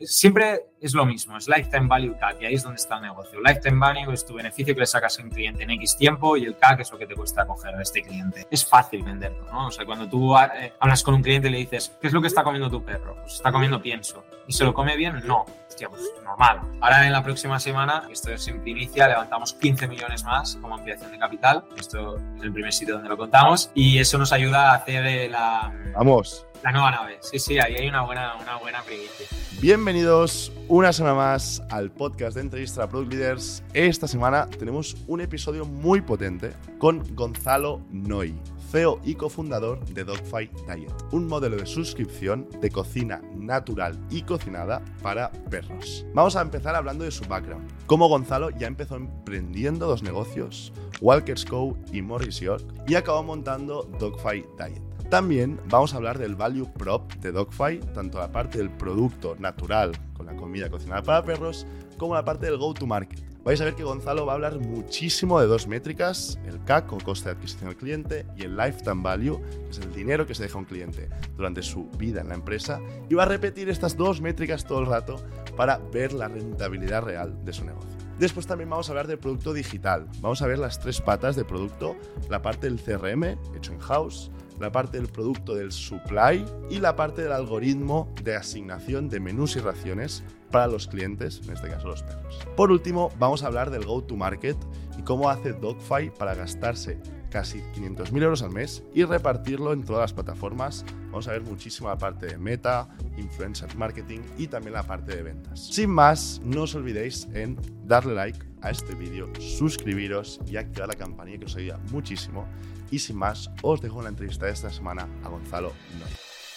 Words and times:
siempre 0.00 0.66
es 0.80 0.94
lo 0.94 1.04
mismo, 1.04 1.36
es 1.36 1.48
lifetime 1.48 1.88
value 1.88 2.16
CAC 2.18 2.42
y 2.42 2.46
ahí 2.46 2.54
es 2.54 2.62
donde 2.62 2.76
está 2.76 2.96
el 2.96 3.02
negocio. 3.02 3.40
Lifetime 3.40 3.78
value 3.78 4.12
es 4.12 4.24
tu 4.24 4.34
beneficio 4.34 4.74
que 4.74 4.80
le 4.80 4.86
sacas 4.86 5.18
a 5.18 5.22
un 5.22 5.30
cliente 5.30 5.64
en 5.64 5.70
X 5.70 5.96
tiempo 5.96 6.36
y 6.36 6.44
el 6.44 6.56
CAC 6.56 6.80
es 6.80 6.92
lo 6.92 6.98
que 6.98 7.06
te 7.06 7.14
cuesta 7.14 7.46
coger 7.46 7.74
a 7.74 7.82
este 7.82 8.02
cliente. 8.02 8.46
Es 8.50 8.64
fácil 8.64 9.02
venderlo, 9.02 9.44
¿no? 9.50 9.66
O 9.66 9.70
sea, 9.70 9.84
cuando 9.84 10.08
tú 10.08 10.36
eh, 10.36 10.72
hablas 10.78 11.02
con 11.02 11.14
un 11.14 11.22
cliente 11.22 11.48
y 11.48 11.50
le 11.50 11.58
dices, 11.58 11.96
¿qué 12.00 12.06
es 12.06 12.12
lo 12.12 12.20
que 12.20 12.28
está 12.28 12.44
comiendo 12.44 12.70
tu 12.70 12.82
perro? 12.84 13.16
Pues 13.22 13.34
está 13.34 13.50
comiendo 13.50 13.82
pienso. 13.82 14.24
¿Y 14.46 14.52
se 14.52 14.64
lo 14.64 14.72
come 14.72 14.96
bien? 14.96 15.20
No. 15.26 15.44
Hostia, 15.68 15.88
pues 15.88 16.02
normal. 16.24 16.60
Ahora 16.80 17.06
en 17.06 17.12
la 17.12 17.22
próxima 17.22 17.60
semana, 17.60 18.08
esto 18.10 18.32
es 18.32 18.48
en 18.48 18.62
primicia, 18.62 19.08
levantamos 19.08 19.52
15 19.54 19.88
millones 19.88 20.24
más 20.24 20.56
como 20.56 20.74
ampliación 20.74 21.10
de 21.10 21.18
capital. 21.18 21.64
Esto 21.76 22.16
es 22.16 22.42
el 22.42 22.52
primer 22.52 22.72
sitio 22.72 22.94
donde 22.94 23.10
lo 23.10 23.16
contamos 23.16 23.70
y 23.74 23.98
eso 23.98 24.16
nos 24.16 24.32
ayuda 24.32 24.72
a 24.72 24.76
hacer 24.76 25.30
la... 25.30 25.72
Vamos. 25.94 26.47
La 26.62 26.72
nueva 26.72 26.90
nave. 26.90 27.18
Sí, 27.20 27.38
sí, 27.38 27.58
ahí 27.58 27.76
hay 27.76 27.88
una 27.88 28.02
buena, 28.02 28.34
una 28.34 28.56
buena 28.56 28.82
primicia. 28.82 29.26
Bienvenidos 29.60 30.52
una 30.66 30.92
semana 30.92 31.14
más 31.14 31.62
al 31.70 31.90
podcast 31.92 32.34
de 32.34 32.40
entrevista 32.40 32.88
Product 32.88 33.12
Leaders. 33.12 33.62
Esta 33.74 34.08
semana 34.08 34.48
tenemos 34.48 34.96
un 35.06 35.20
episodio 35.20 35.64
muy 35.64 36.00
potente 36.00 36.52
con 36.78 37.04
Gonzalo 37.14 37.80
Noy, 37.90 38.34
CEO 38.72 39.00
y 39.04 39.14
cofundador 39.14 39.84
de 39.86 40.02
Dogfight 40.02 40.50
Diet, 40.66 40.92
un 41.12 41.28
modelo 41.28 41.56
de 41.56 41.64
suscripción 41.64 42.48
de 42.60 42.70
cocina 42.70 43.22
natural 43.36 43.96
y 44.10 44.22
cocinada 44.22 44.82
para 45.00 45.30
perros. 45.30 46.04
Vamos 46.12 46.34
a 46.34 46.42
empezar 46.42 46.74
hablando 46.74 47.04
de 47.04 47.12
su 47.12 47.24
background. 47.26 47.70
Como 47.86 48.08
Gonzalo 48.08 48.50
ya 48.50 48.66
empezó 48.66 48.96
emprendiendo 48.96 49.86
dos 49.86 50.02
negocios, 50.02 50.72
Walker's 51.00 51.44
Co 51.44 51.78
y 51.92 52.02
Morris 52.02 52.40
York, 52.40 52.64
y 52.88 52.96
acabó 52.96 53.22
montando 53.22 53.84
Dogfight 54.00 54.44
Diet 54.58 54.87
también 55.08 55.58
vamos 55.66 55.94
a 55.94 55.96
hablar 55.96 56.18
del 56.18 56.36
value 56.36 56.70
prop 56.72 57.12
de 57.14 57.32
Dogfight, 57.32 57.92
tanto 57.92 58.18
la 58.18 58.30
parte 58.30 58.58
del 58.58 58.70
producto 58.70 59.36
natural 59.38 59.92
con 60.12 60.26
la 60.26 60.36
comida 60.36 60.68
cocinada 60.68 61.02
para 61.02 61.24
perros, 61.24 61.66
como 61.96 62.14
la 62.14 62.24
parte 62.24 62.46
del 62.46 62.58
go-to-market. 62.58 63.28
Vais 63.44 63.60
a 63.62 63.64
ver 63.64 63.74
que 63.74 63.84
Gonzalo 63.84 64.26
va 64.26 64.32
a 64.32 64.34
hablar 64.34 64.58
muchísimo 64.58 65.40
de 65.40 65.46
dos 65.46 65.66
métricas, 65.66 66.38
el 66.44 66.62
CAC 66.64 66.92
o 66.92 66.98
coste 66.98 67.30
de 67.30 67.36
adquisición 67.36 67.70
del 67.70 67.78
cliente 67.78 68.26
y 68.36 68.42
el 68.42 68.56
lifetime 68.56 69.02
value, 69.02 69.40
que 69.40 69.70
es 69.70 69.78
el 69.78 69.94
dinero 69.94 70.26
que 70.26 70.34
se 70.34 70.42
deja 70.42 70.58
un 70.58 70.66
cliente 70.66 71.08
durante 71.36 71.62
su 71.62 71.88
vida 71.96 72.20
en 72.20 72.28
la 72.28 72.34
empresa, 72.34 72.78
y 73.08 73.14
va 73.14 73.22
a 73.22 73.26
repetir 73.26 73.70
estas 73.70 73.96
dos 73.96 74.20
métricas 74.20 74.66
todo 74.66 74.80
el 74.80 74.86
rato 74.86 75.16
para 75.56 75.78
ver 75.78 76.12
la 76.12 76.28
rentabilidad 76.28 77.02
real 77.02 77.42
de 77.44 77.52
su 77.54 77.64
negocio. 77.64 77.96
Después 78.18 78.46
también 78.46 78.68
vamos 78.68 78.88
a 78.88 78.92
hablar 78.92 79.06
del 79.06 79.18
producto 79.18 79.52
digital. 79.52 80.08
Vamos 80.20 80.42
a 80.42 80.46
ver 80.48 80.58
las 80.58 80.80
tres 80.80 81.00
patas 81.00 81.36
de 81.36 81.44
producto, 81.44 81.96
la 82.28 82.42
parte 82.42 82.68
del 82.68 82.80
CRM, 82.80 83.38
hecho 83.56 83.72
en 83.72 83.78
house, 83.78 84.30
la 84.60 84.72
parte 84.72 84.98
del 84.98 85.08
producto 85.08 85.54
del 85.54 85.72
supply 85.72 86.44
y 86.70 86.80
la 86.80 86.96
parte 86.96 87.22
del 87.22 87.32
algoritmo 87.32 88.12
de 88.22 88.36
asignación 88.36 89.08
de 89.08 89.20
menús 89.20 89.56
y 89.56 89.60
raciones 89.60 90.22
para 90.50 90.66
los 90.66 90.86
clientes, 90.86 91.40
en 91.44 91.54
este 91.54 91.68
caso 91.68 91.88
los 91.88 92.02
perros. 92.02 92.40
Por 92.56 92.70
último, 92.70 93.10
vamos 93.18 93.42
a 93.42 93.48
hablar 93.48 93.70
del 93.70 93.84
go-to-market 93.84 94.56
y 94.98 95.02
cómo 95.02 95.28
hace 95.28 95.52
Dogfy 95.52 96.10
para 96.10 96.34
gastarse 96.34 96.98
casi 97.30 97.58
500.000 97.76 98.22
euros 98.22 98.42
al 98.42 98.50
mes 98.50 98.82
y 98.94 99.04
repartirlo 99.04 99.72
en 99.72 99.84
todas 99.84 100.00
las 100.00 100.12
plataformas. 100.12 100.84
Vamos 101.06 101.28
a 101.28 101.32
ver 101.32 101.42
muchísimo 101.42 101.88
la 101.88 101.98
parte 101.98 102.26
de 102.26 102.38
meta, 102.38 102.88
influencer 103.16 103.74
marketing 103.76 104.20
y 104.38 104.46
también 104.46 104.72
la 104.72 104.82
parte 104.82 105.14
de 105.14 105.22
ventas. 105.22 105.60
Sin 105.60 105.90
más, 105.90 106.40
no 106.44 106.62
os 106.62 106.74
olvidéis 106.74 107.28
en 107.34 107.58
darle 107.84 108.14
like 108.14 108.38
a 108.62 108.70
este 108.70 108.94
vídeo, 108.94 109.28
suscribiros 109.38 110.40
y 110.46 110.56
activar 110.56 110.88
la 110.88 110.94
campanilla 110.94 111.38
que 111.38 111.44
os 111.44 111.56
ayuda 111.56 111.78
muchísimo. 111.90 112.46
Y 112.90 112.98
sin 112.98 113.16
más, 113.16 113.50
os 113.62 113.80
dejo 113.82 114.00
la 114.00 114.08
entrevista 114.08 114.46
de 114.46 114.52
esta 114.52 114.70
semana 114.70 115.06
a 115.22 115.28
Gonzalo 115.28 115.72
Noy. 115.98 116.10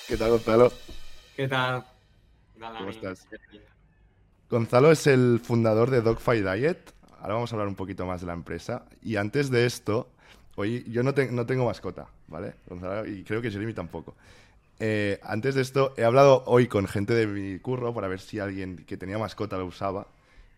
¿Qué 0.07 0.15
tal, 0.15 0.31
Gonzalo? 0.31 0.71
¿Qué 1.35 1.47
tal? 1.47 1.83
¿Cómo 2.57 2.89
estás? 2.89 3.27
Gonzalo 4.49 4.91
es 4.91 5.07
el 5.07 5.41
fundador 5.43 5.89
de 5.89 6.01
Dogfight 6.01 6.45
Diet. 6.45 6.93
Ahora 7.19 7.33
vamos 7.33 7.51
a 7.51 7.55
hablar 7.55 7.67
un 7.67 7.75
poquito 7.75 8.05
más 8.05 8.21
de 8.21 8.27
la 8.27 8.33
empresa. 8.33 8.85
Y 9.01 9.17
antes 9.17 9.49
de 9.49 9.65
esto, 9.65 10.09
hoy 10.55 10.85
yo 10.89 11.03
no, 11.03 11.13
no 11.31 11.45
tengo 11.45 11.65
mascota, 11.65 12.07
¿vale? 12.27 12.55
Gonzalo, 12.65 13.05
y 13.05 13.23
creo 13.23 13.41
que 13.41 13.51
Jeremy 13.51 13.73
tampoco. 13.73 14.15
Eh, 14.79 15.19
antes 15.23 15.55
de 15.55 15.61
esto, 15.61 15.93
he 15.97 16.03
hablado 16.03 16.43
hoy 16.47 16.67
con 16.67 16.87
gente 16.87 17.13
de 17.13 17.27
mi 17.27 17.59
curro 17.59 17.93
para 17.93 18.07
ver 18.07 18.21
si 18.21 18.39
alguien 18.39 18.77
que 18.85 18.95
tenía 18.95 19.17
mascota 19.17 19.57
lo 19.57 19.65
usaba. 19.65 20.07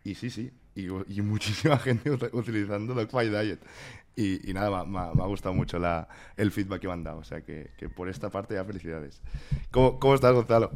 Y 0.03 0.15
sí, 0.15 0.29
sí, 0.29 0.51
y, 0.75 1.21
muchísima 1.21 1.77
gente 1.79 2.11
utilizando 2.31 2.93
Dogfight 2.93 3.31
Diet. 3.31 3.59
Y, 4.15 4.53
nada, 4.53 4.85
me, 4.85 4.99
ha 4.99 5.27
gustado 5.27 5.55
mucho 5.55 5.79
la, 5.79 6.07
el 6.37 6.51
feedback 6.51 6.81
que 6.81 6.87
me 6.87 6.93
han 6.93 7.03
dado. 7.03 7.17
O 7.17 7.23
sea 7.23 7.41
que, 7.41 7.71
que 7.77 7.89
por 7.89 8.09
esta 8.09 8.29
parte 8.29 8.53
ya 8.53 8.63
felicidades. 8.63 9.21
¿Cómo, 9.71 9.99
¿Cómo, 9.99 10.13
estás, 10.13 10.33
Gonzalo? 10.33 10.71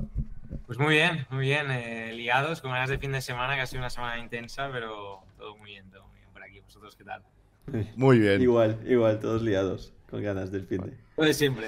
Pues 0.66 0.80
muy 0.80 0.96
bien, 0.96 1.25
muy 1.30 1.46
bien. 1.46 1.70
Eh, 1.70 2.14
liados, 2.14 2.62
con 2.62 2.72
ganas 2.72 2.90
de 2.90 2.98
fin 2.98 3.12
de 3.12 3.22
semana, 3.22 3.56
que 3.56 3.62
ha 3.62 3.68
sido 3.68 3.81
una 3.81 3.90
semana 3.90 4.20
intensa, 4.20 4.70
pero 4.72 5.20
todo 5.38 5.56
muy 5.58 5.72
bien, 5.72 5.90
todo 5.92 6.08
muy 6.08 6.18
bien 6.18 6.30
por 6.34 6.44
aquí. 6.44 6.62
¿Vosotros 6.62 6.96
qué 6.96 7.03
tal? 7.03 7.24
Muy 7.96 8.20
bien. 8.20 8.42
Igual, 8.42 8.80
igual, 8.88 9.20
todos 9.20 9.42
liados, 9.42 9.94
con 10.09 10.24
ganas 10.24 10.52
del 10.52 10.66
fin 10.66 10.81
de. 10.81 11.25
De 11.25 11.34
siempre. 11.34 11.66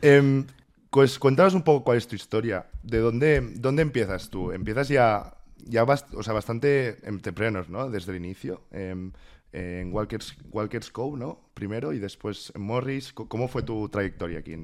eh, 0.00 0.44
pues 0.90 1.18
cuéntanos 1.18 1.54
un 1.54 1.62
poco 1.62 1.84
cuál 1.84 1.98
es 1.98 2.08
tu 2.08 2.16
historia. 2.16 2.66
¿De 2.82 2.98
dónde, 2.98 3.40
dónde 3.56 3.82
empiezas 3.82 4.30
tú? 4.30 4.52
¿Empiezas 4.52 4.88
ya, 4.88 5.34
ya 5.64 5.84
o 5.84 6.22
sea, 6.22 6.32
bastante 6.32 6.98
entrepreneur's, 7.06 7.68
¿no? 7.68 7.90
Desde 7.90 8.12
el 8.12 8.18
inicio. 8.18 8.62
Em, 8.70 9.12
en 9.52 9.92
Walker's, 9.92 10.36
Walker's 10.50 10.90
Co, 10.90 11.16
¿no? 11.16 11.50
Primero 11.54 11.92
y 11.92 11.98
después 11.98 12.52
en 12.54 12.62
Morris. 12.62 13.12
¿Cómo 13.12 13.48
fue 13.48 13.62
tu 13.62 13.88
trayectoria 13.88 14.40
aquí 14.40 14.54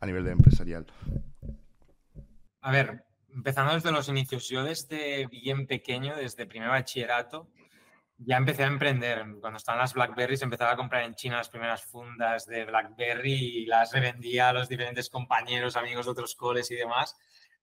a 0.00 0.06
nivel 0.06 0.24
de 0.24 0.32
empresarial? 0.32 0.86
A 2.62 2.72
ver, 2.72 3.04
empezando 3.34 3.74
desde 3.74 3.92
los 3.92 4.08
inicios, 4.08 4.48
yo 4.48 4.64
desde 4.64 5.26
bien 5.26 5.66
pequeño, 5.66 6.16
desde 6.16 6.46
primer 6.46 6.70
bachillerato, 6.70 7.48
ya 8.18 8.36
empecé 8.36 8.64
a 8.64 8.66
emprender. 8.66 9.24
Cuando 9.40 9.58
estaban 9.58 9.80
las 9.80 9.94
Blackberries, 9.94 10.42
empezaba 10.42 10.72
a 10.72 10.76
comprar 10.76 11.04
en 11.04 11.14
China 11.14 11.36
las 11.36 11.50
primeras 11.50 11.84
fundas 11.84 12.46
de 12.46 12.64
Blackberry 12.64 13.32
y 13.32 13.66
las 13.66 13.92
revendía 13.92 14.48
a 14.48 14.52
los 14.52 14.68
diferentes 14.68 15.08
compañeros, 15.08 15.76
amigos 15.76 16.06
de 16.06 16.12
otros 16.12 16.34
coles 16.34 16.70
y 16.70 16.74
demás. 16.74 17.16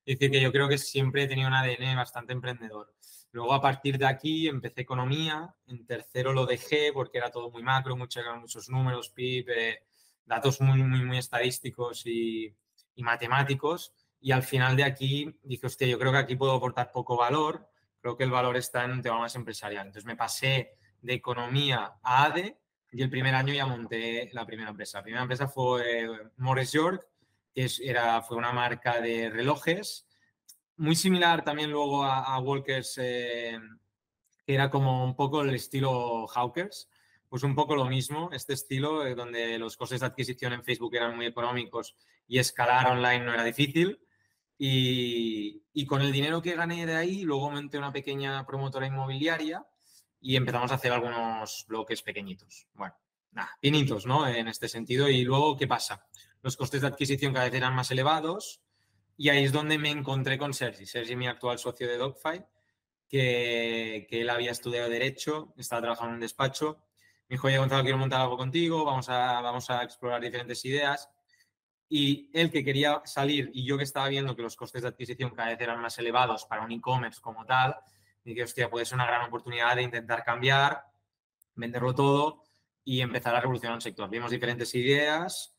Es 0.06 0.18
decir, 0.18 0.30
que 0.30 0.40
yo 0.40 0.52
creo 0.52 0.68
que 0.68 0.78
siempre 0.78 1.24
he 1.24 1.28
tenido 1.28 1.48
un 1.48 1.54
ADN 1.54 1.96
bastante 1.96 2.32
emprendedor. 2.32 2.94
Luego 3.36 3.52
a 3.52 3.60
partir 3.60 3.98
de 3.98 4.06
aquí 4.06 4.48
empecé 4.48 4.80
economía, 4.80 5.54
en 5.66 5.84
tercero 5.84 6.32
lo 6.32 6.46
dejé 6.46 6.90
porque 6.94 7.18
era 7.18 7.30
todo 7.30 7.50
muy 7.50 7.62
macro, 7.62 7.94
muchos, 7.94 8.24
muchos 8.40 8.70
números, 8.70 9.10
PIB, 9.10 9.50
eh, 9.50 9.82
datos 10.24 10.58
muy, 10.62 10.82
muy, 10.82 11.18
estadísticos 11.18 12.06
y, 12.06 12.50
matemáticos. 12.96 13.92
Y 14.22 14.32
al 14.32 14.42
final 14.42 14.74
de 14.74 14.84
aquí 14.84 15.38
dije, 15.42 15.66
hostia, 15.66 15.86
yo 15.86 15.98
creo 15.98 16.12
que 16.12 16.18
aquí 16.18 16.34
puedo 16.34 16.54
aportar 16.54 16.90
poco 16.90 17.14
valor, 17.14 17.68
creo 18.00 18.16
que 18.16 18.24
el 18.24 18.30
valor 18.30 18.56
está 18.56 18.86
en 18.86 18.92
un 18.92 19.02
tema 19.02 19.18
más 19.18 19.34
empresarial. 19.36 19.88
Entonces 19.88 20.06
me 20.06 20.16
pasé 20.16 20.72
de 21.02 21.12
economía 21.12 21.92
a 22.02 22.24
ADE 22.24 22.56
y 22.90 23.02
el 23.02 23.10
primer 23.10 23.34
año 23.34 23.52
ya 23.52 23.66
monté 23.66 24.30
la 24.32 24.46
primera 24.46 24.70
empresa. 24.70 25.00
La 25.00 25.02
primera 25.02 25.22
empresa 25.24 25.46
fue 25.46 26.04
eh, 26.04 26.08
Morris 26.38 26.72
York, 26.72 27.06
que 27.54 27.68
era, 27.82 28.22
fue 28.22 28.38
una 28.38 28.52
marca 28.52 28.98
de 29.02 29.28
relojes 29.28 30.05
muy 30.76 30.96
similar 30.96 31.44
también 31.44 31.70
luego 31.70 32.04
a, 32.04 32.38
Walkers, 32.38 32.98
eh, 32.98 33.58
que 34.46 34.54
era 34.54 34.70
como 34.70 35.04
un 35.04 35.16
poco 35.16 35.42
el 35.42 35.54
estilo 35.54 36.26
Hawkers, 36.26 36.88
pues 37.28 37.42
un 37.42 37.54
poco 37.54 37.74
lo 37.74 37.86
mismo, 37.86 38.30
este 38.32 38.52
estilo 38.52 39.06
eh, 39.06 39.14
donde 39.14 39.58
los 39.58 39.76
costes 39.76 40.00
de 40.00 40.06
adquisición 40.06 40.52
en 40.52 40.64
Facebook 40.64 40.94
eran 40.94 41.16
muy 41.16 41.26
económicos 41.26 41.96
y 42.28 42.38
escalar 42.38 42.86
online 42.86 43.24
no 43.24 43.34
era 43.34 43.44
difícil. 43.44 44.00
Y, 44.58 45.62
y, 45.74 45.84
con 45.84 46.00
el 46.00 46.12
dinero 46.12 46.40
que 46.40 46.56
gané 46.56 46.86
de 46.86 46.94
ahí, 46.94 47.22
luego 47.24 47.50
monté 47.50 47.76
una 47.76 47.92
pequeña 47.92 48.46
promotora 48.46 48.86
inmobiliaria 48.86 49.66
y 50.18 50.36
empezamos 50.36 50.72
a 50.72 50.76
hacer 50.76 50.92
algunos 50.92 51.66
bloques 51.68 52.02
pequeñitos. 52.02 52.66
Bueno, 52.72 52.94
nada, 53.32 53.50
finitos, 53.60 54.06
¿no? 54.06 54.26
En 54.26 54.48
este 54.48 54.66
sentido. 54.68 55.10
Y 55.10 55.24
luego, 55.24 55.58
¿qué 55.58 55.66
pasa? 55.66 56.06
Los 56.40 56.56
costes 56.56 56.80
de 56.80 56.86
adquisición 56.86 57.34
cada 57.34 57.44
vez 57.44 57.54
eran 57.54 57.74
más 57.74 57.90
elevados 57.90 58.62
y 59.16 59.28
ahí 59.30 59.44
es 59.44 59.52
donde 59.52 59.78
me 59.78 59.90
encontré 59.90 60.38
con 60.38 60.52
Sergi. 60.52 60.86
Sergi, 60.86 61.16
mi 61.16 61.26
actual 61.26 61.58
socio 61.58 61.88
de 61.88 61.96
Dogfight, 61.96 62.44
que, 63.08 64.06
que 64.10 64.20
él 64.20 64.30
había 64.30 64.50
estudiado 64.50 64.88
Derecho, 64.88 65.54
estaba 65.56 65.82
trabajando 65.82 66.10
en 66.10 66.14
un 66.16 66.20
despacho. 66.20 66.82
Me 67.28 67.34
dijo, 67.34 67.46
oye, 67.46 67.58
Gonzalo, 67.58 67.82
quiero 67.82 67.98
montar 67.98 68.20
algo 68.20 68.36
contigo, 68.36 68.84
vamos 68.84 69.08
a, 69.08 69.40
vamos 69.40 69.70
a 69.70 69.82
explorar 69.82 70.20
diferentes 70.20 70.64
ideas. 70.64 71.08
Y 71.88 72.30
él 72.34 72.50
que 72.50 72.64
quería 72.64 73.00
salir 73.04 73.50
y 73.54 73.64
yo 73.64 73.78
que 73.78 73.84
estaba 73.84 74.08
viendo 74.08 74.34
que 74.34 74.42
los 74.42 74.56
costes 74.56 74.82
de 74.82 74.88
adquisición 74.88 75.30
cada 75.30 75.50
vez 75.50 75.60
eran 75.60 75.80
más 75.80 75.98
elevados 75.98 76.44
para 76.44 76.62
un 76.62 76.72
e-commerce 76.72 77.20
como 77.20 77.44
tal, 77.46 77.76
dije, 78.24 78.42
hostia, 78.42 78.68
puede 78.68 78.84
ser 78.84 78.96
una 78.96 79.06
gran 79.06 79.26
oportunidad 79.26 79.76
de 79.76 79.82
intentar 79.82 80.24
cambiar, 80.24 80.82
venderlo 81.54 81.94
todo 81.94 82.42
y 82.84 83.00
empezar 83.00 83.34
a 83.34 83.40
revolucionar 83.40 83.76
un 83.76 83.80
sector. 83.80 84.10
Vimos 84.10 84.30
diferentes 84.30 84.74
ideas, 84.74 85.55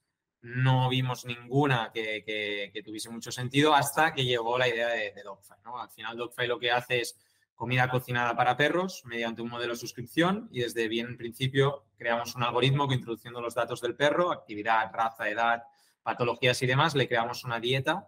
no 0.47 0.87
vimos 0.87 1.25
ninguna 1.25 1.91
que, 1.93 2.71
tuviese 2.85 3.09
mucho 3.09 3.31
sentido 3.31 3.75
hasta 3.75 4.13
que 4.13 4.23
llegó 4.23 4.57
la 4.57 4.67
idea 4.67 4.87
de, 4.87 5.11
de. 5.11 5.23
¿no? 5.65 5.79
Al 5.79 5.89
final 5.89 6.15
Dogfy 6.15 6.47
lo 6.47 6.57
que 6.57 6.71
hace 6.71 7.01
es 7.01 7.19
comida 7.53 7.89
cocinada 7.89 8.35
para 8.35 8.55
perros 8.55 9.03
mediante 9.05 9.41
un 9.41 9.49
modelo 9.49 9.73
de 9.73 9.79
suscripción 9.79 10.47
y 10.51 10.61
desde 10.61 10.87
bien 10.87 11.17
principio 11.17 11.85
creamos 11.97 12.35
un 12.35 12.43
algoritmo 12.43 12.87
que 12.87 12.95
introduciendo 12.95 13.41
los 13.41 13.55
datos 13.55 13.81
del 13.81 13.95
perro, 13.95 14.31
actividad, 14.31 14.89
raza, 14.93 15.27
edad, 15.27 15.63
patologías 16.01 16.61
y 16.61 16.67
demás, 16.67 16.95
le 16.95 17.07
creamos 17.07 17.43
una 17.43 17.59
dieta 17.59 18.07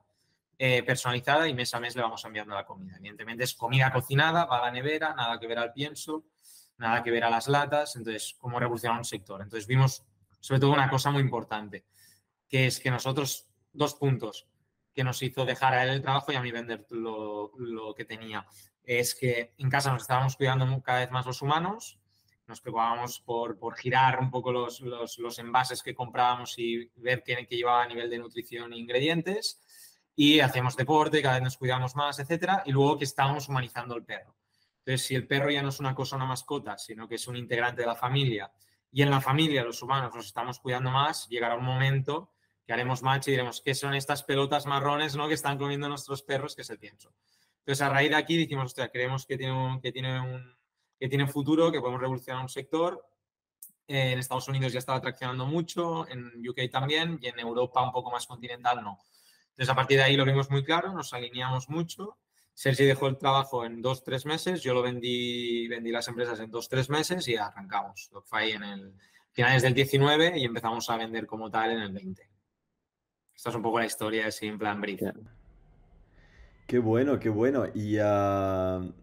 eh, 0.57 0.83
personalizada 0.83 1.47
y 1.47 1.53
mes 1.53 1.74
a 1.74 1.80
mes 1.80 1.95
le 1.95 2.01
vamos 2.01 2.24
enviando 2.24 2.56
la 2.56 2.65
comida. 2.65 2.95
Evidentemente 2.97 3.44
es 3.44 3.53
comida 3.53 3.91
cocinada, 3.91 4.45
va 4.45 4.59
a 4.59 4.65
la 4.65 4.71
nevera, 4.71 5.13
nada 5.13 5.39
que 5.39 5.47
ver 5.47 5.57
al 5.57 5.74
pienso, 5.74 6.24
nada 6.77 7.03
que 7.03 7.12
ver 7.12 7.25
a 7.25 7.30
las 7.30 7.47
latas, 7.47 7.95
entonces, 7.95 8.36
cómo 8.39 8.59
revolucionar 8.59 8.97
un 8.97 9.06
sector. 9.06 9.41
Entonces, 9.41 9.68
vimos 9.68 10.06
sobre 10.39 10.62
todo 10.62 10.71
una 10.71 10.89
cosa 10.89 11.12
muy 11.12 11.21
importante, 11.21 11.83
que 12.50 12.66
es 12.66 12.80
que 12.80 12.92
nosotros, 12.92 13.48
dos 13.72 13.94
puntos 13.94 14.48
que 14.94 15.04
nos 15.04 15.22
hizo 15.22 15.46
dejar 15.46 15.74
a 15.74 15.84
él 15.84 15.92
el 15.92 16.01
trabajo 16.01 16.31
y 16.31 16.36
a 16.36 16.42
mí 16.42 16.51
vender 16.51 16.86
lo, 16.90 17.51
lo 17.57 17.94
que 17.94 18.06
tenía, 18.06 18.46
es 18.84 19.16
que 19.16 19.54
en 19.57 19.69
casa 19.69 19.94
nos 19.94 20.01
estábamos 20.01 20.36
cuidando 20.36 20.81
cada 20.81 21.00
vez 21.00 21.12
más 21.12 21.25
los 21.25 21.42
humanos, 21.42 22.00
nos 22.48 22.62
preocupábamos 22.62 23.19
por, 23.19 23.60
por 23.60 23.78
girar 23.78 24.19
un 24.19 24.31
poco 24.31 24.51
los, 24.51 24.81
los, 24.81 25.19
los, 25.19 25.38
envases 25.38 25.84
que 25.84 25.94
comprábamos 25.94 26.57
y 26.57 26.92
ver 26.96 27.22
qué, 27.24 27.46
qué 27.48 27.56
llevaba 27.56 27.84
a 27.84 27.88
nivel 27.88 28.10
de 28.10 28.18
nutrición 28.18 28.74
e 28.74 28.78
ingredientes 28.78 29.62
y 30.16 30.40
hacemos 30.40 30.75
deporte, 30.75 31.22
cada 31.22 31.36
vez 31.36 31.44
nos 31.44 31.57
cuidamos 31.57 31.96
más, 31.96 32.18
etcétera, 32.18 32.63
y 32.66 32.72
luego 32.72 32.98
que 32.98 33.06
estamos 33.06 33.48
humanizando 33.48 33.96
el 33.96 34.04
perro. 34.04 34.36
Entonces, 34.80 35.06
si 35.06 35.16
el 35.16 35.28
perro 35.28 35.51
ya 35.51 35.62
no 35.62 35.69
es 35.69 35.80
una 35.80 35.94
cosa, 35.94 36.16
una 36.16 36.25
mascota, 36.25 36.78
sino 36.78 37.07
que 37.07 37.16
es 37.16 37.28
un 37.28 37.38
integrante 37.38 37.81
de 37.81 37.88
la 37.88 37.96
familia, 37.96 38.51
y 38.92 39.04
en 39.04 39.12
la 39.12 39.22
familia, 39.22 39.63
los 39.63 39.81
humanos, 39.84 40.13
nos 40.16 40.25
estamos 40.25 40.60
cuidando 40.60 40.90
más, 40.90 41.30
llegará 41.30 41.56
un 41.56 41.63
momento 41.63 42.31
que 42.69 42.74
haremos 42.74 43.01
match 43.01 43.30
y 43.30 43.31
diremos, 43.31 43.62
¿qué 43.62 43.74
son 43.74 43.95
estas 43.95 44.21
pelotas 44.21 44.68
marrones 44.68 45.16
¿no? 45.16 45.27
que 45.27 45.33
están 45.33 45.57
comiendo 45.57 45.89
nuestros 45.89 46.21
perros? 46.21 46.56
Que 46.56 46.62
es 46.62 46.69
el 46.69 46.77
pienso. 46.77 47.12
Entonces, 47.62 47.81
a 47.81 47.89
raíz 47.89 48.12
de 48.12 48.16
aquí 48.16 48.38
dijimos, 48.38 48.66
hostia, 48.66 48.89
creemos 48.89 49.25
que 49.25 49.38
tiene 49.39 49.54
un, 49.54 49.81
que 49.81 49.92
tiene 49.92 50.21
que 51.00 51.10
tiene 51.10 51.25
futuro, 51.25 51.71
que 51.71 51.80
podemos 51.80 52.00
revolucionar 52.00 52.44
un 52.44 52.48
sector. 52.48 53.04
en 53.88 54.19
Estados 54.19 54.48
Unidos 54.50 54.71
ya 54.71 54.77
estaba 54.77 55.01
traccionando 55.01 55.48
mucho, 55.48 56.07
en 56.10 56.48
UK 56.48 56.69
también, 56.69 57.18
y 57.19 57.30
en 57.30 57.39
Europa 57.39 57.81
un 57.81 57.92
poco 57.92 58.12
más 58.12 58.27
continental 58.27 58.83
no. 58.83 59.00
Entonces, 59.50 59.69
a 59.69 59.75
partir 59.75 59.98
de 59.98 60.04
ahí 60.04 60.15
lo 60.15 60.24
vimos 60.24 60.51
muy 60.51 60.63
claro, 60.63 60.94
nos 60.94 61.12
alineamos 61.12 61.69
mucho. 61.69 62.19
Sergi 62.54 62.86
dejó 62.86 63.07
el 63.07 63.18
trabajo 63.18 63.65
en 63.65 63.81
dos, 63.81 64.04
tres 64.04 64.27
meses, 64.27 64.62
yo 64.62 64.75
lo 64.75 64.83
vendí, 64.83 65.68
vendí 65.68 65.89
las 65.89 66.07
empresas 66.07 66.39
en 66.39 66.51
dos, 66.51 66.69
tres 66.69 66.88
meses 66.88 67.27
y 67.30 67.36
arrancamos. 67.36 68.12
Fue 68.25 68.54
en 68.54 68.62
el 68.62 68.94
finales 69.31 69.63
del 69.63 69.74
19 69.74 70.38
y 70.38 70.45
empezamos 70.45 70.88
a 70.92 70.98
vender 70.98 71.25
como 71.25 71.50
tal 71.50 71.72
en 71.72 71.80
el 71.80 71.92
20. 71.94 72.29
Esta 73.39 73.51
es 73.51 73.56
un 73.56 73.62
poco 73.62 73.80
la 73.80 73.86
historia 73.86 74.27
así 74.27 74.47
en 74.47 74.59
plan 74.59 74.81
brief. 74.81 75.00
Qué 76.68 76.77
bueno, 76.77 77.21
qué 77.21 77.30
bueno. 77.30 77.68
Y, 77.74 77.97
uh, 77.97 78.94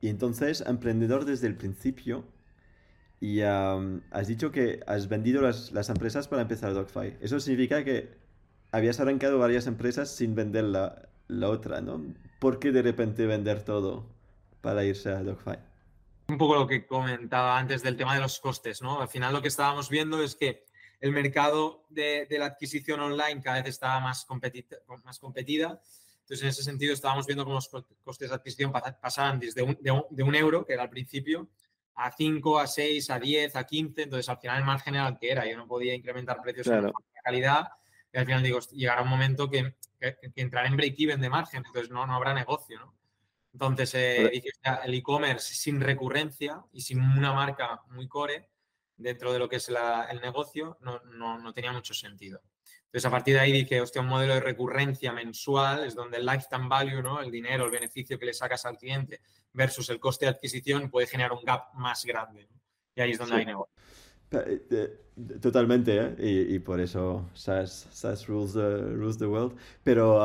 y 0.00 0.08
entonces, 0.08 0.64
emprendedor 0.66 1.24
desde 1.24 1.46
el 1.46 1.56
principio, 1.56 2.24
y 3.20 3.42
um, 3.42 4.00
has 4.10 4.26
dicho 4.26 4.50
que 4.50 4.80
has 4.88 5.08
vendido 5.08 5.40
las, 5.40 5.70
las 5.70 5.88
empresas 5.88 6.26
para 6.26 6.42
empezar 6.42 6.74
Dogfy. 6.74 7.16
Eso 7.20 7.38
significa 7.38 7.84
que 7.84 8.18
habías 8.72 8.98
arrancado 8.98 9.38
varias 9.38 9.68
empresas 9.68 10.10
sin 10.10 10.34
vender 10.34 10.64
la, 10.64 11.08
la 11.28 11.48
otra, 11.48 11.80
¿no? 11.80 12.02
¿Por 12.40 12.58
qué 12.58 12.72
de 12.72 12.82
repente 12.82 13.24
vender 13.26 13.62
todo 13.62 14.08
para 14.62 14.82
irse 14.82 15.10
a 15.10 15.22
Dogfy? 15.22 15.60
Un 16.26 16.38
poco 16.38 16.56
lo 16.56 16.66
que 16.66 16.88
comentaba 16.88 17.56
antes 17.56 17.84
del 17.84 17.96
tema 17.96 18.16
de 18.16 18.20
los 18.20 18.40
costes, 18.40 18.82
¿no? 18.82 19.00
Al 19.00 19.06
final 19.06 19.32
lo 19.32 19.42
que 19.42 19.46
estábamos 19.46 19.90
viendo 19.90 20.20
es 20.24 20.34
que 20.34 20.65
el 21.00 21.12
mercado 21.12 21.84
de, 21.88 22.26
de 22.28 22.38
la 22.38 22.46
adquisición 22.46 23.00
online 23.00 23.42
cada 23.42 23.58
vez 23.58 23.68
estaba 23.68 24.00
más, 24.00 24.24
competita, 24.24 24.76
más 25.04 25.18
competida. 25.18 25.80
Entonces, 26.20 26.42
en 26.42 26.48
ese 26.48 26.62
sentido, 26.62 26.92
estábamos 26.92 27.26
viendo 27.26 27.44
cómo 27.44 27.56
los 27.56 27.68
costes 28.02 28.30
de 28.30 28.34
adquisición 28.34 28.72
pasaban 28.72 29.38
desde 29.38 29.62
un, 29.62 29.78
de, 29.80 29.90
un, 29.90 30.04
de 30.10 30.22
un 30.22 30.34
euro, 30.34 30.64
que 30.66 30.72
era 30.72 30.82
al 30.82 30.90
principio, 30.90 31.48
a 31.94 32.10
5, 32.10 32.58
a 32.58 32.66
6, 32.66 33.10
a 33.10 33.18
10, 33.18 33.56
a 33.56 33.64
15. 33.64 34.02
Entonces, 34.02 34.28
al 34.28 34.38
final 34.38 34.58
el 34.58 34.64
margen 34.64 34.94
era 34.94 35.08
el 35.08 35.18
que 35.18 35.30
era. 35.30 35.46
Yo 35.46 35.56
no 35.56 35.68
podía 35.68 35.94
incrementar 35.94 36.40
precios 36.42 36.66
claro. 36.66 36.88
en 36.88 37.22
calidad 37.22 37.68
y 38.12 38.18
al 38.18 38.26
final 38.26 38.42
digo, 38.42 38.60
llegará 38.72 39.02
un 39.02 39.08
momento 39.08 39.50
que, 39.50 39.74
que, 40.00 40.16
que 40.34 40.40
entrará 40.40 40.68
en 40.68 40.76
break-even 40.76 41.20
de 41.20 41.28
margen, 41.28 41.62
entonces 41.66 41.90
no, 41.90 42.06
no 42.06 42.14
habrá 42.14 42.32
negocio, 42.32 42.78
¿no? 42.78 42.94
Entonces, 43.52 43.94
eh, 43.94 44.42
el 44.84 44.94
e-commerce 44.94 45.54
sin 45.54 45.80
recurrencia 45.80 46.62
y 46.72 46.82
sin 46.82 47.00
una 47.00 47.32
marca 47.32 47.82
muy 47.88 48.06
core 48.06 48.50
dentro 48.96 49.32
de 49.32 49.38
lo 49.38 49.48
que 49.48 49.56
es 49.56 49.68
la, 49.68 50.04
el 50.10 50.20
negocio 50.20 50.78
no, 50.80 51.00
no, 51.04 51.38
no, 51.38 51.52
tenía 51.52 51.72
mucho 51.72 51.94
sentido. 51.94 52.40
Entonces, 52.86 53.04
a 53.04 53.10
partir 53.10 53.34
de 53.34 53.40
ahí 53.40 53.52
dije, 53.52 53.80
hostia, 53.80 54.00
un 54.00 54.08
modelo 54.08 54.34
de 54.34 54.40
recurrencia 54.40 55.12
mensual 55.12 55.84
es 55.84 55.94
donde 55.94 56.18
el 56.18 56.26
lifetime 56.26 56.68
value, 56.68 57.02
¿no? 57.02 57.20
el 57.20 57.30
dinero, 57.30 57.64
el 57.64 57.70
beneficio 57.70 58.18
que 58.18 58.26
le 58.26 58.32
sacas 58.32 58.64
al 58.64 58.78
cliente 58.78 59.20
versus 59.52 59.90
el 59.90 60.00
coste 60.00 60.26
de 60.26 60.30
adquisición 60.30 60.90
puede 60.90 61.06
generar 61.06 61.32
un 61.32 61.44
gap 61.44 61.74
más 61.74 62.04
grande. 62.04 62.46
¿no? 62.50 62.60
Y 62.94 63.00
ahí 63.00 63.10
es 63.10 63.18
donde 63.18 63.34
sí. 63.34 63.40
hay 63.40 63.46
negocio. 63.46 63.74
Eh, 64.30 64.98
totalmente, 65.40 65.96
¿eh? 65.96 66.16
y, 66.18 66.54
y, 66.56 66.58
por 66.58 66.80
eso 66.80 67.28
SAS, 67.34 67.88
SAS 67.90 68.26
rules, 68.26 68.52
the, 68.52 68.80
rules 68.94 69.18
the 69.18 69.26
world. 69.26 69.56
Pero 69.84 70.20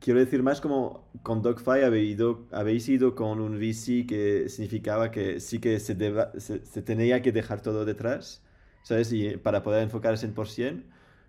quiero 0.00 0.20
decir 0.20 0.42
más 0.42 0.60
como 0.60 1.08
con 1.22 1.42
Dogfy 1.42 1.82
habéis 1.82 2.12
ido, 2.12 2.46
habéis 2.52 2.88
ido 2.88 3.14
con 3.14 3.40
un 3.40 3.58
VC 3.58 4.06
que 4.06 4.48
significaba 4.48 5.10
que 5.10 5.40
sí 5.40 5.58
que 5.58 5.80
se, 5.80 5.94
deba, 5.94 6.32
se, 6.38 6.58
tenía 6.82 7.22
que 7.22 7.32
dejar 7.32 7.62
todo 7.62 7.84
detrás, 7.84 8.42
¿sabes? 8.82 9.12
Y 9.12 9.36
para 9.38 9.62
poder 9.62 9.82
enfocarse 9.82 10.26
en 10.26 10.34
por 10.34 10.48
100. 10.48 10.84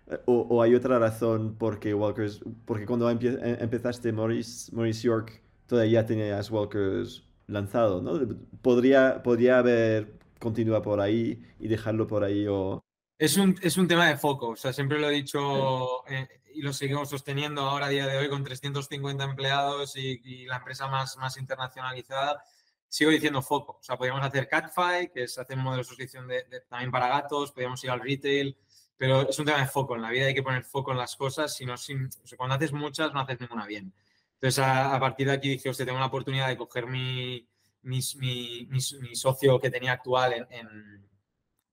Eh, 0.08 0.18
o, 0.26 0.46
o, 0.48 0.62
hay 0.62 0.74
otra 0.74 0.98
razón 0.98 1.56
porque 1.58 1.94
Walkers, 1.94 2.40
porque 2.64 2.86
cuando 2.86 3.10
empezaste 3.10 4.12
Maurice, 4.12 4.74
Maurice 4.74 5.02
York 5.02 5.42
todavía 5.66 6.06
tenías 6.06 6.50
Walkers 6.50 7.24
lanzado, 7.46 8.02
¿no? 8.02 8.20
Podría, 8.62 9.22
podría 9.22 9.58
haber 9.58 10.17
continúa 10.38 10.82
por 10.82 11.00
ahí 11.00 11.42
y 11.58 11.68
dejarlo 11.68 12.06
por 12.06 12.24
ahí 12.24 12.46
o... 12.48 12.84
Es 13.18 13.36
un, 13.36 13.58
es 13.62 13.76
un 13.76 13.88
tema 13.88 14.06
de 14.06 14.16
foco, 14.16 14.50
o 14.50 14.56
sea, 14.56 14.72
siempre 14.72 15.00
lo 15.00 15.10
he 15.10 15.14
dicho 15.14 16.06
eh, 16.08 16.28
y 16.54 16.62
lo 16.62 16.72
seguimos 16.72 17.10
sosteniendo 17.10 17.62
ahora 17.62 17.86
a 17.86 17.88
día 17.88 18.06
de 18.06 18.16
hoy 18.16 18.28
con 18.28 18.44
350 18.44 19.24
empleados 19.24 19.96
y, 19.96 20.20
y, 20.24 20.46
la 20.46 20.56
empresa 20.56 20.86
más, 20.86 21.16
más 21.16 21.36
internacionalizada. 21.36 22.42
Sigo 22.88 23.10
diciendo 23.10 23.42
foco, 23.42 23.78
o 23.80 23.82
sea, 23.82 23.96
podríamos 23.96 24.24
hacer 24.24 24.48
CatFi, 24.48 25.10
que 25.12 25.24
es 25.24 25.36
hacer 25.36 25.56
un 25.56 25.64
modelo 25.64 25.82
de 25.82 25.88
suscripción 25.88 26.28
de, 26.28 26.44
de, 26.44 26.60
también 26.62 26.90
para 26.90 27.08
gatos, 27.08 27.50
podríamos 27.52 27.82
ir 27.82 27.90
al 27.90 28.00
retail, 28.00 28.56
pero 28.96 29.28
es 29.28 29.38
un 29.38 29.46
tema 29.46 29.58
de 29.58 29.66
foco, 29.66 29.96
en 29.96 30.02
la 30.02 30.10
vida 30.10 30.26
hay 30.26 30.34
que 30.34 30.42
poner 30.42 30.64
foco 30.64 30.92
en 30.92 30.98
las 30.98 31.16
cosas, 31.16 31.54
si 31.54 31.66
no, 31.66 31.76
sin, 31.76 32.06
o 32.06 32.26
sea, 32.26 32.38
cuando 32.38 32.54
haces 32.54 32.72
muchas 32.72 33.12
no 33.12 33.20
haces 33.20 33.40
ninguna 33.40 33.66
bien. 33.66 33.92
Entonces, 34.34 34.60
a, 34.60 34.94
a 34.94 35.00
partir 35.00 35.26
de 35.26 35.34
aquí 35.34 35.48
dije, 35.48 35.68
usted 35.68 35.84
tengo 35.84 35.98
la 35.98 36.06
oportunidad 36.06 36.48
de 36.48 36.56
coger 36.56 36.86
mi, 36.86 37.48
mi, 37.88 38.00
mi, 38.16 38.66
mi, 38.70 38.78
mi, 39.00 39.16
socio 39.16 39.58
que 39.58 39.70
tenía 39.70 39.92
actual 39.92 40.34
en, 40.34 40.46
en, 40.50 41.08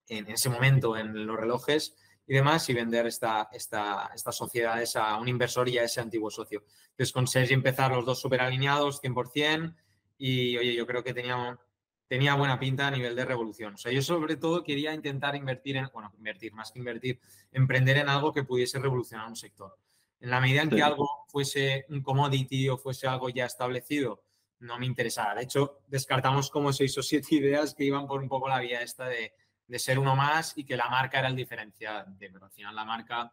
en, 0.07 0.29
ese 0.31 0.49
momento 0.49 0.95
en 0.95 1.27
los 1.27 1.37
relojes 1.37 1.95
y 2.25 2.33
demás 2.33 2.69
y 2.69 2.73
vender 2.73 3.05
esta, 3.05 3.49
esta, 3.51 4.11
estas 4.15 4.35
sociedades 4.35 4.95
a 4.95 5.17
un 5.17 5.27
inversor 5.27 5.67
y 5.67 5.77
a 5.77 5.83
ese 5.83 5.99
antiguo 5.99 6.31
socio. 6.31 6.63
Entonces 6.91 7.11
con 7.11 7.27
Sergi 7.27 7.53
empezar 7.53 7.91
los 7.91 8.05
dos 8.05 8.19
súper 8.19 8.41
alineados, 8.41 9.01
100%, 9.03 9.75
y 10.17 10.57
oye, 10.57 10.73
yo 10.73 10.87
creo 10.87 11.03
que 11.03 11.13
tenía, 11.13 11.59
tenía 12.07 12.35
buena 12.35 12.57
pinta 12.57 12.87
a 12.87 12.91
nivel 12.91 13.13
de 13.13 13.25
revolución. 13.25 13.73
O 13.73 13.77
sea, 13.77 13.91
yo 13.91 14.01
sobre 14.01 14.37
todo 14.37 14.63
quería 14.63 14.93
intentar 14.93 15.35
invertir 15.35 15.75
en, 15.75 15.89
bueno, 15.93 16.13
invertir, 16.17 16.53
más 16.53 16.71
que 16.71 16.79
invertir, 16.79 17.19
emprender 17.51 17.97
en 17.97 18.07
algo 18.07 18.31
que 18.31 18.43
pudiese 18.45 18.79
revolucionar 18.79 19.27
un 19.27 19.35
sector. 19.35 19.77
En 20.21 20.29
la 20.29 20.39
medida 20.39 20.61
en 20.61 20.69
que 20.69 20.81
algo 20.81 21.09
fuese 21.27 21.85
un 21.89 22.01
commodity 22.01 22.69
o 22.69 22.77
fuese 22.77 23.05
algo 23.05 23.27
ya 23.27 23.45
establecido, 23.45 24.23
no 24.59 24.79
me 24.79 24.85
interesaba. 24.85 25.35
De 25.35 25.43
hecho, 25.43 25.81
descartamos 25.87 26.49
como 26.49 26.71
seis 26.73 26.97
o 26.97 27.03
siete 27.03 27.35
ideas 27.35 27.73
que 27.75 27.85
iban 27.85 28.07
por 28.07 28.21
un 28.21 28.29
poco 28.29 28.47
la 28.47 28.59
vía 28.59 28.81
esta 28.81 29.07
de, 29.07 29.33
de 29.67 29.79
ser 29.79 29.99
uno 29.99 30.15
más 30.15 30.57
y 30.57 30.63
que 30.63 30.77
la 30.77 30.89
marca 30.89 31.19
era 31.19 31.27
el 31.27 31.35
diferenciante, 31.35 32.29
pero 32.31 32.45
al 32.45 32.51
final 32.51 32.75
la 32.75 32.85
marca 32.85 33.31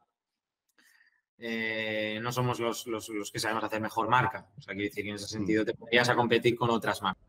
eh, 1.39 2.21
no 2.23 2.31
somos 2.31 2.61
los, 2.61 2.87
los, 2.87 3.09
los, 3.09 3.31
que 3.31 3.39
sabemos 3.39 3.65
hacer 3.65 3.81
mejor 3.81 4.09
marca. 4.09 4.47
O 4.57 4.63
sea, 4.63 4.75
quiero 4.75 4.89
decir, 4.89 5.09
en 5.09 5.17
ese 5.17 5.27
sentido 5.27 5.65
te 5.65 5.75
podrías 5.75 6.09
a 6.09 6.15
competir 6.15 6.57
con 6.57 6.71
otras 6.71 7.03
marcas. 7.03 7.25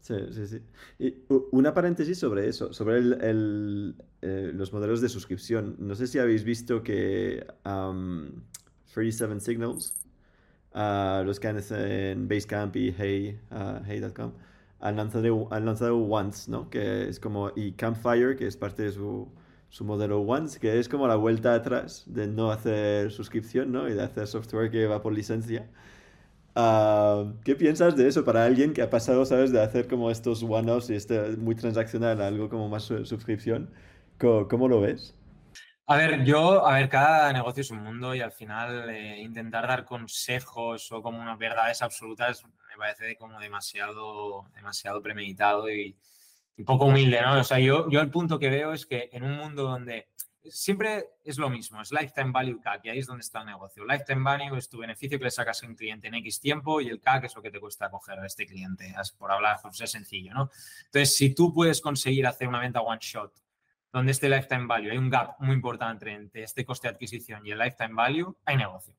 Sí, 0.00 0.14
sí, 0.32 0.46
sí. 0.46 0.60
Y 0.98 1.14
una 1.52 1.72
paréntesis 1.72 2.18
sobre 2.18 2.48
eso, 2.48 2.72
sobre 2.72 2.98
el, 2.98 3.12
el, 3.22 3.94
eh, 4.20 4.50
los 4.52 4.72
modelos 4.72 5.00
de 5.00 5.08
suscripción. 5.08 5.76
No 5.78 5.94
sé 5.94 6.08
si 6.08 6.18
habéis 6.18 6.42
visto 6.42 6.82
que 6.82 7.46
um, 7.64 8.42
37 8.92 9.40
Signals 9.40 9.94
uh, 10.74 11.24
los 11.24 11.40
que 11.40 11.48
en 11.48 12.28
Basecamp 12.28 12.76
y 12.76 12.94
Hey, 12.96 13.38
uh, 13.50 13.82
Hey.com 13.86 14.32
han 14.80 14.96
lanzado, 14.96 15.48
han 15.52 15.64
lanzado 15.64 15.96
Once, 15.98 16.50
¿no? 16.50 16.68
Que 16.68 17.08
es 17.08 17.20
como, 17.20 17.52
y 17.56 17.72
Campfire, 17.72 18.36
que 18.36 18.46
es 18.46 18.56
parte 18.56 18.82
de 18.82 18.92
su, 18.92 19.28
su 19.70 19.84
modelo 19.84 20.20
Once, 20.20 20.58
que 20.58 20.78
es 20.78 20.88
como 20.88 21.06
la 21.08 21.16
vuelta 21.16 21.54
atrás 21.54 22.04
de 22.06 22.26
no 22.26 22.50
hacer 22.50 23.12
suscripción, 23.12 23.72
¿no? 23.72 23.88
Y 23.88 23.94
de 23.94 24.02
hacer 24.02 24.26
software 24.26 24.70
que 24.70 24.86
va 24.86 25.00
por 25.02 25.12
licencia. 25.14 25.70
Uh, 26.54 27.32
¿Qué 27.44 27.54
piensas 27.56 27.96
de 27.96 28.08
eso 28.08 28.24
para 28.24 28.44
alguien 28.44 28.74
que 28.74 28.82
ha 28.82 28.90
pasado, 28.90 29.24
sabes, 29.24 29.52
de 29.52 29.62
hacer 29.62 29.88
como 29.88 30.10
estos 30.10 30.42
one-offs 30.42 30.90
y 30.90 30.94
este 30.96 31.36
muy 31.36 31.54
transaccional 31.54 32.20
a 32.20 32.26
algo 32.26 32.48
como 32.50 32.68
más 32.68 32.84
suscripción? 32.84 33.70
¿Cómo, 34.18 34.48
cómo 34.48 34.68
lo 34.68 34.80
ves? 34.80 35.14
A 35.86 35.96
ver, 35.96 36.24
yo, 36.24 36.66
a 36.66 36.74
ver, 36.74 36.88
cada 36.88 37.32
negocio 37.32 37.60
es 37.60 37.70
un 37.70 37.82
mundo 37.82 38.14
y 38.14 38.20
al 38.20 38.32
final 38.32 38.88
eh, 38.90 39.20
intentar 39.20 39.66
dar 39.66 39.84
consejos 39.84 40.90
o 40.92 41.02
como 41.02 41.20
unas 41.20 41.38
verdades 41.38 41.82
absolutas 41.82 42.44
me 42.44 42.76
parece 42.78 43.16
como 43.16 43.38
demasiado, 43.40 44.46
demasiado 44.54 45.02
premeditado 45.02 45.68
y, 45.70 45.96
y, 46.56 46.64
poco 46.64 46.86
humilde, 46.86 47.20
¿no? 47.20 47.40
O 47.40 47.44
sea, 47.44 47.58
yo, 47.58 47.90
yo 47.90 48.00
el 48.00 48.10
punto 48.10 48.38
que 48.38 48.48
veo 48.48 48.72
es 48.72 48.86
que 48.86 49.10
en 49.12 49.24
un 49.24 49.36
mundo 49.36 49.64
donde 49.64 50.08
siempre 50.44 51.06
es 51.24 51.38
lo 51.38 51.50
mismo, 51.50 51.80
es 51.80 51.92
lifetime 51.92 52.32
value 52.32 52.60
CAC 52.60 52.86
y 52.86 52.88
ahí 52.90 52.98
es 52.98 53.06
donde 53.06 53.22
está 53.22 53.40
el 53.40 53.46
negocio. 53.46 53.84
Lifetime 53.84 54.22
value 54.22 54.56
es 54.56 54.68
tu 54.68 54.78
beneficio 54.78 55.18
que 55.18 55.24
le 55.24 55.30
sacas 55.30 55.62
a 55.62 55.66
un 55.66 55.74
cliente 55.74 56.08
en 56.08 56.14
X 56.14 56.40
tiempo 56.40 56.80
y 56.80 56.88
el 56.88 57.00
CAC 57.00 57.24
es 57.24 57.36
lo 57.36 57.42
que 57.42 57.50
te 57.50 57.60
cuesta 57.60 57.90
coger 57.90 58.18
a 58.18 58.26
este 58.26 58.46
cliente, 58.46 58.94
por 59.18 59.30
hablar, 59.30 59.58
pues 59.62 59.80
es 59.80 59.90
sencillo, 59.90 60.34
¿no? 60.34 60.50
Entonces, 60.86 61.14
si 61.14 61.34
tú 61.34 61.52
puedes 61.52 61.80
conseguir 61.80 62.26
hacer 62.26 62.48
una 62.48 62.60
venta 62.60 62.80
one 62.80 62.98
shot 63.00 63.32
donde 63.92 64.12
este 64.12 64.28
lifetime 64.28 64.66
value 64.66 64.90
hay 64.90 64.98
un 64.98 65.10
gap 65.10 65.36
muy 65.38 65.54
importante 65.54 66.10
entre 66.10 66.42
este 66.42 66.64
coste 66.64 66.88
de 66.88 66.94
adquisición 66.94 67.46
y 67.46 67.50
el 67.50 67.58
lifetime 67.58 67.94
value, 67.94 68.36
hay 68.44 68.56
negocio. 68.56 68.94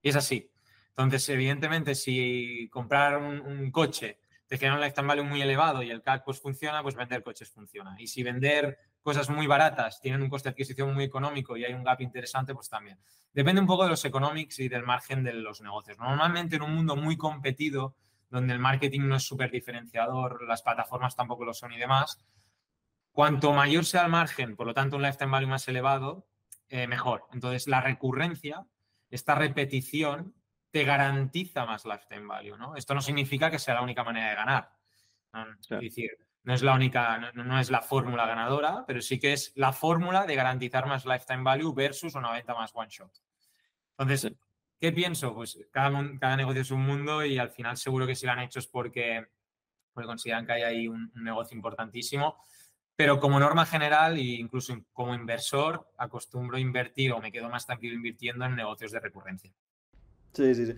Y 0.00 0.10
es 0.10 0.16
así. 0.16 0.50
Entonces, 0.90 1.28
evidentemente, 1.28 1.94
si 1.94 2.68
comprar 2.70 3.18
un, 3.18 3.70
coche 3.70 4.20
te 4.46 4.56
genera 4.56 4.76
un 4.76 4.80
lifetime 4.80 5.08
value 5.08 5.24
muy 5.24 5.42
elevado 5.42 5.82
y 5.82 5.90
el 5.90 6.00
CAC 6.00 6.24
pues 6.24 6.40
funciona, 6.40 6.80
pues 6.82 6.94
vender 6.94 7.24
coches 7.24 7.50
funciona. 7.50 7.96
Y 7.98 8.06
si 8.06 8.22
vender 8.22 8.78
cosas 9.02 9.28
muy 9.28 9.48
baratas 9.48 10.00
tienen 10.00 10.22
un 10.22 10.28
coste 10.28 10.48
de 10.48 10.52
adquisición 10.52 10.94
muy 10.94 11.04
económico 11.04 11.56
y 11.56 11.64
hay 11.64 11.74
un 11.74 11.82
gap 11.82 12.00
interesante, 12.00 12.54
pues 12.54 12.68
también. 12.68 12.98
Depende 13.32 13.60
un 13.60 13.66
poco 13.66 13.82
de 13.82 13.90
los 13.90 14.04
economics 14.04 14.60
y 14.60 14.68
del 14.68 14.84
margen 14.84 15.24
de 15.24 15.32
los 15.34 15.60
negocios. 15.60 15.98
Normalmente 15.98 16.56
en 16.56 16.62
un 16.62 16.74
mundo 16.74 16.94
muy 16.94 17.16
competido, 17.16 17.96
donde 18.30 18.52
el 18.52 18.60
marketing 18.60 19.02
no 19.02 19.16
es 19.16 19.24
súper 19.24 19.50
diferenciador, 19.50 20.44
las 20.46 20.62
plataformas 20.62 21.16
tampoco 21.16 21.44
lo 21.44 21.52
son 21.52 21.72
y 21.72 21.78
demás, 21.78 22.24
cuanto 23.16 23.54
mayor 23.54 23.86
sea 23.86 24.04
el 24.04 24.10
margen, 24.10 24.56
por 24.56 24.66
lo 24.66 24.74
tanto 24.74 24.96
un 24.96 25.02
lifetime 25.02 25.30
value 25.30 25.46
más 25.46 25.66
elevado, 25.68 26.28
eh, 26.68 26.86
mejor. 26.86 27.24
Entonces 27.32 27.66
la 27.66 27.80
recurrencia, 27.80 28.66
esta 29.08 29.34
repetición, 29.34 30.34
te 30.70 30.84
garantiza 30.84 31.64
más 31.64 31.86
lifetime 31.86 32.26
value. 32.26 32.58
¿no? 32.58 32.76
Esto 32.76 32.92
no 32.94 33.00
significa 33.00 33.50
que 33.50 33.58
sea 33.58 33.72
la 33.72 33.80
única 33.80 34.04
manera 34.04 34.28
de 34.28 34.34
ganar. 34.34 34.70
Es 35.70 35.80
decir, 35.80 36.10
no 36.42 36.52
es 36.52 36.62
la 36.62 36.74
única, 36.74 37.32
no, 37.32 37.58
es 37.58 37.70
la 37.70 37.80
fórmula 37.80 38.26
ganadora, 38.26 38.84
pero 38.86 39.00
sí 39.00 39.18
que 39.18 39.32
es 39.32 39.50
la 39.54 39.72
fórmula 39.72 40.26
de 40.26 40.34
garantizar 40.34 40.86
más 40.86 41.06
lifetime 41.06 41.42
value 41.42 41.72
versus 41.72 42.14
una 42.16 42.32
venta 42.32 42.52
más 42.54 42.72
one 42.74 42.90
shot. 42.90 43.10
Entonces, 43.96 44.30
¿qué 44.78 44.92
pienso? 44.92 45.34
Pues 45.34 45.58
cada, 45.70 45.90
cada 46.20 46.36
negocio 46.36 46.60
es 46.60 46.70
un 46.70 46.82
mundo 46.82 47.24
y 47.24 47.38
al 47.38 47.48
final 47.48 47.78
seguro 47.78 48.06
que 48.06 48.14
si 48.14 48.26
lo 48.26 48.32
han 48.32 48.40
hecho 48.40 48.58
es 48.58 48.66
porque, 48.66 49.26
consideran 49.94 50.44
que 50.44 50.52
hay 50.52 50.62
ahí 50.64 50.88
un, 50.88 51.10
negocio 51.14 51.56
importantísimo. 51.56 52.36
Pero 52.96 53.20
como 53.20 53.38
norma 53.38 53.66
general, 53.66 54.16
e 54.16 54.40
incluso 54.40 54.74
como 54.92 55.14
inversor, 55.14 55.86
acostumbro 55.98 56.56
a 56.56 56.60
invertir 56.60 57.12
o 57.12 57.20
me 57.20 57.30
quedo 57.30 57.50
más 57.50 57.66
tranquilo 57.66 57.94
invirtiendo 57.94 58.44
en 58.46 58.56
negocios 58.56 58.90
de 58.92 59.00
recurrencia. 59.00 59.52
Sí, 60.36 60.54
sí, 60.54 60.66
sí. 60.66 60.74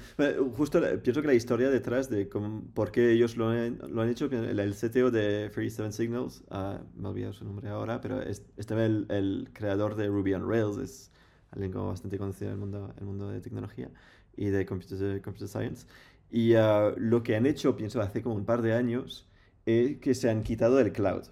Justo 0.57 0.81
pienso 1.03 1.21
que 1.21 1.27
la 1.27 1.35
historia 1.35 1.69
detrás 1.69 2.09
de 2.09 2.27
por 2.75 2.93
qué 2.93 3.11
ellos 3.11 3.37
lo 3.37 3.49
han, 3.49 3.81
lo 3.89 4.03
han 4.03 4.09
hecho, 4.09 4.27
el, 4.27 4.61
el, 4.61 4.75
CTO 4.75 5.11
de 5.11 5.51
37 5.51 5.91
Signals, 5.91 6.45
uh, 6.51 6.79
me 6.95 7.09
olvidado 7.09 7.33
su 7.33 7.45
nombre 7.45 7.69
ahora, 7.69 8.01
pero 8.01 8.23
es, 8.23 8.45
este 8.57 8.75
el, 8.75 9.07
el, 9.09 9.51
creador 9.53 9.97
de 9.97 10.07
Ruby 10.07 10.35
on 10.35 10.49
Rails, 10.49 10.77
es 10.79 11.13
alguien 11.51 11.73
como 11.73 11.89
bastante 11.89 12.19
conocido 12.19 12.51
en 12.51 12.55
el 12.55 12.61
mundo, 12.61 12.95
el 12.99 13.05
mundo 13.05 13.31
de 13.31 13.41
tecnología 13.41 13.91
y 14.37 14.47
de 14.47 14.65
computer, 14.65 15.21
computer 15.23 15.49
science. 15.49 15.89
Y 16.31 16.55
uh, 16.55 16.95
lo 16.97 17.25
que 17.25 17.35
han 17.35 17.45
hecho, 17.45 17.77
pienso, 17.77 18.01
hace 18.01 18.23
como 18.23 18.37
un 18.37 18.45
par 18.45 18.63
de 18.63 18.75
años, 18.75 19.29
es 19.67 19.99
que 19.99 20.15
se 20.15 20.31
han 20.31 20.45
quitado 20.45 20.79
el 20.79 20.93
cloud. 20.93 21.25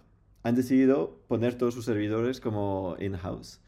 Han 0.46 0.54
decidido 0.54 1.20
poner 1.28 1.58
todos 1.58 1.74
sus 1.74 1.84
servidores 1.84 2.40
como 2.40 2.96
in-house. 3.00 3.60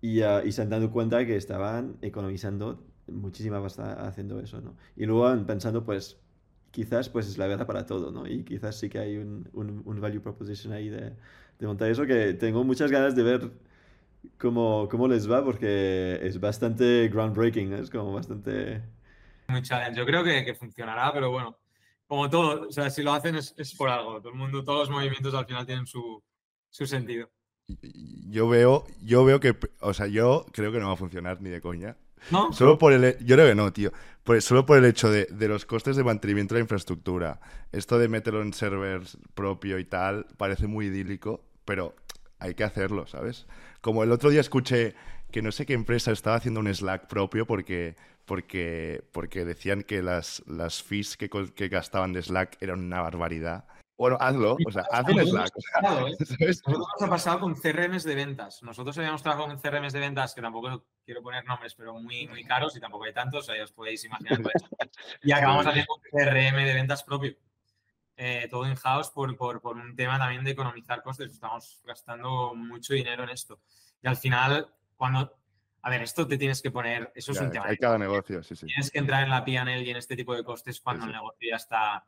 Y, 0.00 0.22
uh, 0.22 0.44
y 0.44 0.52
se 0.52 0.62
han 0.62 0.70
dado 0.70 0.90
cuenta 0.90 1.24
que 1.26 1.36
estaban 1.36 1.96
economizando 2.02 2.84
muchísima 3.06 3.62
pasta 3.62 4.06
haciendo 4.06 4.40
eso, 4.40 4.60
¿no? 4.60 4.76
Y 4.96 5.06
luego 5.06 5.46
pensando, 5.46 5.84
pues, 5.84 6.20
quizás 6.70 7.08
pues 7.08 7.26
es 7.28 7.38
la 7.38 7.46
verdad 7.46 7.66
para 7.66 7.86
todo, 7.86 8.10
¿no? 8.10 8.26
Y 8.26 8.44
quizás 8.44 8.78
sí 8.78 8.88
que 8.88 8.98
hay 8.98 9.16
un, 9.16 9.48
un, 9.54 10.00
value 10.00 10.20
proposition 10.20 10.72
ahí 10.72 10.88
de, 10.88 11.14
de, 11.58 11.66
montar 11.66 11.90
eso 11.90 12.06
que 12.06 12.34
tengo 12.34 12.62
muchas 12.64 12.90
ganas 12.90 13.16
de 13.16 13.22
ver 13.22 13.50
cómo, 14.38 14.88
cómo 14.90 15.08
les 15.08 15.30
va 15.30 15.44
porque 15.44 16.18
es 16.22 16.38
bastante 16.40 17.08
groundbreaking, 17.08 17.72
es 17.72 17.90
como 17.90 18.12
bastante... 18.12 18.82
Muy 19.48 19.62
challenge. 19.62 19.98
Yo 19.98 20.04
creo 20.04 20.22
que, 20.22 20.44
que, 20.44 20.54
funcionará, 20.54 21.10
pero 21.12 21.30
bueno, 21.30 21.58
como 22.08 22.30
todo, 22.30 22.66
o 22.68 22.72
sea, 22.72 22.88
si 22.90 23.02
lo 23.02 23.12
hacen 23.12 23.36
es, 23.36 23.54
es, 23.58 23.74
por 23.74 23.90
algo. 23.90 24.20
Todo 24.20 24.32
el 24.32 24.38
mundo, 24.38 24.64
todos 24.64 24.88
los 24.88 24.90
movimientos 24.90 25.34
al 25.34 25.46
final 25.46 25.66
tienen 25.66 25.86
su, 25.86 26.22
su 26.70 26.86
sentido. 26.86 27.30
Yo 28.30 28.48
veo, 28.48 28.86
yo 29.02 29.24
veo 29.26 29.40
que, 29.40 29.54
o 29.80 29.92
sea, 29.92 30.06
yo 30.06 30.46
creo 30.52 30.72
que 30.72 30.80
no 30.80 30.88
va 30.88 30.94
a 30.94 30.96
funcionar 30.96 31.42
ni 31.42 31.50
de 31.50 31.60
coña. 31.60 31.96
¿No? 32.30 32.52
Solo 32.52 32.78
por 32.78 32.92
el. 32.94 33.18
Yo 33.24 33.36
creo 33.36 33.46
que 33.46 33.54
no, 33.54 33.72
tío. 33.72 33.92
solo 34.40 34.66
por 34.66 34.78
el 34.78 34.86
hecho 34.86 35.10
de, 35.10 35.28
los 35.48 35.66
costes 35.66 35.96
de 35.96 36.02
mantenimiento 36.02 36.54
de 36.54 36.60
la 36.60 36.64
infraestructura. 36.64 37.40
Esto 37.72 37.98
de 37.98 38.08
meterlo 38.08 38.42
en 38.42 38.54
servers 38.54 39.18
propio 39.34 39.78
y 39.78 39.84
tal, 39.84 40.26
parece 40.38 40.66
muy 40.66 40.86
idílico, 40.86 41.44
pero 41.66 41.94
hay 42.38 42.54
que 42.54 42.64
hacerlo, 42.64 43.06
¿sabes? 43.06 43.46
Como 43.82 44.02
el 44.02 44.10
otro 44.10 44.30
día 44.30 44.40
escuché 44.40 44.94
que 45.30 45.42
no 45.42 45.52
sé 45.52 45.66
qué 45.66 45.74
empresa 45.74 46.12
estaba 46.12 46.36
haciendo 46.36 46.60
un 46.60 46.72
Slack 46.72 47.06
propio 47.06 47.46
porque, 47.46 47.96
porque, 48.24 49.04
porque 49.12 49.44
decían 49.44 49.82
que 49.82 50.02
las, 50.02 50.42
las 50.46 50.82
fees 50.82 51.16
que, 51.16 51.28
que 51.28 51.68
gastaban 51.68 52.12
de 52.12 52.22
Slack 52.22 52.60
eran 52.62 52.80
una 52.80 53.00
barbaridad. 53.02 53.66
Bueno, 53.98 54.16
hazlo, 54.20 54.56
o 54.64 54.70
sea, 54.70 54.84
haz 54.92 55.08
un 55.08 55.26
Slack. 55.26 55.50
Nosotros 55.82 56.62
nos 56.66 57.02
ha 57.02 57.10
pasado 57.10 57.40
con 57.40 57.56
CRMs 57.56 58.04
de 58.04 58.14
ventas. 58.14 58.62
Nosotros 58.62 58.96
habíamos 58.96 59.22
trabajado 59.24 59.48
con 59.48 59.58
CRMs 59.58 59.92
de 59.92 59.98
ventas, 59.98 60.34
que 60.34 60.40
tampoco 60.40 60.84
quiero 61.04 61.20
poner 61.20 61.44
nombres, 61.44 61.74
pero 61.74 61.94
muy, 61.94 62.28
muy 62.28 62.44
caros 62.44 62.76
y 62.76 62.80
tampoco 62.80 63.04
hay 63.04 63.12
tantos, 63.12 63.48
ya 63.48 63.62
os 63.62 63.72
podéis 63.72 64.04
imaginar. 64.04 64.40
y 65.22 65.32
acabamos 65.32 65.66
haciendo 65.66 65.94
un 65.94 66.00
CRM 66.00 66.64
de 66.64 66.74
ventas 66.74 67.02
propio. 67.02 67.34
Eh, 68.16 68.46
todo 68.50 68.68
in-house 68.68 69.10
por, 69.10 69.36
por, 69.36 69.60
por, 69.60 69.76
un 69.76 69.94
tema 69.94 70.18
también 70.18 70.44
de 70.44 70.52
economizar 70.52 71.02
costes. 71.02 71.32
Estamos 71.32 71.80
gastando 71.84 72.54
mucho 72.54 72.94
dinero 72.94 73.24
en 73.24 73.30
esto. 73.30 73.60
Y 74.00 74.06
al 74.06 74.16
final, 74.16 74.68
cuando... 74.98 75.38
A 75.80 75.90
ver, 75.90 76.02
esto 76.02 76.26
te 76.26 76.36
tienes 76.36 76.60
que 76.60 76.70
poner... 76.70 77.10
Eso 77.14 77.32
es 77.32 77.40
un 77.40 77.50
tema. 77.50 77.64
Hay 77.66 77.78
cada 77.78 77.96
negocio, 77.96 78.42
sí, 78.42 78.54
sí. 78.54 78.66
Tienes 78.66 78.90
que 78.90 78.98
entrar 78.98 79.22
en 79.22 79.30
la 79.30 79.42
P&L 79.42 79.80
y 79.80 79.90
en 79.90 79.96
este 79.96 80.16
tipo 80.16 80.34
de 80.34 80.44
costes 80.44 80.80
cuando 80.80 81.06
el 81.06 81.12
negocio 81.12 81.48
ya 81.48 81.56
está 81.56 82.04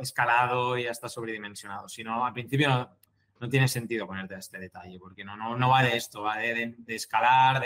escalado 0.00 0.78
y 0.78 0.84
ya 0.84 0.90
está 0.90 1.08
sobredimensionado. 1.08 1.88
Si 1.88 2.04
no, 2.04 2.24
al 2.24 2.32
principio 2.32 2.96
no, 3.40 3.48
tiene 3.48 3.68
sentido 3.68 4.06
ponerte 4.06 4.36
a 4.36 4.38
este 4.38 4.58
detalle, 4.58 4.98
porque 4.98 5.24
no, 5.24 5.36
no, 5.36 5.56
no 5.56 5.68
va 5.68 5.82
de 5.82 5.96
esto, 5.96 6.22
va 6.22 6.38
de, 6.38 6.74
escalar, 6.88 7.62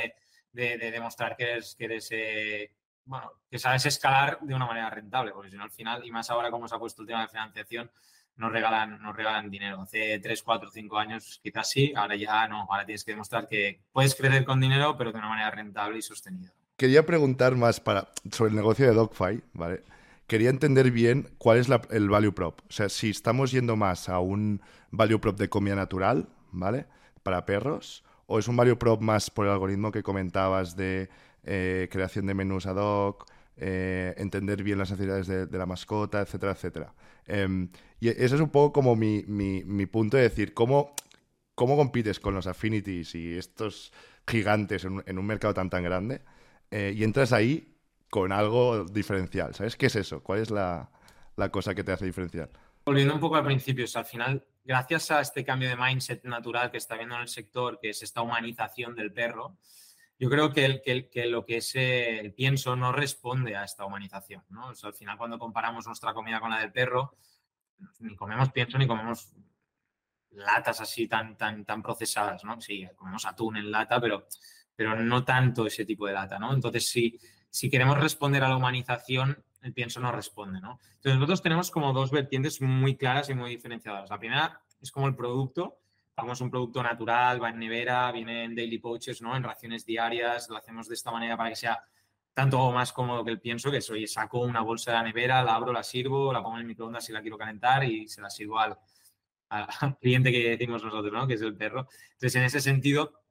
de, 0.53 0.79
demostrar 0.79 1.37
que 1.37 1.45
eres, 1.45 1.75
que 1.77 1.85
eres 1.85 2.09
eh, 2.11 2.73
bueno, 3.05 3.33
que 3.51 3.59
sabes 3.59 3.87
escalar 3.87 4.39
de 4.41 4.55
una 4.55 4.67
manera 4.67 4.91
rentable, 4.91 5.33
porque 5.33 5.51
si 5.51 5.57
no 5.57 5.65
al 5.65 5.71
final, 5.71 6.05
y 6.05 6.11
más 6.11 6.31
ahora 6.31 6.51
como 6.51 6.69
se 6.69 6.75
ha 6.75 6.79
puesto 6.79 7.03
el 7.03 7.09
tema 7.09 7.23
de 7.23 7.29
financiación, 7.29 7.91
nos 8.39 8.51
regalan, 8.51 9.03
nos 9.03 9.15
regalan 9.15 9.51
dinero. 9.51 9.83
Hace 9.83 10.19
3, 10.19 10.43
4, 10.43 10.71
5 10.71 10.99
años 10.99 11.41
quizás 11.43 11.69
sí, 11.69 11.93
ahora 11.95 12.17
ya 12.17 12.49
no, 12.49 12.67
ahora 12.71 12.87
tienes 12.87 13.05
que 13.05 13.13
demostrar 13.13 13.47
que 13.47 13.81
puedes 13.93 14.15
crecer 14.15 14.45
con 14.45 14.61
dinero, 14.61 14.97
pero 14.97 15.13
de 15.13 15.19
una 15.19 15.29
manera 15.29 15.51
rentable 15.51 15.99
y 15.99 16.03
sostenida. 16.03 16.53
Quería 16.77 17.05
preguntar 17.05 17.57
más 17.57 17.81
para, 17.81 18.09
sobre 18.31 18.51
el 18.51 18.57
negocio 18.57 18.87
de 18.87 18.95
Dogfight, 18.95 19.45
¿vale? 19.53 19.83
quería 20.29 20.51
entender 20.51 20.93
bien 20.93 21.31
cuál 21.39 21.59
es 21.59 21.69
el 21.91 22.09
value 22.09 22.33
prop. 22.33 22.61
O 22.69 22.73
sea, 22.73 22.89
si 22.89 23.11
estamos 23.11 23.51
yendo 23.51 23.75
más 23.75 24.09
a 24.09 24.21
un 24.21 24.61
value 24.91 25.19
prop 25.19 25.37
de 25.39 25.49
comida 25.49 25.75
natural, 25.75 26.29
¿vale? 26.53 26.87
Para 27.25 27.45
perros, 27.45 28.05
o 28.27 28.39
es 28.39 28.47
un 28.47 28.57
value 28.57 28.77
prop 28.77 29.01
más 29.01 29.31
por 29.31 29.47
el 29.47 29.53
algoritmo 29.53 29.91
que 29.91 30.03
comentabas 30.03 30.77
de 30.77 31.09
eh, 31.45 31.89
creación 31.91 32.27
de 32.27 32.35
menús 32.35 32.67
ad 32.67 32.77
hoc, 32.77 33.27
eh, 33.61 34.15
entender 34.19 34.63
bien 34.63 34.79
las 34.79 34.91
necesidades 34.91 35.27
de, 35.27 35.59
la 35.59 35.67
mascota, 35.67 36.21
etcétera, 36.21 36.53
etcétera. 36.53 36.95
Em, 37.27 37.71
y 37.99 38.09
ese 38.09 38.37
es 38.37 38.41
un 38.41 38.51
poco 38.51 38.73
como 38.73 38.95
mi, 38.95 39.87
punto 39.87 40.17
de 40.17 40.25
decir, 40.25 40.55
¿cómo, 40.55 40.95
¿cómo 41.55 41.77
compites 41.77 42.21
con 42.21 42.35
los 42.35 42.47
affinities 42.47 43.15
y 43.17 43.37
estos 43.37 43.93
gigantes 44.27 44.85
en, 44.85 45.19
un 45.19 45.27
mercado 45.27 45.55
tan 45.55 45.71
tan 45.71 45.83
grande? 45.83 46.23
Eh, 46.71 46.95
y 46.97 47.03
entras 47.03 47.33
ahí 47.33 47.75
con 48.11 48.31
algo 48.31 48.85
diferencial. 48.85 49.55
¿Sabes 49.55 49.77
qué 49.77 49.87
es 49.87 49.97
eso? 49.97 50.23
¿Cuál 50.23 50.41
es 50.41 50.51
la, 50.51 50.91
cosa 51.51 51.75
que 51.75 51.83
te 51.83 51.93
hace 51.93 52.07
diferencial? 52.07 52.51
Volviendo 52.85 53.15
un 53.15 53.21
poco 53.21 53.37
al 53.37 53.45
principio, 53.45 53.85
al 53.93 54.05
final, 54.05 54.47
gracias 54.65 55.11
a 55.11 55.21
este 55.21 55.45
cambio 55.45 55.69
de 55.69 55.77
mindset 55.77 56.25
natural 56.25 56.71
que 56.71 56.79
está 56.79 56.95
viendo 56.95 57.17
en 57.17 57.23
el 57.23 57.29
sector, 57.29 57.79
que 57.81 57.91
es 57.91 58.03
esta 58.03 58.23
humanización 58.23 58.95
del 58.95 59.13
perro, 59.13 59.57
yo 60.19 60.29
creo 60.29 60.53
que, 60.53 60.65
el, 60.65 61.11
que, 61.11 61.27
lo 61.27 61.45
que 61.45 61.59
es 61.59 61.75
el 61.77 62.33
pienso 62.35 62.75
no 62.75 62.93
responde 62.93 63.57
a 63.57 63.65
esta 63.65 63.85
humanización. 63.85 64.43
¿no? 64.51 64.69
al 64.83 64.95
final, 64.95 65.17
cuando 65.17 65.39
comparamos 65.39 65.87
nuestra 65.87 66.13
comida 66.13 66.41
con 66.41 66.51
la 66.51 66.61
del 66.61 66.73
perro, 66.73 67.17
ni 68.01 68.17
comemos 68.17 68.51
pienso 68.51 68.79
ni 68.79 68.87
comemos 68.87 69.33
latas 70.31 70.81
así 70.81 71.07
tan, 71.07 71.37
tan, 71.37 71.65
tan 71.65 71.83
procesadas, 71.83 72.45
¿no? 72.45 72.61
Sí, 72.61 72.87
comemos 72.97 73.25
atún 73.27 73.57
en 73.57 73.71
lata, 73.71 74.01
pero, 74.01 74.27
pero 74.75 75.01
no 75.01 75.25
tanto 75.25 75.67
ese 75.67 75.85
tipo 75.85 76.07
de 76.07 76.13
lata, 76.13 76.39
¿no? 76.39 76.53
Entonces, 76.53 76.89
sí, 76.89 77.19
si 77.51 77.71
queremos 77.71 77.99
responder 77.99 78.45
a 78.45 78.49
la 78.49 78.57
humanización, 78.57 79.43
el 79.63 79.73
pienso 79.73 80.01
no 80.01 80.13
responde, 80.13 80.61
¿no? 80.61 80.79
Entonces 80.97 81.15
nosotros 81.15 81.43
tenemos 81.43 81.71
como 81.71 81.93
dos 81.93 82.11
vertientes 82.11 82.61
muy 82.61 82.97
claras 82.97 83.29
y 83.31 83.35
muy 83.35 83.51
diferenciadas. 83.51 84.11
La 84.11 84.19
primera 84.19 84.61
es 84.81 84.91
como 84.93 85.09
el 85.09 85.17
producto, 85.17 85.79
es 86.33 86.41
un 86.41 86.51
producto 86.51 86.83
natural, 86.83 87.43
va 87.43 87.51
en 87.51 87.59
nevera, 87.59 88.11
viene 88.13 88.45
en 88.45 88.55
daily 88.55 88.79
pouches, 88.79 89.23
¿no? 89.23 89.37
En 89.37 89.43
raciones 89.43 89.85
diarias, 89.85 90.49
lo 90.49 90.57
hacemos 90.57 90.89
de 90.89 90.95
esta 90.95 91.11
manera 91.11 91.37
para 91.37 91.51
que 91.51 91.57
sea 91.57 91.83
tanto 92.35 92.71
más 92.73 92.93
cómodo 92.93 93.25
que 93.25 93.31
el 93.31 93.41
pienso, 93.41 93.71
que 93.71 93.81
soy, 93.81 94.07
saco 94.07 94.41
una 94.41 94.61
bolsa 94.61 94.93
de 94.93 94.99
la 94.99 95.03
nevera, 95.03 95.43
la 95.43 95.55
abro, 95.55 95.73
la 95.73 95.83
sirvo, 95.83 96.33
la 96.33 96.43
pongo 96.43 96.57
en 96.57 96.63
el 96.63 96.67
microondas 96.67 97.05
si 97.05 97.13
la 97.13 97.21
quiero 97.21 97.37
calentar 97.37 97.85
y 97.85 98.07
se 98.07 98.21
la 98.21 98.31
sirvo 98.31 98.59
al, 98.61 98.79
al 99.49 99.67
cliente 100.01 100.31
que 100.31 100.51
decimos 100.51 100.83
nosotros, 100.85 101.13
¿no? 101.13 101.27
Que 101.27 101.35
es 101.35 101.43
el 101.43 101.57
perro. 101.57 101.89
Entonces, 102.13 102.35
en 102.37 102.45
ese 102.45 102.61
sentido, 102.61 103.23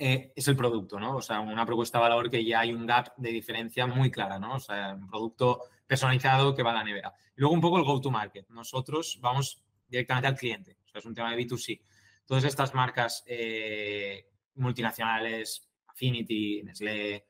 eh, 0.00 0.32
es 0.36 0.46
el 0.46 0.56
producto, 0.56 1.00
¿no? 1.00 1.16
O 1.16 1.22
sea, 1.22 1.40
una 1.40 1.66
propuesta 1.66 1.98
de 1.98 2.02
valor 2.02 2.30
que 2.30 2.44
ya 2.44 2.60
hay 2.60 2.72
un 2.72 2.86
gap 2.86 3.16
de 3.16 3.30
diferencia 3.30 3.86
muy 3.86 4.10
clara, 4.10 4.38
¿no? 4.38 4.54
O 4.54 4.60
sea, 4.60 4.94
un 4.94 5.08
producto 5.08 5.64
personalizado 5.86 6.54
que 6.54 6.62
va 6.62 6.70
a 6.70 6.74
la 6.74 6.84
nevera. 6.84 7.12
Y 7.36 7.40
luego 7.40 7.54
un 7.54 7.60
poco 7.60 7.78
el 7.78 7.84
go-to-market. 7.84 8.48
Nosotros 8.50 9.18
vamos 9.20 9.60
directamente 9.88 10.28
al 10.28 10.36
cliente. 10.36 10.78
O 10.86 10.88
sea, 10.88 11.00
es 11.00 11.04
un 11.04 11.14
tema 11.14 11.34
de 11.34 11.44
B2C. 11.44 11.80
Todas 12.28 12.44
estas 12.44 12.74
marcas 12.74 13.24
eh, 13.26 14.28
multinacionales, 14.56 15.66
Affinity, 15.86 16.62
Nestlé, 16.62 17.26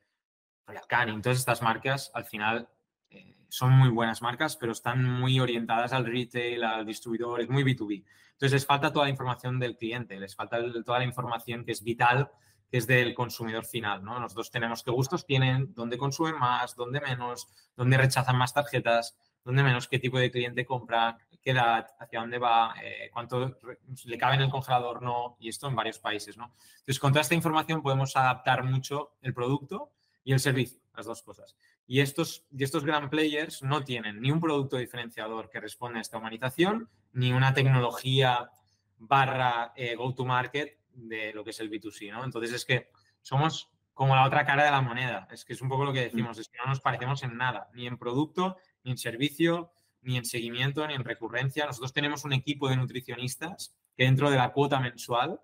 Royal 0.67 0.85
Canin, 0.89 1.21
todas 1.21 1.37
estas 1.37 1.61
marcas 1.61 2.11
al 2.13 2.25
final 2.25 2.67
eh, 3.09 3.37
son 3.47 3.71
muy 3.71 3.87
buenas 3.87 4.21
marcas, 4.21 4.57
pero 4.57 4.73
están 4.73 5.05
muy 5.05 5.39
orientadas 5.39 5.93
al 5.93 6.05
retail, 6.05 6.65
al 6.65 6.85
distribuidor, 6.85 7.39
es 7.39 7.47
muy 7.47 7.63
B2B. 7.63 8.03
Entonces 8.33 8.51
les 8.51 8.65
falta 8.65 8.91
toda 8.91 9.05
la 9.05 9.11
información 9.11 9.57
del 9.57 9.77
cliente, 9.77 10.19
les 10.19 10.35
falta 10.35 10.59
toda 10.83 10.99
la 10.99 11.05
información 11.05 11.63
que 11.63 11.71
es 11.71 11.81
vital 11.81 12.29
que 12.69 12.77
es 12.77 12.85
del 12.85 13.15
consumidor 13.15 13.65
final, 13.65 14.03
¿no? 14.03 14.19
Nosotros 14.19 14.51
tenemos 14.51 14.83
qué 14.83 14.91
gustos 14.91 15.25
tienen, 15.25 15.73
dónde 15.73 15.97
consumen 15.97 16.37
más, 16.37 16.75
dónde 16.75 16.99
menos, 16.99 17.47
dónde 17.75 17.97
rechazan 17.97 18.37
más 18.37 18.53
tarjetas, 18.53 19.17
dónde 19.43 19.63
menos, 19.63 19.87
qué 19.87 19.99
tipo 19.99 20.19
de 20.19 20.31
cliente 20.31 20.65
compra, 20.65 21.17
qué 21.41 21.51
edad, 21.51 21.87
hacia 21.99 22.19
dónde 22.19 22.37
va, 22.37 22.75
eh, 22.83 23.09
cuánto 23.11 23.57
le 24.05 24.17
cabe 24.17 24.35
en 24.35 24.41
el 24.41 24.49
congelador, 24.49 25.01
no, 25.01 25.37
y 25.39 25.49
esto 25.49 25.67
en 25.67 25.75
varios 25.75 25.99
países, 25.99 26.37
¿no? 26.37 26.53
Entonces, 26.79 26.99
con 26.99 27.11
toda 27.11 27.21
esta 27.21 27.35
información 27.35 27.81
podemos 27.81 28.15
adaptar 28.15 28.63
mucho 28.63 29.15
el 29.21 29.33
producto 29.33 29.91
y 30.23 30.33
el 30.33 30.39
servicio, 30.39 30.79
las 30.95 31.05
dos 31.05 31.23
cosas. 31.23 31.55
Y 31.87 32.01
estos, 32.01 32.45
y 32.51 32.63
estos 32.63 32.85
gran 32.85 33.09
players 33.09 33.63
no 33.63 33.83
tienen 33.83 34.21
ni 34.21 34.31
un 34.31 34.39
producto 34.39 34.77
diferenciador 34.77 35.49
que 35.49 35.59
responde 35.59 35.99
a 35.99 36.01
esta 36.01 36.17
humanización, 36.17 36.89
ni 37.13 37.31
una 37.31 37.53
tecnología 37.53 38.51
barra 38.97 39.73
eh, 39.75 39.95
go-to-market 39.95 40.77
de 40.93 41.33
lo 41.33 41.43
que 41.43 41.51
es 41.51 41.59
el 41.59 41.71
B2C, 41.71 42.11
¿no? 42.11 42.23
Entonces 42.23 42.53
es 42.53 42.65
que 42.65 42.89
somos 43.21 43.71
como 43.93 44.15
la 44.15 44.25
otra 44.25 44.45
cara 44.45 44.63
de 44.63 44.71
la 44.71 44.81
moneda. 44.81 45.27
Es 45.31 45.43
que 45.43 45.53
es 45.53 45.61
un 45.61 45.67
poco 45.67 45.83
lo 45.83 45.91
que 45.91 46.01
decimos, 46.01 46.37
es 46.37 46.47
que 46.47 46.57
no 46.57 46.67
nos 46.67 46.79
parecemos 46.79 47.21
en 47.23 47.35
nada, 47.35 47.69
ni 47.73 47.87
en 47.87 47.97
producto, 47.97 48.57
ni 48.89 48.93
en 48.93 48.97
servicio, 48.97 49.71
ni 50.01 50.17
en 50.17 50.25
seguimiento, 50.25 50.85
ni 50.87 50.95
en 50.95 51.03
recurrencia. 51.03 51.67
Nosotros 51.67 51.93
tenemos 51.93 52.25
un 52.25 52.33
equipo 52.33 52.67
de 52.69 52.75
nutricionistas 52.75 53.75
que 53.95 54.05
dentro 54.05 54.31
de 54.31 54.37
la 54.37 54.51
cuota 54.51 54.79
mensual 54.79 55.39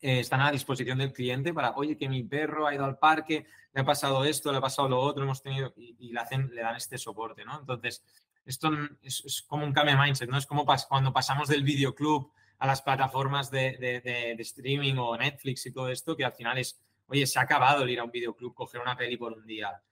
eh, 0.00 0.20
están 0.20 0.40
a 0.40 0.52
disposición 0.52 0.98
del 0.98 1.12
cliente 1.12 1.52
para, 1.52 1.72
oye, 1.72 1.96
que 1.96 2.08
mi 2.08 2.22
perro 2.22 2.68
ha 2.68 2.74
ido 2.74 2.84
al 2.84 2.98
parque, 2.98 3.46
le 3.72 3.80
ha 3.80 3.84
pasado 3.84 4.24
esto, 4.24 4.52
le 4.52 4.58
ha 4.58 4.60
pasado 4.60 4.88
lo 4.88 5.00
otro, 5.00 5.24
hemos 5.24 5.42
tenido, 5.42 5.74
y, 5.76 6.12
le, 6.12 6.20
hacen, 6.20 6.54
le 6.54 6.62
dan 6.62 6.76
este 6.76 6.96
soporte, 6.96 7.44
¿no? 7.44 7.58
Entonces, 7.58 8.04
esto 8.46 8.70
es, 9.02 9.44
como 9.48 9.64
un 9.64 9.72
cambio 9.72 9.96
de 9.96 10.02
mindset, 10.02 10.30
¿no? 10.30 10.38
Es 10.38 10.46
como 10.46 10.64
cuando 10.88 11.12
pasamos 11.12 11.48
del 11.48 11.64
videoclub 11.64 12.32
a 12.58 12.66
las 12.68 12.82
plataformas 12.82 13.50
de, 13.50 14.36
streaming 14.38 14.94
o 14.96 15.16
Netflix 15.16 15.66
y 15.66 15.72
todo 15.72 15.88
esto, 15.88 16.16
que 16.16 16.24
al 16.24 16.32
final 16.32 16.58
es, 16.58 16.80
oye, 17.08 17.26
se 17.26 17.38
ha 17.40 17.42
acabado 17.42 17.82
el 17.82 17.90
ir 17.90 17.98
a 17.98 18.04
un 18.04 18.10
videoclub, 18.10 18.54
coger 18.54 18.80
una 18.80 18.96
peli 18.96 19.16
por 19.16 19.32
un 19.32 19.46
día 19.46 19.82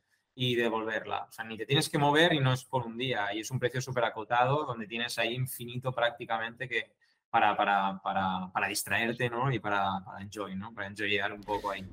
y 0.41 0.55
devolverla. 0.55 1.27
O 1.29 1.33
sea, 1.33 1.45
ni 1.45 1.57
te 1.57 1.67
tienes 1.67 1.89
que 1.89 1.99
mover 1.99 2.33
y 2.33 2.39
no 2.39 2.53
es 2.53 2.65
por 2.65 2.87
un 2.87 2.97
día. 2.97 3.35
Y 3.35 3.41
es 3.41 3.51
un 3.51 3.59
precio 3.59 3.81
súper 3.81 4.05
acotado 4.05 4.65
donde 4.65 4.87
tienes 4.87 5.19
ahí 5.19 5.35
infinito 5.35 5.91
prácticamente 5.91 6.69
que 6.69 6.93
para, 7.29 7.57
para, 7.57 8.01
para, 8.01 8.49
para 8.53 8.69
distraerte, 8.69 9.29
¿no? 9.29 9.51
Y 9.51 9.59
para, 9.59 10.01
para 10.05 10.23
enjoy, 10.23 10.55
¿no? 10.55 10.73
Para 10.73 10.87
enjoyar 10.87 11.33
un 11.33 11.41
poco 11.41 11.73
ahí. 11.73 11.85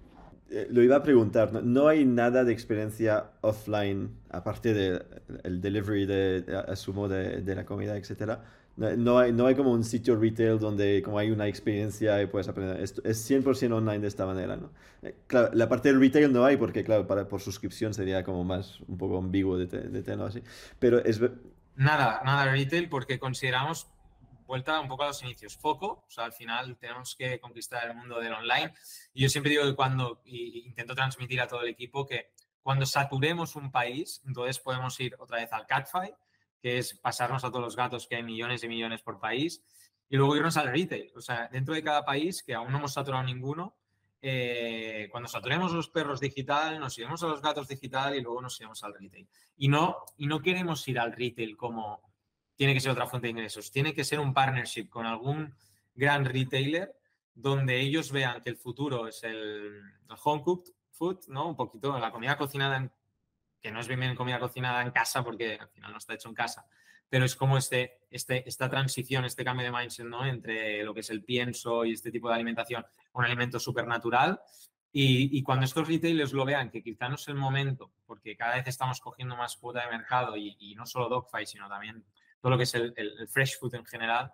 Eh, 0.51 0.67
lo 0.69 0.83
iba 0.83 0.97
a 0.97 1.01
preguntar, 1.01 1.51
¿no? 1.53 1.87
hay 1.87 2.05
nada 2.05 2.43
de 2.43 2.53
experiencia 2.53 3.31
offline, 3.41 4.15
aparte 4.29 4.75
del 4.75 5.59
delivery 5.59 6.05
de, 6.05 6.63
asumo 6.67 7.07
de, 7.07 7.41
de 7.41 7.55
la 7.55 7.65
comida, 7.65 7.97
etcétera, 7.97 8.43
no 8.77 9.19
hay, 9.19 9.31
no 9.31 9.47
hay 9.47 9.55
como 9.55 9.71
un 9.71 9.83
sitio 9.83 10.17
retail 10.17 10.59
donde 10.59 11.01
como 11.01 11.17
hay 11.17 11.31
una 11.31 11.47
experiencia 11.47 12.21
y 12.21 12.27
puedes 12.27 12.47
aprender. 12.47 12.81
Esto 12.81 13.01
es 13.05 13.29
100% 13.29 13.73
online 13.73 13.99
de 13.99 14.07
esta 14.07 14.25
manera, 14.25 14.57
¿no? 14.57 14.71
Eh, 15.01 15.15
claro, 15.27 15.49
la 15.53 15.69
parte 15.69 15.89
del 15.89 15.99
retail 15.99 16.31
no 16.33 16.43
hay 16.43 16.57
porque, 16.57 16.83
claro, 16.83 17.07
para, 17.07 17.27
por 17.27 17.41
suscripción 17.41 17.93
sería 17.93 18.23
como 18.23 18.43
más 18.43 18.81
un 18.81 18.97
poco 18.97 19.17
ambiguo 19.17 19.57
de, 19.57 19.67
de 19.67 20.03
tenerlo 20.03 20.25
así. 20.25 20.41
Pero 20.79 21.03
es... 21.03 21.21
Nada, 21.75 22.21
nada 22.25 22.51
retail 22.51 22.89
porque 22.89 23.17
consideramos 23.19 23.87
vuelta 24.47 24.79
un 24.79 24.87
poco 24.87 25.03
a 25.03 25.07
los 25.07 25.23
inicios. 25.23 25.57
Foco, 25.57 26.03
o 26.07 26.09
sea, 26.09 26.25
al 26.25 26.33
final 26.33 26.77
tenemos 26.77 27.15
que 27.15 27.39
conquistar 27.39 27.87
el 27.89 27.95
mundo 27.95 28.19
del 28.19 28.33
online. 28.33 28.73
Y 29.13 29.23
yo 29.23 29.29
siempre 29.29 29.51
digo 29.51 29.63
que 29.63 29.75
cuando, 29.75 30.21
intento 30.25 30.95
transmitir 30.95 31.41
a 31.41 31.47
todo 31.47 31.61
el 31.61 31.69
equipo 31.69 32.05
que 32.05 32.31
cuando 32.61 32.85
saturemos 32.85 33.55
un 33.55 33.71
país, 33.71 34.21
entonces 34.25 34.59
podemos 34.59 34.99
ir 34.99 35.15
otra 35.19 35.37
vez 35.37 35.53
al 35.53 35.65
CatFi 35.65 36.13
que 36.65 36.79
es 36.79 36.95
pasarnos 36.95 37.43
a 37.43 37.49
todos 37.49 37.61
los 37.61 37.75
gatos, 37.75 38.07
que 38.07 38.15
hay 38.15 38.23
millones 38.23 38.63
y 38.63 38.67
millones 38.67 39.03
por 39.03 39.19
país, 39.19 39.63
y 40.09 40.17
luego 40.17 40.35
irnos 40.35 40.57
al 40.57 40.71
retail. 40.71 41.11
O 41.15 41.21
sea, 41.21 41.47
dentro 41.47 41.75
de 41.75 41.83
cada 41.83 42.03
país, 42.03 42.41
que 42.41 42.55
aún 42.55 42.71
no 42.71 42.79
hemos 42.79 42.91
saturado 42.91 43.23
ninguno, 43.23 43.75
eh, 44.19 45.07
cuando 45.11 45.29
saturemos 45.29 45.71
los 45.73 45.89
perros 45.89 46.19
digital, 46.19 46.79
nos 46.79 46.97
iremos 46.97 47.21
a 47.21 47.27
los 47.27 47.39
gatos 47.39 47.67
digital 47.67 48.15
y 48.15 48.21
luego 48.21 48.41
nos 48.41 48.59
iremos 48.59 48.83
al 48.83 48.95
retail. 48.95 49.29
Y 49.57 49.67
no, 49.67 49.97
y 50.17 50.25
no 50.25 50.41
queremos 50.41 50.87
ir 50.87 50.97
al 50.97 51.11
retail 51.11 51.55
como 51.55 52.01
tiene 52.55 52.73
que 52.73 52.79
ser 52.79 52.93
otra 52.93 53.05
fuente 53.05 53.27
de 53.27 53.31
ingresos, 53.33 53.71
tiene 53.71 53.93
que 53.93 54.03
ser 54.03 54.19
un 54.19 54.33
partnership 54.33 54.89
con 54.89 55.05
algún 55.05 55.53
gran 55.93 56.25
retailer 56.25 56.95
donde 57.35 57.79
ellos 57.79 58.11
vean 58.11 58.41
que 58.41 58.49
el 58.49 58.57
futuro 58.57 59.07
es 59.07 59.23
el, 59.23 59.83
el 60.09 60.17
home 60.23 60.41
cooked 60.41 60.71
food, 60.89 61.27
¿no? 61.27 61.47
Un 61.47 61.55
poquito 61.55 61.95
la 61.99 62.11
comida 62.11 62.35
cocinada 62.39 62.77
en 62.77 62.91
que 63.65 63.71
no 63.71 63.79
es 63.79 63.87
bien, 63.87 63.99
bien 63.99 64.15
comida 64.15 64.39
cocinada 64.39 64.83
en 64.83 64.91
casa 64.91 65.23
porque 65.23 65.57
al 65.59 65.69
final 65.69 65.91
no 65.91 65.97
está 65.97 66.13
hecho 66.13 66.29
en 66.29 66.35
casa, 66.35 66.67
pero 67.09 67.25
es 67.25 67.35
como 67.35 67.57
este, 67.57 67.97
este, 68.11 68.47
esta 68.47 68.69
transición, 68.69 69.25
este 69.25 69.43
cambio 69.43 69.65
de 69.65 69.71
mindset, 69.71 70.05
¿no? 70.05 70.23
Entre 70.23 70.83
lo 70.83 70.93
que 70.93 70.99
es 70.99 71.09
el 71.09 71.23
pienso 71.23 71.83
y 71.83 71.93
este 71.93 72.11
tipo 72.11 72.27
de 72.29 72.35
alimentación, 72.35 72.85
un 73.13 73.25
alimento 73.25 73.59
súper 73.59 73.87
natural. 73.87 74.39
Y, 74.91 75.41
cuando 75.41 75.65
estos 75.65 75.87
retailers 75.87 76.31
lo 76.31 76.45
vean, 76.45 76.69
que 76.69 76.83
quizá 76.83 77.09
no 77.09 77.15
es 77.15 77.27
el 77.27 77.35
momento, 77.35 77.91
porque 78.05 78.37
cada 78.37 78.55
vez 78.55 78.67
estamos 78.67 79.01
cogiendo 79.01 79.35
más 79.35 79.57
cuota 79.57 79.81
de 79.81 79.89
mercado 79.89 80.37
y, 80.37 80.75
no 80.77 80.85
solo 80.85 81.09
Dogfight, 81.09 81.47
sino 81.47 81.67
también 81.67 82.05
todo 82.39 82.51
lo 82.51 82.57
que 82.57 82.63
es 82.63 82.75
el, 82.75 82.93
fresh 83.27 83.57
food 83.59 83.73
en 83.73 83.85
general, 83.85 84.31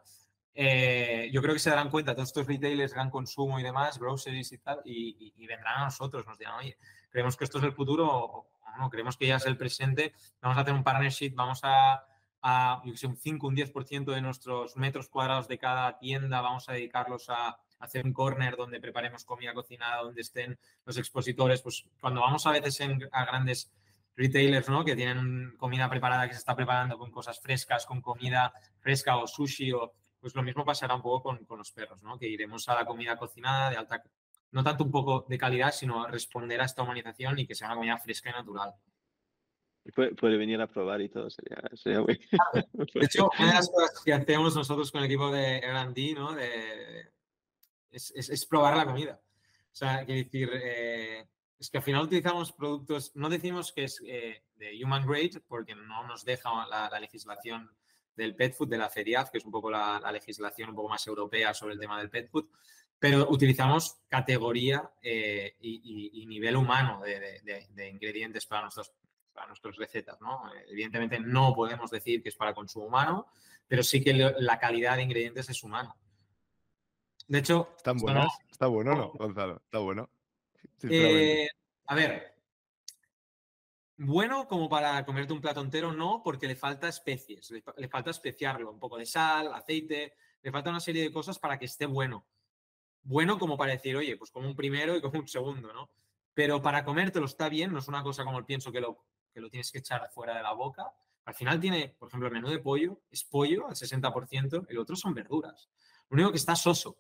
eh, 0.54 1.30
yo 1.32 1.42
creo 1.42 1.54
que 1.54 1.60
se 1.60 1.70
darán 1.70 1.90
cuenta 1.90 2.14
todos 2.14 2.28
estos 2.28 2.46
retailers, 2.46 2.94
gran 2.94 3.10
consumo 3.10 3.62
y 3.62 3.64
demás, 3.64 3.98
groceries 3.98 4.52
y 4.52 4.58
tal, 4.58 4.82
y, 4.84 5.34
y, 5.38 5.48
vendrán 5.48 5.78
a 5.78 5.86
nosotros, 5.86 6.28
nos 6.28 6.38
dirán, 6.38 6.56
oye, 6.56 6.78
creemos 7.10 7.38
que 7.38 7.46
esto 7.46 7.58
es 7.58 7.64
el 7.64 7.74
futuro 7.74 8.51
no, 8.78 8.90
creemos 8.90 9.18
que 9.18 9.28
ya 9.28 9.38
es 9.38 9.46
el 9.46 9.58
presente, 9.58 10.14
vamos 10.42 10.58
a 10.58 10.62
hacer 10.62 10.74
un 10.74 10.84
partnership, 10.84 11.34
vamos 11.36 11.60
a, 11.64 12.06
a 12.42 12.82
yo 12.86 12.96
sé, 12.96 13.08
un 13.08 13.18
5, 13.18 13.48
un 13.48 13.56
10% 13.56 14.14
de 14.14 14.22
nuestros 14.22 14.76
metros 14.78 15.10
cuadrados 15.10 15.48
de 15.48 15.58
cada 15.58 15.98
tienda, 15.98 16.42
vamos 16.42 16.70
a 16.70 16.74
dedicarlos 16.74 17.30
a, 17.30 17.58
hacer 17.82 18.06
un 18.06 18.14
corner 18.14 18.56
donde 18.56 18.80
preparemos 18.80 19.26
comida 19.26 19.54
cocinada, 19.54 20.04
donde 20.04 20.22
estén 20.22 20.58
los 20.86 20.98
expositores, 20.98 21.62
pues 21.62 21.86
cuando 22.00 22.22
vamos 22.22 22.46
a 22.46 22.52
veces 22.52 22.80
a 23.12 23.26
grandes 23.26 23.72
retailers, 24.16 24.70
¿no? 24.70 24.86
Que 24.86 24.96
tienen 24.96 25.56
comida 25.58 25.90
preparada, 25.90 26.28
que 26.28 26.34
se 26.34 26.40
está 26.40 26.56
preparando 26.56 26.98
con 26.98 27.12
cosas 27.12 27.40
frescas, 27.40 27.86
con 27.86 28.02
comida 28.02 28.54
fresca 28.80 29.18
o 29.18 29.28
sushi, 29.28 29.72
o, 29.72 29.94
pues 30.20 30.36
lo 30.36 30.44
mismo 30.44 30.64
pasará 30.64 30.96
un 30.96 31.02
poco 31.02 31.24
con, 31.24 31.46
con 31.46 31.58
los 31.58 31.72
perros, 31.72 32.04
¿no? 32.04 32.18
Que 32.18 32.28
iremos 32.28 32.70
a 32.70 32.76
la 32.76 32.86
comida 32.86 33.18
cocinada 33.18 33.72
de 33.72 33.78
alta 33.78 34.04
no 34.52 34.64
tanto 34.64 34.84
un 34.84 34.92
poco 34.92 35.26
de 35.28 35.38
calidad, 35.38 35.72
sino 35.72 36.08
responder 36.08 36.62
a 36.62 36.66
esta 36.66 36.84
humanización 36.84 37.40
y 37.40 37.48
que 37.48 37.56
sea 37.56 37.68
una 37.68 37.76
comida 37.76 37.98
fresca 37.98 38.30
y 38.30 38.34
natural. 38.34 38.74
puede, 39.96 40.38
venir 40.38 40.62
a 40.62 40.68
probar 40.68 41.02
y 41.02 41.10
todo, 41.10 41.30
sería, 41.30 41.62
sería 41.74 42.02
muy... 42.02 42.20
De 42.74 43.06
hecho, 43.06 43.30
una 43.40 43.48
de 43.48 43.54
las 43.54 43.70
cosas 43.70 44.02
que 44.04 44.14
hacemos 44.14 44.56
nosotros 44.56 44.92
con 44.92 45.02
el 45.02 45.08
equipo 45.08 45.32
de 45.32 45.58
R&D, 45.58 46.14
¿no? 46.14 46.38
es, 47.92 48.12
es, 48.16 48.46
probar 48.46 48.76
la 48.78 48.86
comida. 48.86 49.20
O 49.72 49.76
sea, 49.76 50.06
quiero 50.06 50.24
decir, 50.24 50.50
eh, 50.54 51.26
es 51.60 51.70
que 51.70 51.78
al 51.78 51.84
final 51.84 52.04
utilizamos 52.04 52.52
productos, 52.52 53.16
no 53.16 53.30
decimos 53.30 53.72
que 53.72 53.86
es 53.86 54.02
eh, 54.06 54.44
de 54.56 54.84
human 54.84 55.06
grade, 55.06 55.42
porque 55.48 55.76
no 55.76 56.06
nos 56.08 56.26
deja 56.26 56.50
la, 56.68 57.00
legislación 57.00 57.70
del 58.16 58.36
pet 58.36 58.54
food, 58.54 58.70
de 58.70 58.78
la 58.78 58.90
FEDIAF, 58.90 59.30
que 59.30 59.38
es 59.38 59.46
un 59.46 59.52
poco 59.52 59.72
la, 59.72 60.00
la, 60.00 60.12
legislación 60.12 60.70
un 60.70 60.76
poco 60.76 60.90
más 60.90 61.06
europea 61.08 61.54
sobre 61.54 61.76
el 61.76 61.80
tema 61.80 62.00
del 62.00 62.10
pet 62.10 62.30
food, 62.30 62.50
pero 63.02 63.28
utilizamos 63.32 63.98
categoría 64.08 64.92
eh, 65.02 65.56
y, 65.60 66.24
nivel 66.28 66.56
humano 66.56 67.02
de, 67.02 67.90
ingredientes 67.90 68.46
para, 68.46 68.62
nuestros, 68.62 68.94
para 69.34 69.48
nuestras 69.48 69.76
recetas. 69.76 70.22
¿no? 70.22 70.44
Evidentemente 70.70 71.20
no 71.20 71.52
podemos 71.56 71.90
decir 71.90 72.22
que 72.22 72.30
es 72.30 72.36
para 72.36 72.54
consumo 72.54 72.86
humano, 72.86 73.26
pero 73.68 73.82
sí 73.82 74.04
que 74.04 74.14
la 74.14 74.60
calidad 74.60 74.98
de 74.98 75.02
ingredientes 75.02 75.50
es 75.50 75.64
humana. 75.64 75.96
De 77.28 77.40
hecho... 77.40 77.74
¿Están 77.76 77.98
buenas? 77.98 78.28
Está 78.52 78.68
bueno, 78.68 78.94
¿no, 78.94 79.10
Gonzalo? 79.14 79.64
Está 79.66 79.80
bueno. 79.80 80.08
Eh, 80.84 81.50
a 81.88 81.96
ver, 81.96 82.36
bueno 83.98 84.48
como 84.48 84.70
para 84.70 85.04
comerte 85.06 85.34
un 85.34 85.42
plato 85.42 85.62
entero, 85.62 85.92
no, 85.92 86.22
porque 86.24 86.46
le 86.46 86.56
falta 86.56 86.88
especies, 86.88 87.50
le, 87.50 87.64
le 87.78 87.88
falta 87.88 88.12
especiarlo, 88.12 88.70
un 88.70 88.80
poco 88.80 89.00
de 89.00 89.08
sal, 89.08 89.52
aceite, 89.56 90.14
le 90.44 90.52
falta 90.52 90.70
una 90.70 90.80
serie 90.80 91.02
de 91.02 91.12
cosas 91.12 91.40
para 91.40 91.58
que 91.58 91.66
esté 91.66 91.88
bueno 91.88 92.28
bueno 93.04 93.38
como 93.40 93.58
para 93.58 93.74
decir, 93.74 93.96
oye, 93.96 94.18
pues 94.18 94.32
como 94.32 94.48
un 94.48 94.56
primero 94.56 94.96
y 94.96 95.02
como 95.02 95.20
un 95.20 95.28
segundo, 95.28 95.74
¿no? 95.74 95.90
Pero 96.34 96.62
para 96.62 96.84
comértelo 96.86 97.26
está 97.26 97.50
bien, 97.50 97.72
no 97.74 97.80
es 97.80 97.88
una 97.88 98.04
cosa 98.04 98.24
como 98.24 98.38
el 98.40 98.46
pienso 98.46 98.72
que 98.72 98.80
lo, 98.82 99.06
que 99.34 99.42
lo 99.42 99.50
tienes 99.50 99.72
que 99.72 99.80
echar 99.80 100.10
fuera 100.12 100.36
de 100.38 100.44
la 100.44 100.54
boca. 100.54 100.92
Al 101.26 101.34
final 101.36 101.60
tiene, 101.60 101.96
por 102.00 102.08
ejemplo, 102.08 102.28
el 102.28 102.34
menú 102.34 102.50
de 102.50 102.60
pollo, 102.60 103.02
es 103.10 103.24
pollo 103.24 103.68
al 103.68 103.76
60%, 103.76 104.66
el 104.70 104.78
otro 104.78 104.96
son 104.96 105.14
verduras. 105.14 105.70
Lo 106.10 106.16
único 106.16 106.32
que 106.32 106.38
está 106.38 106.56
soso, 106.56 106.98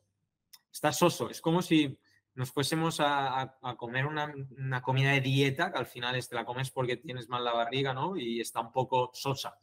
está 0.71 0.91
soso. 0.91 1.29
Es 1.29 1.41
como 1.41 1.61
si 1.61 1.97
nos 2.33 2.51
fuésemos 2.51 2.99
a, 2.99 3.41
a- 3.41 3.57
a 3.61 3.75
comer 3.75 4.05
una, 4.05 4.33
una 4.57 4.81
comida 4.81 5.11
de 5.11 5.21
dieta, 5.21 5.71
que 5.71 5.79
al 5.79 5.85
final 5.87 6.15
es, 6.15 6.29
te 6.29 6.35
la 6.35 6.45
comes 6.45 6.71
porque 6.71 6.97
tienes 6.97 7.27
mal 7.29 7.43
la 7.43 7.53
barriga, 7.53 7.93
¿no? 7.93 8.15
Y 8.15 8.39
está 8.39 8.59
un 8.61 8.71
poco 8.71 9.11
sosa. 9.13 9.57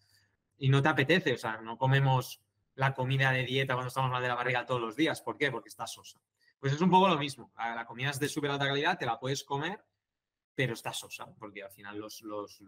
Y 0.59 0.69
no 0.69 0.83
te 0.83 0.89
apetece, 0.89 1.35
o 1.35 1.39
sea, 1.39 1.59
no 1.59 1.79
comemos 1.79 2.43
la 2.79 2.95
comida 2.95 3.33
de 3.33 3.45
dieta 3.45 3.75
cuando 3.75 3.89
estamos 3.89 4.09
mal 4.11 4.23
de 4.23 4.29
la 4.29 4.37
barriga 4.37 4.65
todos 4.65 4.81
los 4.81 4.95
días. 4.95 5.21
¿Por 5.21 5.37
qué? 5.37 5.51
Porque 5.51 5.69
está 5.69 5.85
sosa. 5.87 6.21
Pues 6.61 6.73
es 6.73 6.81
un 6.81 6.89
poco 6.91 7.09
lo 7.09 7.19
mismo. 7.19 7.51
A- 7.57 7.75
La 7.75 7.85
comida 7.85 8.11
es 8.11 8.21
de 8.21 8.29
súper 8.29 8.53
alta 8.53 8.67
calidad, 8.69 8.97
te 8.97 9.05
la 9.05 9.19
puedes 9.19 9.43
comer, 9.43 9.81
pero 10.55 10.75
está 10.75 10.93
sosa, 10.93 11.27
porque 11.39 11.65
al 11.65 11.71
final 11.73 11.99
los, 11.99 12.23
los- 12.23 12.63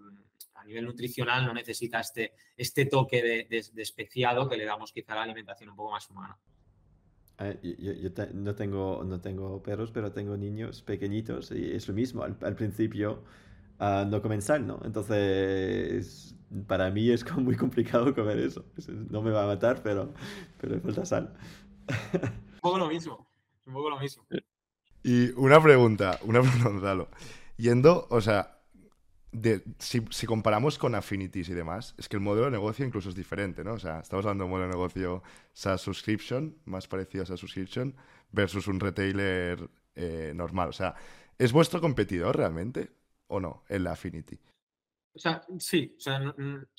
a 0.55 0.65
nivel 0.65 0.85
nutricional 0.85 1.47
no 1.47 1.55
necesita 1.55 2.01
este, 2.01 2.35
este 2.57 2.87
toque 2.87 3.47
de, 3.49 3.65
especiado 3.77 4.49
que 4.49 4.57
le 4.57 4.65
damos 4.65 4.93
quizá 4.93 5.13
a 5.13 5.17
la 5.17 5.23
alimentación 5.23 5.71
un 5.71 5.77
poco 5.77 5.93
más 5.93 6.11
humana. 6.11 6.37
Yo, 7.63 8.11
no 8.35 8.55
tengo, 8.55 9.03
no 9.05 9.21
tengo 9.21 9.63
perros, 9.63 9.93
pero 9.93 10.13
tengo 10.13 10.37
niños 10.37 10.83
pequeñitos 10.83 11.53
y 11.53 11.73
es 11.73 11.87
lo 11.89 11.95
mismo. 11.95 12.25
Al, 12.25 12.55
principio 12.57 13.23
ah, 13.79 14.05
no 14.07 14.21
comen 14.21 14.43
sal, 14.43 14.67
¿no? 14.67 14.81
Entonces, 14.85 16.35
para 16.67 16.91
mí 16.91 17.11
es 17.11 17.25
como 17.25 17.41
muy 17.43 17.57
complicado 17.57 18.15
comer 18.15 18.39
eso. 18.39 18.65
Es- 18.77 18.89
No 18.89 19.23
me 19.23 19.31
va 19.31 19.45
a 19.45 19.47
matar, 19.47 19.83
pero, 19.83 20.13
pero 20.61 20.75
me 20.77 20.81
falta 20.81 21.05
sal. 21.07 21.35
Un 22.23 22.61
poco 22.61 22.79
lo 22.79 22.89
mismo, 22.89 23.27
un 23.67 23.73
poco 23.73 23.89
lo 23.91 23.99
mismo. 23.99 24.27
Y 25.03 25.31
una 25.31 25.63
pregunta, 25.63 26.19
una 26.25 26.41
pregunta, 26.43 26.69
Gonzalo. 26.69 27.09
Yendo, 27.57 28.07
o 28.11 28.21
sea, 28.21 28.59
de- 29.33 29.63
si, 29.79 30.05
si 30.11 30.27
comparamos 30.27 30.77
con 30.79 30.95
Affinities 30.95 31.49
y 31.49 31.55
demás, 31.55 31.95
es 31.97 32.09
que 32.09 32.17
el 32.17 32.23
modelo 32.23 32.45
de 32.47 32.51
negocio 32.53 32.85
incluso 32.85 33.09
es 33.09 33.15
diferente, 33.15 33.65
¿no? 33.65 33.73
O 33.75 33.79
sea, 33.79 34.01
estamos 34.01 34.27
hablando 34.27 34.45
de 34.45 34.47
un 34.47 34.51
modelo 34.51 34.69
de 34.69 34.75
negocio 34.75 35.23
SaaS 35.55 35.81
Subscription, 35.81 36.57
más 36.67 36.87
parecido 36.87 37.23
a 37.23 37.27
SaaS 37.27 37.41
Subscription, 37.41 37.97
versus 38.31 38.67
un 38.69 38.79
retailer 38.79 39.71
eh, 39.95 40.33
normal. 40.35 40.69
O 40.69 40.73
sea, 40.73 40.95
¿es 41.39 41.53
vuestro 41.53 41.81
competidor 41.81 42.37
realmente 42.37 42.91
o 43.29 43.41
no 43.41 43.65
en 43.69 43.85
la 43.85 43.93
Affinity? 43.93 44.39
O 45.13 45.19
sea, 45.19 45.43
sí, 45.59 45.95
o 45.97 46.01
sea, 46.01 46.19
no- 46.19 46.35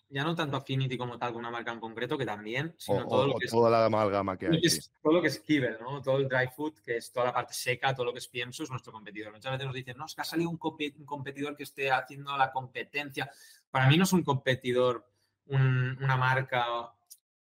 ya 0.10 0.24
no 0.26 0.36
tanto 0.36 0.58
Affinity 0.58 0.98
como 0.98 1.18
tal, 1.18 1.32
con 1.32 1.40
una 1.40 1.52
marca 1.52 1.72
en 1.72 1.80
concreto, 1.80 2.18
que 2.18 2.26
también, 2.26 2.68
O, 2.68 2.74
sino 2.78 3.06
o- 3.06 3.08
todo 3.08 3.28
lo 3.28 3.34
o 3.36 3.38
que 3.40 3.46
es 3.46 3.52
toda 3.52 3.70
la 3.70 3.86
amalgama 3.86 4.38
que 4.38 4.48
lo 4.48 4.54
hay. 4.56 4.62
es, 4.64 4.92
todo 5.02 5.14
lo 5.14 5.22
que 5.22 5.28
es 5.30 5.40
Kibble, 5.40 5.78
¿no? 5.80 6.02
Todo 6.02 6.18
el 6.18 6.28
dry 6.28 6.48
food, 6.54 6.74
que 6.84 6.98
es 6.98 7.12
toda 7.14 7.28
la 7.28 7.34
parte 7.34 7.54
seca, 7.54 7.94
todo 7.96 8.06
lo 8.08 8.12
que 8.14 8.20
es 8.20 8.28
pienso, 8.28 8.64
es 8.64 8.70
nuestro 8.70 8.92
competidor. 8.92 9.32
Muchas 9.32 9.52
veces 9.54 9.66
nos 9.66 9.76
dicen, 9.76 9.98
no, 9.98 10.06
es 10.06 10.14
que 10.16 10.22
ha 10.22 10.26
salido 10.26 10.50
un, 10.50 10.60
un 10.62 11.06
competidor 11.06 11.56
que 11.56 11.64
esté 11.64 11.92
haciendo 11.92 12.36
la 12.38 12.52
competencia. 12.52 13.32
Para 13.70 13.88
mí 13.88 13.98
no 13.98 14.04
es 14.04 14.12
un 14.14 14.24
competidor, 14.24 15.08
un- 15.46 15.98
una 16.02 16.18
marca 16.18 16.66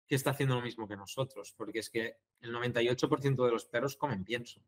que 0.07 0.15
está 0.15 0.31
haciendo 0.31 0.55
lo 0.57 0.63
mismo 0.63 0.87
que 0.89 0.97
nosotros, 0.97 1.55
porque 1.57 1.79
es 1.81 1.89
que 1.91 2.19
el 2.41 2.53
98% 2.53 3.45
de 3.45 3.51
los 3.51 3.65
perros 3.67 3.97
comen 3.97 4.25
pienso. 4.25 4.61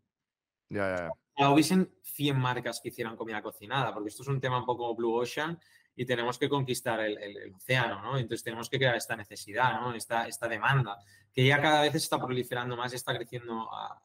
Ya, 0.70 0.88
ya, 0.88 0.96
ya. 1.04 1.10
Ojalá 1.34 1.50
hubiesen 1.54 1.90
100 2.02 2.38
marcas 2.38 2.80
que 2.80 2.88
hicieran 2.90 3.16
comida 3.16 3.42
cocinada, 3.42 3.92
porque 3.92 4.08
esto 4.08 4.22
es 4.22 4.28
un 4.28 4.40
tema 4.40 4.58
un 4.58 4.66
poco 4.66 4.94
blue 4.94 5.14
ocean 5.14 5.58
y 6.00 6.06
tenemos 6.06 6.38
que 6.38 6.48
conquistar 6.48 6.98
el, 7.00 7.18
el- 7.18 7.36
el 7.36 7.54
océano, 7.54 8.00
¿no? 8.00 8.16
Entonces 8.16 8.42
tenemos 8.42 8.70
que 8.70 8.78
crear 8.78 8.96
esta 8.96 9.14
necesidad, 9.16 9.78
¿no? 9.82 9.92
Esta, 9.94 10.26
esta 10.26 10.48
demanda, 10.48 10.96
que 11.30 11.44
ya 11.44 11.60
cada 11.60 11.82
vez 11.82 11.94
está 11.94 12.18
proliferando 12.18 12.74
más, 12.74 12.94
está 12.94 13.14
creciendo 13.14 13.68
a, 13.70 14.02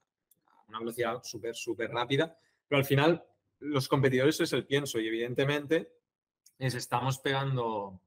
una 0.68 0.80
velocidad 0.80 1.22
súper, 1.24 1.56
súper 1.56 1.90
rápida, 1.92 2.38
pero 2.68 2.80
al 2.80 2.86
final 2.86 3.24
los 3.60 3.88
competidores 3.88 4.38
es 4.42 4.52
el 4.52 4.66
pienso 4.66 5.00
y 5.00 5.08
evidentemente 5.08 5.90
les 6.58 6.74
estamos 6.74 7.20
pegando 7.20 8.02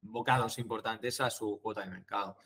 bocados 0.00 0.58
importantes 0.58 1.20
a 1.20 1.30
su 1.30 1.60
cuota 1.62 1.82
de 1.82 1.90
mercado. 1.90 2.38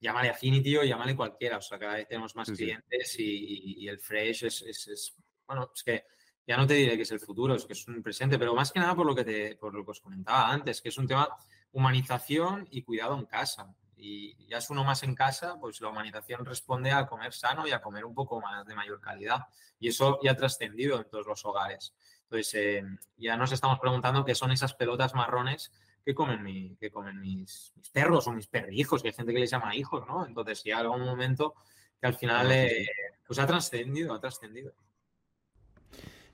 Llámale 0.00 0.30
Affinity 0.30 0.78
o 0.78 0.82
llámale 0.82 1.14
cualquiera, 1.14 1.58
o 1.58 1.62
sea, 1.62 1.78
cada 1.78 1.94
vez 1.94 2.08
tenemos 2.08 2.34
más 2.34 2.48
Sí, 2.48 2.56
sí. 2.56 2.64
clientes 2.64 3.20
y, 3.20 3.22
y- 3.24 3.84
y 3.84 3.88
el 3.88 4.00
fresh 4.00 4.46
es, 4.46 4.62
es- 4.62 4.88
es- 4.88 5.14
bueno, 5.46 5.70
es 5.72 5.82
que 5.84 6.06
ya 6.46 6.56
no 6.56 6.66
te 6.66 6.74
diré 6.74 6.96
que 6.96 7.02
es 7.02 7.10
el 7.12 7.20
futuro, 7.20 7.54
es 7.54 7.64
que 7.66 7.72
es 7.74 7.86
un 7.88 8.02
presente, 8.02 8.38
pero 8.38 8.54
más 8.54 8.72
que 8.72 8.80
nada 8.80 8.94
por 8.94 9.06
lo 9.06 9.14
que, 9.14 9.24
te, 9.24 9.56
por 9.56 9.72
lo 9.74 9.84
que 9.84 9.90
os 9.92 10.00
comentaba 10.00 10.50
antes, 10.50 10.80
que 10.80 10.88
es 10.88 10.98
un 10.98 11.06
tema 11.06 11.28
humanización 11.72 12.66
y 12.70 12.82
cuidado 12.82 13.16
en 13.18 13.26
casa. 13.26 13.74
Y 13.96 14.34
ya 14.48 14.58
es 14.58 14.68
uno 14.70 14.82
más 14.82 15.02
en 15.04 15.14
casa, 15.14 15.56
pues 15.60 15.80
la 15.80 15.88
humanización 15.88 16.44
responde 16.44 16.90
a 16.90 17.06
comer 17.06 17.32
sano 17.32 17.66
y 17.68 17.70
a 17.70 17.80
comer 17.80 18.04
un 18.04 18.14
poco 18.14 18.40
más 18.40 18.66
de 18.66 18.74
mayor 18.74 19.00
calidad. 19.00 19.46
Y 19.78 19.88
eso 19.88 20.18
ya 20.22 20.32
ha 20.32 20.36
trascendido 20.36 20.98
en 20.98 21.08
todos 21.08 21.26
los 21.26 21.44
hogares. 21.44 21.94
Entonces, 22.24 22.54
eh, 22.54 22.82
ya 23.16 23.36
nos 23.36 23.52
estamos 23.52 23.78
preguntando 23.78 24.24
qué 24.24 24.34
son 24.34 24.50
esas 24.50 24.74
pelotas 24.74 25.14
marrones 25.14 25.70
que 26.04 26.14
comen, 26.14 26.42
mi- 26.42 26.74
que 26.76 26.90
comen 26.90 27.20
mis, 27.20 27.72
mis 27.76 27.90
perros 27.90 28.26
o 28.26 28.32
mis 28.32 28.48
perrijos, 28.48 29.02
que 29.02 29.08
hay 29.08 29.14
gente 29.14 29.32
que 29.32 29.38
les 29.38 29.50
llama 29.50 29.76
hijos, 29.76 30.04
¿no? 30.08 30.26
Entonces, 30.26 30.64
ya 30.64 30.78
algún 30.78 31.02
momento 31.04 31.54
que 32.00 32.06
al 32.08 32.14
final 32.14 32.50
eh, 32.50 32.88
pues 33.24 33.38
ha 33.38 33.46
trascendido, 33.46 34.12
ha 34.14 34.20
trascendido. 34.20 34.72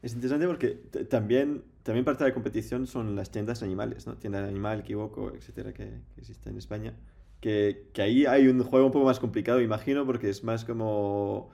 Es 0.08 0.14
interesante 0.14 0.46
porque 0.46 0.68
también, 1.10 1.64
también 1.82 2.02
parte 2.02 2.24
de 2.24 2.30
la 2.30 2.34
competición 2.34 2.86
son 2.86 3.14
las 3.14 3.30
tiendas 3.30 3.62
animales, 3.62 4.06
¿no? 4.06 4.16
Tienda 4.16 4.40
de 4.40 4.48
animal, 4.48 4.82
Kiwoko, 4.82 5.34
etcétera, 5.34 5.74
que, 5.74 6.00
que 6.14 6.20
existe 6.22 6.48
en 6.48 6.56
España. 6.56 6.94
Que, 7.42 7.90
que 7.92 8.00
ahí 8.00 8.24
hay 8.24 8.48
un 8.48 8.62
juego 8.64 8.86
un 8.86 8.92
poco 8.92 9.04
más 9.04 9.20
complicado, 9.20 9.60
imagino, 9.60 10.06
porque 10.06 10.30
es 10.30 10.42
más 10.42 10.64
como 10.64 11.50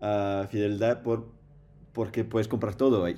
ah, 0.00 0.48
fidelidad 0.50 1.02
por, 1.04 1.32
porque 1.92 2.24
puedes 2.24 2.48
comprar 2.48 2.74
todo 2.74 3.04
ahí. 3.04 3.16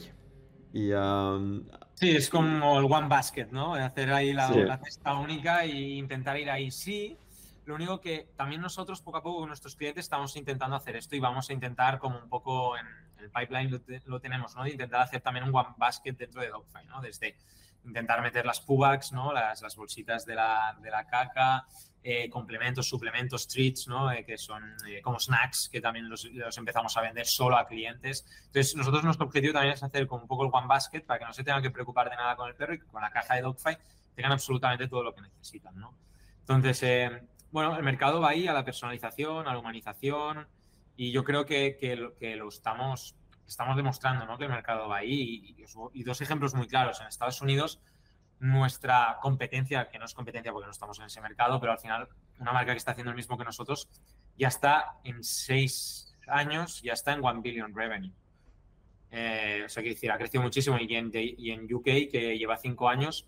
Y 0.75 0.93
am, 0.93 1.67
Sí, 1.95 2.11
es 2.11 2.29
como 2.29 2.79
el 2.79 2.85
One 2.85 3.09
Basket, 3.09 3.47
¿no? 3.51 3.73
Hacer 3.75 4.13
ahí 4.13 4.35
la, 4.35 4.49
Sí. 4.53 4.61
la 4.61 4.77
cesta 4.77 5.15
única 5.19 5.65
e 5.65 5.71
intentar 5.71 6.39
ir 6.39 6.51
ahí. 6.51 6.71
Sí, 6.71 7.17
lo 7.65 7.75
único 7.77 8.03
que 8.03 8.29
también 8.37 8.61
nosotros 8.61 9.01
poco 9.01 9.17
a 9.17 9.23
poco 9.23 9.39
con 9.41 9.49
nuestros 9.49 9.77
clientes 9.77 10.05
estamos 10.05 10.37
intentando 10.37 10.77
hacer 10.77 10.97
esto 10.97 11.17
y 11.17 11.21
vamos 11.21 11.49
a 11.49 11.55
intentar 11.55 11.99
como 11.99 12.19
un 12.19 12.29
poco 12.29 12.77
en 12.77 13.04
el 13.25 13.31
pipeline 13.31 13.71
lo, 13.71 13.81
te- 13.81 14.03
lo 14.07 14.21
tenemos, 14.21 14.55
¿no? 14.55 14.65
De 14.65 14.71
intentar 14.71 15.01
hacer 15.03 15.21
también 15.21 15.45
un 15.49 15.55
One 15.55 15.75
Basket 15.77 16.13
dentro 16.13 16.41
de 16.41 16.49
Dogfight, 16.49 16.89
¿no? 16.89 17.01
Desde 17.01 17.37
intentar 17.85 18.23
meter 18.23 18.47
las 18.47 18.61
pubacs, 18.61 19.13
¿no? 19.13 19.33
Las, 19.33 19.61
las 19.61 19.77
bolsitas 19.77 20.25
de 20.25 20.35
la, 20.35 20.75
de 20.81 20.91
la 20.91 21.07
caca, 21.07 21.67
eh, 22.03 22.31
complementos, 22.31 22.89
suplementos, 22.89 23.47
treats, 23.47 23.89
¿no? 23.89 24.11
Eh, 24.13 24.25
que 24.25 24.39
son 24.39 24.63
eh, 24.89 25.03
como 25.03 25.19
snacks 25.19 25.69
que 25.71 25.81
también 25.81 26.09
los, 26.09 26.25
los 26.25 26.57
empezamos 26.59 26.97
a 26.97 27.03
vender 27.03 27.27
solo 27.27 27.57
a 27.57 27.67
clientes. 27.67 28.25
Entonces, 28.47 28.75
nosotros 28.77 29.05
nuestro 29.05 29.27
objetivo 29.27 29.53
también 29.53 29.75
es 29.75 29.83
hacer 29.83 30.07
como 30.07 30.23
un 30.23 30.29
poco 30.29 30.45
el 30.45 30.51
One 30.53 30.67
Basket 30.67 31.01
para 31.03 31.19
que 31.19 31.25
no 31.27 31.33
se 31.33 31.45
tengan 31.45 31.63
que 31.63 31.71
preocupar 31.71 32.09
de 32.09 32.17
nada 32.17 32.37
con 32.37 32.49
el 32.49 32.55
perro 32.55 32.75
y 32.75 32.79
que 32.79 32.87
con 32.87 33.03
la 33.03 33.11
caja 33.11 33.35
de 33.35 33.43
Dogfight 33.43 33.79
tengan 34.15 34.33
absolutamente 34.33 34.89
todo 34.89 35.03
lo 35.03 35.15
que 35.15 35.21
necesitan, 35.23 35.79
¿no? 35.79 35.95
Entonces, 36.41 36.83
eh, 36.83 37.23
bueno, 37.51 37.77
el 37.77 37.83
mercado 37.83 38.21
va 38.21 38.31
ahí 38.31 38.47
a 38.49 38.53
la 38.53 38.65
personalización, 38.65 39.47
a 39.47 39.53
la 39.53 39.59
humanización 39.59 40.47
y 40.97 41.13
yo 41.13 41.25
creo 41.25 41.45
que, 41.45 41.77
que 41.79 41.97
lo, 41.97 42.17
que 42.17 42.37
lo 42.37 42.49
estamos, 42.49 43.17
estamos 43.47 43.77
demostrando, 43.77 44.27
¿no? 44.27 44.39
Que 44.39 44.45
el 44.45 44.51
mercado 44.51 44.89
va 44.89 44.99
ahí 44.99 45.55
y, 45.57 45.63
y 45.63 45.65
y 45.93 46.03
dos 46.05 46.21
ejemplos 46.21 46.55
muy 46.55 46.67
claros. 46.67 47.01
En 47.01 47.07
Estados 47.07 47.41
Unidos, 47.41 47.81
nuestra 48.39 49.19
competencia, 49.23 49.89
que 49.89 49.99
no 49.99 50.05
es 50.05 50.15
competencia 50.15 50.53
porque 50.53 50.67
no 50.67 50.73
estamos 50.73 50.99
en 50.99 51.07
ese 51.07 51.21
mercado, 51.21 51.59
pero 51.61 51.73
al 51.73 51.79
final 51.79 52.09
una 52.39 52.53
marca 52.53 52.73
que 52.73 52.79
está 52.79 52.93
haciendo 52.93 53.11
el 53.11 53.17
mismo 53.17 53.39
que 53.39 53.45
nosotros 53.45 53.89
ya 54.37 54.49
está 54.49 54.99
en 55.05 55.23
seis 55.23 56.15
años, 56.27 56.83
ya 56.83 56.93
está 56.93 57.13
en 57.13 57.25
one 57.25 57.41
billion 57.41 57.75
revenue. 57.75 58.13
Eh, 59.11 59.63
o 59.65 59.69
sea, 59.69 59.83
que 59.83 59.91
decir, 59.91 60.11
ha 60.11 60.19
crecido 60.19 60.43
muchísimo 60.43 60.77
y 60.79 60.95
en, 60.95 61.11
y 61.15 61.51
en 61.53 61.73
UK, 61.73 61.85
que 62.11 62.37
lleva 62.37 62.57
cinco 62.57 62.89
años, 62.89 63.27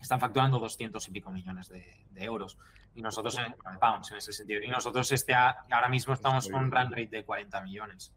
están 0.00 0.18
facturando 0.18 0.58
200 0.58 1.06
y 1.06 1.10
pico 1.12 1.30
millones 1.30 1.68
de, 1.68 2.04
de 2.10 2.24
euros. 2.24 2.58
Y 2.94 3.02
nosotros, 3.02 3.36
en 3.38 3.78
pounds 3.78 4.10
en 4.12 4.18
ese 4.18 4.32
sentido. 4.32 4.62
Y 4.62 4.68
nosotros 4.68 5.10
este, 5.12 5.32
a- 5.34 5.64
ahora 5.70 5.88
mismo 5.88 6.12
estamos 6.14 6.48
con 6.48 6.64
un 6.64 6.70
run 6.70 6.90
rate 6.90 7.08
de 7.08 7.24
40 7.24 7.60
millones. 7.62 8.12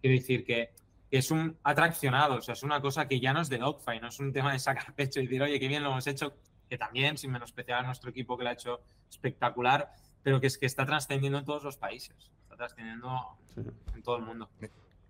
Quiero 0.00 0.16
decir 0.18 0.44
que 0.44 0.72
es 1.10 1.30
un 1.30 1.56
atraccionado, 1.62 2.36
o 2.36 2.42
sea, 2.42 2.52
es 2.54 2.62
una 2.62 2.80
cosa 2.80 3.06
que 3.08 3.20
ya 3.20 3.32
no 3.32 3.40
es 3.40 3.48
de 3.48 3.58
dogfight, 3.58 4.02
no 4.02 4.08
es 4.08 4.18
un 4.20 4.32
tema 4.32 4.52
de 4.52 4.58
sacar 4.58 4.92
pecho 4.94 5.20
y 5.20 5.24
decir, 5.24 5.42
oye, 5.42 5.58
qué 5.60 5.68
bien 5.68 5.82
lo 5.82 5.90
hemos 5.90 6.06
hecho, 6.06 6.34
que 6.68 6.76
también, 6.76 7.16
sin 7.16 7.30
menospreciar 7.32 7.78
a 7.80 7.82
nuestro 7.86 8.10
equipo 8.10 8.36
que 8.36 8.44
lo 8.44 8.50
ha 8.50 8.52
hecho 8.52 8.80
espectacular, 9.08 9.92
pero 10.22 10.40
que 10.40 10.48
es 10.48 10.58
que 10.58 10.66
está 10.66 10.84
trascendiendo 10.84 11.38
en 11.38 11.44
todos 11.44 11.62
los 11.64 11.76
países, 11.78 12.30
está 12.42 12.56
trascendiendo 12.56 13.38
sí. 13.54 13.62
en 13.94 14.02
todo 14.02 14.16
el 14.16 14.22
mundo. 14.24 14.50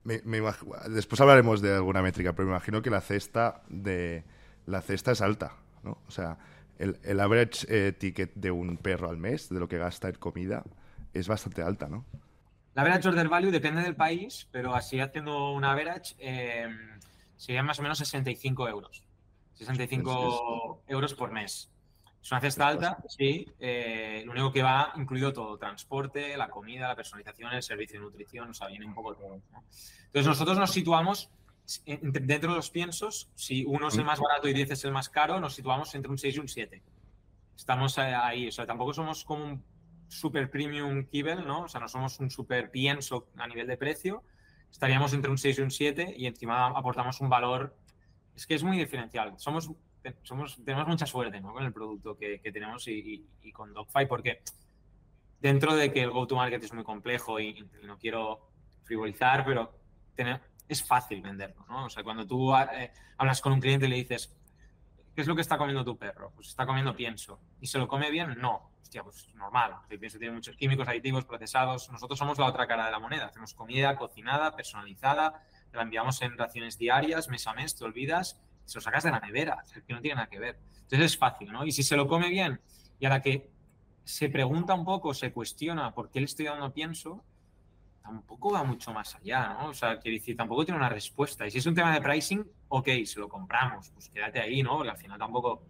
Me- 0.04 0.20
me 0.24 0.40
imag- 0.40 0.88
Después 0.88 1.20
hablaremos 1.20 1.60
de 1.60 1.74
alguna 1.74 2.00
métrica, 2.02 2.32
pero 2.34 2.46
me 2.46 2.52
imagino 2.54 2.80
que 2.82 2.90
la 2.90 3.00
cesta 3.00 3.62
de 3.68 4.24
la 4.66 4.80
cesta 4.82 5.12
es 5.12 5.20
alta, 5.20 5.56
¿no? 5.82 5.98
O 6.06 6.10
sea, 6.10 6.38
el, 6.78 6.98
el 7.02 7.20
average 7.20 7.66
eh, 7.68 7.92
ticket 7.92 8.34
de 8.34 8.50
un 8.50 8.76
perro 8.76 9.10
al 9.10 9.18
mes, 9.18 9.48
de 9.48 9.60
lo 9.60 9.68
que 9.68 9.78
gasta 9.78 10.08
en 10.08 10.14
comida, 10.14 10.64
es 11.12 11.28
bastante 11.28 11.62
alta, 11.62 11.88
¿no? 11.88 12.04
La 12.74 12.82
average 12.82 13.08
order 13.08 13.28
value 13.28 13.50
depende 13.50 13.82
del 13.82 13.96
país, 13.96 14.48
pero 14.52 14.74
así 14.74 15.00
haciendo 15.00 15.52
una 15.52 15.72
average 15.72 16.14
eh, 16.18 16.68
serían 17.36 17.66
más 17.66 17.78
o 17.80 17.82
menos 17.82 17.98
65 17.98 18.68
euros. 18.68 19.02
65 19.54 20.84
euros 20.86 21.14
por 21.14 21.32
mes. 21.32 21.70
Es 22.22 22.30
una 22.30 22.40
cesta 22.40 22.68
alta, 22.68 22.98
sí. 23.08 23.46
eh, 23.58 24.22
lo 24.24 24.32
único 24.32 24.52
que 24.52 24.62
va 24.62 24.92
incluido 24.96 25.32
todo, 25.32 25.56
transporte, 25.56 26.36
la 26.36 26.48
comida, 26.48 26.88
la 26.88 26.96
personalización, 26.96 27.52
el 27.52 27.62
servicio 27.62 27.98
de 27.98 28.06
nutrición, 28.06 28.50
o 28.50 28.54
sea, 28.54 28.68
viene 28.68 28.86
un 28.86 28.94
poco 28.94 29.14
todo. 29.14 29.40
¿no? 29.52 29.64
Entonces 30.06 30.26
nosotros 30.26 30.58
nos 30.58 30.70
situamos 30.70 31.30
dentro 32.00 32.50
de 32.50 32.56
los 32.56 32.70
piensos, 32.70 33.30
si 33.34 33.64
uno 33.64 33.88
es 33.88 33.96
el 33.96 34.04
más 34.04 34.20
barato 34.20 34.48
y 34.48 34.54
10 34.54 34.70
es 34.70 34.84
el 34.84 34.92
más 34.92 35.08
caro, 35.10 35.38
nos 35.38 35.54
situamos 35.54 35.94
entre 35.94 36.10
un 36.10 36.18
6 36.18 36.36
y 36.36 36.38
un 36.38 36.48
7. 36.48 36.82
Estamos 37.56 37.98
eh, 37.98 38.02
ahí, 38.02 38.48
o 38.48 38.52
sea, 38.52 38.66
tampoco 38.66 38.94
somos 38.94 39.24
como 39.24 39.44
un 39.44 39.64
super 40.08 40.50
premium 40.50 41.04
kibble, 41.04 41.36
¿no? 41.36 41.62
O 41.62 41.68
sea, 41.68 41.80
no 41.80 41.88
somos 41.88 42.18
un 42.20 42.30
super 42.30 42.70
pienso 42.70 43.28
a 43.36 43.46
nivel 43.46 43.66
de 43.66 43.76
precio, 43.76 44.22
estaríamos 44.70 45.12
entre 45.12 45.30
un 45.30 45.36
6 45.36 45.58
y 45.58 45.62
un 45.62 45.70
7 45.70 46.14
y 46.16 46.26
encima 46.26 46.68
aportamos 46.68 47.20
un 47.20 47.28
valor. 47.28 47.76
Es 48.34 48.46
que 48.46 48.54
es 48.54 48.62
muy 48.62 48.78
diferencial. 48.78 49.34
Somos, 49.38 49.70
somos, 50.22 50.64
tenemos 50.64 50.86
mucha 50.86 51.04
suerte 51.04 51.40
¿no? 51.40 51.52
con 51.52 51.64
el 51.64 51.72
producto 51.72 52.16
que, 52.16 52.40
que 52.40 52.50
tenemos 52.50 52.88
y, 52.88 53.26
y, 53.42 53.52
con 53.52 53.74
Dogfy 53.74 54.06
porque 54.06 54.42
dentro 55.40 55.74
de 55.74 55.92
que 55.92 56.02
el 56.02 56.10
go-to-market 56.10 56.62
es 56.62 56.72
muy 56.72 56.84
complejo 56.84 57.38
y, 57.40 57.48
y, 57.82 57.86
no 57.86 57.98
quiero 57.98 58.48
frivolizar, 58.84 59.44
pero 59.44 59.74
tener, 60.14 60.40
es 60.68 60.86
fácil 60.86 61.22
venderlo. 61.22 61.64
¿no? 61.68 61.86
O 61.86 61.90
sea, 61.90 62.02
cuando 62.02 62.26
tú 62.26 62.54
eh, 62.54 62.92
hablas 63.16 63.40
con 63.40 63.52
un 63.52 63.60
cliente 63.60 63.86
y 63.86 63.88
le 63.88 63.96
dices, 63.96 64.34
¿qué 65.14 65.22
es 65.22 65.26
lo 65.26 65.34
que 65.34 65.40
está 65.40 65.58
comiendo 65.58 65.84
tu 65.84 65.96
perro? 65.96 66.32
Pues 66.34 66.48
está 66.48 66.66
comiendo 66.66 66.94
pienso. 66.94 67.40
¿Y 67.60 67.66
se 67.66 67.78
lo 67.78 67.88
come 67.88 68.10
bien? 68.10 68.38
No. 68.38 68.70
Hostia, 68.82 69.02
pues 69.02 69.28
normal. 69.34 69.76
El 69.88 69.98
pienso 69.98 70.18
tiene 70.18 70.34
muchos 70.34 70.56
químicos, 70.56 70.88
aditivos, 70.88 71.24
procesados. 71.24 71.90
Nosotros 71.90 72.18
somos 72.18 72.38
la 72.38 72.46
otra 72.46 72.66
cara 72.66 72.86
de 72.86 72.92
la 72.92 72.98
moneda. 72.98 73.26
Hacemos 73.26 73.54
comida 73.54 73.96
cocinada, 73.96 74.56
personalizada, 74.56 75.42
la 75.72 75.82
enviamos 75.82 76.22
en 76.22 76.36
raciones 76.38 76.78
diarias, 76.78 77.28
mes 77.28 77.46
a 77.46 77.52
mes, 77.52 77.76
te 77.76 77.84
olvidas, 77.84 78.40
se 78.64 78.78
lo 78.78 78.80
sacas 78.80 79.04
de 79.04 79.10
la 79.10 79.20
nevera, 79.20 79.62
que 79.86 79.92
no 79.92 80.00
tiene 80.00 80.16
nada 80.16 80.28
que 80.28 80.38
ver. 80.38 80.58
Entonces 80.74 81.12
es 81.12 81.18
fácil, 81.18 81.52
¿no? 81.52 81.66
Y 81.66 81.72
si 81.72 81.82
se 81.82 81.96
lo 81.96 82.08
come 82.08 82.28
bien 82.30 82.60
y 82.98 83.06
a 83.06 83.10
la 83.10 83.20
que 83.20 83.50
se 84.04 84.30
pregunta 84.30 84.74
un 84.74 84.84
poco, 84.84 85.12
se 85.12 85.32
cuestiona 85.32 85.92
por 85.94 86.10
qué 86.10 86.20
le 86.20 86.26
estoy 86.26 86.46
dando 86.46 86.72
pienso, 86.72 87.24
tampoco 88.08 88.52
va 88.52 88.64
mucho 88.64 88.90
más 88.94 89.14
allá, 89.16 89.54
¿no? 89.60 89.68
O 89.68 89.74
sea, 89.74 89.98
quiere 89.98 90.18
decir, 90.18 90.34
tampoco 90.34 90.64
tiene 90.64 90.78
una 90.78 90.88
respuesta. 90.88 91.46
Y 91.46 91.50
si 91.50 91.58
es 91.58 91.66
un 91.66 91.74
tema 91.74 91.92
de 91.92 92.00
pricing, 92.00 92.42
ok, 92.68 92.88
se 93.04 93.20
lo 93.20 93.28
compramos, 93.28 93.90
pues 93.90 94.08
quédate 94.08 94.40
ahí, 94.40 94.62
¿no? 94.62 94.76
Porque 94.76 94.90
al 94.90 94.96
final 94.96 95.18
tampoco, 95.18 95.66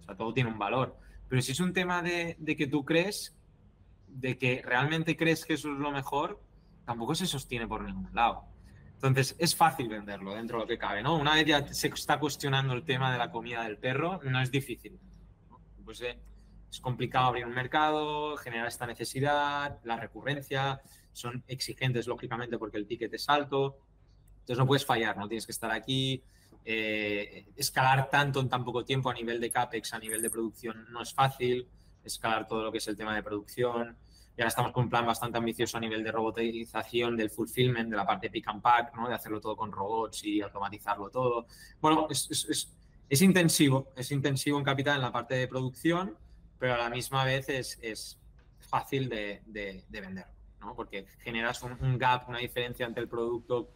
o 0.00 0.04
sea, 0.04 0.16
todo 0.16 0.34
tiene 0.34 0.50
un 0.50 0.58
valor. 0.58 0.98
Pero 1.28 1.40
si 1.42 1.52
es 1.52 1.60
un 1.60 1.72
tema 1.72 2.02
de, 2.02 2.36
que 2.58 2.66
tú 2.66 2.84
crees, 2.84 3.36
de 4.08 4.36
que 4.36 4.62
realmente 4.64 5.16
crees 5.16 5.44
que 5.44 5.54
eso 5.54 5.70
es 5.72 5.78
lo 5.78 5.92
mejor, 5.92 6.42
tampoco 6.84 7.14
se 7.14 7.26
sostiene 7.26 7.68
por 7.68 7.84
ningún 7.84 8.12
lado. 8.12 8.42
Entonces, 8.94 9.36
es 9.38 9.54
fácil 9.54 9.88
venderlo 9.88 10.34
dentro 10.34 10.58
de 10.58 10.64
lo 10.64 10.68
que 10.68 10.78
cabe, 10.78 11.04
¿no? 11.04 11.16
Una 11.16 11.34
vez 11.34 11.46
ya 11.46 11.68
se 11.72 11.86
está 11.86 12.18
cuestionando 12.18 12.72
el 12.72 12.82
tema 12.82 13.12
de 13.12 13.18
la 13.18 13.30
comida 13.30 13.62
del 13.62 13.78
perro, 13.78 14.20
no 14.24 14.40
es 14.40 14.50
difícil. 14.50 14.98
Pues 15.84 16.00
eh, 16.00 16.18
es 16.68 16.80
complicado 16.80 17.26
abrir 17.26 17.46
un 17.46 17.54
mercado, 17.54 18.36
generar 18.38 18.66
esta 18.66 18.88
necesidad, 18.88 19.78
la 19.84 19.96
recurrencia, 19.96 20.80
son 21.16 21.42
exigentes, 21.48 22.06
lógicamente, 22.06 22.58
porque 22.58 22.76
el 22.76 22.86
ticket 22.86 23.12
es 23.14 23.28
alto. 23.28 23.78
Entonces 24.40 24.58
no 24.58 24.66
puedes 24.66 24.84
fallar, 24.84 25.16
no 25.16 25.26
tienes 25.26 25.46
que 25.46 25.52
estar 25.52 25.70
aquí. 25.70 26.22
Eh, 26.62 27.46
escalar 27.56 28.10
tanto 28.10 28.40
en 28.40 28.50
tan 28.50 28.64
poco 28.64 28.84
tiempo 28.84 29.08
a 29.08 29.14
nivel 29.14 29.40
de 29.40 29.50
CAPEX, 29.50 29.94
a 29.94 29.98
nivel 29.98 30.20
de 30.20 30.28
producción, 30.28 30.86
no 30.90 31.00
es 31.00 31.14
fácil. 31.14 31.66
Escalar 32.04 32.46
todo 32.46 32.64
lo 32.64 32.70
que 32.70 32.78
es 32.78 32.88
el 32.88 32.96
tema 32.96 33.14
de 33.14 33.22
producción. 33.22 33.96
Y 34.36 34.42
ahora 34.42 34.48
estamos 34.48 34.72
con 34.72 34.84
un 34.84 34.90
plan 34.90 35.06
bastante 35.06 35.38
ambicioso 35.38 35.78
a 35.78 35.80
nivel 35.80 36.04
de 36.04 36.12
robotización 36.12 37.16
del 37.16 37.30
fulfillment, 37.30 37.88
de 37.88 37.96
la 37.96 38.04
parte 38.04 38.28
pick 38.28 38.46
and 38.48 38.60
pack, 38.60 38.94
¿no? 38.94 39.08
de 39.08 39.14
hacerlo 39.14 39.40
todo 39.40 39.56
con 39.56 39.72
robots 39.72 40.22
y 40.24 40.42
automatizarlo 40.42 41.08
todo. 41.08 41.46
Bueno, 41.80 42.08
es, 42.10 42.30
es, 42.30 42.76
es, 43.08 43.22
intensivo, 43.22 43.90
es 43.96 44.12
intensivo 44.12 44.58
en 44.58 44.64
capital 44.64 44.96
en 44.96 45.02
la 45.02 45.12
parte 45.12 45.34
de 45.36 45.48
producción, 45.48 46.14
pero 46.58 46.74
a 46.74 46.78
la 46.78 46.90
misma 46.90 47.24
vez 47.24 47.48
es, 47.48 48.20
fácil 48.58 49.08
de, 49.08 49.42
de, 49.46 49.84
de 49.88 50.00
vender. 50.00 50.35
Porque 50.74 51.06
generas 51.18 51.62
un, 51.62 51.98
gap, 51.98 52.28
una 52.28 52.38
diferencia 52.38 52.86
entre 52.86 53.02
el 53.02 53.08
producto 53.08 53.70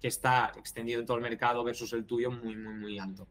que 0.00 0.08
está 0.08 0.52
extendido 0.56 1.00
en 1.00 1.06
todo 1.06 1.16
el 1.16 1.22
mercado 1.22 1.62
versus 1.62 1.92
el 1.92 2.04
tuyo 2.04 2.30
muy, 2.30 2.56
muy, 2.56 2.74
muy 2.74 2.98
alto. 2.98 3.26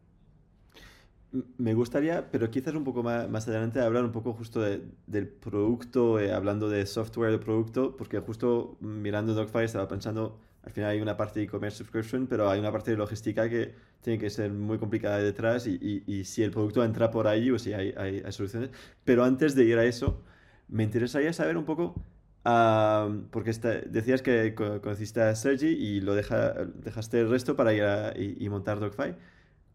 Me 1.57 1.73
gustaría, 1.73 2.29
pero 2.29 2.49
quizás 2.49 2.73
un 2.75 2.83
poco 2.83 3.03
más, 3.03 3.29
más 3.29 3.47
adelante, 3.47 3.79
hablar 3.79 4.03
un 4.03 4.11
poco 4.11 4.33
justo 4.33 4.61
del 4.61 5.27
producto, 5.27 6.19
eh, 6.19 6.33
hablando 6.33 6.69
de 6.69 6.85
software 6.85 7.31
de 7.31 7.39
producto, 7.39 7.95
porque 7.95 8.19
justo 8.19 8.77
mirando 8.81 9.33
Dogfire 9.33 9.63
estaba 9.63 9.87
pensando, 9.87 10.39
al 10.63 10.71
final 10.71 10.91
hay 10.91 11.01
una 11.01 11.15
parte 11.15 11.39
de 11.39 11.45
e-commerce 11.45 11.77
subscription, 11.77 12.27
pero 12.27 12.49
hay 12.49 12.59
una 12.59 12.71
parte 12.71 12.91
de 12.91 12.97
logística 12.97 13.49
que 13.49 13.73
tiene 14.01 14.19
que 14.19 14.29
ser 14.29 14.51
muy 14.51 14.77
complicada 14.77 15.19
detrás 15.19 15.67
y, 15.67 16.23
si 16.25 16.43
el 16.43 16.51
producto 16.51 16.83
entra 16.83 17.09
por 17.11 17.27
ahí 17.27 17.49
o 17.49 17.57
si 17.57 17.73
hay, 17.73 17.93
hay, 17.95 18.29
soluciones. 18.31 18.69
Pero 19.05 19.23
antes 19.23 19.55
de 19.55 19.63
ir 19.63 19.77
a 19.77 19.85
eso, 19.85 20.21
me 20.67 20.83
interesaría 20.83 21.31
saber 21.33 21.57
un 21.57 21.65
poco 21.65 21.95
porque 22.43 23.51
decías 23.89 24.21
que 24.21 24.55
conociste 24.55 25.21
a 25.21 25.35
Sergi 25.35 25.67
y 25.67 26.01
lo 26.01 26.15
dejaste 26.15 27.19
el 27.19 27.29
resto 27.29 27.55
para 27.55 27.73
ir 27.73 27.83
a, 27.83 28.13
y, 28.17 28.49
montar 28.49 28.79
Dogfy. 28.79 29.15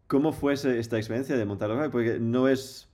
¿Cómo 0.07 0.33
fue 0.33 0.55
esta 0.55 0.97
experiencia 0.97 1.37
de 1.37 1.45
montar 1.45 1.69
Dogfy? 1.69 1.91
Porque 1.91 2.19
no 2.21 2.49
es... 2.49 2.89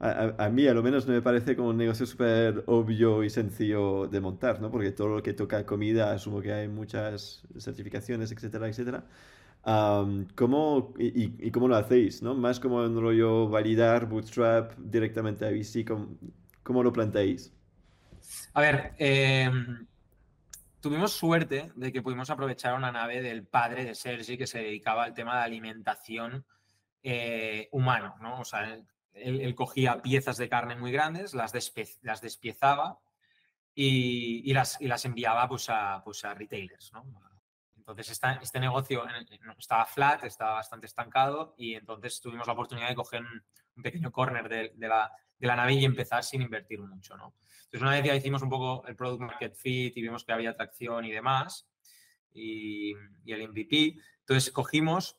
A, 0.00 0.50
mí, 0.50 0.66
a 0.66 0.74
lo 0.74 0.82
menos, 0.82 1.06
no 1.06 1.14
me 1.14 1.22
parece 1.22 1.56
como 1.56 1.70
un 1.70 1.78
negocio 1.78 2.04
súper 2.04 2.62
obvio 2.66 3.24
y 3.24 3.30
sencillo 3.30 4.06
de 4.06 4.20
montar, 4.20 4.60
¿no? 4.60 4.70
Porque 4.70 4.90
todo 4.90 5.08
lo 5.08 5.22
que 5.22 5.32
toca 5.32 5.64
comida, 5.64 6.12
asumo 6.12 6.42
que 6.42 6.52
hay 6.52 6.68
muchas 6.68 7.42
certificaciones, 7.58 8.30
etcétera, 8.30 8.68
etcétera. 8.68 9.04
¿cómo, 10.34 10.94
y, 10.98 11.50
cómo 11.50 11.68
lo 11.68 11.76
hacéis? 11.76 12.22
¿no? 12.22 12.34
Más 12.34 12.60
como 12.60 12.76
un 12.78 13.00
rollo 13.00 13.48
validar, 13.48 14.08
bootstrap 14.08 14.72
directamente 14.78 15.46
a 15.46 15.50
VC, 15.50 15.84
¿cómo, 15.86 16.08
cómo 16.62 16.82
lo 16.82 16.92
planteáis? 16.92 17.52
A 18.52 18.60
ver, 18.60 18.94
em, 18.98 19.86
tuvimos 20.80 21.12
suerte 21.12 21.72
de 21.74 21.92
que 21.92 22.02
pudimos 22.02 22.30
aprovechar 22.30 22.74
una 22.74 22.92
nave 22.92 23.22
del 23.22 23.46
padre 23.46 23.84
de 23.84 23.94
Sergi 23.94 24.36
que 24.36 24.46
se 24.46 24.58
dedicaba 24.58 25.04
al 25.04 25.14
tema 25.14 25.38
de 25.38 25.44
alimentación 25.44 26.44
eh, 27.02 27.68
humano, 27.72 28.16
¿no? 28.20 28.40
O 28.40 28.44
sea, 28.44 28.78
él, 29.12 29.54
cogía 29.54 30.02
piezas 30.02 30.36
de 30.36 30.48
carne 30.48 30.76
muy 30.76 30.92
grandes, 30.92 31.34
las, 31.34 31.52
las 32.02 32.20
despiezaba 32.20 32.98
y, 33.74 34.52
las, 34.52 35.04
enviaba 35.04 35.48
pues 35.48 35.68
a, 35.68 36.02
pues 36.04 36.22
retailers, 36.22 36.92
¿no? 36.92 37.04
Entonces, 37.76 38.18
este 38.40 38.60
negocio 38.60 39.04
estaba 39.58 39.84
flat, 39.84 40.24
estaba 40.24 40.54
bastante 40.54 40.86
estancado 40.86 41.54
y 41.58 41.74
entonces 41.74 42.18
tuvimos 42.20 42.46
la 42.46 42.54
oportunidad 42.54 42.88
de 42.88 42.94
coger 42.94 43.20
un, 43.20 43.82
pequeño 43.82 44.10
corner 44.12 44.48
de, 44.48 44.88
la, 44.88 45.12
de, 45.38 45.46
la, 45.46 45.56
nave 45.56 45.74
y 45.74 45.84
empezar 45.84 46.24
sin 46.24 46.40
invertir 46.40 46.80
mucho, 46.80 47.16
¿no? 47.16 47.34
Entonces, 47.74 47.88
una 47.88 47.96
vez 47.96 48.04
ya 48.04 48.14
hicimos 48.14 48.40
un 48.40 48.50
poco 48.50 48.86
el 48.86 48.94
product 48.94 49.20
market 49.20 49.56
fit 49.56 49.96
y 49.96 50.02
vimos 50.02 50.24
que 50.24 50.32
había 50.32 50.50
atracción 50.50 51.04
y 51.06 51.10
demás, 51.10 51.68
y, 52.32 52.92
el 53.26 53.48
MVP, 53.48 53.96
entonces 54.20 54.52
cogimos 54.52 55.18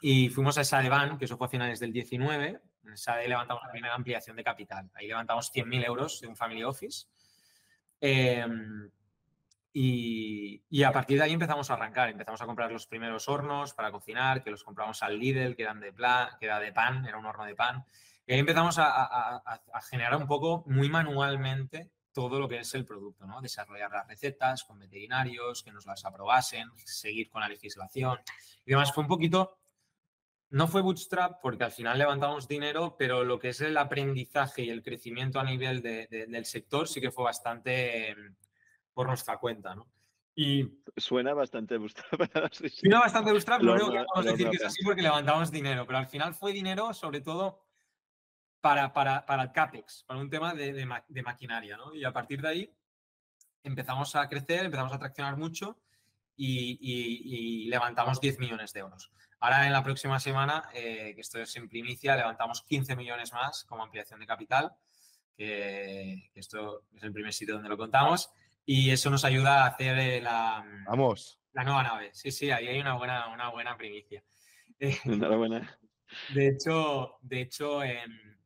y 0.00 0.28
fuimos 0.28 0.58
a 0.58 0.64
Sadeban, 0.64 1.16
que 1.18 1.26
eso 1.26 1.36
fue 1.36 1.46
a 1.46 1.50
finales 1.50 1.78
del 1.78 1.92
19. 1.92 2.60
En 2.82 2.96
Sade 2.96 3.28
levantamos 3.28 3.62
la 3.64 3.70
primera 3.70 3.94
ampliación 3.94 4.34
de 4.34 4.42
capital. 4.42 4.90
Ahí 4.92 5.06
levantamos 5.06 5.52
100.000 5.54 5.86
euros 5.86 6.20
de 6.20 6.26
un 6.26 6.34
family 6.34 6.64
office. 6.64 7.06
Em, 8.00 8.90
y, 9.72 10.82
a 10.82 10.90
partir 10.90 11.18
de 11.18 11.24
ahí 11.26 11.32
empezamos 11.32 11.70
a 11.70 11.74
arrancar. 11.74 12.08
Empezamos 12.08 12.42
a 12.42 12.46
comprar 12.46 12.72
los 12.72 12.88
primeros 12.88 13.28
hornos 13.28 13.72
para 13.72 13.92
cocinar, 13.92 14.42
que 14.42 14.50
los 14.50 14.64
compramos 14.64 15.00
al 15.04 15.16
Lidl, 15.16 15.54
que 15.54 15.62
eran 15.62 15.78
de, 15.78 15.94
que 16.40 16.46
era 16.46 16.58
de 16.58 16.72
pan, 16.72 17.06
era 17.06 17.18
un 17.18 17.26
horno 17.26 17.44
de 17.44 17.54
pan. 17.54 17.84
Y 18.28 18.34
ahí 18.34 18.40
empezamos 18.40 18.76
a, 18.78 19.42
generar 19.88 20.14
un 20.14 20.26
poco 20.26 20.62
muy 20.66 20.90
manualmente 20.90 21.90
todo 22.12 22.38
lo 22.38 22.46
que 22.46 22.58
es 22.58 22.74
el 22.74 22.84
producto, 22.84 23.26
¿no? 23.26 23.40
Desarrollar 23.40 23.90
las 23.90 24.06
recetas 24.06 24.64
con 24.64 24.78
veterinarios, 24.78 25.62
que 25.62 25.72
nos 25.72 25.86
las 25.86 26.04
aprobasen, 26.04 26.68
seguir 26.84 27.30
con 27.30 27.40
la 27.40 27.48
legislación 27.48 28.18
y 28.66 28.72
demás. 28.72 28.92
Fue 28.92 29.02
un 29.02 29.08
poquito, 29.08 29.56
no 30.50 30.68
fue 30.68 30.82
bootstrap 30.82 31.40
porque 31.40 31.64
al 31.64 31.72
final 31.72 31.96
levantamos 31.96 32.46
dinero, 32.46 32.96
pero 32.98 33.24
lo 33.24 33.38
que 33.38 33.48
es 33.48 33.62
el 33.62 33.74
aprendizaje 33.78 34.64
y 34.64 34.68
el 34.68 34.82
crecimiento 34.82 35.40
a 35.40 35.44
nivel 35.44 35.80
del 35.80 36.44
sector 36.44 36.86
sí 36.86 37.00
que 37.00 37.10
fue 37.10 37.24
bastante 37.24 38.10
em, 38.10 38.36
por 38.92 39.06
nuestra 39.06 39.38
cuenta, 39.38 39.74
¿no? 39.74 39.88
Y 40.34 40.82
suena 40.98 41.32
bastante 41.32 41.78
bootstrap. 41.78 42.20
Suena 42.52 43.00
bastante 43.00 43.30
bootstrap, 43.30 43.62
lo 43.62 43.72
único 43.72 43.90
que 43.90 44.04
podemos 44.04 44.32
decir 44.32 44.50
que 44.50 44.56
es 44.56 44.64
así 44.66 44.84
porque 44.84 45.00
levantamos 45.00 45.50
dinero, 45.50 45.86
pero 45.86 45.98
al 45.98 46.06
final 46.08 46.34
fue 46.34 46.52
dinero 46.52 46.92
sobre 46.92 47.22
todo 47.22 47.67
para, 48.60 48.92
para, 48.92 49.24
para 49.24 49.44
el 49.44 49.52
CAPEX, 49.52 50.04
para 50.06 50.20
un 50.20 50.30
tema 50.30 50.54
de, 50.54 50.72
de, 50.72 51.22
maquinaria, 51.22 51.76
¿no? 51.76 51.94
Y 51.94 52.04
a 52.04 52.12
partir 52.12 52.40
de 52.42 52.48
ahí 52.48 52.74
empezamos 53.62 54.14
a 54.16 54.28
crecer, 54.28 54.64
empezamos 54.64 54.92
a 54.92 54.98
traccionar 54.98 55.36
mucho 55.36 55.78
y, 56.36 56.78
y, 56.80 57.68
levantamos 57.68 58.20
10 58.20 58.38
millones 58.38 58.72
de 58.72 58.80
euros. 58.80 59.10
Ahora 59.40 59.66
en 59.66 59.72
la 59.72 59.84
próxima 59.84 60.18
semana, 60.18 60.68
eh, 60.74 61.12
que 61.14 61.20
esto 61.20 61.40
es 61.40 61.54
en 61.56 61.68
primicia, 61.68 62.16
levantamos 62.16 62.62
15 62.62 62.96
millones 62.96 63.32
más 63.32 63.64
como 63.64 63.82
ampliación 63.82 64.20
de 64.20 64.26
capital, 64.26 64.72
que, 65.36 66.30
esto 66.34 66.84
es 66.94 67.02
el 67.02 67.12
primer 67.12 67.32
sitio 67.32 67.54
donde 67.54 67.68
lo 67.68 67.76
contamos, 67.76 68.30
y 68.64 68.90
eso 68.90 69.10
nos 69.10 69.24
ayuda 69.24 69.64
a 69.64 69.68
hacer 69.68 69.98
eh, 69.98 70.20
la, 70.20 70.64
Vamos. 70.86 71.40
la 71.52 71.64
nueva 71.64 71.82
nave. 71.82 72.10
Sí, 72.12 72.30
sí, 72.30 72.50
ahí 72.50 72.68
hay 72.68 72.80
una 72.80 72.94
buena, 72.94 73.28
una 73.28 73.48
buena 73.50 73.76
primicia. 73.76 74.22
Enhorabuena. 74.78 75.78
De 76.34 76.48
hecho, 76.48 77.18
de 77.20 77.42
hecho 77.42 77.82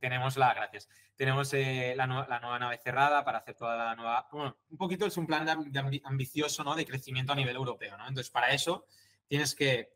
tenemos 0.03 0.37
la, 0.37 0.53
gracias, 0.53 0.89
tenemos 1.15 1.55
eh, 1.55 1.95
la, 1.97 2.09
nueva 2.09 2.59
nave 2.59 2.77
cerrada 2.79 3.25
para 3.25 3.39
hacer 3.39 3.55
toda 3.55 3.77
la 3.77 3.95
nueva, 3.95 4.29
bueno, 4.33 4.57
un 4.69 4.77
poquito 4.77 5.07
es 5.07 5.17
un 5.17 5.29
plan 5.29 5.47
de, 5.47 6.01
ambicioso, 6.03 6.65
¿no? 6.65 6.75
De 6.75 6.85
crecimiento 6.85 7.33
a 7.33 7.37
nivel 7.37 7.55
europeo. 7.55 7.95
Entonces, 8.01 8.29
para 8.29 8.51
eso 8.51 8.85
tienes 9.29 9.55
que, 9.55 9.95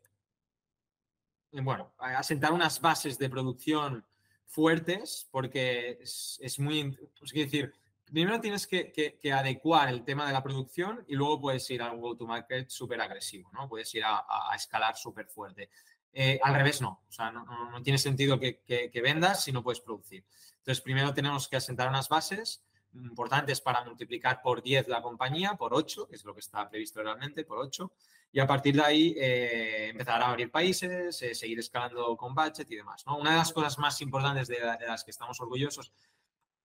eh, 1.51 1.61
bueno, 1.61 1.93
asentar 1.97 2.53
unas 2.53 2.79
bases 2.79 3.17
de 3.17 3.29
producción 3.29 4.05
fuertes, 4.45 5.27
porque 5.29 5.99
es, 6.01 6.57
muy, 6.57 6.97
es 7.21 7.31
decir, 7.33 7.73
primero 8.05 8.39
tienes 8.39 8.65
que, 8.65 8.93
que- 8.93 9.33
adecuar 9.33 9.89
el 9.89 10.05
tema 10.05 10.25
de 10.25 10.31
la 10.31 10.41
producción 10.41 11.03
y 11.09 11.15
luego 11.15 11.41
puedes 11.41 11.69
ir 11.69 11.81
a 11.81 11.91
un 11.91 11.99
go-to-market 11.99 12.69
súper 12.69 13.01
agresivo, 13.01 13.49
¿no? 13.51 13.67
Puedes 13.67 13.93
ir 13.93 14.05
a- 14.05 14.25
a 14.25 14.55
escalar 14.55 14.95
súper 14.95 15.27
fuerte. 15.27 15.69
Eh, 16.13 16.39
al 16.41 16.55
revés, 16.55 16.81
no. 16.81 17.03
O 17.07 17.11
sea, 17.11 17.31
no, 17.31 17.45
no- 17.45 17.71
no 17.71 17.81
tiene 17.83 17.97
sentido 17.99 18.39
que, 18.39 18.61
que- 18.61 18.89
que 18.89 19.01
vendas 19.01 19.43
si 19.43 19.51
no 19.51 19.63
puedes 19.63 19.81
producir. 19.81 20.23
Entonces, 20.57 20.81
primero 20.81 21.13
tenemos 21.13 21.47
que 21.47 21.57
asentar 21.57 21.87
unas 21.89 22.09
bases 22.09 22.63
importantes 22.93 23.61
para 23.61 23.83
multiplicar 23.83 24.41
por 24.41 24.61
10 24.63 24.87
la 24.87 25.01
compañía, 25.01 25.53
por 25.55 25.73
8, 25.73 26.07
que 26.07 26.15
es 26.15 26.25
lo 26.25 26.33
que 26.33 26.39
está 26.39 26.67
previsto 26.69 27.03
realmente, 27.03 27.43
por 27.43 27.59
8. 27.59 27.91
Y 28.31 28.39
a 28.39 28.47
partir 28.47 28.75
de 28.75 28.81
ahí 28.83 29.15
eh, 29.17 29.89
empezar 29.89 30.21
a 30.21 30.29
abrir 30.29 30.49
países, 30.51 31.21
eh, 31.21 31.35
seguir 31.35 31.59
escalando 31.59 32.17
con 32.17 32.33
budget 32.33 32.69
y 32.71 32.75
demás. 32.75 33.03
¿no? 33.05 33.17
Una 33.17 33.31
de 33.31 33.37
las 33.37 33.53
cosas 33.53 33.77
más 33.77 34.01
importantes 34.01 34.47
de, 34.47 34.59
la- 34.59 34.77
de 34.77 34.87
las 34.87 35.03
que 35.03 35.11
estamos 35.11 35.39
orgullosos 35.39 35.93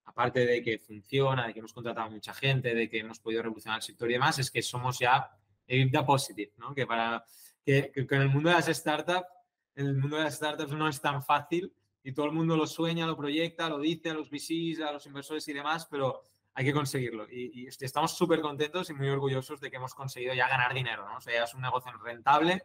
aparte 0.05 0.45
de 0.45 0.63
que 0.63 0.79
funciona, 0.79 1.47
de 1.47 1.53
que 1.53 1.61
hemos 1.61 1.73
contratado 1.73 2.11
mucha 2.11 2.35
gente, 2.35 2.75
de 2.75 2.89
que 2.91 2.99
hemos 2.99 3.21
podido 3.21 3.43
revolucionar 3.43 3.79
el 3.79 3.83
sector 3.83 4.11
y 4.11 4.15
demás, 4.15 4.39
es 4.39 4.51
que 4.51 4.61
somos 4.61 4.99
ya 4.99 5.31
EBITDA 5.67 6.05
positive, 6.05 6.53
¿no? 6.57 6.75
Que 6.75 6.87
para 6.87 7.25
que, 7.65 7.91
que 7.93 8.15
en 8.15 8.23
el 8.23 8.29
mundo 8.29 8.49
de 8.51 8.57
las 8.57 8.67
startups, 8.67 9.27
en 9.75 9.87
el 9.87 9.97
mundo 9.97 10.17
de 10.17 10.25
las 10.25 10.35
startups 10.35 10.73
no 10.73 10.89
es 10.89 11.01
tan 11.01 11.23
fácil 11.23 11.73
y 12.03 12.13
todo 12.13 12.27
el 12.27 12.33
mundo 12.33 12.57
lo 12.57 12.67
sueña, 12.67 13.07
lo 13.07 13.17
proyecta, 13.17 13.69
lo 13.69 13.79
dice 13.79 14.11
a 14.11 14.15
los 14.15 14.31
VCs, 14.31 14.81
a 14.81 14.93
los 14.93 15.07
inversores 15.07 15.47
y 15.49 15.53
demás, 15.53 15.87
pero 15.91 16.23
hay 16.55 16.65
que 16.65 16.73
conseguirlo. 16.73 17.27
Y, 17.31 17.65
y 17.65 17.67
estamos 17.67 18.17
súper 18.17 18.41
contentos 18.41 18.91
y 18.91 18.95
muy 18.95 19.09
orgullosos 19.09 19.61
de 19.61 19.71
que 19.71 19.77
hemos 19.77 19.95
conseguido 19.95 20.35
ya 20.35 20.49
ganar 20.49 20.75
dinero, 20.75 21.09
¿no? 21.09 21.17
O 21.17 21.21
sea, 21.21 21.35
ya 21.35 21.45
es 21.45 21.55
un 21.55 21.63
negocio 21.63 21.93
rentable 22.03 22.65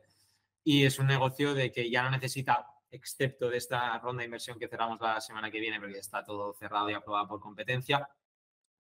y 0.64 0.86
es 0.86 1.00
un 1.00 1.08
negocio 1.08 1.54
de 1.54 1.72
que 1.72 1.90
ya 1.90 2.04
no 2.04 2.10
necesita, 2.10 2.68
excepto 2.92 3.50
de 3.50 3.58
esta 3.58 3.98
ronda 4.00 4.22
de 4.22 4.26
inversión 4.26 4.60
que 4.60 4.68
cerramos 4.68 5.00
la 5.00 5.22
semana 5.22 5.52
que 5.52 5.60
viene, 5.60 5.80
porque 5.80 5.94
ya 5.94 6.00
está 6.00 6.24
todo 6.24 6.54
cerrado 6.54 6.90
y 6.90 6.94
aprobado 6.94 7.28
por 7.28 7.40
competencia, 7.40 8.10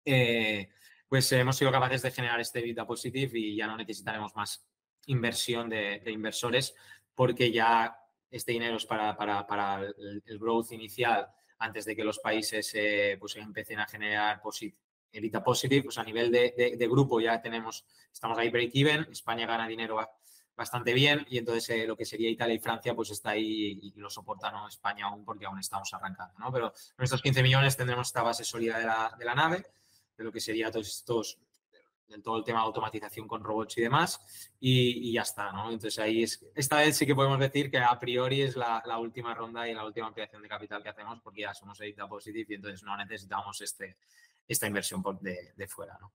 eh, 0.04 0.68
pues 1.08 1.30
hemos 1.32 1.56
sido 1.56 1.70
capaces 1.70 2.02
de 2.02 2.10
generar 2.10 2.40
este 2.40 2.60
EBITDA 2.60 2.86
positive 2.86 3.38
y 3.38 3.56
ya 3.56 3.66
no 3.66 3.76
necesitaremos 3.76 4.34
más 4.34 4.66
inversión 5.06 5.68
de, 5.68 6.00
de 6.04 6.12
inversores 6.12 6.74
porque 7.14 7.50
ya 7.50 7.98
este 8.30 8.52
dinero 8.52 8.76
es 8.76 8.86
para, 8.86 9.16
para, 9.16 9.80
el, 9.80 10.38
growth 10.38 10.72
inicial 10.72 11.28
antes 11.58 11.84
de 11.84 11.96
que 11.96 12.04
los 12.04 12.18
países 12.18 12.70
eh, 12.74 13.16
pues 13.18 13.36
empiecen 13.36 13.80
a 13.80 13.86
generar 13.86 14.40
posit 14.40 14.76
EBITDA 15.12 15.42
positive, 15.42 15.84
pues 15.84 15.98
a 15.98 16.04
nivel 16.04 16.30
de, 16.30 16.54
de, 16.56 16.76
de, 16.76 16.88
grupo 16.88 17.20
ya 17.20 17.40
tenemos, 17.40 17.86
estamos 18.12 18.36
ahí 18.36 18.50
break 18.50 18.70
even, 18.74 19.06
España 19.10 19.46
gana 19.46 19.66
dinero 19.66 19.98
bastante 20.54 20.92
bien 20.92 21.24
y 21.30 21.38
entonces 21.38 21.68
eh, 21.70 21.86
lo 21.86 21.96
que 21.96 22.04
sería 22.04 22.28
Italia 22.28 22.54
y 22.54 22.58
Francia 22.58 22.94
pues 22.94 23.10
está 23.10 23.30
ahí 23.30 23.78
y, 23.80 23.92
y, 23.94 24.00
lo 24.00 24.10
soporta 24.10 24.50
¿no? 24.50 24.68
España 24.68 25.06
aún 25.06 25.24
porque 25.24 25.46
aún 25.46 25.58
estamos 25.58 25.92
arrancando, 25.94 26.38
¿no? 26.38 26.52
Pero 26.52 26.72
con 26.94 27.04
estos 27.04 27.22
15 27.22 27.42
millones 27.42 27.76
tendremos 27.76 28.08
esta 28.08 28.22
base 28.22 28.44
sólida 28.44 28.78
de 28.78 28.86
la, 28.86 29.14
de 29.18 29.24
la 29.24 29.34
nave, 29.34 29.64
de 30.16 30.24
lo 30.24 30.32
que 30.32 30.40
sería 30.40 30.70
todos 30.70 30.88
estos, 30.88 31.38
del 32.08 32.22
todo 32.22 32.38
el 32.38 32.44
tema 32.44 32.60
de 32.60 32.66
automatización 32.66 33.26
con 33.26 33.42
robots 33.42 33.78
y 33.78 33.82
demás 33.82 34.54
y, 34.60 35.12
ya 35.12 35.22
está, 35.22 35.52
¿no? 35.52 35.70
Entonces 35.70 35.98
ahí 35.98 36.22
es, 36.22 36.44
esta 36.54 36.78
vez 36.78 36.96
sí 36.96 37.06
que 37.06 37.14
podemos 37.14 37.38
decir 37.38 37.70
que 37.70 37.78
a 37.78 37.98
priori 37.98 38.42
es 38.42 38.56
la, 38.56 38.82
última 38.98 39.34
ronda 39.34 39.68
y 39.68 39.74
la 39.74 39.84
última 39.84 40.06
ampliación 40.06 40.42
de 40.42 40.48
capital 40.48 40.82
que 40.82 40.88
hacemos 40.88 41.20
porque 41.22 41.42
ya 41.42 41.54
somos 41.54 41.80
EBITDA 41.80 42.08
positive 42.08 42.46
y 42.48 42.54
entonces 42.54 42.82
no 42.82 42.96
necesitamos 42.96 43.60
este, 43.60 43.96
esta 44.46 44.66
inversión 44.66 45.02
por, 45.02 45.20
de, 45.20 45.52
de 45.56 45.68
fuera, 45.68 45.98
¿no? 46.00 46.12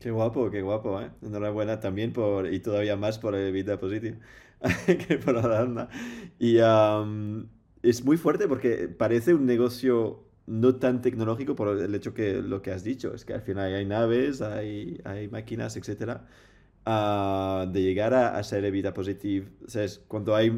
Qué 0.00 0.10
guapo, 0.10 0.50
qué 0.50 0.62
guapo, 0.62 0.98
¿eh? 1.02 1.10
Enhorabuena 1.20 1.78
también 1.78 2.14
por, 2.14 2.50
y 2.50 2.60
todavía 2.60 2.96
más 2.96 3.18
por 3.18 3.34
el 3.34 3.52
vida 3.52 3.78
positivo 3.78 4.18
que 4.86 5.18
por 5.18 5.34
la 5.34 5.42
ronda. 5.42 5.90
Y 6.38 6.58
um, 6.58 7.46
es 7.82 8.02
muy 8.02 8.16
fuerte 8.16 8.48
porque 8.48 8.88
parece 8.88 9.34
un 9.34 9.44
negocio 9.44 10.29
no 10.50 10.76
tan 10.76 11.00
tecnológico 11.00 11.54
por 11.54 11.68
el 11.78 11.94
hecho 11.94 12.12
que 12.14 12.42
lo 12.42 12.60
que 12.62 12.72
has 12.72 12.84
dicho, 12.84 13.14
es 13.14 13.24
que 13.24 13.34
al 13.34 13.42
final 13.42 13.74
hay 13.74 13.84
naves, 13.86 14.42
hay, 14.42 15.00
hay 15.04 15.28
máquinas, 15.28 15.76
etcétera. 15.76 16.26
Uh, 16.86 17.70
de 17.70 17.82
llegar 17.82 18.14
a, 18.14 18.38
a 18.38 18.42
ser 18.42 18.68
vida 18.72 18.94
positivo, 18.94 19.46
¿sabes? 19.66 20.00
cuando 20.08 20.34
hay 20.34 20.50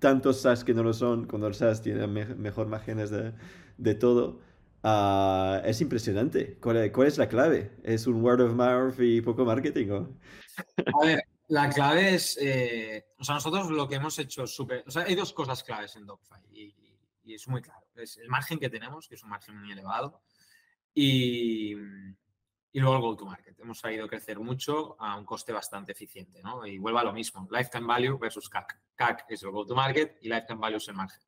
tantos 0.00 0.40
SaaS 0.40 0.64
que 0.64 0.74
no 0.74 0.82
lo 0.82 0.92
son, 0.92 1.26
cuando 1.26 1.46
el 1.46 1.54
SaaS 1.54 1.80
tiene 1.82 2.06
me 2.08 2.24
mejor 2.34 2.66
márgenes 2.66 3.10
de, 3.10 3.32
de 3.78 3.94
todo, 3.94 4.40
Uh, 4.82 5.58
es 5.64 5.80
impresionante. 5.80 6.56
¿Cuál, 6.60 6.92
¿Cuál, 6.92 7.08
es 7.08 7.18
la 7.18 7.28
clave? 7.28 7.72
¿Es 7.82 8.06
un 8.06 8.22
word 8.22 8.40
of 8.40 8.52
mouth 8.52 8.94
y 9.00 9.20
poco 9.20 9.44
marketing? 9.44 9.90
¿o? 9.90 10.08
A 11.02 11.06
ver, 11.06 11.24
la 11.48 11.68
clave 11.68 12.14
es, 12.14 12.38
eh, 12.40 13.06
o 13.18 13.24
sea, 13.24 13.34
nosotros 13.36 13.70
lo 13.70 13.88
que 13.88 13.96
hemos 13.96 14.18
hecho 14.18 14.46
súper, 14.46 14.84
o 14.86 14.90
sea, 14.90 15.02
hay 15.02 15.14
dos 15.14 15.32
cosas 15.32 15.64
claves 15.64 15.96
en 15.96 16.06
Dogfy 16.06 16.36
y, 16.52 16.74
y, 17.24 17.34
es 17.34 17.48
muy 17.48 17.60
claro. 17.60 17.86
Es 17.98 18.18
el 18.18 18.28
margen 18.28 18.58
que 18.58 18.70
tenemos, 18.70 19.08
que 19.08 19.14
es 19.14 19.22
un 19.22 19.30
margen 19.30 19.58
muy 19.58 19.72
elevado, 19.72 20.22
y, 20.94 21.72
y 22.72 22.80
luego 22.80 22.96
el 22.96 23.02
go-to-market. 23.02 23.58
Hemos 23.60 23.78
sabido 23.78 24.08
crecer 24.08 24.38
mucho 24.38 24.96
a 25.00 25.16
un 25.16 25.24
coste 25.24 25.52
bastante 25.52 25.92
eficiente, 25.92 26.42
¿no? 26.42 26.66
Y 26.66 26.78
vuelvo 26.78 26.98
a 26.98 27.04
lo 27.04 27.12
mismo, 27.12 27.46
lifetime 27.50 27.86
value 27.86 28.18
versus 28.18 28.48
CAC. 28.48 28.80
CAC 28.94 29.24
es 29.28 29.42
el 29.42 29.50
go-to-market 29.50 30.18
y 30.22 30.28
lifetime 30.28 30.60
value 30.60 30.76
es 30.76 30.88
el 30.88 30.94
margen. 30.94 31.22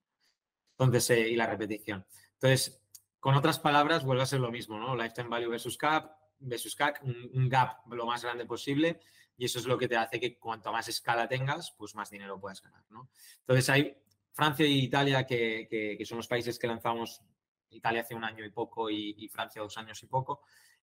Entonces, 0.73 1.11
eh, 1.11 1.29
y 1.29 1.37
la 1.37 1.47
repetición. 1.47 2.07
Entonces, 2.35 2.83
con 3.19 3.35
otras 3.35 3.59
palabras, 3.59 4.05
vuelve 4.05 4.23
a 4.23 4.27
ser 4.27 4.41
lo 4.41 4.51
mismo, 4.51 4.79
¿no? 4.79 4.97
Lifetime 4.97 5.29
value 5.29 5.51
versus 5.51 5.77
CAP, 5.77 6.11
versus 6.41 6.75
CAC, 6.75 7.01
un, 7.03 7.31
un, 7.35 7.49
gap 7.49 7.87
lo 7.93 8.07
más 8.07 8.23
grande 8.23 8.47
posible 8.47 9.01
y 9.37 9.45
eso 9.45 9.59
es 9.59 9.67
lo 9.67 9.79
que 9.79 9.89
te 9.89 9.97
hace 9.97 10.21
que 10.21 10.39
cuanto 10.39 10.73
más 10.73 10.89
escala 10.89 11.29
tengas, 11.29 11.73
pues 11.73 11.95
más 11.95 12.11
dinero 12.11 12.39
puedas 12.41 12.61
ganar, 12.63 12.85
¿no? 12.91 13.11
Entonces 13.41 13.69
hay 13.71 13.97
Francia 14.41 14.67
y 14.67 14.79
Italia, 14.79 15.27
que, 15.27 16.03
son 16.09 16.17
los 16.17 16.27
países 16.27 16.59
que 16.59 16.67
lanzamos, 16.67 17.21
Italia 17.69 18.01
hace 18.01 18.15
un 18.15 18.25
año 18.25 18.43
y 18.43 18.51
poco 18.51 18.89
y, 18.89 19.29
Francia 19.29 19.61
dos 19.61 19.77
años 19.77 20.03
y 20.03 20.07
poco, 20.07 20.41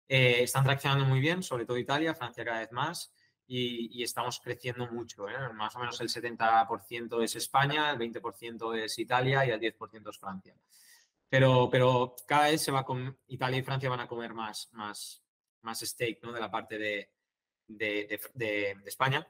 eh, 0.08 0.44
están 0.44 0.64
traccionando 0.64 1.06
muy 1.06 1.20
bien, 1.20 1.42
sobre 1.42 1.66
todo 1.66 1.76
Italia, 1.80 2.14
Francia 2.14 2.46
cada 2.46 2.60
vez 2.60 2.72
más. 2.72 3.12
Y, 3.48 4.04
estamos 4.04 4.40
creciendo 4.42 4.86
mucho. 4.92 5.28
¿eh? 5.28 5.34
Más 5.56 5.76
o 5.76 5.80
menos 5.80 6.00
el 6.02 6.08
70% 6.08 7.24
es 7.24 7.36
España, 7.36 7.90
el 7.90 7.98
20% 7.98 8.76
es 8.78 9.00
Italia 9.00 9.44
y 9.44 9.50
el 9.50 9.60
10% 9.60 10.08
es 10.08 10.20
Francia 10.20 10.56
pero, 11.28 11.68
pero 11.72 12.16
cada 12.28 12.50
vez 12.50 12.62
se 12.62 12.72
va 12.72 12.86
con 12.86 13.18
Italia 13.28 13.58
y 13.58 13.64
Francia 13.64 13.90
van 13.90 14.02
a 14.02 14.08
comer 14.08 14.36
más, 14.36 14.70
más, 14.74 15.24
más 15.64 15.80
steak 15.80 16.24
¿no? 16.24 16.32
de 16.32 16.40
la 16.40 16.52
parte 16.52 16.78
de, 16.78 17.10
de, 17.68 18.20
de, 18.34 18.76
de, 18.76 18.84
España. 18.86 19.28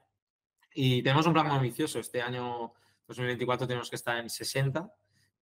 Y 0.74 1.02
tenemos 1.02 1.26
un 1.26 1.34
plan 1.34 1.48
ambicioso. 1.48 2.00
Este 2.00 2.22
año 2.22 2.74
2024 3.08 3.68
tenemos 3.68 3.90
que 3.90 3.96
estar 3.96 4.18
en 4.18 4.30
60. 4.30 4.92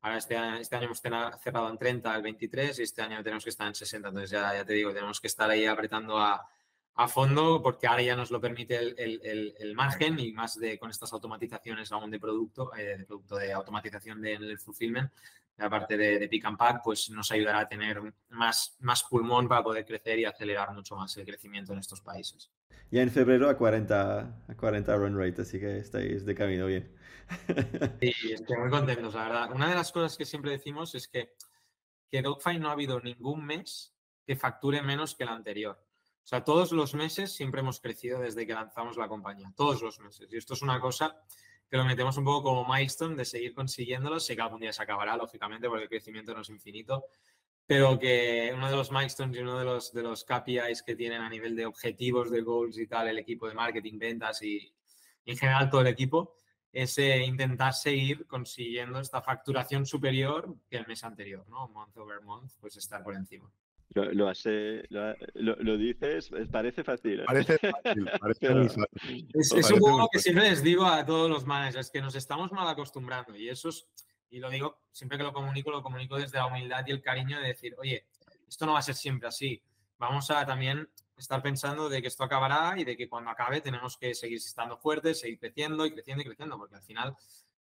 Ahora 0.01 0.17
este, 0.17 0.35
este 0.59 0.75
año 0.75 0.85
hemos 0.85 1.01
cerrado 1.01 1.69
en 1.69 1.77
30 1.77 2.15
el 2.15 2.21
23 2.21 2.79
y 2.79 2.83
este 2.83 3.01
año 3.01 3.23
tenemos 3.23 3.43
que 3.43 3.49
estar 3.49 3.67
en 3.67 3.75
60. 3.75 4.07
Entonces 4.09 4.29
ya, 4.29 4.53
ya 4.53 4.63
te 4.63 4.73
digo, 4.73 4.93
tenemos 4.93 5.19
que 5.19 5.27
estar 5.27 5.49
ahí 5.49 5.65
apretando 5.65 6.19
a, 6.19 6.47
a 6.95 7.07
fondo 7.07 7.61
porque 7.61 7.87
ahora 7.87 8.03
ya 8.03 8.15
nos 8.15 8.31
lo 8.31 8.39
permite 8.39 8.77
el, 8.77 8.95
el, 8.97 9.21
el, 9.23 9.55
el, 9.59 9.75
margen 9.75 10.19
y 10.19 10.31
más 10.31 10.57
de 10.59 10.77
con 10.77 10.89
estas 10.89 11.11
automatizaciones 11.11 11.91
aún 11.91 12.11
de 12.11 12.19
producto, 12.19 12.73
eh, 12.75 12.97
de 12.99 13.05
producto 13.05 13.35
de 13.35 13.51
automatización 13.51 14.21
del 14.21 14.57
fulfillment, 14.59 15.11
la 15.57 15.69
parte 15.69 15.97
de, 15.97 16.19
de, 16.19 16.27
pick 16.27 16.45
and 16.45 16.57
pack, 16.57 16.81
pues 16.83 17.09
nos 17.09 17.31
ayudará 17.31 17.59
a 17.59 17.67
tener 17.67 18.01
más, 18.29 18.77
más 18.79 19.03
pulmón 19.03 19.47
para 19.47 19.63
poder 19.63 19.85
crecer 19.85 20.19
y 20.19 20.25
acelerar 20.25 20.73
mucho 20.73 20.95
más 20.95 21.15
el 21.17 21.25
crecimiento 21.25 21.73
en 21.73 21.79
estos 21.79 22.01
países. 22.01 22.51
Ya 22.91 23.01
en 23.01 23.09
febrero 23.09 23.49
a 23.49 23.57
40, 23.57 24.43
a 24.47 24.55
40 24.55 24.95
run 24.95 25.17
rate, 25.17 25.41
así 25.41 25.59
que 25.59 25.79
estáis 25.79 26.25
de 26.25 26.35
camino 26.35 26.67
bien. 26.67 26.93
Sí, 27.99 28.13
estoy 28.33 28.57
muy 28.57 28.69
contentos, 28.69 29.13
la 29.13 29.23
verdad. 29.23 29.51
Una 29.51 29.69
de 29.69 29.75
las 29.75 29.91
cosas 29.91 30.17
que 30.17 30.25
siempre 30.25 30.51
decimos 30.51 30.95
es 30.95 31.07
que, 31.07 31.33
que 32.09 32.21
Dogfight 32.21 32.59
no 32.59 32.69
ha 32.69 32.73
habido 32.73 32.99
ningún 32.99 33.45
mes 33.45 33.93
que 34.25 34.35
facture 34.35 34.81
menos 34.81 35.15
que 35.15 35.23
el 35.23 35.29
anterior. 35.29 35.79
O 36.23 36.27
sea, 36.27 36.43
todos 36.43 36.71
los 36.71 36.95
meses 36.95 37.31
siempre 37.31 37.61
hemos 37.61 37.79
crecido 37.79 38.19
desde 38.19 38.47
que 38.47 38.53
lanzamos 38.53 38.97
la 38.97 39.07
compañía, 39.07 39.53
todos 39.55 39.81
los 39.83 39.99
meses. 39.99 40.27
Y 40.31 40.37
esto 40.37 40.55
es 40.55 40.61
una 40.63 40.79
cosa 40.79 41.15
que 41.69 41.77
lo 41.77 41.85
metemos 41.85 42.17
un 42.17 42.25
poco 42.25 42.49
como 42.49 42.73
milestone 42.73 43.15
de 43.15 43.25
seguir 43.25 43.53
consiguiéndolo. 43.53 44.19
Sé 44.19 44.35
que 44.35 44.41
algún 44.41 44.59
día 44.59 44.73
se 44.73 44.81
acabará, 44.81 45.15
lógicamente, 45.17 45.67
porque 45.67 45.83
el 45.83 45.89
crecimiento 45.89 46.33
no 46.33 46.41
es 46.41 46.49
infinito, 46.49 47.05
pero 47.67 47.99
que 47.99 48.51
uno 48.55 48.69
de 48.69 48.75
los 48.75 48.91
milestones 48.91 49.37
y 49.37 49.41
uno 49.41 49.59
de 49.59 49.65
los, 49.65 49.93
de 49.93 50.01
los 50.01 50.23
KPIs 50.23 50.83
que 50.83 50.95
tienen 50.95 51.21
a 51.21 51.29
nivel 51.29 51.55
de 51.55 51.65
objetivos, 51.65 52.31
de 52.31 52.41
goals 52.41 52.77
y 52.79 52.87
tal, 52.87 53.07
el 53.07 53.19
equipo 53.19 53.47
de 53.47 53.53
marketing, 53.53 53.99
ventas 53.99 54.41
y, 54.41 54.73
y 55.25 55.31
en 55.31 55.37
general 55.37 55.69
todo 55.69 55.81
el 55.81 55.87
equipo, 55.87 56.35
es 56.75 56.97
eh, 56.97 57.23
intentar 57.23 57.73
seguir 57.73 58.27
consiguiendo 58.27 58.99
esta 58.99 59.21
facturación 59.21 59.85
superior 59.85 60.53
que 60.69 60.75
el 60.75 60.85
mes 60.85 61.05
anterior, 61.05 61.47
¿no? 61.47 61.69
Month 61.69 61.95
over 61.95 62.21
month, 62.21 62.51
pues 62.59 62.75
estar 62.75 63.01
por 63.01 63.15
encima. 63.15 63.49
Lo, 63.93 64.11
lo, 64.11 64.27
hace, 64.27 64.83
lo, 64.89 65.15
lo, 65.35 65.55
lo, 65.55 65.77
dices, 65.77 66.29
parece 66.51 66.83
fácil. 66.83 67.21
¿eh? 67.21 67.23
Parece 67.25 67.57
fácil, 67.59 68.09
parece 68.19 68.49
muy 68.53 68.67
fácil. 68.67 69.29
Es, 69.33 69.53
es 69.53 69.71
un 69.71 69.79
poco 69.79 70.09
que 70.11 70.19
siempre 70.19 70.49
les 70.49 70.61
digo 70.61 70.85
a 70.85 71.05
todos 71.05 71.29
los 71.29 71.45
managers 71.45 71.89
que 71.89 72.01
nos 72.01 72.13
estamos 72.13 72.51
mal 72.51 72.67
acostumbrando 72.67 73.37
y 73.37 73.47
eso 73.47 73.69
es, 73.69 73.87
y 74.29 74.39
lo 74.39 74.49
digo 74.49 74.81
siempre 74.91 75.17
que 75.17 75.23
lo 75.23 75.31
comunico, 75.31 75.71
lo 75.71 75.81
comunico 75.81 76.17
desde 76.17 76.39
la 76.39 76.47
humildad 76.47 76.83
y 76.85 76.91
el 76.91 77.01
cariño 77.01 77.39
de 77.39 77.47
decir, 77.47 77.73
oye, 77.77 78.05
esto 78.49 78.65
no 78.65 78.73
va 78.73 78.79
a 78.79 78.81
ser 78.81 78.95
siempre 78.95 79.29
así. 79.29 79.61
Vamos 79.97 80.29
a 80.29 80.45
también 80.45 80.89
estar 81.17 81.41
pensando 81.41 81.89
de 81.89 82.01
que 82.01 82.07
esto 82.07 82.23
acabará 82.23 82.73
y 82.77 82.83
de 82.83 82.97
que 82.97 83.07
cuando 83.07 83.31
acabe 83.31 83.61
tenemos 83.61 83.97
que 83.97 84.13
seguir 84.13 84.37
estando 84.37 84.77
fuertes, 84.77 85.19
seguir 85.19 85.39
creciendo 85.39 85.85
y 85.85 85.91
creciendo 85.91 86.21
y 86.21 86.25
creciendo, 86.25 86.57
porque 86.57 86.75
al 86.75 86.81
final 86.81 87.15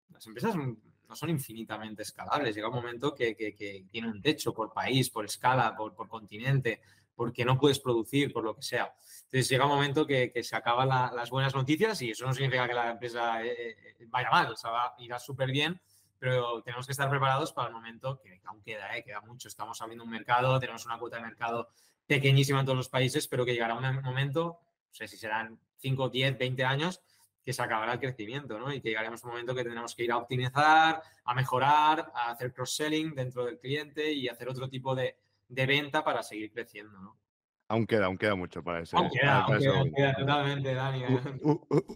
las 0.10 0.26
empresas 0.28 0.56
no 0.56 1.16
son 1.16 1.30
infinitamente 1.30 2.04
escalables. 2.04 2.56
Llega 2.56 2.70
un 2.70 2.76
momento 2.76 3.16
que, 3.16 3.36
que, 3.36 3.86
tiene 3.90 4.08
un 4.08 4.22
techo 4.22 4.54
por 4.54 4.72
país, 4.72 5.10
por 5.10 5.26
escala, 5.26 5.76
por, 5.76 5.96
por, 5.96 6.08
continente, 6.08 6.82
porque 7.16 7.44
no 7.44 7.58
puedes 7.58 7.80
producir, 7.80 8.32
por 8.32 8.44
lo 8.44 8.56
que 8.56 8.62
sea. 8.62 8.94
Entonces 9.24 9.50
llega 9.50 9.66
un 9.66 9.72
momento 9.72 10.06
que, 10.06 10.32
que 10.32 10.44
se 10.44 10.56
acaban 10.56 10.88
la, 10.88 11.12
las 11.14 11.30
buenas 11.32 11.54
noticias 11.56 12.02
y 12.04 12.12
eso 12.12 12.26
no 12.26 12.34
significa 12.34 12.68
que 12.68 12.74
la 12.74 12.92
empresa 12.92 13.44
eh, 13.44 13.76
eh 14.00 14.06
vaya 14.08 14.30
mal, 14.30 14.54
o 14.54 14.56
sea, 14.56 14.72
va, 14.72 14.96
irá 15.00 15.20
súper 15.20 15.52
bien, 15.52 15.82
pero 16.20 16.62
tenemos 16.62 16.86
que 16.86 16.92
estar 16.92 17.10
preparados 17.10 17.54
para 17.54 17.70
el 17.70 17.74
momento 17.74 18.20
que 18.20 18.42
aún 18.46 18.62
queda, 18.62 18.96
¿eh? 18.96 19.04
queda 19.04 19.22
mucho. 19.22 19.48
Estamos 19.48 19.82
abriendo 19.82 20.04
un 20.04 20.10
mercado, 20.10 20.60
tenemos 20.60 20.86
una 20.86 21.00
cuota 21.00 21.18
de 21.18 21.24
mercado 21.24 21.70
pequeñísima 22.10 22.62
en 22.62 22.66
todos 22.66 22.78
los 22.78 22.90
países, 22.90 23.28
pero 23.28 23.46
que 23.46 23.54
llegará 23.54 23.76
un 23.76 24.02
momento, 24.02 24.60
no 24.88 24.94
sé 24.94 25.08
si 25.08 25.16
serán 25.16 25.60
5, 25.78 26.10
10, 26.10 26.40
20 26.40 26.66
años, 26.66 27.04
que 27.46 27.54
se 27.54 27.62
acabará 27.62 27.94
el 27.94 28.00
crecimiento, 28.00 28.58
¿no? 28.58 28.74
Y 28.74 28.82
que 28.82 28.90
llegaremos 28.90 29.24
a 29.24 29.28
un 29.28 29.34
momento 29.34 29.54
que 29.54 29.62
tendremos 29.62 29.94
que 29.96 30.06
ir 30.06 30.12
a 30.12 30.18
optimizar, 30.18 31.04
a 31.24 31.36
mejorar, 31.36 32.12
a 32.16 32.32
hacer 32.32 32.52
cross-selling 32.52 33.14
dentro 33.14 33.46
del 33.46 33.60
cliente 33.60 34.12
y 34.12 34.28
hacer 34.28 34.50
otro 34.50 34.68
tipo 34.68 34.96
de, 34.96 35.18
de 35.48 35.66
venta 35.68 36.04
para 36.04 36.24
seguir 36.24 36.52
creciendo, 36.52 37.00
¿no? 37.00 37.16
Aún 37.68 37.86
queda, 37.86 38.08
aún 38.08 38.18
queda 38.18 38.34
mucho 38.34 38.64
para 38.64 38.82
eso. 38.82 38.98
Aún 38.98 39.12
queda, 39.12 39.44
aún 39.44 39.60
queda, 39.60 39.84
queda, 39.96 40.16
totalmente, 40.16 40.74
Dani. 40.74 41.04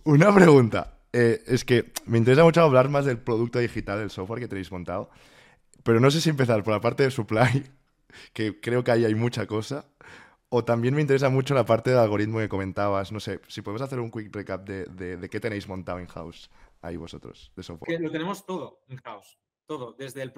Una 0.03 0.34
pregunta. 0.34 0.99
Eh, 1.11 1.41
es 1.47 1.66
que 1.66 1.91
me 2.05 2.20
interesa 2.20 2.43
mucho 2.43 2.61
hablar 2.61 2.89
más 2.89 3.05
del 3.05 3.18
producto 3.18 3.57
digital, 3.57 3.97
del 3.97 4.11
software 4.11 4.39
que 4.39 4.47
tenéis 4.47 4.72
montado, 4.72 5.09
pero 5.82 5.99
no 5.99 6.11
sé 6.11 6.22
si 6.22 6.30
empezar 6.30 6.64
por 6.64 6.74
la 6.74 6.82
parte 6.82 7.01
de 7.01 7.09
supply, 7.09 7.64
que 8.34 8.59
creo 8.59 8.84
que 8.84 8.91
ahí 8.91 9.05
hay 9.05 9.16
mucha 9.16 9.45
cosa, 9.47 9.86
o 10.49 10.64
también 10.64 10.93
me 10.93 11.01
interesa 11.01 11.30
mucho 11.30 11.53
la 11.53 11.66
parte 11.66 11.89
del 11.89 11.99
algoritmo 11.99 12.39
que 12.39 12.49
comentabas. 12.49 13.11
No 13.11 13.20
sé, 13.20 13.41
si 13.47 13.61
podemos 13.61 13.82
hacer 13.82 13.99
un 13.99 14.11
quick 14.11 14.36
recap 14.36 14.68
de, 14.68 14.86
de, 14.86 15.18
de 15.18 15.30
qué 15.30 15.39
tenéis 15.39 15.68
montado 15.68 15.99
in-house 15.99 16.49
ahí 16.82 16.97
vosotros, 16.97 17.51
de 17.55 17.64
software. 17.64 17.97
Que 17.97 18.03
lo 18.03 18.11
tenemos 18.11 18.45
todo 18.45 18.84
in-house. 18.89 19.38
Todo, 19.66 19.93
desde 19.93 20.22
el, 20.24 20.34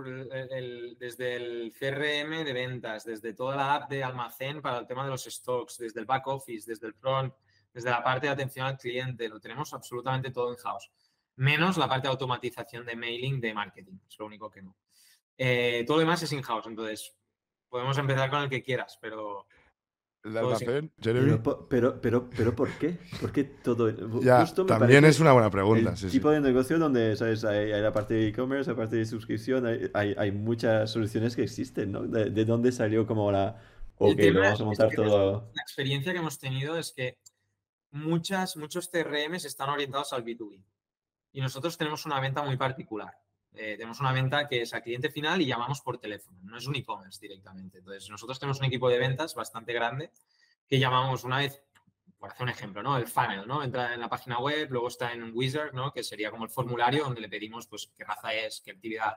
el, 0.52 0.98
desde 1.00 1.36
el 1.36 1.74
CRM 1.74 2.46
de 2.46 2.54
ventas, 2.54 3.04
desde 3.04 3.34
toda 3.34 3.56
la 3.56 3.74
app 3.74 3.90
de 3.90 4.04
almacén 4.04 4.62
para 4.62 4.78
el 4.78 4.86
tema 4.86 5.04
de 5.04 5.10
los 5.10 5.24
stocks, 5.24 5.80
desde 5.80 6.00
el 6.00 6.06
back 6.06 6.28
office, 6.28 6.70
desde 6.70 6.86
el 6.86 6.94
front, 6.94 7.34
desde 7.74 7.90
la 7.90 8.04
parte 8.04 8.28
de 8.28 8.34
atención 8.34 8.68
al 8.68 8.78
cliente, 8.78 9.28
lo 9.28 9.40
tenemos 9.40 9.74
absolutamente 9.74 10.30
todo 10.30 10.52
in-house. 10.54 10.92
Menos 11.38 11.76
la 11.76 11.90
parte 11.90 12.08
de 12.08 12.12
automatización 12.12 12.86
de 12.86 12.96
mailing 12.96 13.42
de 13.42 13.54
marketing, 13.54 13.98
es 14.08 14.18
lo 14.20 14.28
único 14.28 14.50
que 14.50 14.62
no. 14.62 14.78
Eh, 15.36 15.84
todo 15.88 15.98
lo 15.98 16.02
demás 16.02 16.22
es 16.22 16.32
in-house, 16.32 16.68
entonces 16.68 17.18
podemos 17.76 17.98
empezar 17.98 18.30
con 18.30 18.42
el 18.42 18.50
que 18.50 18.64
quieras, 18.64 18.98
pero 19.02 19.46
¿El 20.24 20.38
almacén, 20.38 20.94
Jeremy? 21.02 21.40
Pero, 21.44 21.68
pero, 21.68 22.00
pero, 22.00 22.30
pero, 22.30 22.56
¿por 22.56 22.70
qué? 22.78 22.98
¿Por 23.20 23.34
qué 23.34 23.44
todo? 23.44 24.22
Ya, 24.22 24.46
también 24.66 25.04
es 25.04 25.20
una 25.20 25.34
buena 25.34 25.50
pregunta. 25.50 25.90
El 25.90 25.98
sí, 25.98 26.08
tipo 26.08 26.30
sí. 26.30 26.36
de 26.36 26.40
negocio 26.40 26.80
donde 26.80 27.18
¿sabes? 27.18 27.44
Hay, 27.44 27.74
hay, 27.74 27.82
la 27.82 27.92
parte 27.92 28.14
de 28.14 28.30
e-commerce, 28.30 28.72
la 28.72 28.78
parte 28.78 28.96
de 28.96 29.06
suscripción, 29.06 29.66
hay, 29.66 29.92
hay, 29.94 30.16
hay, 30.18 30.32
muchas 30.32 30.90
soluciones 30.90 31.36
que 31.36 31.44
existen, 31.44 31.92
¿no? 31.92 32.04
¿De, 32.04 32.30
de 32.30 32.46
dónde 32.46 32.72
salió 32.72 33.06
como 33.06 33.30
la... 33.30 33.62
Ok, 33.98 34.22
lo 34.32 34.40
vamos 34.40 34.62
a 34.62 34.64
montar 34.64 34.88
es 34.88 34.92
que 34.92 34.96
todo... 34.96 35.52
La 35.54 35.62
experiencia 35.62 36.14
que 36.14 36.20
hemos 36.20 36.40
tenido 36.40 36.78
es 36.78 36.94
que 36.96 37.18
muchas, 37.92 38.56
muchos 38.56 38.90
CRMs 38.90 39.44
están 39.44 39.70
orientados 39.70 40.14
al 40.14 40.24
B2B 40.24 40.64
y 41.34 41.42
nosotros 41.42 41.78
tenemos 41.78 42.06
una 42.06 42.22
venta 42.22 42.42
muy 42.42 42.56
particular. 42.56 43.14
Eh, 43.58 43.76
tenemos 43.78 44.00
una 44.02 44.12
venta 44.12 44.48
que 44.48 44.62
es 44.62 44.74
a 44.74 44.82
cliente 44.82 45.10
final 45.10 45.42
y 45.42 45.46
llamamos 45.46 45.82
por 45.82 45.98
teléfono, 45.98 46.40
no 46.44 46.58
es 46.58 46.68
un 46.68 46.76
e-commerce 46.76 47.20
directamente. 47.22 47.78
Entonces, 47.78 48.10
nosotros 48.10 48.40
tenemos 48.40 48.60
un 48.60 48.66
equipo 48.66 48.90
de 48.90 49.00
ventas 49.00 49.34
bastante 49.34 49.74
grande 49.74 50.12
que 50.68 50.78
llamamos 50.78 51.24
una 51.24 51.38
vez, 51.38 51.64
por 52.18 52.32
hacer 52.32 52.44
un 52.44 52.50
ejemplo, 52.50 52.84
¿no? 52.84 52.98
El 52.98 53.08
funnel, 53.08 53.48
¿no? 53.48 53.64
Entra 53.64 53.94
en 53.94 54.00
la 54.02 54.10
página 54.10 54.40
web, 54.40 54.68
luego 54.72 54.90
está 54.90 55.14
en 55.14 55.24
un 55.24 55.32
wizard, 55.34 55.74
¿no? 55.74 55.94
Que 55.94 56.04
sería 56.04 56.32
como 56.32 56.44
el 56.44 56.50
formulario 56.50 57.06
donde 57.06 57.22
le 57.22 57.30
pedimos, 57.30 57.68
pues, 57.68 57.92
qué 57.96 58.04
raza 58.04 58.34
es, 58.34 58.62
qué 58.62 58.72
actividad 58.72 59.16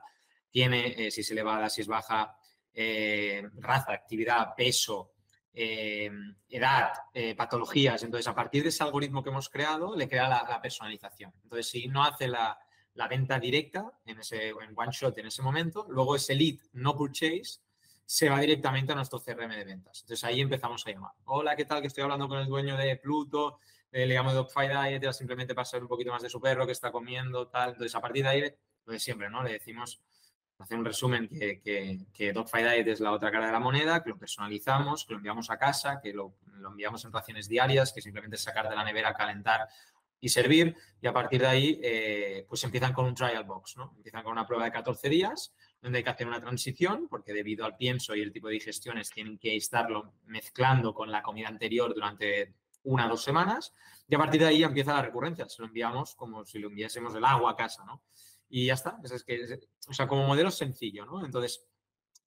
tiene, 0.49 1.07
eh, 1.07 1.11
si 1.11 1.21
es 1.21 1.31
elevada, 1.31 1.69
si 1.69 1.81
es 1.81 1.87
baja, 1.87 2.35
eh, 2.73 3.43
raza, 3.55 3.93
actividad, 3.93 4.55
peso, 4.55 5.13
edad, 5.51 6.93
patologías. 7.35 8.01
Entonces, 8.03 8.27
a 8.27 8.35
partir 8.35 8.63
de 8.63 8.69
ese 8.69 8.81
algoritmo 8.81 9.21
que 9.21 9.29
hemos 9.29 9.49
creado, 9.49 9.93
le 9.93 10.07
crea 10.07 10.29
la 10.29 10.61
personalización. 10.61 11.33
Entonces, 11.43 11.67
si 11.67 11.87
no 11.89 12.01
hace 12.01 12.29
la, 12.29 12.57
la, 12.99 13.07
venta 13.07 13.39
directa 13.39 13.91
en, 14.05 14.19
ese, 14.19 14.49
en 14.49 14.73
one 14.75 14.91
shot 14.91 15.17
en 15.17 15.27
ese 15.27 15.41
momento, 15.41 15.85
luego 15.89 16.15
ese 16.15 16.35
lead 16.35 16.59
no 16.73 16.95
purchase 16.95 17.61
se 18.05 18.27
va 18.27 18.39
directamente 18.39 18.91
a 18.91 18.95
nuestro 18.95 19.19
CRM 19.19 19.51
de 19.51 19.63
ventas. 19.63 20.01
Entonces, 20.01 20.23
ahí 20.23 20.41
empezamos 20.41 20.85
a 20.87 20.89
llamar. 20.89 21.11
Hola, 21.25 21.55
¿qué 21.55 21.65
tal? 21.65 21.79
Que 21.79 21.87
estoy 21.87 22.01
hablando 22.01 22.27
con 22.27 22.39
el 22.39 22.47
dueño 22.47 22.75
de 22.75 22.95
Pluto, 22.95 23.59
eh, 23.91 24.07
le 24.07 24.15
llamo 24.15 24.33
Dogfight 24.33 24.71
Diet, 24.71 25.13
simplemente 25.13 25.53
para 25.53 25.65
saber 25.65 25.83
un 25.83 25.89
poquito 25.89 26.11
más 26.11 26.23
de 26.23 26.29
su 26.29 26.41
perro, 26.41 26.65
que 26.65 26.71
está 26.71 26.91
comiendo, 26.91 27.47
tal. 27.49 27.69
Entonces, 27.69 27.93
a 27.93 28.01
partir 28.01 28.23
de 28.23 28.29
ahí, 28.29 28.41
lo 28.85 28.93
de 28.93 28.99
siempre, 28.99 29.29
¿no? 29.29 29.43
Le 29.43 29.53
decimos 29.53 30.01
hacer 30.57 30.77
un 30.79 30.85
resumen 30.85 31.29
que, 31.29 31.61
que, 31.61 31.99
que 32.11 32.33
Diet 32.33 32.87
es 32.87 32.99
la 32.99 33.11
otra 33.11 33.31
cara 33.31 33.45
de 33.45 33.51
la 33.51 33.59
moneda, 33.59 34.03
que 34.03 34.09
lo 34.09 34.17
personalizamos, 34.17 35.05
que 35.05 35.13
lo 35.13 35.17
enviamos 35.17 35.51
a 35.51 35.57
casa, 35.57 36.01
que 36.01 36.11
lo, 36.11 36.33
lo 36.53 36.69
enviamos 36.69 37.05
en 37.05 37.13
raciones 37.13 37.47
diarias, 37.47 37.93
que 37.93 38.01
simplemente 38.01 38.35
es 38.35 38.41
sacar 38.41 38.67
de 38.67 38.75
la 38.75 38.83
nevera, 38.83 39.13
calentar 39.13 39.67
y 40.21 40.29
servir. 40.29 40.75
Y 41.01 41.07
a 41.07 41.13
partir 41.13 41.41
de 41.41 41.47
ahí, 41.47 41.79
eh, 41.83 42.45
pues 42.47 42.63
empiezan 42.63 42.93
con 42.93 43.05
un 43.05 43.15
trial 43.15 43.43
box, 43.43 43.77
¿no? 43.77 43.93
Empiezan 43.97 44.23
con 44.23 44.31
una 44.33 44.45
prueba 44.45 44.65
de 44.65 44.71
14 44.71 45.09
días, 45.09 45.53
donde 45.81 45.99
hay 45.99 46.03
que 46.03 46.09
hacer 46.09 46.27
una 46.27 46.41
transición, 46.41 47.07
porque 47.09 47.33
debido 47.33 47.65
al 47.65 47.77
pienso 47.77 48.15
y 48.15 48.21
el 48.21 48.31
tipo 48.31 48.47
de 48.47 48.53
digestiones 48.55 49.09
tienen 49.09 49.37
que 49.37 49.55
estarlo 49.55 50.13
mezclando 50.25 50.93
con 50.93 51.11
la 51.11 51.21
comida 51.21 51.47
anterior 51.47 51.93
durante 51.93 52.53
una 52.83 53.05
o 53.05 53.09
dos 53.09 53.23
semanas. 53.23 53.73
Y 54.07 54.15
a 54.15 54.17
partir 54.17 54.41
de 54.41 54.47
ahí 54.47 54.63
empieza 54.63 54.93
la 54.93 55.03
recurrencia. 55.03 55.47
Se 55.47 55.61
lo 55.61 55.67
enviamos 55.67 56.15
como 56.15 56.45
si 56.45 56.59
lo 56.59 56.67
enviásemos 56.67 57.15
el 57.15 57.23
agua 57.23 57.51
a 57.51 57.55
casa, 57.55 57.85
¿no? 57.85 58.03
Y 58.49 58.67
ya 58.67 58.73
está. 58.73 58.99
Es 59.03 59.23
que, 59.23 59.59
o 59.87 59.93
sea, 59.93 60.07
como 60.07 60.25
modelo 60.25 60.51
sencillo, 60.51 61.05
¿no? 61.05 61.23
Entonces, 61.23 61.65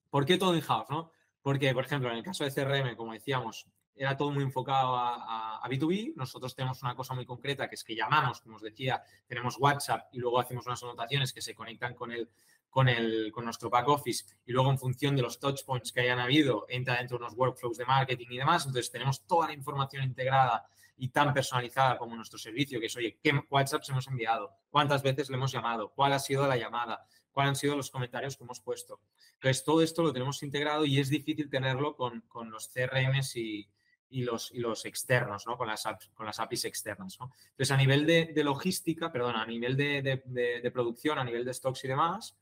¿por 0.09 0.25
qué 0.25 0.39
todo 0.39 0.55
in-house, 0.55 0.89
no? 0.89 1.13
Porque, 1.43 1.75
por 1.75 1.85
ejemplo, 1.85 2.11
en 2.11 2.19
el 2.19 2.23
caso 2.23 2.45
de 2.45 2.53
CRM, 2.53 2.97
como 2.97 3.13
decíamos, 3.13 3.67
era 4.03 4.17
todo 4.17 4.33
muy 4.33 4.43
enfocado 4.43 4.97
a, 4.97 5.15
a, 5.15 5.57
a, 5.59 5.69
B2B. 5.69 6.15
Nosotros 6.17 6.55
tenemos 6.55 6.83
una 6.83 6.95
cosa 6.97 7.15
muy 7.15 7.25
concreta, 7.25 7.69
que 7.69 7.77
es 7.77 7.85
que 7.85 7.95
llamamos, 7.95 8.41
como 8.41 8.57
os 8.57 8.63
decía, 8.63 9.03
tenemos 9.29 9.57
WhatsApp 9.59 10.09
y 10.13 10.19
luego 10.19 10.41
hacemos 10.41 10.67
unas 10.67 10.83
anotaciones 10.83 11.33
que 11.33 11.41
se 11.41 11.55
conectan 11.55 11.95
con 11.95 12.11
el, 12.11 12.29
con, 12.69 12.89
el, 12.89 13.31
con 13.31 13.45
nuestro 13.45 13.71
back 13.71 13.89
office 13.89 14.25
y 14.45 14.53
luego 14.53 14.71
en 14.71 14.79
función 14.79 15.15
de 15.15 15.23
los 15.23 15.39
touch 15.39 15.65
points 15.65 15.93
que 15.93 16.01
hayan 16.01 16.19
habido, 16.19 16.67
entra 16.69 16.97
dentro 16.97 17.17
de 17.17 17.25
unos 17.25 17.37
workflows 17.37 17.79
de 17.79 17.85
marketing 17.85 18.27
y 18.31 18.39
demás. 18.39 18.67
Entonces 18.67 18.91
tenemos 18.91 19.25
toda 19.25 19.47
la 19.47 19.55
información 19.55 20.03
integrada 20.03 20.67
y 20.97 21.09
tan 21.09 21.33
personalizada 21.33 21.97
como 21.97 22.17
nuestro 22.17 22.39
servicio, 22.39 22.81
que 22.81 22.87
es, 22.87 22.97
oye, 22.97 23.19
¿qué 23.23 23.41
WhatsApps 23.51 23.89
hemos 23.91 24.09
enviado? 24.09 24.53
¿Cuántas 24.71 25.03
veces 25.03 25.31
le 25.31 25.37
hemos 25.37 25.53
llamado? 25.53 25.93
¿Cuál 25.95 26.13
ha 26.13 26.19
sido 26.19 26.47
la 26.47 26.57
llamada? 26.57 27.07
cuáles 27.33 27.51
han 27.51 27.57
sido 27.57 27.77
los 27.77 27.91
comentarios 27.91 28.37
que 28.37 28.45
hemos 28.45 28.61
puesto. 28.61 29.01
Entonces, 29.35 29.65
todo 29.65 29.83
esto 29.83 30.03
lo 30.03 30.13
tenemos 30.13 30.43
integrado 30.43 30.85
y 30.85 31.01
es 31.01 31.09
difícil 31.09 31.49
tenerlo 31.49 31.97
con, 31.97 32.21
con 32.29 32.51
los 32.51 32.69
CRMs 32.69 33.37
y, 33.37 33.69
y, 34.13 34.23
los, 34.23 34.53
y 34.53 34.59
los 34.59 34.85
externos, 34.85 35.47
¿no? 35.47 35.57
con, 35.57 35.67
las 35.69 35.85
con 36.15 36.27
las 36.27 36.39
APIs 36.39 36.67
externas. 36.67 37.19
¿no? 37.19 37.33
Entonces, 37.51 37.71
a 37.71 37.77
nivel 37.77 38.07
de, 38.07 38.27
de, 38.27 38.45
logística, 38.45 39.11
perdón, 39.11 39.37
a 39.37 39.47
nivel 39.47 39.77
de, 39.77 40.03
de, 40.03 40.61
de, 40.61 40.71
producción, 40.71 41.19
a 41.19 41.25
nivel 41.25 41.45
de 41.45 41.55
stocks 41.55 41.85
y 41.85 41.89
demás, 41.89 42.37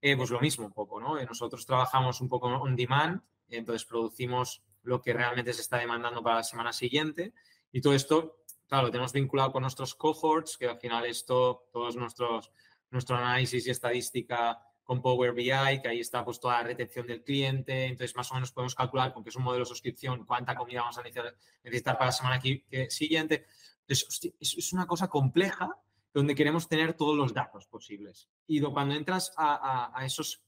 eh, 0.00 0.16
pues 0.16 0.30
lo 0.30 0.40
mismo 0.40 0.66
un 0.66 0.72
poco. 0.72 1.00
¿no? 1.00 1.18
Eh, 1.18 1.26
nosotros 1.26 1.64
trabajamos 1.66 2.20
un 2.20 2.28
poco 2.28 2.48
on 2.48 2.74
demand, 2.74 3.20
entonces 3.48 3.84
producimos 3.84 4.62
lo 4.82 5.00
que 5.02 5.12
realmente 5.12 5.52
se 5.52 5.60
está 5.60 5.78
demandando 5.78 6.22
para 6.22 6.36
la 6.36 6.42
semana 6.42 6.72
siguiente 6.72 7.34
y 7.70 7.80
todo 7.80 7.94
esto, 7.94 8.42
claro, 8.66 8.86
lo 8.86 8.90
tenemos 8.90 9.12
vinculado 9.12 9.52
con 9.52 9.62
nuestros 9.62 9.94
cohorts, 9.94 10.56
que 10.56 10.66
al 10.66 10.78
final 10.78 11.04
esto, 11.04 11.68
todos 11.70 11.96
nuestros 11.96 12.50
nuestro 12.90 13.16
análisis 13.16 13.66
y 13.66 13.70
estadística 13.70 14.60
con 14.90 15.00
Power 15.00 15.32
BI, 15.32 15.80
que 15.80 15.86
ahí 15.86 16.00
está 16.00 16.24
pues 16.24 16.40
toda 16.40 16.54
la 16.54 16.64
retención 16.64 17.06
del 17.06 17.22
cliente, 17.22 17.84
entonces 17.84 18.16
más 18.16 18.28
o 18.32 18.34
menos 18.34 18.50
podemos 18.50 18.74
calcular, 18.74 19.14
porque 19.14 19.30
es 19.30 19.36
un 19.36 19.44
modelo 19.44 19.62
de 19.62 19.68
suscripción, 19.68 20.24
cuánta 20.26 20.56
comida 20.56 20.80
vamos 20.80 20.98
a 20.98 21.02
necesitar 21.04 21.96
para 21.96 22.06
la 22.06 22.12
semana 22.12 22.40
siguiente. 22.88 23.46
Entonces, 23.82 24.08
hostia, 24.08 24.32
es 24.40 24.72
una 24.72 24.88
cosa 24.88 25.06
compleja 25.06 25.78
donde 26.12 26.34
queremos 26.34 26.68
tener 26.68 26.94
todos 26.94 27.16
los 27.16 27.32
datos 27.32 27.68
posibles. 27.68 28.28
Y 28.48 28.60
cuando 28.62 28.96
entras 28.96 29.32
a, 29.36 29.92
a, 29.92 29.92
a 29.96 30.04
esos, 30.04 30.42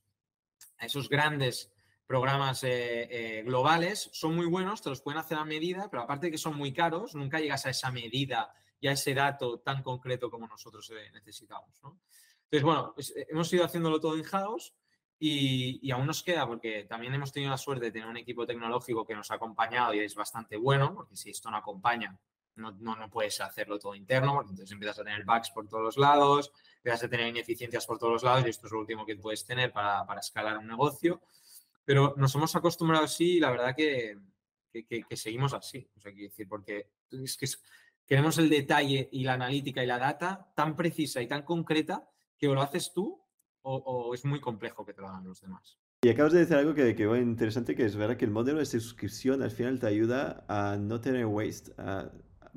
a 0.79 0.87
esos 0.87 1.09
grandes 1.09 1.71
programas 2.05 2.65
eh, 2.65 3.39
eh, 3.39 3.43
globales, 3.45 4.11
son 4.13 4.35
muy 4.35 4.47
buenos, 4.47 4.83
te 4.83 4.91
los 4.91 5.03
pueden 5.03 5.21
hacer 5.21 5.39
a 5.39 5.45
medida, 5.45 5.89
pero 5.89 6.03
aparte 6.03 6.27
de 6.27 6.33
que 6.33 6.39
son 6.39 6.57
muy 6.57 6.73
caros, 6.73 7.15
nunca 7.15 7.39
llegas 7.39 7.65
a 7.67 7.71
esa 7.71 7.93
medida 7.93 8.53
y 8.81 8.89
a 8.89 8.93
ese 8.93 9.15
dato 9.15 9.61
tan 9.61 9.85
concreto 9.85 10.29
como 10.29 10.49
nosotros 10.49 10.91
eh, 10.91 11.13
necesitamos. 11.13 11.81
¿no? 11.85 12.01
Entonces, 12.53 12.65
bueno, 12.65 12.93
pues 12.95 13.15
hemos 13.31 13.51
ido 13.51 13.65
haciéndolo 13.65 13.99
todo 13.99 14.15
in-house 14.19 14.75
y, 15.19 15.81
y, 15.83 15.91
aún 15.91 16.07
nos 16.07 16.23
queda, 16.23 16.47
porque 16.47 16.85
también 16.85 17.15
hemos 17.15 17.33
tenido 17.33 17.51
la 17.51 17.57
suerte 17.57 17.87
de 17.87 17.93
tener 17.93 18.07
un 18.07 18.19
equipo 18.19 18.47
tecnológico 18.47 19.07
que 19.07 19.15
nos 19.15 19.31
ha 19.31 19.37
acompañado 19.37 19.95
y 19.95 20.01
es 20.01 20.15
bastante 20.15 20.59
bueno, 20.59 20.95
porque 20.95 21.17
si 21.17 21.31
esto 21.31 21.51
no 21.51 21.57
acompaña, 21.57 22.15
no, 22.57 22.73
no, 22.73 22.95
no 22.95 23.09
puedes 23.09 23.41
hacerlo 23.41 23.79
todo 23.79 23.95
interno, 23.95 24.35
porque 24.35 24.51
entonces 24.51 24.71
empiezas 24.71 24.99
a 24.99 25.05
tener 25.05 25.25
bugs 25.25 25.51
por 25.51 25.67
todos 25.67 25.97
lados, 25.97 26.53
empiezas 26.77 27.05
a 27.05 27.09
tener 27.09 27.29
ineficiencias 27.29 27.87
por 27.87 27.99
todos 27.99 28.23
lados 28.23 28.45
y 28.45 28.51
esto 28.51 28.67
es 28.67 28.73
lo 28.75 28.81
último 28.81 29.07
que 29.07 29.17
puedes 29.17 29.47
tener 29.47 29.73
para, 29.73 30.05
para 30.05 30.21
escalar 30.21 30.59
un 30.59 30.67
negocio. 30.67 31.23
Pero 31.87 32.13
nos 32.19 32.35
hemos 32.35 32.55
acostumbrado 32.55 33.07
así 33.07 33.37
y 33.37 33.41
la 33.41 33.51
verdad 33.51 33.75
que, 33.75 34.19
que, 34.71 35.17
seguimos 35.17 35.55
así. 35.55 35.89
O 35.97 36.01
sea, 36.03 36.13
quiero 36.13 36.29
decir, 36.29 36.47
porque 36.47 36.91
es 37.11 37.37
que 37.39 37.47
queremos 38.07 38.37
el 38.37 38.51
detalle 38.51 39.09
y 39.11 39.25
la 39.25 39.33
analítica 39.33 39.83
y 39.83 39.87
la 39.87 39.99
data 39.99 40.53
tan 40.55 40.77
precisa 40.77 41.23
y 41.23 41.27
tan 41.27 41.43
concreta 41.45 42.12
que 42.43 42.49
o 42.49 42.55
lo 42.57 42.61
haces 42.63 42.93
tú 42.93 43.23
o, 43.63 43.77
o 43.77 44.15
es 44.15 44.25
muy 44.25 44.41
complejo 44.41 44.85
que 44.85 44.93
te 44.93 45.01
lo 45.01 45.09
hagan 45.09 45.25
los 45.25 45.41
demás. 45.41 45.79
Y 46.05 46.09
acabas 46.09 46.33
de 46.33 46.41
decir 46.41 46.57
algo 46.57 46.75
que, 46.75 46.97
que 46.97 47.07
muy 47.07 47.21
interesante, 47.21 47.77
que 47.77 47.85
es 47.85 47.95
verdad 47.95 48.17
que 48.17 48.25
el 48.25 48.33
modelo 48.33 48.59
de 48.59 48.67
suscripción 48.67 49.43
al 49.43 49.53
final 49.53 49.79
te 49.79 49.87
ayuda 49.87 50.45
a 50.49 50.77
no 50.77 51.01
tener 51.01 51.25
waste, 51.27 51.73
a- 51.79 52.11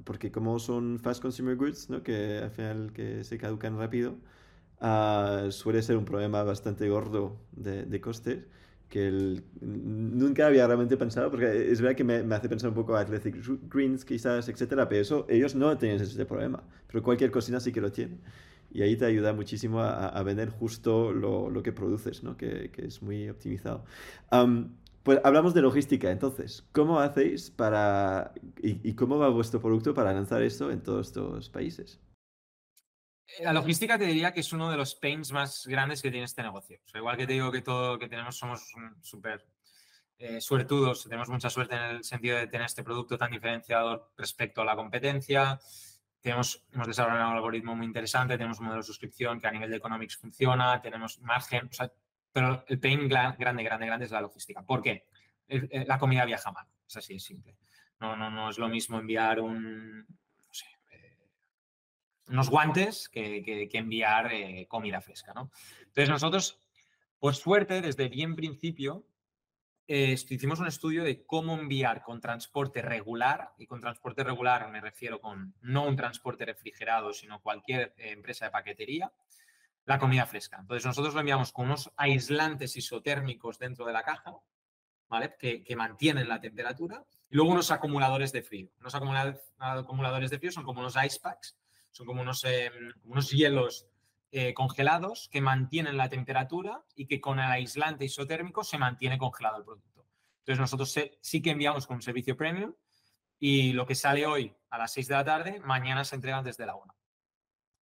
porque 0.03 0.31
como 0.31 0.57
son 0.57 0.97
fast 0.99 1.21
consumer 1.21 1.55
goods, 1.55 1.87
¿no? 1.91 2.01
que 2.01 2.39
al 2.39 2.49
final 2.49 2.91
que 2.93 3.23
se 3.23 3.37
caducan 3.37 3.77
rápido, 3.77 4.15
ah, 4.79 5.45
suele 5.51 5.83
ser 5.83 5.97
un 5.97 6.05
problema 6.05 6.41
bastante 6.43 6.89
gordo 6.89 7.37
de, 7.51 7.85
de 7.85 8.01
costes, 8.01 8.45
que 8.89 9.07
el- 9.07 9.43
nunca 9.61 10.47
había 10.47 10.65
realmente 10.65 10.97
pensado, 10.97 11.29
porque 11.29 11.71
es 11.71 11.79
verdad 11.81 11.95
que 11.95 12.03
me, 12.03 12.23
me 12.23 12.33
hace 12.35 12.49
pensar 12.49 12.69
un 12.69 12.75
poco 12.75 12.95
a 12.95 13.01
Athletic 13.01 13.35
Greens 13.71 14.03
quizás, 14.05 14.49
etcétera, 14.49 14.89
pero 14.89 15.01
eso, 15.01 15.25
ellos 15.29 15.53
no 15.53 15.77
tienen 15.77 16.01
ese 16.01 16.25
problema, 16.25 16.63
pero 16.87 17.03
cualquier 17.03 17.29
cocina 17.31 17.59
sí 17.59 17.71
que 17.71 17.81
lo 17.81 17.91
tiene. 17.91 18.17
Y 18.75 18.81
ahí 18.81 18.97
te 18.97 19.05
ayuda 19.05 19.31
muchísimo 19.31 19.79
a, 19.81 20.21
vender 20.23 20.49
justo 20.49 21.13
lo, 21.13 21.63
que 21.63 21.71
produces, 21.71 22.23
¿no? 22.23 22.35
Que, 22.35 22.69
es 22.75 23.01
muy 23.01 23.29
optimizado. 23.29 23.85
Pues 25.01 25.21
hablamos 25.23 25.53
de 25.53 25.61
logística, 25.61 26.11
entonces, 26.11 26.67
¿cómo 26.73 26.99
hacéis 26.99 27.49
para... 27.51 28.33
Y, 28.61 28.93
cómo 28.95 29.17
va 29.17 29.29
vuestro 29.29 29.61
producto 29.61 29.93
para 29.93 30.11
lanzar 30.11 30.41
esto 30.41 30.71
en 30.71 30.83
todos 30.83 31.07
estos 31.07 31.49
países? 31.49 32.01
La 33.39 33.53
logística 33.53 33.97
te 33.97 34.07
diría 34.07 34.33
que 34.33 34.41
es 34.41 34.51
uno 34.51 34.69
de 34.69 34.75
los 34.75 34.93
pains 34.95 35.31
más 35.31 35.65
grandes 35.67 36.01
que 36.01 36.11
tiene 36.11 36.25
este 36.25 36.43
negocio. 36.43 36.77
O 36.83 36.89
sea, 36.89 36.99
igual 36.99 37.15
que 37.15 37.27
te 37.27 37.33
digo 37.33 37.53
que 37.53 37.61
todo 37.61 37.97
que 37.97 38.09
tenemos 38.09 38.35
somos 38.35 38.61
súper 39.01 39.45
eh, 40.17 40.41
suertudos, 40.41 41.03
tenemos 41.03 41.29
mucha 41.29 41.49
suerte 41.49 41.75
en 41.75 41.81
el 41.81 42.03
sentido 42.03 42.37
de 42.37 42.47
tener 42.47 42.65
este 42.65 42.83
producto 42.83 43.17
tan 43.17 43.31
diferenciador 43.31 44.11
respecto 44.17 44.63
a 44.63 44.65
la 44.65 44.75
competencia. 44.75 45.61
Hemos 46.29 46.63
desarrollado 46.87 47.29
un 47.31 47.35
algoritmo 47.37 47.75
muy 47.75 47.85
interesante, 47.85 48.35
tenemos 48.37 48.59
un 48.59 48.65
modelo 48.65 48.81
de 48.81 48.87
suscripción 48.87 49.39
que 49.39 49.47
a 49.47 49.51
nivel 49.51 49.69
de 49.69 49.77
economics 49.77 50.17
funciona, 50.17 50.81
tenemos 50.81 51.19
margen, 51.21 51.69
pero 52.31 52.63
el 52.67 52.79
pain 52.79 53.07
grande, 53.07 53.37
grande, 53.63 53.63
grande 53.85 54.05
es 54.05 54.11
la 54.11 54.21
logística. 54.21 54.63
¿Por 54.63 54.81
qué? 54.81 55.05
El- 55.47 55.85
la 55.87 55.99
comida 55.99 56.25
viaja 56.25 56.51
mal, 56.51 56.65
es 56.87 56.97
así 56.97 57.13
de 57.13 57.19
simple. 57.19 57.55
No, 57.99 58.15
no, 58.15 58.29
no 58.31 58.49
es 58.49 58.57
lo 58.57 58.67
mismo 58.67 58.97
enviar 58.99 59.37
eh, 59.39 59.43
unos 62.27 62.49
guantes 62.49 63.07
que, 63.09 63.43
que- 63.43 63.69
que 63.69 63.77
enviar 63.77 64.33
eh, 64.33 64.65
comida 64.67 65.01
fresca, 65.01 65.33
¿no? 65.33 65.51
Entonces 65.79 66.09
nosotros, 66.09 66.59
por 67.19 67.35
suerte, 67.35 67.81
desde 67.81 68.09
bien 68.09 68.35
principio, 68.35 69.05
hicimos 69.87 70.59
un 70.59 70.67
estudio 70.67 71.03
de 71.03 71.25
cómo 71.25 71.57
enviar 71.57 72.01
con 72.01 72.19
transporte 72.19 72.81
regular, 72.81 73.53
y 73.57 73.67
con 73.67 73.81
transporte 73.81 74.23
regular 74.23 74.69
me 74.71 74.81
refiero 74.81 75.19
con 75.21 75.53
no 75.61 75.87
un 75.87 75.95
transporte 75.95 76.45
refrigerado, 76.45 77.13
sino 77.13 77.41
cualquier 77.41 77.93
eh, 77.97 78.11
empresa 78.11 78.45
de 78.45 78.51
paquetería, 78.51 79.11
la 79.85 79.99
comida 79.99 80.25
fresca. 80.25 80.57
Entonces 80.59 80.85
nosotros 80.85 81.13
lo 81.13 81.19
enviamos 81.19 81.51
con 81.51 81.65
unos 81.65 81.91
aislantes 81.97 82.75
isotérmicos 82.75 83.59
dentro 83.59 83.85
de 83.85 83.93
la 83.93 84.03
caja, 84.03 84.35
¿vale? 85.07 85.35
Que, 85.37 85.63
que 85.63 85.75
mantienen 85.75 86.27
la 86.27 86.41
temperatura, 86.41 87.05
y 87.29 87.35
luego 87.35 87.51
unos 87.51 87.69
acumuladores 87.69 88.31
de 88.31 88.41
frío. 88.41 88.69
Unos 88.79 88.95
acumula- 88.95 89.39
acumuladores 89.59 90.31
de 90.31 90.39
frío 90.39 90.51
son 90.51 90.63
como 90.63 90.79
unos 90.79 90.95
ice 91.03 91.19
packs, 91.19 91.57
son 91.91 92.07
como 92.07 92.21
unos, 92.21 92.43
eh, 92.45 92.71
unos 93.03 93.29
hielos 93.29 93.87
eh, 94.37 94.53
congelados 94.53 95.29
que 95.31 95.39
mantienen 95.39 95.95
la 95.95 96.09
temperatura 96.09 96.83
y 96.93 97.05
que 97.05 97.21
con 97.21 97.39
el 97.39 97.49
aislante 97.49 98.03
isotérmico 98.03 98.65
se 98.65 98.77
mantiene 98.77 99.17
congelado 99.17 99.59
el 99.59 99.63
producto. 99.63 100.05
Entonces 100.39 100.59
nosotros 100.59 100.93
sí 101.21 101.41
que 101.41 101.51
enviamos 101.51 101.87
con 101.87 101.95
un 101.95 102.01
servicio 102.01 102.35
premium 102.35 102.73
y 103.39 103.71
lo 103.71 103.87
que 103.87 103.95
sale 103.95 104.25
hoy 104.25 104.53
a 104.71 104.77
las 104.77 104.91
6 104.91 105.07
de 105.07 105.15
la 105.15 105.23
tarde, 105.23 105.61
mañana 105.61 106.03
se 106.03 106.15
entrega 106.17 106.37
antes 106.37 106.57
de 106.57 106.65
la 106.65 106.75
1. 106.75 106.95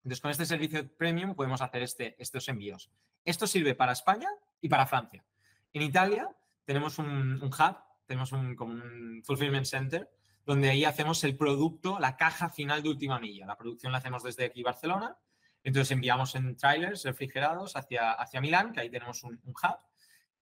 Entonces 0.05 0.21
con 0.21 0.31
este 0.31 0.45
servicio 0.45 0.95
premium 0.95 1.35
podemos 1.35 1.63
hacer 1.63 1.81
este, 1.81 2.23
estos 2.23 2.47
envíos. 2.49 2.91
Esto 3.25 3.47
sirve 3.47 3.75
para 3.75 3.93
España 3.93 4.29
y 4.61 4.69
para 4.69 4.87
Francia. 4.87 5.25
En 5.73 5.81
Italia 5.81 6.29
tenemos 6.67 6.99
un, 6.99 7.43
hub, 7.43 7.77
tenemos 8.05 8.31
un, 8.31 8.61
un 8.61 9.23
fulfillment 9.25 9.65
center, 9.65 10.11
donde 10.45 10.69
ahí 10.69 10.85
hacemos 10.85 11.25
el 11.25 11.35
producto, 11.35 11.99
la 11.99 12.19
caja 12.19 12.51
final 12.51 12.83
de 12.83 12.91
última 12.91 13.19
milla. 13.19 13.47
La 13.47 13.57
producción 13.57 13.91
la 13.91 13.99
hacemos 14.01 14.23
desde 14.23 14.45
aquí 14.45 14.63
Barcelona 14.63 15.17
entonces 15.65 15.91
enviamos 15.93 16.35
en 16.35 16.57
trailers 16.57 17.05
refrigerados 17.05 17.77
hacia, 17.77 18.13
hacia 18.13 18.41
Milán, 18.41 18.73
que 18.73 18.81
ahí 18.81 18.91
tenemos 18.91 19.23
un, 19.25 19.41
un 19.45 19.51
hub, 19.53 19.77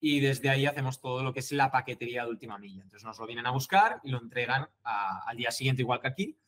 y 0.01 0.21
desde 0.21 0.49
ahí 0.49 0.65
hacemos 0.67 1.01
todo 1.01 1.23
lo 1.23 1.33
que 1.33 1.41
es 1.41 1.53
la 1.53 1.71
paquetería 1.71 2.25
de 2.25 2.31
última 2.31 2.59
milla. 2.59 2.83
Entonces 2.83 3.05
nos 3.05 3.19
lo 3.19 3.27
vienen 3.27 3.47
a 3.47 3.51
buscar 3.51 4.01
y 4.03 4.11
lo 4.11 4.19
entregan 4.19 4.67
a- 4.85 5.25
al 5.29 5.37
día 5.37 5.51
siguiente 5.51 5.83
igual 5.83 6.01
que 6.01 6.09
aquí, 6.09 6.39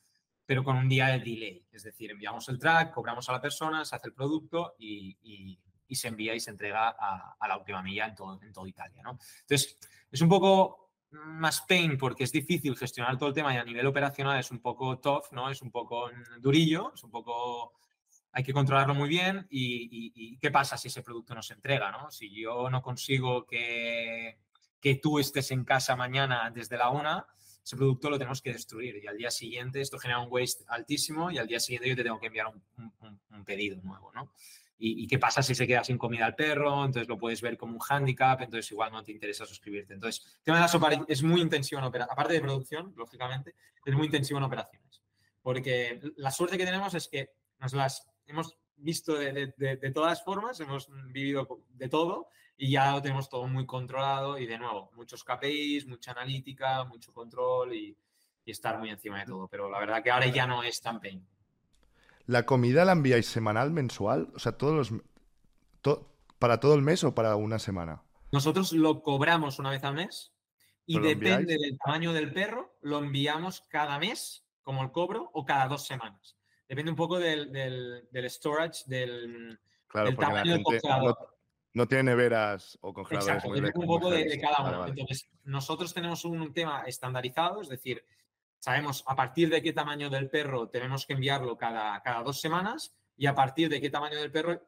pero 0.46 0.64
con 0.64 0.76
un 0.76 0.88
día 0.88 1.08
de 1.08 1.18
delay. 1.18 1.66
Es 1.70 1.82
decir, 1.82 2.10
enviamos 2.10 2.48
el 2.48 2.58
track, 2.58 2.92
cobramos 2.92 3.28
a 3.28 3.32
la 3.32 3.40
persona, 3.42 3.84
se 3.84 3.94
hace 3.94 4.08
el 4.08 4.14
producto 4.14 4.74
y, 4.78 5.16
y- 5.22 5.58
y 5.86 5.94
se 5.94 6.08
envía 6.08 6.34
y 6.34 6.40
se 6.40 6.50
entrega 6.50 6.96
a, 6.98 7.36
a 7.38 7.48
la 7.48 7.58
última 7.58 7.82
milla 7.82 8.06
en 8.06 8.14
todo, 8.14 8.40
en 8.42 8.52
toda 8.54 8.66
Italia. 8.66 9.02
¿no? 9.02 9.18
Entonces, 9.42 9.78
es 10.10 10.20
un 10.22 10.30
poco 10.30 10.94
más 11.10 11.60
pain 11.60 11.98
porque 11.98 12.24
es 12.24 12.32
difícil 12.32 12.74
gestionar 12.74 13.18
todo 13.18 13.28
el 13.28 13.34
tema 13.34 13.52
y 13.52 13.58
a 13.58 13.64
nivel 13.64 13.86
operacional 13.86 14.40
es 14.40 14.50
un 14.50 14.60
poco 14.60 14.98
tough, 14.98 15.24
¿no? 15.32 15.50
Es 15.50 15.60
un 15.60 15.70
poco 15.70 16.10
durillo, 16.40 16.92
es 16.94 17.04
un 17.04 17.10
poco 17.10 17.74
hay 18.32 18.42
que 18.42 18.52
controlarlo 18.52 18.94
muy 18.94 19.08
bien 19.08 19.46
y, 19.50 19.84
y- 19.90 20.12
y 20.14 20.38
qué 20.38 20.50
pasa 20.50 20.76
si 20.78 20.88
ese 20.88 21.02
producto 21.02 21.34
no 21.34 21.42
se 21.42 21.54
entrega, 21.54 21.90
¿no? 21.90 22.10
Si 22.10 22.30
yo 22.30 22.70
no 22.70 22.80
consigo 22.82 23.46
que, 23.46 24.38
que 24.80 24.94
tú 24.96 25.18
estés 25.18 25.50
en 25.50 25.64
casa 25.64 25.96
mañana 25.96 26.50
desde 26.50 26.76
la 26.78 26.88
una, 26.90 27.26
ese 27.64 27.76
producto 27.76 28.10
lo 28.10 28.18
tenemos 28.18 28.40
que 28.42 28.52
destruir 28.52 28.96
y 29.02 29.06
al 29.06 29.16
día 29.16 29.30
siguiente 29.30 29.80
esto 29.80 29.98
genera 29.98 30.18
un 30.20 30.28
waste 30.30 30.64
altísimo 30.68 31.30
y 31.30 31.38
al 31.38 31.46
día 31.46 31.60
siguiente 31.60 31.88
yo 31.88 31.94
te 31.96 32.02
tengo 32.02 32.18
que 32.18 32.26
enviar 32.26 32.46
un, 32.48 32.62
un- 33.00 33.20
un- 33.30 33.44
pedido 33.44 33.80
nuevo, 33.82 34.10
¿no? 34.12 34.32
Y, 34.78 35.04
y 35.04 35.06
qué 35.06 35.18
pasa 35.18 35.42
si 35.42 35.54
se 35.54 35.66
queda 35.66 35.84
sin 35.84 35.98
comida 35.98 36.26
el 36.26 36.34
perro? 36.34 36.84
Entonces 36.84 37.08
lo 37.08 37.18
puedes 37.18 37.40
ver 37.42 37.56
como 37.56 37.74
un 37.74 37.78
hándicap, 37.80 38.40
entonces 38.40 38.70
igual 38.72 38.90
no 38.90 39.02
te 39.04 39.12
interesa 39.12 39.44
suscribirte. 39.46 39.94
Entonces, 39.94 40.24
el 40.38 40.42
tema 40.42 40.56
de 40.56 40.62
las 40.62 40.74
opera- 40.74 41.04
es 41.06 41.22
muy 41.22 41.40
intensivo 41.40 41.78
en 41.80 41.84
operaciones, 41.84 42.12
aparte 42.12 42.32
de 42.34 42.40
producción, 42.40 42.92
lógicamente, 42.96 43.54
es 43.84 43.94
muy 43.94 44.06
intensivo 44.06 44.38
en 44.38 44.44
operaciones. 44.44 45.02
Porque 45.42 46.00
la 46.16 46.30
suerte 46.32 46.56
que 46.58 46.64
tenemos 46.64 46.94
es 46.94 47.06
que 47.08 47.30
nos 47.60 47.72
las 47.74 48.08
hemos 48.26 48.56
visto 48.76 49.14
de, 49.14 49.32
de- 49.32 49.54
de- 49.56 49.76
de 49.76 49.90
todas 49.90 50.22
formas, 50.24 50.58
hemos 50.60 50.88
vivido 51.12 51.46
de 51.70 51.88
todo 51.88 52.28
y 52.56 52.70
ya 52.70 52.92
lo 52.92 53.02
tenemos 53.02 53.28
todo 53.28 53.46
muy 53.46 53.66
controlado 53.66 54.38
y 54.38 54.46
de 54.46 54.58
nuevo, 54.58 54.90
muchos 54.94 55.24
KPIs, 55.24 55.86
mucha 55.86 56.12
analítica, 56.12 56.84
mucho 56.84 57.12
control 57.12 57.74
y, 57.74 57.96
y 58.44 58.50
estar 58.50 58.78
muy 58.78 58.90
encima 58.90 59.20
de 59.20 59.26
todo. 59.26 59.48
Pero 59.48 59.70
la 59.70 59.78
verdad 59.80 60.02
que 60.02 60.10
ahora 60.10 60.26
ya 60.26 60.46
no 60.46 60.62
es 60.62 60.80
tan 60.80 61.00
pain. 61.00 61.26
¿La 62.26 62.46
comida 62.46 62.84
la 62.84 62.92
enviáis 62.92 63.26
semanal, 63.26 63.70
mensual? 63.72 64.30
O 64.34 64.38
sea, 64.38 64.52
todos 64.52 64.90
los... 64.90 65.00
to- 65.80 66.08
¿Para 66.38 66.58
todo 66.60 66.74
el 66.74 66.82
mes 66.82 67.04
o 67.04 67.14
para 67.14 67.36
una 67.36 67.58
semana? 67.58 68.02
Nosotros 68.32 68.72
lo 68.72 69.02
cobramos 69.02 69.58
una 69.58 69.70
vez 69.70 69.84
al 69.84 69.94
mes 69.94 70.32
y 70.86 70.94
¿Pero 70.94 71.04
lo 71.04 71.08
depende 71.10 71.56
del 71.56 71.78
tamaño 71.78 72.12
del 72.12 72.32
perro, 72.32 72.76
lo 72.80 72.98
enviamos 72.98 73.60
cada 73.68 73.98
mes, 74.00 74.44
como 74.62 74.82
el 74.82 74.90
cobro, 74.90 75.30
o 75.34 75.44
cada 75.44 75.68
dos 75.68 75.86
semanas. 75.86 76.36
Depende 76.72 76.90
un 76.90 76.96
poco 76.96 77.18
del, 77.18 77.52
del- 77.52 78.08
del 78.10 78.30
storage, 78.30 78.84
del, 78.86 79.60
Claro, 79.88 80.06
del 80.06 80.16
porque 80.16 80.32
la 80.32 80.38
tamaño 80.38 80.52
del 80.52 80.62
no, 80.62 80.64
congelador. 80.64 81.36
no 81.74 81.86
tiene 81.86 82.02
neveras 82.04 82.78
o 82.80 82.94
congeladores 82.94 83.34
Exacto, 83.34 83.48
muy 83.50 83.60
depende 83.60 83.78
un 83.78 83.86
poco 83.86 84.10
de, 84.10 84.40
cada 84.40 84.62
uno. 84.66 84.78
vale. 84.78 84.90
Entonces, 84.92 85.28
nosotros 85.44 85.92
tenemos 85.92 86.24
un 86.24 86.50
tema 86.54 86.84
estandarizado, 86.86 87.60
es 87.60 87.68
decir, 87.68 88.02
sabemos 88.58 89.04
a 89.06 89.14
partir 89.14 89.50
de 89.50 89.60
qué 89.60 89.74
tamaño 89.74 90.08
del 90.08 90.30
perro 90.30 90.70
tenemos 90.70 91.04
que 91.04 91.12
enviarlo 91.12 91.58
cada, 91.58 92.00
cada 92.00 92.22
dos 92.22 92.40
semanas 92.40 92.94
y 93.18 93.26
a 93.26 93.34
partir 93.34 93.68
de 93.68 93.78
qué 93.78 93.90
tamaño 93.90 94.18
del 94.18 94.32
perro 94.32 94.58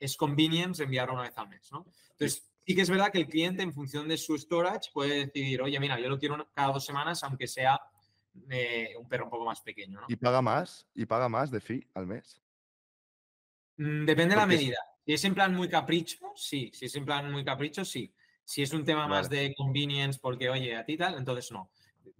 es 0.00 0.16
convenience 0.16 0.82
enviarlo 0.82 1.14
una 1.14 1.22
vez 1.22 1.38
al 1.38 1.48
mes. 1.48 1.70
¿no? 1.70 1.86
Entonces, 2.10 2.50
sí 2.66 2.74
que 2.74 2.82
es 2.82 2.90
verdad 2.90 3.12
que 3.12 3.18
el 3.18 3.28
cliente, 3.28 3.62
en 3.62 3.72
función 3.72 4.08
de 4.08 4.16
su 4.16 4.36
storage, 4.36 4.90
puede 4.92 5.26
decidir, 5.26 5.62
oye, 5.62 5.78
mira, 5.78 6.00
yo 6.00 6.08
lo 6.08 6.18
quiero 6.18 6.44
cada 6.54 6.72
dos 6.72 6.84
semanas, 6.84 7.22
aunque 7.22 7.46
sea 7.46 7.80
eh, 8.50 8.94
un 8.98 9.08
perro 9.08 9.24
un 9.24 9.30
poco 9.30 9.44
más 9.44 9.60
pequeño. 9.60 10.00
¿no? 10.00 10.06
¿Y 10.08 10.16
paga 10.16 10.42
más? 10.42 10.86
¿Y 10.94 11.06
paga 11.06 11.28
más 11.28 11.50
de 11.50 11.60
fee 11.60 11.86
al 11.94 12.06
mes? 12.06 12.40
Mm, 13.76 14.04
Depende 14.06 14.34
de 14.34 14.36
la 14.36 14.42
es- 14.42 14.48
medida. 14.48 14.78
Si 15.04 15.12
es 15.12 15.24
en 15.24 15.34
plan 15.34 15.54
muy 15.54 15.68
capricho, 15.68 16.18
sí. 16.34 16.70
Si 16.74 16.86
es 16.86 16.94
en 16.96 17.04
plan 17.04 17.30
muy 17.30 17.44
capricho, 17.44 17.84
sí. 17.84 18.12
Si 18.44 18.62
es 18.62 18.72
un 18.72 18.84
tema 18.84 19.06
más 19.06 19.28
de 19.28 19.54
convenience, 19.56 20.18
porque 20.20 20.48
oye, 20.50 20.76
a 20.76 20.84
ti 20.84 20.96
tal, 20.96 21.16
entonces 21.16 21.50
no. 21.52 21.70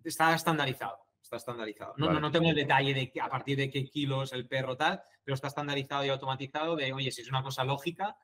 Está 0.04 0.34
estandarizado. 0.34 0.98
Está 1.20 1.36
estandarizado. 1.36 1.94
No, 1.96 2.06
Vale. 2.06 2.20
no, 2.20 2.26
no 2.28 2.30
tengo 2.32 2.48
el 2.50 2.54
detalle 2.54 2.94
de 2.94 3.10
que- 3.10 3.20
a 3.20 3.28
partir 3.28 3.56
de 3.56 3.70
qué 3.70 3.84
kilos 3.84 4.32
el 4.32 4.46
perro 4.46 4.76
tal, 4.76 5.02
pero 5.24 5.34
está 5.34 5.48
estandarizado 5.48 6.04
y 6.04 6.08
automatizado 6.10 6.76
de, 6.76 6.92
oye, 6.92 7.10
si 7.10 7.22
es 7.22 7.28
una 7.28 7.42
cosa 7.42 7.64
lógica, 7.64 8.16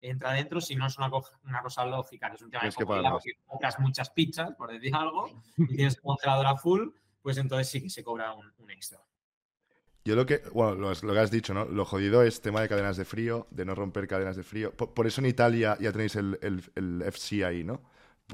entra 0.00 0.32
dentro. 0.32 0.60
Si 0.60 0.74
no 0.74 0.86
es 0.86 0.98
una, 0.98 1.10
co- 1.10 1.24
una 1.44 1.62
cosa 1.62 1.84
lógica, 1.84 2.28
que 2.30 2.36
es 2.36 2.42
un 2.42 2.50
tema 2.50 2.64
de 2.64 2.70
Tienes 2.72 3.22
que 3.24 3.32
compras 3.46 3.78
muchas 3.78 4.10
pizzas, 4.10 4.52
por 4.56 4.72
decir 4.72 4.92
algo, 4.96 5.28
y 5.56 5.66
tienes 5.76 5.94
el 5.98 6.02
congelador 6.02 6.46
a 6.46 6.56
full, 6.56 6.88
pues 7.28 7.36
entonces 7.36 7.68
sí 7.68 7.82
que 7.82 7.90
se 7.90 8.02
cobra 8.02 8.32
un, 8.32 8.50
un 8.56 8.70
extra. 8.70 8.98
Yo 10.02 10.16
lo 10.16 10.24
que, 10.24 10.38
bueno, 10.54 10.76
lo, 10.76 10.88
lo 10.94 11.12
que 11.12 11.18
has 11.18 11.30
dicho, 11.30 11.52
¿no? 11.52 11.66
Lo 11.66 11.84
jodido 11.84 12.22
es 12.22 12.40
tema 12.40 12.62
de 12.62 12.68
cadenas 12.70 12.96
de 12.96 13.04
frío, 13.04 13.46
de 13.50 13.66
no 13.66 13.74
romper 13.74 14.08
cadenas 14.08 14.34
de 14.34 14.42
frío. 14.42 14.72
Por, 14.74 14.94
por 14.94 15.06
eso 15.06 15.20
en 15.20 15.26
Italia 15.26 15.76
ya 15.78 15.92
tenéis 15.92 16.16
el, 16.16 16.38
el- 16.40 16.64
el 16.74 17.02
FC 17.02 17.44
ahí, 17.44 17.64
¿no? 17.64 17.82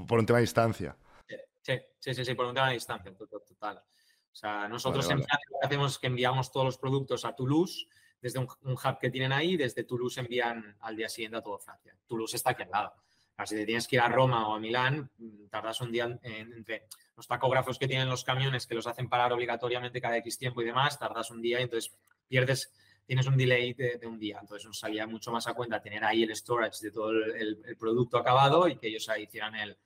Por, 0.07 0.21
un 0.21 0.27
tema 0.27 0.39
de 0.39 0.43
distancia. 0.43 0.97
Sí, 1.27 1.73
sí, 1.99 2.15
sí, 2.15 2.25
sí, 2.25 2.35
por 2.35 2.47
un 2.47 2.55
tema 2.55 2.69
de 2.69 2.75
distancia, 2.75 3.13
to- 3.17 3.27
to- 3.27 3.41
total. 3.41 3.79
O 3.79 4.37
sea, 4.37 4.69
nosotros 4.69 5.05
Vale, 5.09 5.21
en. 5.23 5.27
Francia 5.27 5.49
lo 5.51 5.59
que 5.59 5.67
hacemos 5.67 5.93
es 5.93 5.99
que 5.99 6.07
enviamos 6.07 6.53
todos 6.53 6.67
los 6.67 6.79
productos 6.79 7.25
a 7.25 7.35
Toulouse, 7.35 7.89
desde 8.21 8.39
un, 8.39 8.47
un 8.63 8.75
hub 8.75 8.99
que 9.01 9.11
tienen 9.11 9.33
ahí, 9.33 9.57
desde 9.57 9.83
Toulouse 9.83 10.21
envían 10.21 10.77
al 10.79 10.95
día 10.95 11.09
siguiente 11.09 11.39
a 11.39 11.43
todo 11.43 11.59
Francia. 11.59 11.97
Toulouse 12.07 12.37
está 12.37 12.51
aquí 12.51 12.63
al 12.63 12.71
lado. 12.71 12.95
Ahora, 13.37 13.47
si 13.47 13.57
te 13.57 13.67
tienes 13.67 13.89
que 13.89 13.97
ir 13.97 14.01
a 14.03 14.09
Roma 14.09 14.49
o 14.49 14.55
a 14.55 14.61
Milán, 14.61 15.11
mm, 15.19 15.47
tardas 15.49 15.81
un 15.81 15.91
día 15.91 16.05
en- 16.05 16.53
entre 16.53 16.87
los 17.17 17.27
tacógrafos 17.27 17.79
que 17.79 17.89
tienen 17.89 18.09
los 18.09 18.23
camiones 18.25 18.67
que 18.67 18.75
los 18.75 18.87
hacen 18.87 19.09
parar 19.09 19.33
obligatoriamente 19.33 20.01
cada 20.01 20.17
X 20.19 20.39
tiempo 20.39 20.63
y 20.63 20.65
demás, 20.67 20.99
tardas 20.99 21.31
un 21.31 21.41
día 21.43 21.59
y 21.61 21.65
entonces 21.65 21.93
pierdes, 22.29 22.73
tienes 23.07 23.27
un 23.27 23.37
delay 23.37 23.75
de, 23.75 23.99
de 23.99 24.07
un 24.07 24.19
día. 24.19 24.39
Entonces 24.41 24.67
nos 24.67 24.79
salía 24.79 25.07
mucho 25.07 25.33
más 25.33 25.47
a 25.49 25.55
cuenta 25.55 25.83
tener 25.83 26.05
ahí 26.05 26.23
el 26.23 26.35
storage 26.35 26.79
de 26.81 26.91
todo 26.93 27.11
el, 27.11 27.23
el- 27.37 27.63
el 27.65 27.77
producto 27.77 28.19
acabado 28.19 28.69
y 28.69 28.77
que 28.77 28.87
ellos 28.89 29.09
ahí 29.09 29.25
hicieran 29.25 29.55
el, 29.57 29.77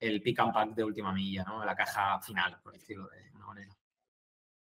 el 0.00 0.22
pick 0.22 0.38
and 0.40 0.52
pack 0.54 0.74
de 0.74 0.84
última 0.84 1.12
milla, 1.12 1.44
¿no? 1.44 1.64
La 1.64 1.76
caja 1.76 2.18
final, 2.20 2.58
por 2.62 2.72
decirlo 2.72 3.08
de 3.08 3.30
una 3.34 3.46
manera. 3.46 3.76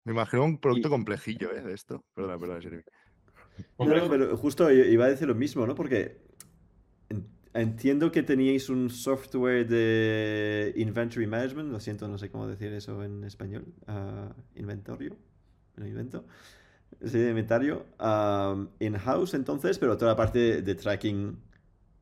Me 0.04 0.14
imagino 0.14 0.44
un 0.44 0.60
producto 0.60 0.88
Y- 0.88 0.92
complejillo, 0.92 1.52
¿eh? 1.54 1.62
De 1.62 1.74
esto. 1.74 2.04
Perdona, 2.14 2.38
perdona, 2.40 2.62
Sirvi. 2.62 2.84
No, 3.80 4.10
pero 4.10 4.38
justo 4.38 4.72
i- 4.72 4.92
iba 4.94 5.06
a 5.06 5.10
decir 5.10 5.28
lo 5.28 5.36
mismo, 5.36 5.66
¿no? 5.66 5.76
Porque 5.76 6.27
entiendo 7.62 8.12
que 8.12 8.24
teníais 8.24 8.70
un 8.70 8.90
software 8.90 9.68
de 9.68 10.74
inventory 10.76 11.28
management, 11.28 11.72
lo 11.72 11.80
siento, 11.80 12.08
no 12.08 12.18
sé 12.18 12.30
cómo 12.30 12.48
decir 12.48 12.72
eso 12.74 13.04
en 13.04 13.24
español, 13.24 13.66
ah, 13.88 14.34
inventario, 14.56 15.18
¿Me 15.78 15.84
lo 15.84 15.90
invento? 15.90 16.26
Sí, 17.06 17.20
inventario, 17.20 17.86
am, 18.00 18.70
in-house 18.80 19.36
entonces, 19.36 19.78
pero 19.78 19.98
toda 19.98 20.12
la 20.12 20.18
parte 20.18 20.62
de 20.62 20.76
tracking 20.76 21.38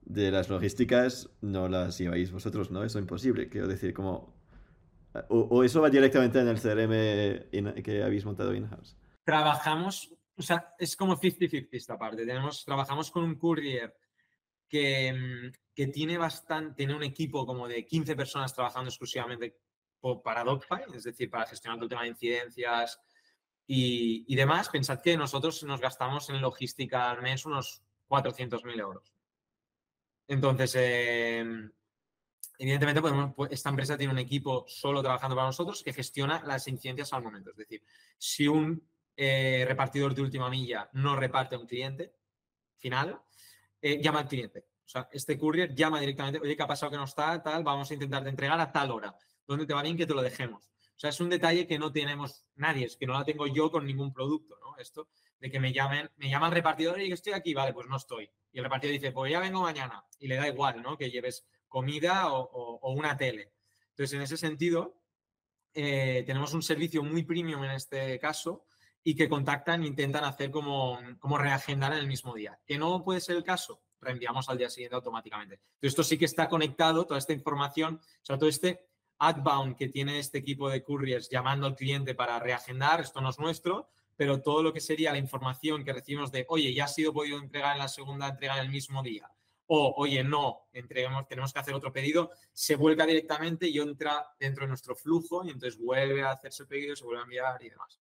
de 0.06 0.32
las 0.32 0.50
logísticas 0.50 1.30
no 1.42 1.68
las 1.68 1.98
lleváis 1.98 2.32
vosotros, 2.32 2.72
¿no? 2.72 2.84
Eso 2.84 3.00
es 3.00 3.04
imposible, 3.04 3.50
quiero 3.50 3.68
decir, 3.68 3.94
como... 3.94 4.34
O, 5.30 5.64
eso 5.64 5.82
va 5.82 5.90
directamente 5.90 6.40
en 6.40 6.48
el 6.50 6.60
CRM 6.60 7.82
que 7.82 8.04
habéis 8.04 8.26
montado 8.26 8.54
in-house. 8.54 8.98
trabajamos, 9.24 10.14
o 10.38 10.42
sea, 10.42 10.74
es 10.78 10.96
como 10.96 11.18
50-50 11.18 11.70
esta 11.72 11.98
parte. 11.98 12.26
Tenemos, 12.26 12.66
trabajamos 12.66 13.10
con 13.12 13.24
un 13.24 13.36
courier 13.36 13.96
que, 14.68 15.14
mm, 15.14 15.52
que 15.76 15.88
tiene 15.88 16.18
bastante, 16.18 16.76
tiene 16.76 16.96
un 16.96 17.04
equipo 17.04 17.46
como 17.46 17.68
de 17.68 17.86
15 17.86 18.16
personas 18.16 18.54
trabajando 18.54 18.90
exclusivamente 18.90 19.58
para 20.24 20.44
Dogpile, 20.44 20.96
es 20.98 21.04
decir, 21.04 21.30
para 21.30 21.48
gestionar 21.48 21.78
todo 21.78 21.86
el 21.86 21.90
tema 21.90 22.04
de 22.04 22.10
incidencias 22.10 23.00
y, 23.66 24.24
y 24.28 24.36
demás. 24.36 24.70
Pensad 24.70 25.02
que 25.02 25.18
nosotros 25.18 25.64
nos 25.64 25.82
gastamos 25.82 26.30
en 26.30 26.42
logística 26.42 27.10
al 27.10 27.22
mes 27.22 27.46
unos 27.46 27.82
400.000 28.08 28.80
euros. 28.80 29.12
Entonces, 30.28 30.76
eh, 30.78 31.44
evidentemente, 32.60 33.02
podemos- 33.02 33.34
pues, 33.36 33.52
esta 33.52 33.70
empresa 33.70 33.98
tiene 33.98 34.14
un 34.14 34.20
equipo 34.20 34.66
solo 34.68 35.02
trabajando 35.02 35.36
para 35.36 35.48
nosotros 35.48 35.84
que 35.84 35.94
gestiona 35.94 36.44
las 36.46 36.68
incidencias 36.68 37.12
al 37.14 37.24
momento. 37.24 37.52
Es 37.52 37.58
decir, 37.58 37.84
si 38.18 38.48
un 38.48 38.88
eh, 39.18 39.64
repartidor 39.68 40.14
de 40.14 40.22
última 40.22 40.50
milla 40.50 40.90
no 40.94 41.16
reparte 41.16 41.56
a 41.56 41.60
un 41.60 41.66
cliente 41.68 42.14
final, 42.78 43.20
eh, 43.88 44.02
llama 44.02 44.22
al 44.22 44.28
cliente. 44.28 44.66
O 44.84 44.90
sea, 44.90 45.08
este 45.12 45.38
courier 45.38 45.76
llama 45.76 46.00
directamente, 46.00 46.40
oye, 46.40 46.58
¿qué 46.58 46.64
ha 46.64 46.68
pasado 46.68 46.92
que 46.92 46.98
no 46.98 47.04
está? 47.04 47.44
Tal, 47.44 47.64
vamos 47.64 47.92
a 47.92 47.94
intentar 47.94 48.24
de 48.24 48.32
entregar 48.32 48.60
a 48.60 48.72
tal 48.72 48.90
hora. 48.90 49.16
¿Dónde 49.46 49.68
te 49.68 49.76
va 49.76 49.84
bien 49.84 49.96
que 49.96 50.08
te 50.08 50.16
lo 50.16 50.24
dejemos? 50.24 50.66
O 50.66 51.00
sea, 51.00 51.12
es 51.12 51.20
un 51.20 51.30
detalle 51.30 51.68
que 51.68 51.78
no 51.78 51.92
tenemos 51.92 52.46
nadie, 52.56 52.88
es 52.88 52.98
que 52.98 53.06
no 53.06 53.14
la 53.14 53.24
tengo 53.24 53.46
yo 53.46 53.70
con 53.70 53.86
ningún 53.86 54.12
producto, 54.12 54.58
¿no? 54.60 54.76
Esto 54.78 55.10
de 55.40 55.52
que 55.52 55.60
me 55.60 55.72
llamen, 55.72 56.10
me 56.18 56.32
llama 56.32 56.48
el 56.48 56.54
repartidor 56.54 57.00
y 57.00 57.10
que 57.10 57.14
estoy 57.14 57.34
aquí, 57.34 57.54
vale, 57.54 57.74
pues 57.74 57.88
no 57.88 57.98
estoy. 57.98 58.28
Y 58.52 58.58
el 58.58 58.64
repartidor 58.64 58.94
dice, 58.94 59.12
pues 59.12 59.32
ya 59.32 59.40
vengo 59.40 59.62
mañana. 59.62 60.04
Y 60.18 60.28
le 60.28 60.38
da 60.38 60.48
igual, 60.48 60.82
¿no? 60.82 60.98
Que 60.98 61.12
lleves 61.12 61.46
comida 61.68 62.34
o 62.34 62.92
una 62.92 63.16
tele. 63.16 63.52
Entonces, 63.90 64.14
en 64.14 64.22
ese 64.24 64.38
sentido, 64.38 65.00
eh, 65.76 66.24
tenemos 66.26 66.54
un 66.54 66.64
servicio 66.64 67.04
muy 67.04 67.24
premium 67.24 67.64
en 67.66 67.72
este 67.72 68.18
caso 68.18 68.66
y 69.08 69.16
que 69.16 69.30
contactan 69.30 69.84
e 69.84 69.88
intentan 69.88 70.24
hacer 70.24 70.50
como, 70.50 71.00
como 71.20 71.38
reagendar 71.38 71.94
en 71.94 72.00
el 72.00 72.08
mismo 72.08 72.34
día. 72.34 72.60
Que 72.66 72.80
no 72.80 73.04
puede 73.04 73.22
ser 73.22 73.38
el 73.38 73.44
caso, 73.44 73.84
reenviamos 74.02 74.50
al 74.50 74.58
día 74.58 74.68
siguiente 74.68 74.96
automáticamente. 74.96 75.56
Entonces, 75.76 75.92
esto 75.92 76.04
sí 76.04 76.18
que 76.18 76.26
está 76.26 76.50
conectado, 76.50 77.06
toda 77.06 77.20
esta 77.20 77.32
información, 77.32 78.02
o 78.02 78.26
sea, 78.26 78.40
todo 78.40 78.50
este 78.50 78.88
outbound 79.20 79.78
que 79.78 79.90
tiene 79.90 80.18
este 80.18 80.40
equipo 80.40 80.70
de 80.70 80.84
couriers 80.84 81.30
llamando 81.30 81.68
al 81.68 81.76
cliente 81.76 82.16
para 82.16 82.40
reagendar, 82.40 83.00
esto 83.00 83.22
no 83.22 83.30
es 83.30 83.38
nuestro, 83.38 83.90
pero 84.16 84.42
todo 84.42 84.64
lo 84.64 84.74
que 84.74 84.82
sería 84.82 85.12
la 85.12 85.20
información 85.20 85.86
que 85.86 85.94
recibimos 85.94 86.32
de, 86.32 86.48
oye, 86.50 86.74
ya 86.74 86.86
ha 86.86 86.88
sido 86.88 87.14
podido 87.14 87.38
entregar 87.38 87.74
en 87.74 87.80
la 87.80 87.88
segunda 87.88 88.28
entrega 88.28 88.56
en 88.56 88.66
el 88.66 88.72
mismo 88.72 89.04
día, 89.04 89.30
o, 89.68 89.94
oye, 89.98 90.24
no, 90.24 90.68
entreguemos, 90.74 91.28
tenemos 91.28 91.54
que 91.54 91.60
hacer 91.60 91.76
otro 91.76 91.94
pedido, 91.94 92.32
se 92.52 92.76
vuelca 92.76 93.06
directamente 93.06 93.68
y 93.68 93.78
entra 93.78 94.26
dentro 94.40 94.64
de 94.64 94.70
nuestro 94.70 94.96
flujo 94.96 95.46
y 95.46 95.52
entonces 95.52 95.80
vuelve 95.80 96.24
a 96.24 96.32
hacerse 96.32 96.64
el 96.64 96.70
pedido, 96.70 96.96
se 96.96 97.04
vuelve 97.04 97.22
a 97.22 97.24
enviar 97.24 97.64
y 97.64 97.70
demás. 97.70 98.00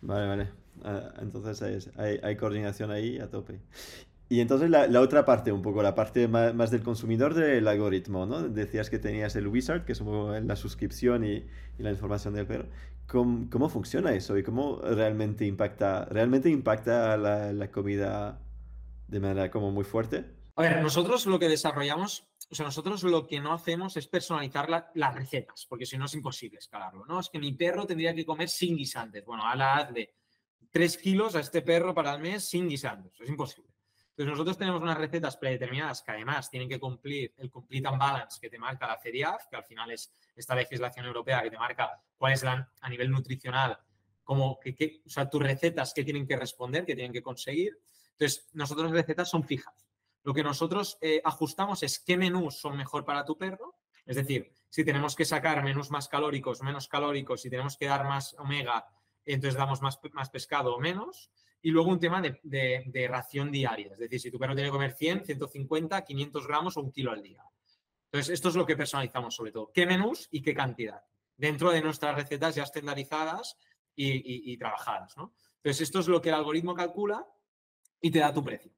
Vale, 0.00 0.26
vale. 0.26 0.48
Ah, 0.84 1.12
entonces 1.20 1.62
es- 1.62 1.98
hay, 1.98 2.18
hay 2.22 2.36
coordinación 2.36 2.90
ahí 2.90 3.18
a 3.18 3.28
tope. 3.30 3.60
Y 4.28 4.40
entonces 4.40 4.70
la, 4.70 4.86
la 4.88 5.00
otra 5.00 5.24
parte, 5.24 5.52
un 5.52 5.62
poco, 5.62 5.82
la 5.82 5.94
parte 5.94 6.28
ma- 6.28 6.52
más, 6.52 6.70
del 6.70 6.82
consumidor 6.82 7.34
del 7.34 7.66
algoritmo, 7.68 8.26
¿no? 8.26 8.42
Decías 8.48 8.90
que 8.90 8.98
tenías 8.98 9.36
el 9.36 9.46
wizard, 9.48 9.84
que 9.84 9.92
es 9.92 10.00
un 10.00 10.08
poco 10.08 10.32
la 10.40 10.56
suscripción 10.56 11.24
y, 11.24 11.46
y 11.78 11.82
la 11.82 11.90
información 11.90 12.34
del 12.34 12.46
perro. 12.46 12.66
¿Cómo, 13.06 13.48
cómo 13.50 13.68
funciona 13.68 14.12
eso 14.14 14.36
y 14.36 14.42
cómo 14.42 14.80
realmente 14.82 15.46
impacta, 15.46 16.06
realmente 16.06 16.50
impacta 16.50 17.16
la, 17.16 17.52
la 17.52 17.70
comida 17.70 18.40
de 19.08 19.20
manera 19.20 19.50
como 19.50 19.70
muy 19.70 19.84
fuerte? 19.84 20.24
A 20.56 20.62
ver, 20.62 20.82
nosotros 20.82 21.26
lo 21.26 21.38
que 21.38 21.48
desarrollamos, 21.48 22.26
o 22.50 22.54
sea, 22.54 22.66
nosotros 22.66 23.02
lo 23.02 23.26
que 23.26 23.40
no 23.40 23.52
hacemos 23.52 23.96
es 23.96 24.06
personalizar 24.08 24.68
la- 24.70 24.90
las 24.94 25.14
recetas, 25.14 25.66
porque 25.68 25.86
si 25.86 25.98
no 25.98 26.04
es 26.06 26.14
imposible 26.14 26.58
escalarlo, 26.58 27.04
¿no? 27.06 27.20
Es 27.20 27.28
que 27.28 27.38
mi 27.38 27.52
perro 27.52 27.86
tendría 27.86 28.14
que 28.14 28.24
comer 28.24 28.48
sin 28.48 28.76
guisantes. 28.76 29.24
Bueno, 29.24 29.44
ahora 29.44 29.76
hazle 29.76 30.14
3 30.70 30.96
kilos 30.98 31.34
a 31.34 31.40
este 31.40 31.62
perro 31.62 31.94
para 31.94 32.14
el 32.14 32.20
mes 32.20 32.44
sin 32.48 32.68
guisantes. 32.68 33.18
Es 33.20 33.28
imposible. 33.28 33.70
Entonces, 34.10 34.30
nosotros 34.30 34.56
tenemos 34.56 34.80
unas 34.80 34.96
recetas 34.96 35.36
predeterminadas 35.36 36.02
que 36.02 36.10
además 36.12 36.48
tienen 36.50 36.68
que 36.68 36.80
cumplir 36.80 37.34
el 37.36 37.50
Complete 37.50 37.86
and 37.88 37.98
Balance 37.98 38.38
que 38.40 38.48
te 38.48 38.58
marca 38.58 38.86
la 38.86 38.98
CERIAF, 38.98 39.46
que 39.50 39.56
al 39.56 39.64
final 39.64 39.90
es 39.90 40.10
esta 40.34 40.54
legislación 40.54 41.04
europea 41.04 41.42
que 41.42 41.50
te 41.50 41.58
marca 41.58 42.00
cuál 42.16 42.32
es 42.32 42.42
la, 42.42 42.70
a 42.80 42.88
nivel 42.88 43.10
nutricional, 43.10 43.78
como 44.24 44.58
que, 44.58 44.74
que- 44.74 45.02
o 45.04 45.08
sea, 45.10 45.28
tus 45.28 45.42
recetas 45.42 45.92
que 45.92 46.02
tienen 46.02 46.26
que 46.26 46.36
responder, 46.36 46.86
que 46.86 46.94
tienen 46.94 47.12
que 47.12 47.22
conseguir. 47.22 47.78
Entonces, 48.12 48.48
nosotros 48.54 48.86
las 48.86 48.94
recetas 49.02 49.28
son 49.28 49.44
fijas. 49.44 49.85
Lo 50.26 50.34
que 50.34 50.42
nosotros 50.42 50.98
eh, 51.00 51.20
ajustamos 51.24 51.84
es 51.84 52.00
qué 52.00 52.16
menús 52.16 52.58
son 52.58 52.76
mejor 52.76 53.04
para 53.04 53.24
tu 53.24 53.38
perro. 53.38 53.76
Es 54.04 54.16
decir, 54.16 54.52
si 54.68 54.84
tenemos 54.84 55.14
que 55.14 55.24
sacar 55.24 55.62
menús 55.62 55.88
más 55.92 56.08
calóricos, 56.08 56.62
menos 56.62 56.88
calóricos, 56.88 57.42
si 57.42 57.48
tenemos 57.48 57.76
que 57.76 57.86
dar 57.86 58.02
más 58.04 58.34
omega, 58.40 58.84
entonces 59.24 59.56
damos 59.56 59.82
más, 59.82 60.00
más 60.14 60.28
pescado 60.30 60.74
o 60.74 60.80
menos. 60.80 61.30
Y 61.62 61.70
luego 61.70 61.90
un 61.90 62.00
tema 62.00 62.20
de, 62.20 62.40
de- 62.42 63.06
ración 63.06 63.52
diaria. 63.52 63.92
Es 63.92 63.98
decir, 64.00 64.20
si 64.20 64.30
tu 64.32 64.38
perro 64.40 64.56
tiene 64.56 64.68
que 64.68 64.72
comer 64.72 64.94
100, 64.94 65.24
150, 65.26 66.02
500 66.04 66.46
gramos 66.48 66.76
o 66.76 66.80
un 66.80 66.90
kilo 66.90 67.12
al 67.12 67.22
día. 67.22 67.44
Entonces, 68.10 68.34
esto 68.34 68.48
es 68.48 68.56
lo 68.56 68.66
que 68.66 68.76
personalizamos 68.76 69.32
sobre 69.32 69.52
todo. 69.52 69.70
¿Qué 69.72 69.86
menús 69.86 70.26
y 70.32 70.42
qué 70.42 70.54
cantidad? 70.54 71.04
Dentro 71.36 71.70
de 71.70 71.82
nuestras 71.82 72.16
recetas 72.16 72.56
ya 72.56 72.64
estandarizadas 72.64 73.56
y, 73.94 74.08
y- 74.10 74.52
y 74.52 74.58
trabajadas, 74.58 75.16
¿no? 75.16 75.34
Entonces, 75.58 75.82
esto 75.82 76.00
es 76.00 76.08
lo 76.08 76.20
que 76.20 76.30
el 76.30 76.34
algoritmo 76.34 76.74
calcula 76.74 77.24
y 78.00 78.10
te 78.10 78.18
da 78.18 78.34
tu 78.34 78.42
precio. 78.42 78.72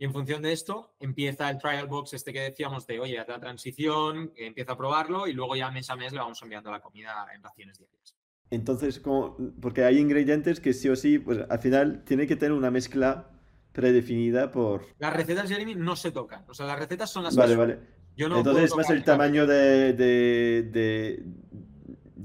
Y 0.00 0.06
en 0.06 0.14
función 0.14 0.40
de 0.40 0.50
esto, 0.50 0.94
empieza 0.98 1.50
el 1.50 1.58
trial 1.58 1.86
box 1.86 2.14
este 2.14 2.32
que 2.32 2.40
decíamos 2.40 2.86
de, 2.86 2.98
oye, 2.98 3.18
haz 3.18 3.28
la 3.28 3.38
transición, 3.38 4.32
empieza 4.34 4.72
a 4.72 4.76
probarlo 4.78 5.26
y 5.26 5.34
luego 5.34 5.56
ya 5.56 5.70
mes 5.70 5.90
a 5.90 5.96
mes 5.96 6.14
le 6.14 6.20
vamos 6.20 6.40
enviando 6.40 6.70
la 6.70 6.80
comida 6.80 7.26
en 7.34 7.42
raciones 7.42 7.76
diarias. 7.76 8.16
Entonces, 8.48 8.98
como, 8.98 9.36
porque 9.60 9.84
hay 9.84 9.98
ingredientes 9.98 10.58
que 10.58 10.72
sí 10.72 10.88
o 10.88 10.96
sí, 10.96 11.18
pues 11.18 11.40
al 11.46 11.58
final 11.58 12.02
tiene 12.06 12.26
que 12.26 12.34
tener 12.34 12.52
una 12.52 12.70
mezcla 12.70 13.28
predefinida 13.72 14.50
por... 14.50 14.86
Las 14.98 15.12
recetas, 15.12 15.50
Jeremy, 15.50 15.74
no 15.74 15.94
se 15.96 16.12
tocan. 16.12 16.46
O 16.48 16.54
sea, 16.54 16.64
las 16.64 16.78
recetas 16.78 17.10
son 17.10 17.24
las 17.24 17.36
Vale, 17.36 17.50
son. 17.50 17.58
vale. 17.58 17.78
Yo 18.16 18.30
no 18.30 18.38
Entonces 18.38 18.64
es 18.64 18.76
más 18.76 18.88
el 18.88 19.04
tamaño 19.04 19.46
de, 19.46 19.92
de, 19.92 20.62
de, 20.62 21.24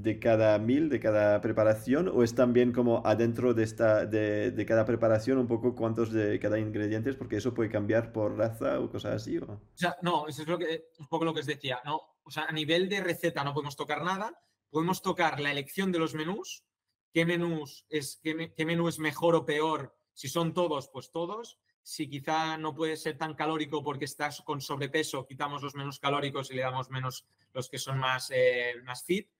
de 0.02 0.18
cada 0.18 0.58
mil, 0.58 0.88
de 0.88 1.00
cada 1.00 1.40
preparación, 1.40 2.08
o 2.08 2.22
es 2.22 2.34
también 2.34 2.72
como 2.72 3.02
adentro 3.04 3.54
de, 3.54 3.64
esta, 3.64 4.06
de, 4.06 4.50
de 4.50 4.66
cada 4.66 4.84
preparación 4.84 5.38
un 5.38 5.46
poco 5.46 5.74
cuántos 5.74 6.12
de 6.12 6.38
cada 6.38 6.58
ingrediente, 6.58 7.12
porque 7.14 7.36
eso 7.36 7.54
puede 7.54 7.70
cambiar 7.70 8.12
por 8.12 8.36
raza 8.36 8.80
o 8.80 8.90
cosas 8.90 9.22
así. 9.22 9.38
¿o? 9.38 9.44
O 9.44 9.60
no, 10.02 10.28
eso 10.28 10.42
es 10.42 10.48
lo 10.48 10.58
que, 10.58 10.90
un 10.98 11.08
poco 11.08 11.24
lo 11.24 11.34
que 11.34 11.40
os 11.40 11.46
decía. 11.46 11.80
No, 11.84 12.00
o 12.22 12.30
sea, 12.30 12.44
a 12.44 12.52
nivel 12.52 12.88
de 12.88 13.00
receta 13.00 13.44
no 13.44 13.54
podemos 13.54 13.76
tocar 13.76 14.04
nada. 14.04 14.38
Podemos 14.70 15.00
tocar 15.00 15.40
la 15.40 15.52
elección 15.52 15.92
de 15.92 15.98
los 15.98 16.14
menús. 16.14 16.64
¿Qué, 17.12 17.24
menús 17.24 17.86
es, 17.88 18.20
qué, 18.22 18.52
qué 18.54 18.66
menú 18.66 18.88
es 18.88 18.98
mejor 18.98 19.34
o 19.34 19.46
peor? 19.46 19.96
Si 20.12 20.28
son 20.28 20.52
todos, 20.52 20.88
pues 20.88 21.10
todos. 21.10 21.58
Si 21.82 22.10
quizá 22.10 22.58
no 22.58 22.74
puede 22.74 22.96
ser 22.96 23.16
tan 23.16 23.34
calórico 23.34 23.82
porque 23.82 24.06
estás 24.06 24.42
con 24.42 24.60
sobrepeso, 24.60 25.24
quitamos 25.24 25.62
los 25.62 25.76
menús 25.76 26.00
calóricos 26.00 26.50
y 26.50 26.54
le 26.54 26.62
damos 26.62 26.90
menos 26.90 27.26
los 27.52 27.68
que 27.68 27.78
son 27.78 27.98
más, 27.98 28.30
eh, 28.34 28.74
más 28.84 29.04
fit. 29.04 29.30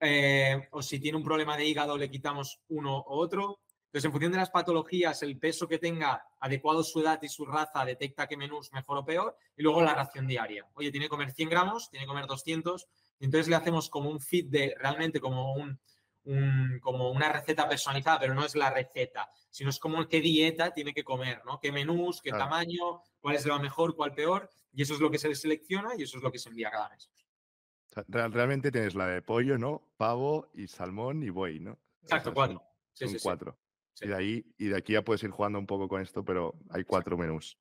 Eh, 0.00 0.68
o 0.72 0.82
si 0.82 1.00
tiene 1.00 1.16
un 1.18 1.24
problema 1.24 1.56
de 1.56 1.64
hígado, 1.66 1.96
le 1.96 2.10
quitamos 2.10 2.60
uno 2.68 2.98
u 2.98 3.04
otro. 3.14 3.60
Entonces, 3.86 4.04
en 4.06 4.12
función 4.12 4.32
de 4.32 4.38
las 4.38 4.50
patologías, 4.50 5.22
el 5.22 5.38
peso 5.38 5.66
que 5.68 5.78
tenga 5.78 6.22
adecuado 6.40 6.82
su 6.82 7.00
edad 7.00 7.18
y 7.22 7.28
su 7.28 7.46
raza 7.46 7.84
detecta 7.84 8.26
qué 8.26 8.36
menú 8.36 8.60
es 8.60 8.72
mejor 8.72 8.98
o 8.98 9.04
peor. 9.04 9.36
Y 9.56 9.62
luego 9.62 9.80
la 9.82 9.94
ración 9.94 10.26
diaria. 10.26 10.66
Oye, 10.74 10.90
tiene 10.90 11.06
que 11.06 11.10
comer 11.10 11.32
100 11.32 11.48
gramos, 11.48 11.88
tiene 11.90 12.04
que 12.04 12.08
comer 12.08 12.26
200. 12.26 12.88
Y 13.18 13.24
entonces 13.24 13.48
le 13.48 13.56
hacemos 13.56 13.88
como 13.88 14.10
un 14.10 14.20
fit 14.20 14.48
de 14.50 14.74
realmente 14.78 15.18
como 15.20 15.54
un, 15.54 15.80
un- 16.24 16.78
como 16.82 17.10
una 17.10 17.32
receta 17.32 17.68
personalizada, 17.68 18.18
pero 18.18 18.34
no 18.34 18.44
es 18.44 18.54
la 18.54 18.70
receta, 18.70 19.30
sino 19.50 19.70
es 19.70 19.78
como 19.78 20.06
qué 20.08 20.20
dieta 20.20 20.72
tiene 20.74 20.92
que 20.92 21.04
comer, 21.04 21.42
¿no? 21.46 21.58
Qué 21.60 21.72
menús, 21.72 22.20
qué 22.20 22.30
Claro. 22.30 22.44
tamaño, 22.44 23.00
cuál 23.20 23.36
es 23.36 23.46
lo 23.46 23.58
mejor, 23.60 23.94
cuál 23.96 24.12
peor, 24.14 24.50
y 24.72 24.82
eso 24.82 24.94
es 24.94 25.00
lo 25.00 25.10
que 25.10 25.18
se 25.18 25.34
selecciona 25.34 25.90
y 25.96 26.02
eso 26.02 26.18
es 26.18 26.22
lo 26.22 26.30
que 26.32 26.38
se 26.38 26.48
envía 26.50 26.70
cada 26.70 26.88
mes. 26.90 27.10
O 27.90 27.94
sea, 27.94 28.04
real- 28.08 28.32
realmente 28.32 28.70
tienes 28.70 28.94
la 28.94 29.06
de 29.06 29.22
pollo, 29.22 29.58
¿no? 29.58 29.82
Pavo 29.96 30.48
y 30.54 30.66
salmón 30.68 31.22
y 31.22 31.30
buey, 31.30 31.60
¿no? 31.60 31.78
Exacto, 32.02 32.30
Esas 32.30 32.34
cuatro. 32.34 32.58
Son, 32.58 32.66
Sí, 32.92 33.04
son 33.04 33.08
sí, 33.08 33.18
sí. 33.18 33.22
cuatro. 33.24 33.58
Sí. 33.94 34.04
Y 34.04 34.08
de 34.08 34.14
ahí, 34.14 34.44
y 34.58 34.66
de 34.68 34.76
aquí 34.76 34.92
ya 34.94 35.02
puedes 35.02 35.22
ir 35.22 35.30
jugando 35.30 35.58
un 35.58 35.66
poco 35.66 35.88
con 35.88 36.00
esto, 36.02 36.24
pero 36.24 36.54
hay 36.70 36.84
cuatro 36.84 37.16
menús. 37.16 37.58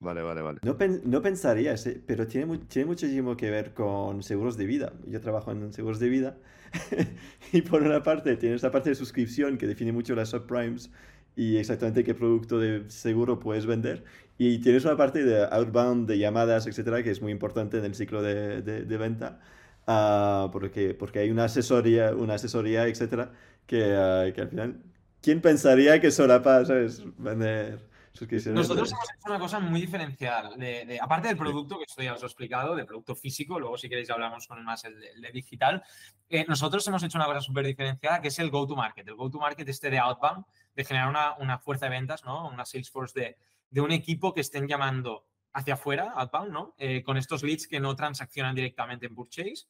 Vale, 0.00 0.22
vale, 0.22 0.40
vale. 0.42 0.58
No, 0.62 0.76
pen- 0.78 1.02
no 1.04 1.20
pensarías, 1.22 1.86
eh, 1.86 2.02
pero 2.06 2.26
tiene, 2.26 2.46
mu- 2.46 2.58
tiene 2.58 2.86
muchísimo 2.86 3.36
que 3.36 3.50
ver 3.50 3.74
con 3.74 4.22
seguros 4.22 4.56
de 4.56 4.66
vida. 4.66 4.92
Yo 5.06 5.20
trabajo 5.20 5.52
en 5.52 5.72
seguros 5.72 5.98
de 6.00 6.08
vida 6.08 6.38
y 7.52 7.62
por 7.62 7.82
una 7.82 8.02
parte 8.02 8.36
tienes 8.36 8.62
la 8.62 8.70
parte 8.70 8.90
de 8.90 8.94
suscripción 8.94 9.58
que 9.58 9.66
define 9.66 9.92
mucho 9.92 10.14
las 10.14 10.30
subprimes 10.30 10.90
y 11.36 11.56
exactamente 11.58 12.02
qué 12.04 12.14
producto 12.14 12.58
de 12.58 12.88
seguro 12.90 13.38
puedes 13.38 13.66
vender. 13.66 14.04
Y 14.42 14.56
tienes 14.60 14.86
una 14.86 14.96
parte 14.96 15.22
de 15.22 15.44
outbound, 15.44 16.08
de 16.08 16.16
llamadas, 16.18 16.66
etcétera, 16.66 17.02
que 17.02 17.10
es 17.10 17.20
muy 17.20 17.30
importante 17.30 17.76
en 17.76 17.84
el 17.84 17.94
ciclo 17.94 18.22
de, 18.22 18.62
de- 18.62 18.84
de 18.86 18.96
venta. 18.96 19.38
ah, 19.86 20.48
porque, 20.50 20.94
porque 20.94 21.18
hay 21.18 21.30
una 21.30 21.44
asesoría, 21.44 22.14
una 22.14 22.34
asesoría, 22.36 22.86
etcétera, 22.86 23.32
que, 23.66 23.94
ah, 23.94 24.32
que 24.34 24.40
al 24.40 24.48
final, 24.48 24.82
¿quién 25.20 25.42
pensaría 25.42 26.00
que 26.00 26.10
solapa, 26.10 26.64
sabes, 26.64 27.02
vender 27.18 27.80
suscripciones? 28.14 28.60
Nosotros 28.62 28.88
de- 28.88 28.94
hemos 28.96 29.10
hecho 29.10 29.28
una 29.30 29.38
cosa 29.38 29.58
muy 29.60 29.78
diferencial. 29.78 30.58
De, 30.58 30.86
de- 30.86 30.98
aparte 30.98 31.28
del 31.28 31.36
producto, 31.36 31.76
que 31.76 31.84
esto 31.86 32.02
ya 32.02 32.14
os 32.14 32.20
lo 32.22 32.26
he 32.26 32.30
explicado, 32.30 32.74
del 32.74 32.86
producto 32.86 33.14
físico, 33.14 33.60
luego 33.60 33.76
si 33.76 33.90
queréis 33.90 34.08
hablamos 34.08 34.46
con 34.46 34.64
más 34.64 34.82
el 34.84 34.98
de, 35.00 35.08
el 35.10 35.20
de 35.20 35.32
digital, 35.32 35.82
eh, 36.30 36.46
nosotros 36.48 36.88
hemos 36.88 37.02
hecho 37.02 37.18
una 37.18 37.26
cosa 37.26 37.42
súper 37.42 37.66
diferenciada 37.66 38.22
que 38.22 38.28
es 38.28 38.38
el 38.38 38.48
go-to-market. 38.50 39.06
El 39.06 39.16
go-to-market 39.16 39.68
este 39.68 39.90
de 39.90 39.98
outbound, 39.98 40.46
de 40.74 40.84
generar 40.84 41.10
una, 41.10 41.34
una 41.36 41.58
fuerza 41.58 41.84
de 41.86 41.90
ventas, 41.90 42.24
¿no? 42.24 42.48
Una 42.48 42.64
Salesforce 42.64 43.20
de, 43.20 43.36
de 43.70 43.80
un 43.80 43.92
equipo 43.92 44.34
que 44.34 44.40
estén 44.40 44.68
llamando 44.68 45.26
hacia 45.52 45.74
afuera, 45.74 46.12
outbound, 46.16 46.52
¿no? 46.52 46.74
Eh, 46.78 47.02
con 47.02 47.16
estos 47.16 47.42
leads 47.42 47.66
que 47.66 47.80
no 47.80 47.96
transaccionan 47.96 48.54
directamente 48.54 49.06
en 49.06 49.14
purchase, 49.14 49.66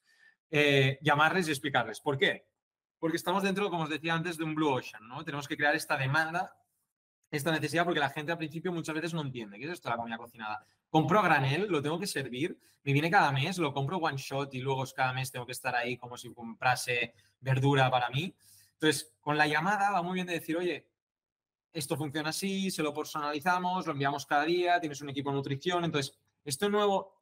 eh, 0.50 0.98
llamarles 1.02 1.48
y 1.48 1.50
explicarles. 1.50 2.00
¿Por 2.00 2.18
qué? 2.18 2.48
Porque 2.98 3.16
estamos 3.16 3.42
dentro, 3.42 3.70
como 3.70 3.84
os 3.84 3.90
decía 3.90 4.14
antes, 4.14 4.36
de 4.36 4.44
un 4.44 4.54
blue 4.54 4.72
ocean, 4.72 5.06
¿no? 5.06 5.24
Tenemos 5.24 5.46
que 5.46 5.56
crear 5.56 5.74
esta 5.74 5.96
demanda 5.96 6.54
esta 7.30 7.52
necesidad 7.52 7.84
porque 7.84 8.00
la 8.00 8.10
gente 8.10 8.32
al 8.32 8.38
principio 8.38 8.72
muchas 8.72 8.94
veces 8.94 9.14
no 9.14 9.22
entiende 9.22 9.58
qué 9.58 9.64
es 9.66 9.72
esto 9.72 9.88
de 9.88 9.94
la 9.94 9.98
comida 9.98 10.18
cocinada. 10.18 10.66
Compro 10.88 11.20
a 11.20 11.22
granel, 11.22 11.68
lo 11.68 11.80
tengo 11.80 11.98
que 11.98 12.06
servir, 12.06 12.58
me 12.82 12.92
viene 12.92 13.10
cada 13.10 13.30
mes, 13.30 13.58
lo 13.58 13.72
compro 13.72 13.98
one 13.98 14.16
shot 14.16 14.52
y 14.54 14.58
luego 14.58 14.84
cada 14.94 15.12
mes 15.12 15.30
tengo 15.30 15.46
que 15.46 15.52
estar 15.52 15.74
ahí 15.76 15.96
como 15.96 16.16
si 16.16 16.32
comprase 16.32 17.14
verdura 17.38 17.90
para 17.90 18.08
mí. 18.10 18.34
Entonces, 18.72 19.14
con 19.20 19.38
la 19.38 19.46
llamada 19.46 19.90
va 19.90 20.02
muy 20.02 20.14
bien 20.14 20.26
de 20.26 20.34
decir, 20.34 20.56
oye, 20.56 20.88
esto 21.72 21.96
funciona 21.96 22.30
así, 22.30 22.70
se 22.70 22.82
lo 22.82 22.92
personalizamos, 22.92 23.86
lo 23.86 23.92
enviamos 23.92 24.26
cada 24.26 24.44
día, 24.44 24.80
tienes 24.80 25.00
un 25.00 25.10
equipo 25.10 25.30
de 25.30 25.36
nutrición. 25.36 25.84
Entonces, 25.84 26.18
esto 26.44 26.68
nuevo, 26.68 27.14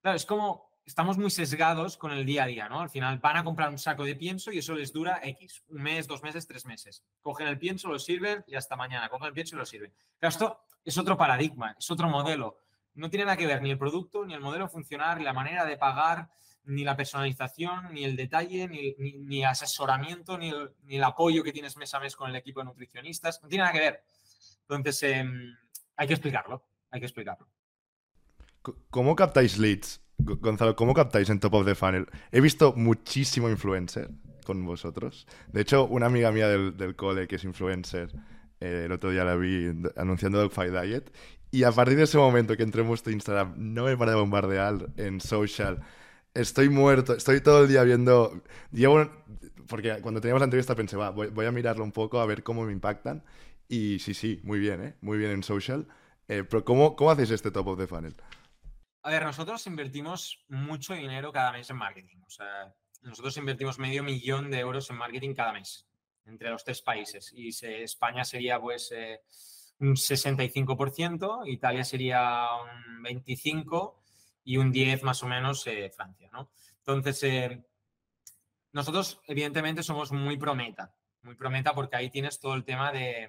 claro, 0.00 0.16
es 0.16 0.26
como 0.26 0.72
estamos 0.84 1.16
muy 1.16 1.30
sesgados 1.30 1.96
con 1.96 2.12
el 2.12 2.26
día 2.26 2.44
a 2.44 2.46
día, 2.46 2.68
¿no? 2.68 2.80
Al 2.80 2.90
final 2.90 3.18
van 3.18 3.36
a 3.36 3.44
comprar 3.44 3.70
un 3.70 3.78
saco 3.78 4.04
de 4.04 4.16
pienso 4.16 4.52
y 4.52 4.58
eso 4.58 4.74
les 4.74 4.92
dura 4.92 5.20
X, 5.22 5.62
un 5.68 5.82
mes, 5.82 6.06
dos 6.06 6.22
meses, 6.22 6.46
tres 6.46 6.66
meses. 6.66 7.04
Cogen 7.20 7.46
el 7.46 7.58
pienso, 7.58 7.88
lo 7.88 7.98
sirven 7.98 8.44
y 8.46 8.56
hasta 8.56 8.76
mañana. 8.76 9.08
Cogen 9.08 9.28
el 9.28 9.32
pienso 9.32 9.56
y 9.56 9.58
lo 9.58 9.66
sirven. 9.66 9.92
Claro, 10.18 10.30
esto 10.30 10.60
es 10.84 10.98
otro 10.98 11.16
paradigma, 11.16 11.76
es 11.78 11.90
otro 11.90 12.08
modelo. 12.08 12.58
No 12.94 13.08
tiene 13.08 13.24
nada 13.24 13.36
que 13.36 13.46
ver 13.46 13.62
ni 13.62 13.70
el 13.70 13.78
producto, 13.78 14.24
ni 14.26 14.34
el 14.34 14.40
modelo 14.40 14.68
funcionar, 14.68 15.18
ni 15.18 15.24
la 15.24 15.32
manera 15.32 15.64
de 15.64 15.76
pagar, 15.76 16.28
ni 16.64 16.84
la 16.84 16.96
personalización, 16.96 17.92
ni 17.92 18.04
el 18.04 18.16
detalle, 18.16 18.68
ni, 18.68 18.94
ni, 19.18 19.44
asesoramiento, 19.44 20.38
ni 20.38 20.50
el, 20.50 20.70
ni 20.84 20.96
el 20.96 21.04
apoyo 21.04 21.42
que 21.42 21.52
tienes 21.52 21.76
mes 21.76 21.92
a 21.94 22.00
mes 22.00 22.14
con 22.16 22.30
el 22.30 22.36
equipo 22.36 22.60
de 22.60 22.66
nutricionistas. 22.66 23.42
No 23.42 23.48
tiene 23.48 23.62
nada 23.64 23.72
que 23.72 23.80
ver. 23.80 24.04
Entonces, 24.68 25.02
eh, 25.02 25.24
hay 25.96 26.06
que 26.06 26.14
explicarlo, 26.14 26.64
hay 26.90 27.00
que 27.00 27.06
explicarlo. 27.06 27.48
¿Cómo 28.90 29.16
captáis 29.16 29.58
leads? 29.58 30.00
Go- 30.18 30.36
Gonzalo, 30.36 30.76
¿cómo 30.76 30.94
captáis 30.94 31.28
en 31.30 31.40
Top 31.40 31.54
of 31.54 31.66
the 31.66 31.74
Funnel? 31.74 32.06
He 32.30 32.40
visto 32.40 32.72
muchísimo 32.76 33.50
influencer 33.50 34.08
con 34.44 34.64
vosotros. 34.64 35.26
De 35.48 35.60
hecho, 35.62 35.86
una 35.86 36.06
amiga 36.06 36.30
mía 36.30 36.48
del, 36.48 36.76
del 36.76 36.94
cole 36.94 37.26
que 37.26 37.36
es 37.36 37.44
influencer, 37.44 38.12
eh, 38.60 38.84
el 38.86 38.92
otro 38.92 39.10
día 39.10 39.24
la 39.24 39.34
vi 39.34 39.72
anunciando 39.96 40.38
Dogfight 40.38 40.72
Diet. 40.72 41.12
Y 41.50 41.64
a 41.64 41.72
partir 41.72 41.96
de 41.96 42.04
ese 42.04 42.18
momento 42.18 42.56
que 42.56 42.62
entré 42.62 42.82
en 42.82 42.88
vuestro 42.88 43.12
Instagram, 43.12 43.54
no 43.56 43.84
me 43.84 43.96
para 43.96 44.12
de 44.12 44.16
bombardear 44.16 44.86
en 44.96 45.20
social. 45.20 45.82
Estoy 46.34 46.68
muerto, 46.68 47.14
estoy 47.14 47.40
todo 47.40 47.62
el 47.64 47.68
día 47.68 47.82
viendo. 47.84 48.42
Llevo. 48.70 49.10
Porque 49.68 50.00
cuando 50.00 50.20
teníamos 50.20 50.40
la 50.40 50.46
entrevista 50.46 50.74
pensé, 50.74 50.96
va, 50.96 51.10
voy, 51.10 51.46
a 51.46 51.52
mirarlo 51.52 51.84
un 51.84 51.92
poco 51.92 52.20
a 52.20 52.26
ver 52.26 52.42
cómo 52.42 52.64
me 52.64 52.72
impactan. 52.72 53.24
Y 53.68 53.98
sí, 54.00 54.14
sí, 54.14 54.40
muy 54.42 54.58
bien, 54.58 54.82
¿eh? 54.82 54.94
Muy 55.00 55.18
bien 55.18 55.30
en 55.30 55.42
social. 55.42 55.86
Eh, 56.28 56.44
pero 56.44 56.64
¿cómo, 56.64 56.96
¿cómo 56.96 57.10
hacéis 57.10 57.30
este 57.30 57.50
top 57.50 57.68
of 57.68 57.78
the 57.78 57.86
funnel? 57.86 58.14
A 59.02 59.10
ver, 59.10 59.24
nosotros 59.24 59.66
invertimos 59.66 60.44
mucho 60.48 60.94
dinero 60.94 61.32
cada 61.32 61.52
mes 61.52 61.68
en 61.70 61.76
marketing. 61.76 62.18
O 62.26 62.30
sea, 62.30 62.74
nosotros 63.02 63.36
invertimos 63.36 63.78
medio 63.78 64.02
millón 64.02 64.50
de 64.50 64.58
euros 64.58 64.88
en 64.90 64.96
marketing 64.96 65.34
cada 65.34 65.52
mes 65.52 65.86
entre 66.26 66.50
los 66.50 66.64
tres 66.64 66.82
países. 66.82 67.32
Y 67.34 67.48
España 67.48 68.24
sería 68.24 68.60
pues 68.60 68.92
eh, 68.92 69.20
un 69.80 69.94
65%, 69.94 71.42
Italia 71.46 71.84
sería 71.84 72.46
un 72.62 73.02
25% 73.02 73.94
y 74.44 74.56
un 74.56 74.72
10% 74.72 75.02
más 75.02 75.22
o 75.22 75.26
menos 75.28 75.66
eh, 75.66 75.90
Francia, 75.94 76.28
¿no? 76.32 76.50
Entonces, 76.78 77.22
eh, 77.22 77.64
nosotros 78.72 79.20
evidentemente 79.26 79.82
somos 79.82 80.12
muy 80.12 80.36
prometa, 80.36 80.94
muy 81.22 81.34
prometa 81.34 81.74
porque 81.74 81.96
ahí 81.96 82.10
tienes 82.10 82.40
todo 82.40 82.54
el 82.54 82.64
tema 82.64 82.90
de, 82.92 83.28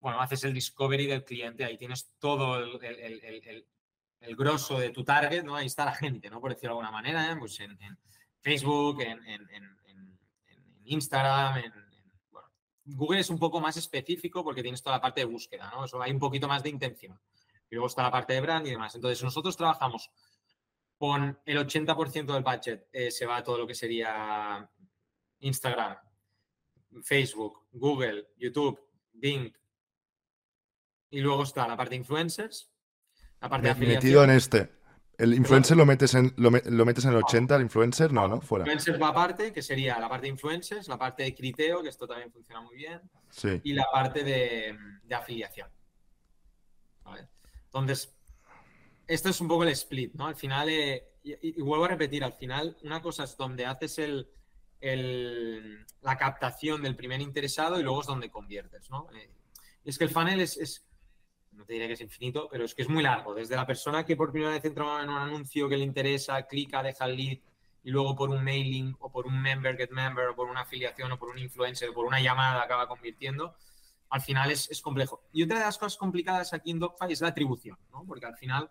bueno, 0.00 0.20
haces 0.20 0.44
el 0.44 0.54
discovery 0.54 1.06
del 1.06 1.24
cliente, 1.24 1.64
ahí 1.64 1.76
tienes 1.78 2.12
todo 2.18 2.58
el, 2.58 2.84
el- 2.84 3.24
el- 3.24 3.66
el- 4.20 4.36
grosso 4.36 4.78
de 4.78 4.90
tu 4.90 5.02
target, 5.02 5.42
¿no? 5.44 5.56
Ahí 5.56 5.66
está 5.66 5.84
la 5.86 5.94
gente, 5.94 6.28
¿no? 6.28 6.40
Por 6.40 6.50
decirlo 6.52 6.74
de 6.74 6.80
alguna 6.80 6.90
manera, 6.90 7.32
¿eh? 7.32 7.36
pues 7.38 7.58
en, 7.60 7.78
Facebook, 8.42 9.00
en, 9.00 9.18
en- 9.26 9.80
Instagram, 10.84 11.58
en, 11.58 11.72
Google 12.84 13.20
es 13.20 13.30
un 13.30 13.38
poco 13.38 13.60
más 13.60 13.76
específico 13.76 14.42
porque 14.42 14.62
tienes 14.62 14.82
toda 14.82 14.96
la 14.96 15.00
parte 15.02 15.20
de 15.20 15.26
búsqueda, 15.26 15.70
¿no? 15.70 15.84
Eso 15.84 16.02
hay 16.02 16.10
un 16.10 16.18
poquito 16.18 16.48
más 16.48 16.62
de 16.62 16.70
intención. 16.70 17.18
Y 17.70 17.74
luego 17.76 17.86
está 17.86 18.02
la 18.02 18.10
parte 18.10 18.32
de 18.34 18.40
brand 18.40 18.66
y 18.66 18.70
demás. 18.70 18.94
Entonces, 18.94 19.22
nosotros 19.22 19.56
trabajamos 19.56 20.10
con 20.98 21.38
el 21.46 21.58
80% 21.58 22.32
del 22.34 22.42
budget, 22.42 22.88
eh, 22.92 23.10
se 23.10 23.24
va 23.26 23.38
a 23.38 23.42
todo 23.44 23.56
lo 23.58 23.66
que 23.66 23.74
sería 23.74 24.68
Instagram, 25.38 25.96
Facebook, 27.02 27.66
Google, 27.72 28.28
YouTube, 28.36 28.78
Bing. 29.12 29.52
Y 31.10 31.20
luego 31.20 31.42
está 31.44 31.66
la 31.66 31.76
parte 31.76 31.90
de 31.90 31.96
influencers, 31.96 32.70
la 33.40 33.48
parte 33.48 33.68
de 33.68 33.74
Me- 33.74 33.80
Metido 33.80 34.20
afiliación. 34.22 34.30
en 34.30 34.36
este. 34.36 34.80
¿El 35.18 35.34
influencer 35.34 35.76
lo 35.76 35.84
metes 35.84 36.14
en, 36.14 36.32
lo, 36.38 36.50
lo 36.50 36.84
metes 36.86 37.04
en 37.04 37.10
el 37.10 37.16
80, 37.18 37.56
el 37.56 37.62
influencer? 37.62 38.10
No, 38.12 38.26
no, 38.26 38.40
fuera. 38.40 38.64
Influencers 38.64 39.00
va 39.00 39.08
aparte, 39.08 39.52
que 39.52 39.60
sería 39.60 39.98
la 39.98 40.08
parte 40.08 40.22
de 40.26 40.30
influencers, 40.30 40.88
la 40.88 40.96
parte 40.98 41.24
de 41.24 41.34
criteo, 41.34 41.82
que 41.82 41.90
esto 41.90 42.06
también 42.06 42.32
funciona 42.32 42.62
muy 42.62 42.74
bien, 42.76 43.00
Sí. 43.28 43.60
y 43.64 43.74
la 43.74 43.84
parte 43.92 44.24
de, 44.24 44.76
de 45.04 45.14
afiliación. 45.14 45.68
Entonces, 47.72 48.14
esto 49.06 49.28
es 49.28 49.40
un 49.40 49.48
poco 49.48 49.64
el 49.64 49.70
split, 49.70 50.14
¿no? 50.14 50.26
Al 50.26 50.36
final, 50.36 50.68
eh, 50.68 51.06
y 51.22 51.60
vuelvo 51.62 51.84
a 51.84 51.88
repetir, 51.88 52.24
al 52.24 52.32
final 52.32 52.76
una 52.82 53.02
cosa 53.02 53.24
es 53.24 53.36
donde 53.36 53.66
haces 53.66 53.98
el, 53.98 54.28
el- 54.80 55.84
la 56.02 56.16
captación 56.16 56.82
del 56.82 56.96
primer 56.96 57.20
interesado 57.20 57.78
y 57.78 57.82
luego 57.82 58.00
es 58.00 58.06
donde 58.06 58.30
conviertes, 58.30 58.88
¿no? 58.90 59.08
Eh, 59.14 59.30
es 59.84 59.98
que 59.98 60.04
el 60.04 60.10
funnel 60.10 60.40
es, 60.40 60.56
es- 60.56 60.84
no 61.52 61.64
te 61.66 61.74
diré 61.74 61.86
que 61.88 61.94
es 61.94 62.00
infinito, 62.00 62.48
pero 62.50 62.64
es 62.64 62.74
que 62.74 62.82
es 62.82 62.88
muy 62.88 63.02
largo. 63.02 63.34
Desde 63.34 63.56
la 63.56 63.66
persona 63.66 64.04
que 64.04 64.16
por 64.16 64.32
primera 64.32 64.52
vez 64.52 64.64
entra 64.64 65.02
en 65.02 65.10
un 65.10 65.18
anuncio 65.18 65.68
que 65.68 65.76
le 65.76 65.84
interesa, 65.84 66.42
clica, 66.46 66.82
deja 66.82 67.04
el 67.06 67.16
lead 67.16 67.38
y 67.82 67.90
luego 67.90 68.14
por 68.16 68.30
un 68.30 68.44
mailing 68.44 68.94
o 69.00 69.10
por 69.10 69.26
un 69.26 69.40
member, 69.40 69.76
get 69.76 69.90
member 69.90 70.28
o 70.28 70.36
por 70.36 70.48
una 70.48 70.60
afiliación 70.62 71.12
o 71.12 71.18
por 71.18 71.30
un 71.30 71.38
influencer 71.38 71.88
o 71.90 71.94
por 71.94 72.06
una 72.06 72.20
llamada 72.20 72.62
acaba 72.62 72.86
convirtiendo, 72.88 73.54
al 74.10 74.20
final 74.20 74.50
es, 74.50 74.70
es 74.70 74.80
complejo. 74.82 75.22
Y 75.32 75.42
otra 75.42 75.58
de 75.58 75.64
las 75.64 75.78
cosas 75.78 75.96
complicadas 75.96 76.52
aquí 76.52 76.70
en 76.72 76.78
Dogfight 76.80 77.12
es 77.12 77.20
la 77.20 77.28
atribución, 77.28 77.78
¿no? 77.92 78.04
Porque 78.04 78.26
al 78.26 78.36
final, 78.36 78.68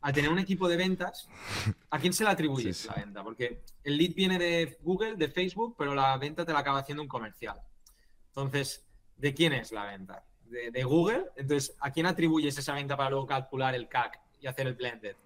al 0.00 0.12
tener 0.12 0.30
un 0.30 0.38
equipo 0.38 0.68
de 0.68 0.76
ventas, 0.76 1.28
¿a 1.90 1.98
quién 1.98 2.12
se 2.12 2.24
le 2.24 2.30
atribuye 2.30 2.72
Sí, 2.72 2.82
sí. 2.82 2.88
la 2.88 2.94
venta? 3.02 3.22
Porque 3.22 3.62
el 3.84 3.96
lead 3.96 4.14
viene 4.14 4.38
de 4.38 4.78
Google, 4.82 5.16
de 5.16 5.28
Facebook, 5.28 5.74
pero 5.78 5.94
la 5.94 6.16
venta 6.18 6.44
te 6.44 6.52
la 6.52 6.58
acaba 6.60 6.80
haciendo 6.80 7.02
un 7.02 7.08
comercial. 7.08 7.60
Entonces, 8.28 8.84
¿de 9.16 9.34
quién 9.34 9.52
es 9.52 9.72
la 9.72 9.84
venta? 9.86 10.24
De, 10.44 10.70
de 10.70 10.84
Google. 10.84 11.26
Entonces, 11.36 11.76
¿a 11.80 11.90
quién 11.92 12.06
atribuyes 12.06 12.56
esa 12.58 12.74
venta 12.74 12.96
para 12.96 13.10
luego 13.10 13.26
calcular 13.26 13.74
el 13.74 13.88
CAC 13.88 14.20
y 14.40 14.46
hacer 14.46 14.66
el 14.66 14.74
blended? 14.74 15.16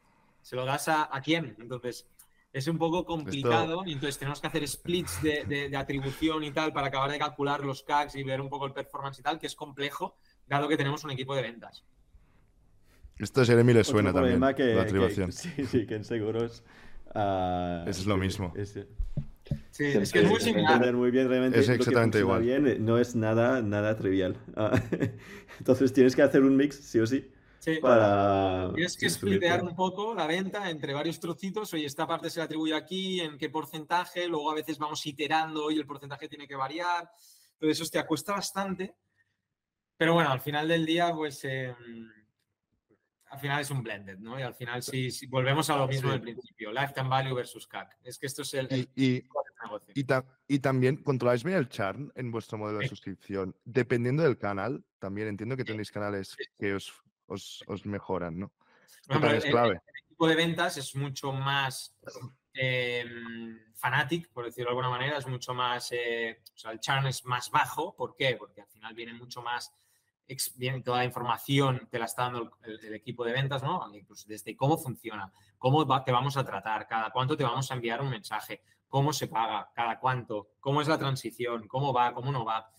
¿Se 0.42 0.56
lo 0.56 0.64
das 0.66 0.88
a, 0.88 1.08
a 1.10 1.20
quién? 1.22 1.56
Entonces, 1.58 2.06
es 2.54 2.66
un 2.68 2.78
poco 2.78 3.04
complicado 3.04 3.84
y 3.86 3.92
entonces 3.92 4.18
tenemos 4.18 4.40
que 4.40 4.46
hacer 4.46 4.66
splits 4.66 5.20
de, 5.20 5.44
de- 5.46 5.68
de 5.68 5.76
atribución 5.76 6.42
y 6.44 6.52
tal 6.52 6.72
para 6.72 6.86
acabar 6.88 7.10
de 7.10 7.18
calcular 7.18 7.60
los 7.64 7.82
CACs 7.82 8.14
y 8.16 8.22
ver 8.24 8.40
un 8.40 8.48
poco 8.48 8.66
el 8.66 8.72
performance 8.72 9.18
y 9.18 9.22
tal, 9.22 9.38
que 9.38 9.46
es 9.48 9.54
complejo, 9.56 10.16
dado 10.46 10.68
que 10.68 10.76
tenemos 10.76 11.04
un 11.04 11.10
equipo 11.10 11.34
de 11.36 11.42
ventas. 11.42 11.84
Esto 13.18 13.42
a 13.42 13.44
Jeremy 13.44 13.72
le 13.74 13.80
Otro 13.80 13.92
suena 13.92 14.12
también, 14.12 14.34
problema 14.34 14.54
que, 14.54 14.74
la 14.74 14.82
que- 14.82 14.88
atribución. 14.88 15.32
sí, 15.32 15.50
sí, 15.70 15.86
que 15.86 15.94
en 15.94 16.04
seguros. 16.04 16.64
ah, 17.14 17.84
Es 17.86 18.06
lo 18.06 18.14
sí, 18.14 18.20
mismo. 18.20 18.52
es- 18.56 18.78
Sí, 19.70 19.84
Siempre 19.84 20.02
es 20.04 20.12
que 20.12 20.18
es 20.20 20.30
muy 20.30 20.40
similar. 20.40 20.72
entender 20.72 20.94
muy 20.96 21.10
bien 21.10 21.28
realmente 21.28 21.58
Es 21.60 21.66
lo 21.68 21.72
que 21.74 21.74
exactamente 21.74 22.18
igual. 22.20 22.42
bien, 22.42 22.66
eh, 22.66 22.76
no 22.78 22.98
es 22.98 23.14
nada, 23.16 23.60
nada 23.62 23.96
trivial. 23.96 24.36
Entonces 25.58 25.92
tienes 25.92 26.16
que 26.16 26.22
hacer 26.22 26.42
un 26.42 26.56
mix, 26.56 26.76
sí 26.76 26.98
o 27.00 27.06
sí, 27.06 27.30
Sí. 27.64 27.76
para... 27.80 28.70
Tienes 28.74 28.96
que 28.96 29.08
splitear 29.08 29.62
un 29.62 29.74
poco 29.74 30.14
la 30.14 30.26
venta 30.26 30.68
entre 30.68 30.92
varios 30.92 31.18
trocitos. 31.18 31.72
Oye, 31.72 31.86
esta 31.86 32.06
parte 32.06 32.28
se 32.28 32.40
le 32.40 32.44
atribuye 32.44 32.74
aquí, 32.74 33.20
en 33.20 33.38
qué 33.38 33.48
porcentaje. 33.48 34.28
Luego 34.28 34.50
a 34.50 34.54
veces 34.54 34.76
vamos 34.78 35.04
iterando 35.06 35.70
y 35.70 35.78
el 35.78 35.86
porcentaje 35.86 36.28
tiene 36.28 36.46
que 36.46 36.56
variar. 36.56 37.10
Entonces, 37.54 37.80
hostia, 37.80 38.06
cuesta 38.06 38.32
bastante. 38.34 38.94
Pero 39.96 40.12
bueno, 40.14 40.30
al 40.30 40.40
final 40.40 40.68
del 40.68 40.84
día, 40.84 41.12
pues 41.14 41.42
eh, 41.44 41.74
al 43.30 43.38
final 43.40 43.60
es 43.62 43.70
un 43.70 43.82
blended, 43.82 44.18
¿no? 44.18 44.38
Y 44.38 44.42
al 44.42 44.54
final 44.54 44.82
sí, 44.82 45.10
sí, 45.10 45.26
volvemos 45.26 45.70
a 45.70 45.76
lo 45.76 45.86
mismo 45.88 46.08
Sí. 46.08 46.12
del 46.12 46.20
principio. 46.20 46.72
Lifetime 46.72 47.08
value 47.08 47.34
versus 47.34 47.66
CAC. 47.66 47.96
Es 48.02 48.18
que 48.18 48.26
esto 48.26 48.42
es 48.42 48.54
el, 48.54 48.68
Y, 48.70 48.88
y- 48.94 49.22
negocio. 49.62 49.92
y 49.94 50.04
ta- 50.04 50.26
y 50.46 50.58
también 50.58 51.02
controláis 51.02 51.42
bien 51.44 51.56
el 51.56 51.68
churn 51.68 52.12
en 52.14 52.30
vuestro 52.30 52.58
modelo 52.58 52.80
de 52.80 52.88
suscripción. 52.88 53.56
Dependiendo 53.64 54.22
del 54.22 54.36
canal, 54.36 54.84
también 54.98 55.28
entiendo 55.28 55.56
que 55.56 55.64
tenéis 55.64 55.90
canales 55.90 56.36
que 56.58 56.74
os, 56.74 56.92
os, 57.34 57.62
os 57.66 57.84
mejoran, 57.86 58.38
¿no? 58.38 58.52
También 59.06 59.36
es 59.36 59.44
el- 59.44 59.50
clave. 59.50 59.74
el 59.86 60.04
equipo 60.06 60.26
de 60.28 60.34
ventas 60.36 60.76
es 60.76 60.94
mucho 60.96 61.32
más 61.32 61.94
eh, 62.54 63.04
fanatic, 63.74 64.30
por 64.32 64.44
decirlo 64.44 64.70
de 64.70 64.76
alguna 64.76 64.88
manera, 64.90 65.18
es 65.18 65.26
mucho 65.26 65.52
más, 65.54 65.90
eh, 65.92 66.40
o 66.54 66.56
sea, 66.58 66.70
el 66.70 66.80
churn 66.80 67.06
es 67.06 67.24
más 67.24 67.50
bajo. 67.50 67.94
¿Por 67.94 68.14
qué? 68.16 68.36
Porque 68.36 68.60
al 68.60 68.68
final 68.68 68.94
viene 68.94 69.12
mucho 69.12 69.42
más, 69.42 69.74
viene 70.56 70.80
toda 70.82 70.98
la 70.98 71.04
información, 71.04 71.88
te 71.90 71.98
la 71.98 72.04
está 72.06 72.22
dando 72.24 72.56
el, 72.62 72.80
el 72.84 72.94
equipo 72.94 73.24
de 73.24 73.32
ventas, 73.32 73.62
¿no? 73.62 73.90
Incluso 73.94 74.26
desde 74.28 74.56
cómo 74.56 74.78
funciona, 74.78 75.32
cómo 75.58 75.84
va- 75.84 76.04
te 76.04 76.12
vamos 76.12 76.36
a 76.36 76.44
tratar, 76.44 76.86
cada 76.86 77.10
cuánto 77.10 77.36
te 77.36 77.44
vamos 77.44 77.70
a 77.70 77.74
enviar 77.74 78.00
un 78.00 78.10
mensaje, 78.10 78.62
cómo 78.88 79.12
se 79.12 79.26
paga, 79.26 79.70
cada 79.74 79.98
cuánto, 79.98 80.52
cómo 80.60 80.80
es 80.80 80.88
la 80.88 80.96
transición, 80.98 81.66
cómo 81.66 81.92
va, 81.92 82.14
cómo 82.14 82.30
no 82.30 82.44
va. 82.44 82.70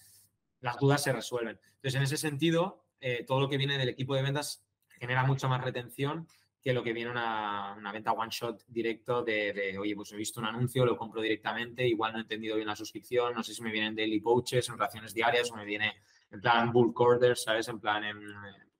Las 0.62 0.78
dudas 0.80 1.03
se 1.03 1.12
resuelven. 1.12 1.60
Entonces, 1.76 1.95
en 1.95 2.03
ese 2.03 2.18
sentido, 2.18 2.84
eh, 3.08 3.24
todo 3.24 3.39
lo 3.39 3.47
que 3.47 3.58
viene 3.58 3.78
del 3.78 3.89
equipo 3.89 4.16
de 4.16 4.24
ventas 4.24 4.66
genera 4.99 5.24
mucha 5.24 5.47
más 5.47 5.64
retención 5.64 6.28
que 6.60 6.74
lo 6.74 6.84
que 6.84 6.91
viene 6.91 7.12
una, 7.12 7.76
una 7.78 7.91
venta 7.91 8.14
one 8.14 8.32
shot 8.32 8.64
directo 8.68 9.22
de, 9.22 9.53
de, 9.53 9.78
oye, 9.78 9.95
pues 9.95 10.12
he 10.12 10.16
visto 10.16 10.39
un 10.39 10.47
anuncio, 10.47 10.84
lo 10.84 10.97
compro 10.97 11.22
directamente, 11.22 11.88
igual 11.88 12.14
no 12.14 12.18
he 12.18 12.22
entendido 12.24 12.56
bien 12.56 12.68
la 12.68 12.76
suscripción, 12.76 13.36
no 13.36 13.43
sé 13.43 13.53
si 13.53 13.62
me 13.62 13.72
vienen 13.72 13.95
daily 13.95 14.20
pouches, 14.22 14.68
en 14.70 14.80
raciones 14.80 15.14
diarias 15.14 15.51
o 15.51 15.56
me 15.56 15.66
viene 15.66 15.93
en 16.32 16.41
plan 16.41 16.72
bulk 16.72 16.99
orders, 16.99 17.43
¿sabes? 17.43 17.68
En 17.68 17.80
plan, 17.80 18.03
en, 18.03 18.20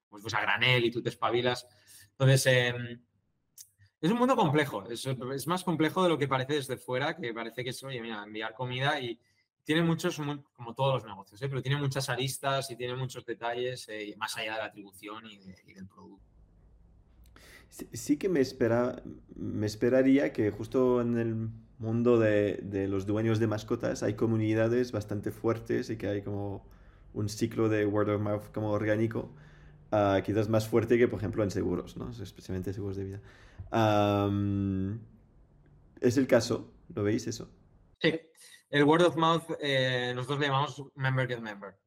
pues, 0.09 0.23
pues 0.23 0.34
a 0.34 0.41
granel 0.41 0.86
y 0.86 0.89
tú 0.89 1.03
te 1.03 1.09
espabilas. 1.09 1.67
Entonces, 2.13 2.47
eh, 2.47 2.73
es 4.01 4.09
un 4.09 4.17
mundo 4.17 4.36
complejo, 4.36 4.89
es, 4.89 5.05
es, 5.05 5.45
más 5.45 5.63
complejo 5.63 6.01
de 6.01 6.09
lo 6.09 6.17
que 6.17 6.28
parece 6.28 6.53
desde 6.53 6.78
fuera, 6.78 7.15
que 7.15 7.32
parece 7.32 7.63
que 7.63 7.69
es, 7.69 7.84
oye, 7.84 8.01
mira, 8.01 8.23
enviar 8.23 8.55
comida 8.55 8.99
y 8.99 9.19
tiene 9.66 9.82
muchos, 9.82 10.22
como 10.53 10.74
todos 10.76 10.93
los 10.93 11.05
negocios, 11.05 11.41
¿eh? 11.41 11.49
pero 11.49 11.61
tiene 11.61 11.82
muchas 11.82 12.07
aristas 12.07 12.70
y 12.70 12.76
tiene 12.76 12.95
muchos 12.95 13.26
detalles 13.26 13.89
eh, 13.89 14.13
más 14.18 14.38
allá 14.38 14.53
de 14.53 14.59
la 14.59 14.66
atribución 14.66 15.26
y, 15.26 15.39
de, 15.39 15.55
y 15.66 15.74
del 15.74 15.88
producto. 15.88 16.24
Sí, 17.70 17.89
sí, 17.91 18.18
que 18.18 18.30
me, 18.30 18.39
espera, 18.41 19.01
me 19.36 19.66
esperaría 19.66 20.32
que 20.32 20.51
justo 20.51 21.01
en 21.01 21.18
el 21.18 21.49
mundo 21.80 22.20
de, 22.20 22.59
de, 22.61 22.88
los 22.88 23.07
dueños 23.07 23.39
de 23.39 23.47
mascotas 23.47 24.03
hay 24.03 24.13
comunidades 24.13 24.91
bastante 24.91 25.32
fuertes 25.32 25.89
y 25.89 25.97
que 25.97 26.07
hay 26.07 26.22
como 26.22 26.63
un 27.13 27.28
ciclo 27.28 27.68
de 27.68 27.86
word 27.86 28.09
of 28.09 28.22
mouth 28.22 28.51
como 28.53 28.70
orgánico, 28.70 29.32
uh, 29.91 30.22
quizás 30.24 30.47
más 30.47 30.68
fuerte 30.68 30.97
que 30.97 31.07
por 31.07 31.20
ejemplo 31.20 31.43
en 31.43 31.49
seguros, 31.49 31.97
¿no? 31.97 32.11
especialmente 32.11 32.72
seguros 32.72 32.97
de 32.97 33.03
vida. 33.03 33.22
Um, 33.72 34.99
¿Es 35.99 36.18
el 36.18 36.28
caso? 36.28 36.72
¿Lo 36.93 37.03
veis 37.03 37.26
eso? 37.26 37.49
Sí, 37.99 38.13
el 38.76 38.84
word 38.84 39.03
of 39.03 39.15
mouth 39.15 39.43
eh, 39.61 40.11
nosotros 40.13 40.38
le 40.39 40.47
llamamos 40.47 40.84
member 40.95 41.26
get 41.30 41.39
member. 41.39 41.78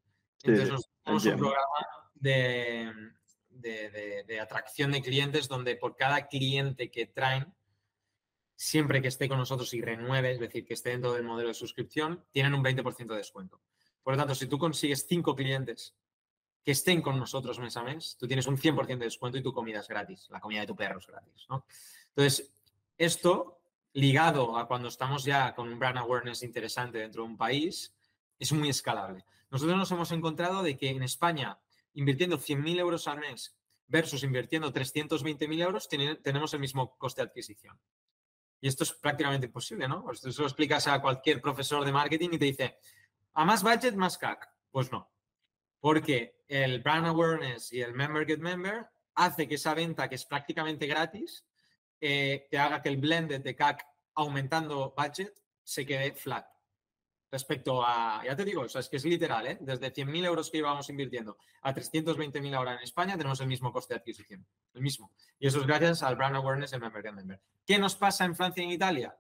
Entonces 0.43 0.68
sí, 0.68 0.72
nosotros 0.72 0.91
tenemos 1.05 1.26
un 1.26 1.36
programa 1.36 1.86
de, 2.14 2.93
de, 3.51 3.91
de, 3.91 4.24
de, 4.26 4.41
atracción 4.41 4.93
de 4.93 5.03
clientes 5.03 5.49
donde 5.49 5.76
por 5.76 5.97
cada 5.97 6.28
cliente 6.28 6.91
que 6.91 7.05
traen, 7.05 7.55
siempre 8.57 9.03
que 9.03 9.09
esté 9.09 9.28
con 9.28 9.36
nosotros 9.36 9.74
y 9.74 9.82
renueve, 9.82 10.32
es 10.32 10.41
decir, 10.41 10.64
que 10.64 10.72
esté 10.72 10.89
dentro 10.89 11.12
del 11.12 11.24
modelo 11.24 11.49
de 11.49 11.55
suscripción, 11.55 12.24
tienen 12.30 12.55
un 12.55 12.64
20% 12.64 13.07
de 13.07 13.16
descuento. 13.16 13.61
Por 14.03 14.14
lo 14.14 14.18
tanto, 14.18 14.34
si 14.34 14.47
tú 14.47 14.59
consigues 14.59 15.05
cinco 15.07 15.36
clientes 15.36 15.95
que 16.64 16.72
estén 16.72 17.03
con 17.03 17.18
nosotros 17.18 17.59
mes 17.59 17.76
a 17.76 17.82
mes, 17.82 18.16
tú 18.18 18.26
tienes 18.26 18.47
un 18.47 18.57
100% 18.57 18.86
de 18.86 19.05
descuento 19.05 19.36
y 19.36 19.43
tu 19.43 19.53
comida 19.53 19.80
es 19.80 19.89
gratis, 19.89 20.26
la 20.30 20.41
comida 20.41 20.61
de 20.62 20.68
tu 20.68 20.74
perro 20.74 21.01
es 21.01 21.07
gratis. 21.07 21.45
¿no? 21.51 21.66
Entonces, 22.14 22.51
esto 22.97 23.57
ligado 23.93 24.57
a 24.57 24.66
cuando 24.66 24.89
estamos 24.89 25.24
ya 25.24 25.55
con 25.55 25.68
un 25.68 25.78
brand 25.78 25.99
awareness 25.99 26.43
interesante 26.43 26.99
dentro 26.99 27.22
de 27.22 27.28
un 27.28 27.36
país, 27.36 27.95
es 28.39 28.53
muy 28.53 28.68
escalable. 28.68 29.24
Nosotros 29.51 29.76
nos 29.76 29.91
hemos 29.91 30.12
encontrado 30.12 30.62
de 30.62 30.76
que 30.76 30.91
en 30.91 31.03
España, 31.03 31.59
invirtiendo 31.95 32.39
100.000 32.39 32.78
euros 32.78 33.09
al 33.09 33.18
mes 33.18 33.57
versus 33.86 34.22
invirtiendo 34.22 34.72
320.000 34.72 35.62
euros, 35.62 35.89
tenemos 35.89 36.55
el 36.55 36.61
mismo 36.61 36.97
coste 36.99 37.22
de 37.22 37.28
adquisición. 37.28 37.80
Y 38.61 38.68
esto 38.68 38.84
es 38.84 38.93
prácticamente 38.93 39.47
imposible, 39.47 39.89
¿no? 39.89 40.05
Pues 40.05 40.20
tú 40.20 40.30
se 40.32 40.43
lo 40.43 40.49
explicas 40.49 40.86
a 40.86 41.01
cualquier 41.01 41.41
profesor 41.41 41.84
de 41.84 41.93
marketing 41.93 42.30
y 42.32 42.39
te 42.39 42.45
dice, 42.45 42.78
a 43.34 43.45
más 43.45 43.62
budget, 43.62 43.95
más 43.95 44.18
CAC. 44.18 44.49
Pues 44.70 44.93
no. 44.93 45.11
Porque 45.80 46.43
el 46.49 46.82
brand 46.82 47.07
awareness 47.07 47.72
y 47.72 47.80
el 47.80 47.95
member 47.95 48.26
get 48.26 48.41
member 48.41 48.89
hace 49.14 49.49
que 49.49 49.55
esa 49.55 49.74
venta, 49.74 50.09
que 50.09 50.16
es 50.16 50.24
prácticamente 50.24 50.86
gratis, 50.86 51.47
eh, 52.01 52.46
te 52.51 52.59
haga 52.59 52.82
que 52.82 52.88
el 52.88 52.96
blended 52.96 53.42
de 53.42 53.57
CAC 53.57 53.86
aumentando 54.14 54.94
budget 54.96 55.34
se 55.62 55.84
quede 55.86 56.12
flat. 56.12 56.46
Respecto 57.30 57.84
a, 57.84 58.22
ya 58.24 58.34
te 58.34 58.44
digo, 58.44 58.62
o 58.62 58.68
sea, 58.68 58.80
es 58.80 58.88
que 58.88 58.96
es 58.96 59.05
literal, 59.05 59.46
¿eh? 59.46 59.59
desde 59.61 59.92
100.000 59.92 60.24
euros 60.24 60.51
que 60.51 60.59
íbamos 60.59 60.88
invirtiendo 60.88 61.36
a 61.61 61.74
320.000 61.74 62.55
ahora 62.55 62.74
en 62.74 62.80
España, 62.80 63.18
tenemos 63.18 63.38
el 63.40 63.49
mismo 63.49 63.70
coste 63.70 63.92
de 63.92 64.01
adquisición, 64.01 64.46
el 64.72 64.80
mismo. 64.80 65.12
Y 65.38 65.46
eso 65.46 65.61
es 65.61 65.66
gracias 65.66 66.03
al 66.03 66.16
brand 66.16 66.36
awareness 66.36 66.72
el 66.72 66.80
member 66.80 67.12
member. 67.12 67.40
¿Qué 67.66 67.78
nos 67.78 67.96
pasa 67.96 68.24
en 68.24 68.34
Francia 68.34 68.62
y 68.62 68.66
en 68.66 68.72
Italia? 68.72 69.14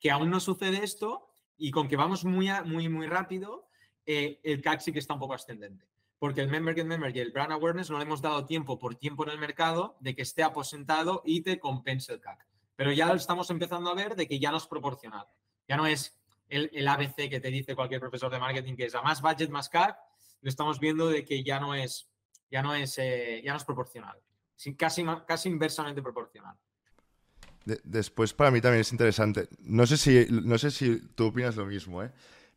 Que 0.00 0.10
aún 0.10 0.30
no 0.30 0.40
sucede 0.40 0.82
esto 0.82 1.28
y 1.58 1.70
con 1.70 1.86
que 1.86 1.96
vamos 1.96 2.24
muy, 2.24 2.48
muy, 2.64 2.88
muy 2.88 3.06
rápido, 3.06 3.68
eh, 4.06 4.40
el 4.42 4.62
CAC 4.62 4.80
sí 4.80 4.92
que 4.92 4.98
está 4.98 5.12
un 5.12 5.20
poco 5.20 5.34
ascendente. 5.34 5.89
Porque 6.20 6.42
el 6.42 6.48
member 6.48 6.74
get 6.74 6.84
member 6.84 7.16
y 7.16 7.18
el 7.18 7.32
brand 7.32 7.50
awareness 7.50 7.90
no 7.90 7.96
le 7.96 8.04
hemos 8.04 8.20
dado 8.20 8.44
tiempo 8.44 8.78
por 8.78 8.94
tiempo 8.94 9.24
en 9.24 9.30
el 9.30 9.38
mercado 9.38 9.96
de 10.00 10.14
que 10.14 10.20
esté 10.20 10.42
aposentado 10.42 11.22
y 11.24 11.40
te 11.40 11.58
compense 11.58 12.12
el 12.12 12.20
CAC. 12.20 12.46
Pero 12.76 12.92
ya 12.92 13.06
lo 13.06 13.14
estamos 13.14 13.48
empezando 13.50 13.90
a 13.90 13.94
ver 13.94 14.14
de 14.14 14.28
que 14.28 14.38
ya 14.38 14.50
no 14.50 14.58
es 14.58 14.66
proporcional. 14.66 15.26
Ya 15.66 15.78
no 15.78 15.86
es 15.86 16.14
el, 16.48 16.70
el, 16.74 16.86
ABC 16.86 17.30
que 17.30 17.40
te 17.40 17.48
dice 17.48 17.74
cualquier 17.74 18.00
profesor 18.00 18.30
de 18.30 18.38
marketing 18.38 18.76
que 18.76 18.84
es 18.84 18.94
a 18.94 19.00
más 19.00 19.22
budget, 19.22 19.48
más 19.48 19.70
CAC. 19.70 19.96
Lo 20.42 20.50
estamos 20.50 20.78
viendo 20.78 21.08
de 21.08 21.24
que 21.24 21.42
ya 21.42 21.58
no 21.58 21.74
es, 21.74 22.10
ya 22.50 22.62
no 22.62 22.74
es, 22.74 22.98
eh, 22.98 23.40
ya 23.42 23.52
no 23.52 23.56
es 23.56 23.64
proporcional. 23.64 24.18
Casi, 24.76 25.06
casi 25.26 25.48
inversamente 25.48 26.02
proporcional. 26.02 26.54
De, 27.64 27.80
después, 27.82 28.34
para 28.34 28.50
mí 28.50 28.60
también 28.60 28.82
es 28.82 28.92
interesante. 28.92 29.48
No 29.60 29.86
sé, 29.86 29.96
si, 29.96 30.26
no 30.30 30.58
sé 30.58 30.70
si 30.70 31.00
tú 31.14 31.28
opinas 31.28 31.56
lo 31.56 31.64
mismo, 31.64 32.02
¿eh? 32.02 32.10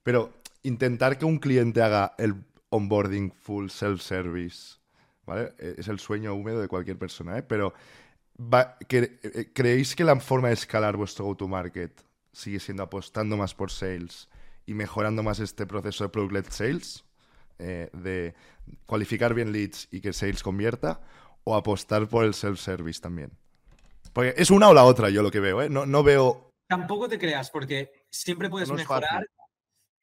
pero 0.03 0.33
intentar 0.63 1.17
que 1.17 1.23
un 1.23 1.39
cliente 1.39 1.81
haga 1.81 2.13
el 2.17 2.43
onboarding 2.73 3.31
full 3.31 3.69
self-service, 3.69 4.79
¿vale? 5.25 5.53
Es 5.59 5.87
el 5.87 5.99
sueño 5.99 6.33
húmedo 6.33 6.59
de 6.59 6.67
cualquier 6.67 6.97
persona, 6.97 7.37
¿eh? 7.37 7.43
Pero 7.43 7.73
va, 8.39 8.77
que, 8.87 9.51
¿creéis 9.53 9.95
que 9.95 10.03
la 10.03 10.19
forma 10.19 10.47
de 10.47 10.55
escalar 10.55 10.97
vuestro 10.97 11.25
go-to-market 11.25 12.01
sigue 12.31 12.59
siendo 12.59 12.81
apostando 12.81 13.37
más 13.37 13.53
por 13.53 13.69
sales 13.69 14.27
y 14.65 14.73
mejorando 14.73 15.21
más 15.21 15.39
este 15.39 15.67
proceso 15.67 16.03
de 16.03 16.09
product-led 16.09 16.45
sales? 16.49 17.05
Eh, 17.59 17.91
de 17.93 18.33
cualificar 18.87 19.35
bien 19.35 19.51
leads 19.51 19.87
y 19.91 20.01
que 20.01 20.11
sales 20.11 20.41
convierta 20.41 20.99
o 21.43 21.55
apostar 21.55 22.07
por 22.07 22.25
el 22.25 22.33
self-service 22.33 22.99
también. 22.99 23.31
Porque 24.13 24.33
es 24.35 24.49
una 24.49 24.69
o 24.69 24.73
la 24.73 24.83
otra, 24.83 25.11
yo 25.11 25.21
lo 25.21 25.29
que 25.29 25.39
veo, 25.39 25.61
¿eh? 25.61 25.69
No, 25.69 25.85
no 25.85 26.01
veo... 26.01 26.49
Tampoco 26.67 27.07
te 27.07 27.19
creas, 27.19 27.51
porque 27.51 27.91
siempre 28.09 28.49
puedes 28.49 28.69
no 28.69 28.75
mejorar 28.75 29.27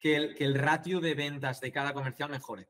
que 0.01 0.15
el, 0.15 0.35
que 0.35 0.43
el 0.43 0.55
ratio 0.55 0.99
de 0.99 1.13
ventas 1.13 1.61
de 1.61 1.71
cada 1.71 1.93
comercial 1.93 2.29
mejore. 2.29 2.67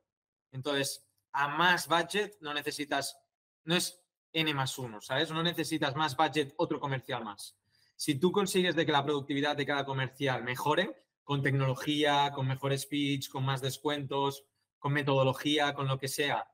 Entonces, 0.52 1.08
a 1.32 1.48
más 1.48 1.88
budget 1.88 2.38
no 2.42 2.54
necesitas, 2.54 3.18
no 3.64 3.76
es 3.76 4.00
N 4.34 4.54
más 4.54 4.78
uno, 4.78 5.02
¿sabes? 5.02 5.32
No 5.32 5.42
necesitas 5.42 5.96
más 5.96 6.16
budget, 6.16 6.54
otro 6.58 6.80
comercial 6.80 7.24
más. 7.24 7.58
Si 7.96 8.16
tú 8.16 8.32
consigues 8.32 8.76
de 8.76 8.86
que 8.86 8.92
la 8.92 9.04
productividad 9.04 9.56
de 9.56 9.66
cada 9.66 9.86
comercial 9.86 10.44
mejore, 10.44 11.06
con 11.24 11.42
tecnología, 11.42 12.32
con 12.34 12.48
mejor 12.48 12.78
speech, 12.78 13.30
con 13.30 13.46
más 13.46 13.62
descuentos, 13.62 14.44
con 14.78 14.92
metodología, 14.92 15.74
con 15.74 15.88
lo 15.88 15.98
que 15.98 16.10
sea, 16.10 16.52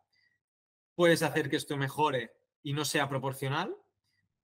puedes 0.94 1.24
hacer 1.24 1.50
que 1.50 1.56
esto 1.56 1.76
mejore 1.76 2.34
y 2.62 2.74
no 2.74 2.86
sea 2.86 3.10
proporcional 3.10 3.76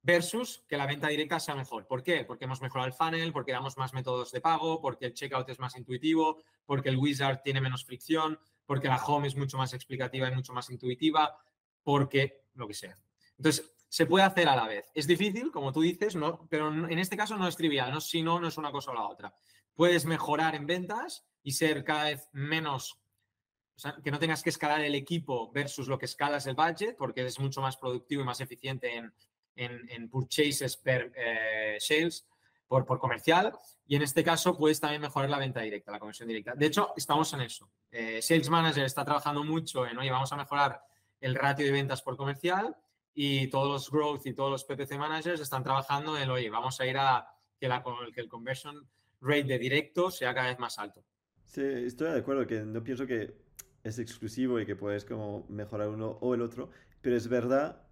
versus 0.04 0.64
que 0.68 0.78
la 0.78 0.86
venta 0.86 1.08
directa 1.08 1.39
sea 1.39 1.56
mejor. 1.56 1.88
¿Por 1.88 2.04
qué? 2.04 2.26
Porque 2.26 2.43
hemos 2.43 2.62
mejorado 2.62 2.88
el 2.88 2.93
funnel, 2.93 3.32
porque 3.32 3.54
damos 3.54 3.78
más 3.78 3.93
métodos 3.93 4.32
de 4.32 4.41
pago, 4.41 4.82
porque 4.82 5.06
el 5.06 5.14
checkout 5.14 5.49
es 5.49 5.60
más 5.60 5.76
intuitivo, 5.78 6.43
porque 6.66 6.89
el 6.89 6.97
wizard 6.97 7.41
tiene 7.41 7.62
menos 7.62 7.86
fricción, 7.86 8.38
porque 8.66 8.89
la 8.89 9.04
home 9.04 9.30
es 9.30 9.36
mucho 9.36 9.58
más 9.58 9.74
explicativa 9.74 10.28
y 10.28 10.36
mucho 10.36 10.54
más 10.54 10.70
intuitiva, 10.70 11.36
porque 11.84 12.43
lo 12.54 12.68
que 12.68 12.74
sea. 12.74 12.97
Entonces, 13.38 13.74
se 13.88 14.06
puede 14.06 14.26
hacer 14.26 14.49
a 14.49 14.56
la 14.58 14.68
vez. 14.68 14.91
Es 14.93 15.08
difícil, 15.08 15.51
como 15.51 15.72
tú 15.72 15.82
dices, 15.82 16.16
no, 16.16 16.47
pero 16.49 16.68
en 16.68 16.99
este 16.99 17.16
caso 17.16 17.38
no 17.38 17.47
es 17.47 17.56
trivial, 17.56 17.91
no, 17.91 18.01
si 18.01 18.22
no, 18.22 18.39
no 18.41 18.49
es 18.49 18.58
una 18.58 18.72
cosa 18.72 18.91
o 18.91 18.95
la 18.95 19.08
otra. 19.08 19.34
Puedes 19.74 20.06
mejorar 20.06 20.56
en 20.56 20.68
ventas 20.68 21.26
y 21.43 21.54
ser 21.54 21.84
cada 21.84 22.06
vez 22.06 22.28
menos, 22.34 22.99
o 23.76 23.80
sea, 23.80 23.95
que 24.04 24.12
no 24.12 24.20
tengas 24.20 24.43
que 24.43 24.49
escalar 24.49 24.82
el 24.82 24.95
equipo 24.95 25.51
versus 25.51 25.88
lo 25.88 25.97
que 25.97 26.06
escalas 26.06 26.45
el 26.47 26.56
budget, 26.56 26.97
porque 26.97 27.26
es 27.26 27.39
mucho 27.39 27.62
más 27.62 27.78
productivo 27.78 28.22
y 28.22 28.26
más 28.26 28.41
eficiente 28.41 28.95
en, 28.95 29.14
en, 29.56 30.10
purchases 30.10 30.78
per 30.78 31.12
eh, 31.16 31.78
sales, 31.80 32.28
por, 32.68 32.86
por 32.86 32.99
comercial. 32.99 33.54
Y 33.86 33.95
en 33.95 34.01
este 34.01 34.24
caso 34.24 34.58
puedes 34.58 34.80
también 34.80 35.01
mejorar 35.01 35.30
la 35.30 35.38
venta 35.38 35.62
directa, 35.62 35.91
la 35.91 35.99
conversión 35.99 36.28
directa. 36.28 36.56
De 36.56 36.66
hecho, 36.66 36.93
estamos 36.95 37.32
en 37.34 37.41
eso. 37.41 37.70
Eh, 37.91 38.22
Sales 38.22 38.49
Manager 38.49 38.86
está 38.86 39.04
trabajando 39.04 39.43
mucho 39.43 39.86
en, 39.86 39.97
oye, 39.97 40.10
vamos 40.10 40.32
a 40.32 40.38
mejorar 40.38 40.82
el 41.20 41.36
ratio 41.36 41.66
de 41.66 41.72
ventas 41.72 42.01
por 42.01 42.18
comercial 42.18 42.76
y 43.14 43.47
todos 43.47 43.70
los 43.70 43.91
growth 43.91 44.26
y 44.26 44.34
todos 44.34 44.51
los 44.51 44.64
PPC 44.64 44.97
managers 44.97 45.39
están 45.39 45.64
trabajando 45.64 46.18
en, 46.18 46.30
oye, 46.30 46.49
vamos 46.49 46.80
a 46.80 46.86
ir 46.86 46.97
a 46.97 47.28
que, 47.60 47.68
la, 47.68 47.84
que 48.14 48.22
el 48.22 48.28
conversion 48.28 48.88
rate 49.22 49.43
de 49.43 49.60
directo 49.60 50.12
sea 50.12 50.34
cada 50.34 50.47
vez 50.47 50.60
más 50.60 50.80
alto. 50.80 51.04
Sí, 51.45 51.62
estoy 51.62 52.12
de 52.12 52.20
acuerdo, 52.20 52.47
que 52.47 52.62
no 52.62 52.84
pienso 52.84 53.06
que 53.06 53.36
es 53.84 53.99
exclusivo 53.99 54.60
y 54.60 54.66
que 54.66 54.76
puedes 54.76 55.06
como 55.06 55.45
mejorar 55.49 55.89
uno 55.89 56.18
o 56.22 56.34
el 56.34 56.41
otro, 56.41 56.72
pero 57.01 57.16
es 57.16 57.28
verdad, 57.28 57.83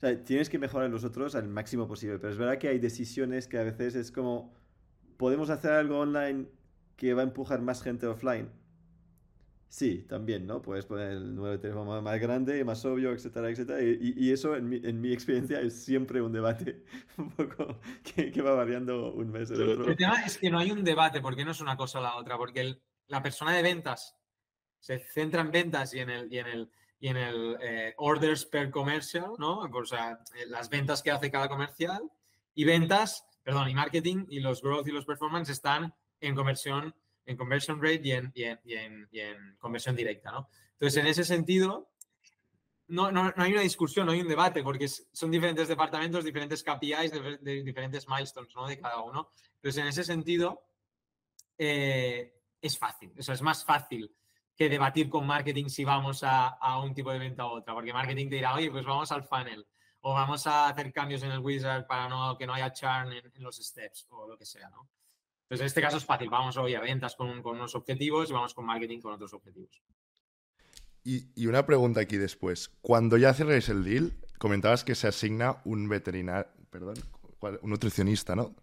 o 0.00 0.06
sea, 0.06 0.24
tienes 0.24 0.48
que 0.48 0.58
mejorar 0.58 0.90
los 0.90 1.04
otros 1.04 1.34
al 1.34 1.48
máximo 1.48 1.86
posible, 1.86 2.18
pero 2.18 2.32
es 2.32 2.38
verdad 2.38 2.58
que 2.58 2.68
hay 2.68 2.78
decisiones 2.78 3.46
que 3.46 3.58
a 3.58 3.64
veces 3.64 3.94
es 3.94 4.10
como, 4.10 4.54
podemos 5.16 5.50
hacer 5.50 5.72
algo 5.72 5.98
online 5.98 6.46
que 6.96 7.14
va 7.14 7.22
a 7.22 7.24
empujar 7.24 7.60
más 7.60 7.82
gente 7.82 8.06
offline, 8.06 8.50
Sí, 9.70 10.04
también, 10.08 10.48
¿no? 10.48 10.60
Puedes 10.60 10.84
poner 10.84 11.12
el 11.12 11.32
número 11.32 11.52
de 11.52 11.58
teléfono 11.58 12.02
más 12.02 12.18
grande, 12.18 12.64
más 12.64 12.84
obvio, 12.84 13.12
etcétera, 13.12 13.50
etcétera. 13.50 13.78
Y, 13.80 14.32
eso, 14.32 14.56
en 14.56 14.68
mi, 14.68 14.80
en 14.82 15.00
mi, 15.00 15.12
experiencia, 15.12 15.60
es 15.60 15.84
siempre 15.84 16.20
un 16.20 16.32
debate 16.32 16.82
un 17.16 17.30
poco 17.30 17.78
que, 18.02 18.42
va 18.42 18.56
variando 18.56 19.12
un 19.12 19.30
mes 19.30 19.48
el 19.52 19.62
otro. 19.62 19.88
El 19.88 19.96
tema 19.96 20.24
es 20.24 20.38
que 20.38 20.50
no 20.50 20.58
hay 20.58 20.72
un 20.72 20.82
debate, 20.82 21.20
porque 21.20 21.44
no 21.44 21.52
es 21.52 21.60
una 21.60 21.76
cosa 21.76 22.00
o 22.00 22.02
la 22.02 22.16
otra, 22.16 22.36
porque 22.36 22.80
la 23.06 23.22
persona 23.22 23.54
de 23.54 23.62
ventas 23.62 24.16
se 24.80 24.98
centra 24.98 25.42
en 25.42 25.52
ventas 25.52 25.94
y 25.94 26.00
en 26.00 26.10
el, 26.10 26.32
y 26.32 26.38
en 26.38 26.46
el, 26.48 26.70
y 27.00 27.08
en 27.08 27.16
el 27.16 27.56
eh, 27.60 27.94
orders 27.96 28.44
per 28.44 28.70
comercial, 28.70 29.32
¿no? 29.38 29.60
O 29.60 29.84
sea, 29.86 30.20
eh, 30.36 30.46
las 30.46 30.68
ventas 30.68 31.02
que 31.02 31.10
hace 31.10 31.30
cada 31.30 31.48
comercial 31.48 32.02
y 32.54 32.64
ventas, 32.64 33.26
perdón, 33.42 33.68
y 33.70 33.74
marketing 33.74 34.26
y 34.28 34.40
los 34.40 34.60
growth 34.60 34.86
y 34.86 34.92
los 34.92 35.06
performance 35.06 35.48
están 35.48 35.94
en 36.20 36.34
conversión 36.34 36.94
en 37.26 37.36
conversion 37.36 37.80
rate 37.80 38.00
y 38.02 38.12
en, 38.12 38.32
y 38.34 38.42
en, 38.42 39.08
y 39.12 39.20
en, 39.20 39.56
conversión 39.58 39.94
directa, 39.94 40.32
¿no? 40.32 40.48
Entonces, 40.72 41.00
en 41.00 41.06
ese 41.06 41.24
sentido, 41.24 41.90
no, 42.88 43.12
no, 43.12 43.24
no, 43.24 43.42
hay 43.42 43.52
una 43.52 43.60
discusión, 43.60 44.06
no 44.06 44.12
hay 44.12 44.20
un 44.20 44.28
debate, 44.28 44.64
porque 44.64 44.88
son 44.88 45.30
diferentes 45.30 45.68
departamentos, 45.68 46.24
diferentes 46.24 46.64
KPIs, 46.64 47.12
de, 47.40 47.62
diferentes 47.62 48.08
milestones, 48.08 48.52
¿no? 48.56 48.66
De 48.66 48.80
cada 48.80 49.00
uno. 49.00 49.30
Entonces, 49.56 49.80
en 49.80 49.88
ese 49.88 50.02
sentido, 50.02 50.64
eh, 51.56 52.34
es 52.60 52.76
fácil, 52.76 53.12
eso 53.16 53.32
es 53.32 53.42
más 53.42 53.64
fácil 53.64 54.12
que 54.60 54.68
debatir 54.68 55.08
con 55.08 55.26
marketing 55.26 55.70
si 55.70 55.86
vamos 55.86 56.22
a, 56.22 56.48
a, 56.48 56.82
un 56.82 56.92
tipo 56.92 57.10
de 57.10 57.18
venta 57.18 57.46
u 57.46 57.48
otra, 57.48 57.72
porque 57.72 57.94
marketing 57.94 58.28
te 58.28 58.34
dirá, 58.34 58.52
oye, 58.52 58.70
pues 58.70 58.84
vamos 58.84 59.10
al 59.10 59.22
funnel, 59.24 59.66
o 60.02 60.12
vamos 60.12 60.46
a 60.46 60.68
hacer 60.68 60.92
cambios 60.92 61.22
en 61.22 61.30
el 61.30 61.38
wizard 61.38 61.86
para 61.86 62.10
que 62.38 62.46
no 62.46 62.52
haya 62.52 62.70
churn 62.70 63.10
en, 63.10 63.42
los 63.42 63.56
steps, 63.56 64.06
o 64.10 64.28
lo 64.28 64.36
que 64.36 64.44
sea, 64.44 64.68
¿no? 64.68 64.86
Entonces, 65.44 65.62
en 65.62 65.66
este 65.66 65.80
caso 65.80 65.96
es 65.96 66.04
fácil. 66.04 66.28
Vamos 66.28 66.58
hoy 66.58 66.74
a 66.74 66.80
ventas 66.80 67.16
con, 67.16 67.40
unos 67.42 67.74
objetivos 67.74 68.28
y 68.28 68.34
vamos 68.34 68.52
con 68.52 68.66
marketing 68.66 69.00
con 69.00 69.14
otros 69.14 69.32
objetivos. 69.32 69.82
Y, 71.04 71.46
una 71.46 71.64
pregunta 71.64 72.02
aquí 72.02 72.18
después. 72.18 72.68
Cuando 72.82 73.16
ya 73.16 73.32
cerréis 73.32 73.70
el 73.70 73.82
deal, 73.82 74.12
comentabas 74.36 74.84
que 74.84 74.94
se 74.94 75.08
asigna 75.08 75.62
un 75.64 75.88
veterinario, 75.88 76.50
perdón, 76.68 76.96
un 77.62 77.70
nutricionista, 77.70 78.36
¿no? 78.36 78.54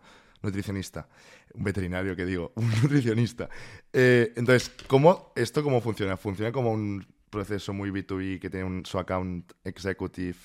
Nutricionista. 0.41 1.07
Un 1.53 1.63
veterinario, 1.63 2.15
que 2.15 2.25
digo, 2.25 2.51
un 2.55 2.69
nutricionista. 2.81 3.49
Eh, 3.91 4.33
entonces, 4.35 4.71
¿cómo, 4.87 5.31
¿esto 5.35 5.63
cómo 5.63 5.81
funciona? 5.81 6.17
¿Funciona 6.17 6.51
como 6.51 6.71
un 6.71 7.05
proceso 7.29 7.73
muy 7.73 7.91
B2B 7.91 8.39
que 8.39 8.49
tiene 8.49 8.65
un, 8.65 8.85
su 8.85 8.99
account 8.99 9.53
executive? 9.63 10.37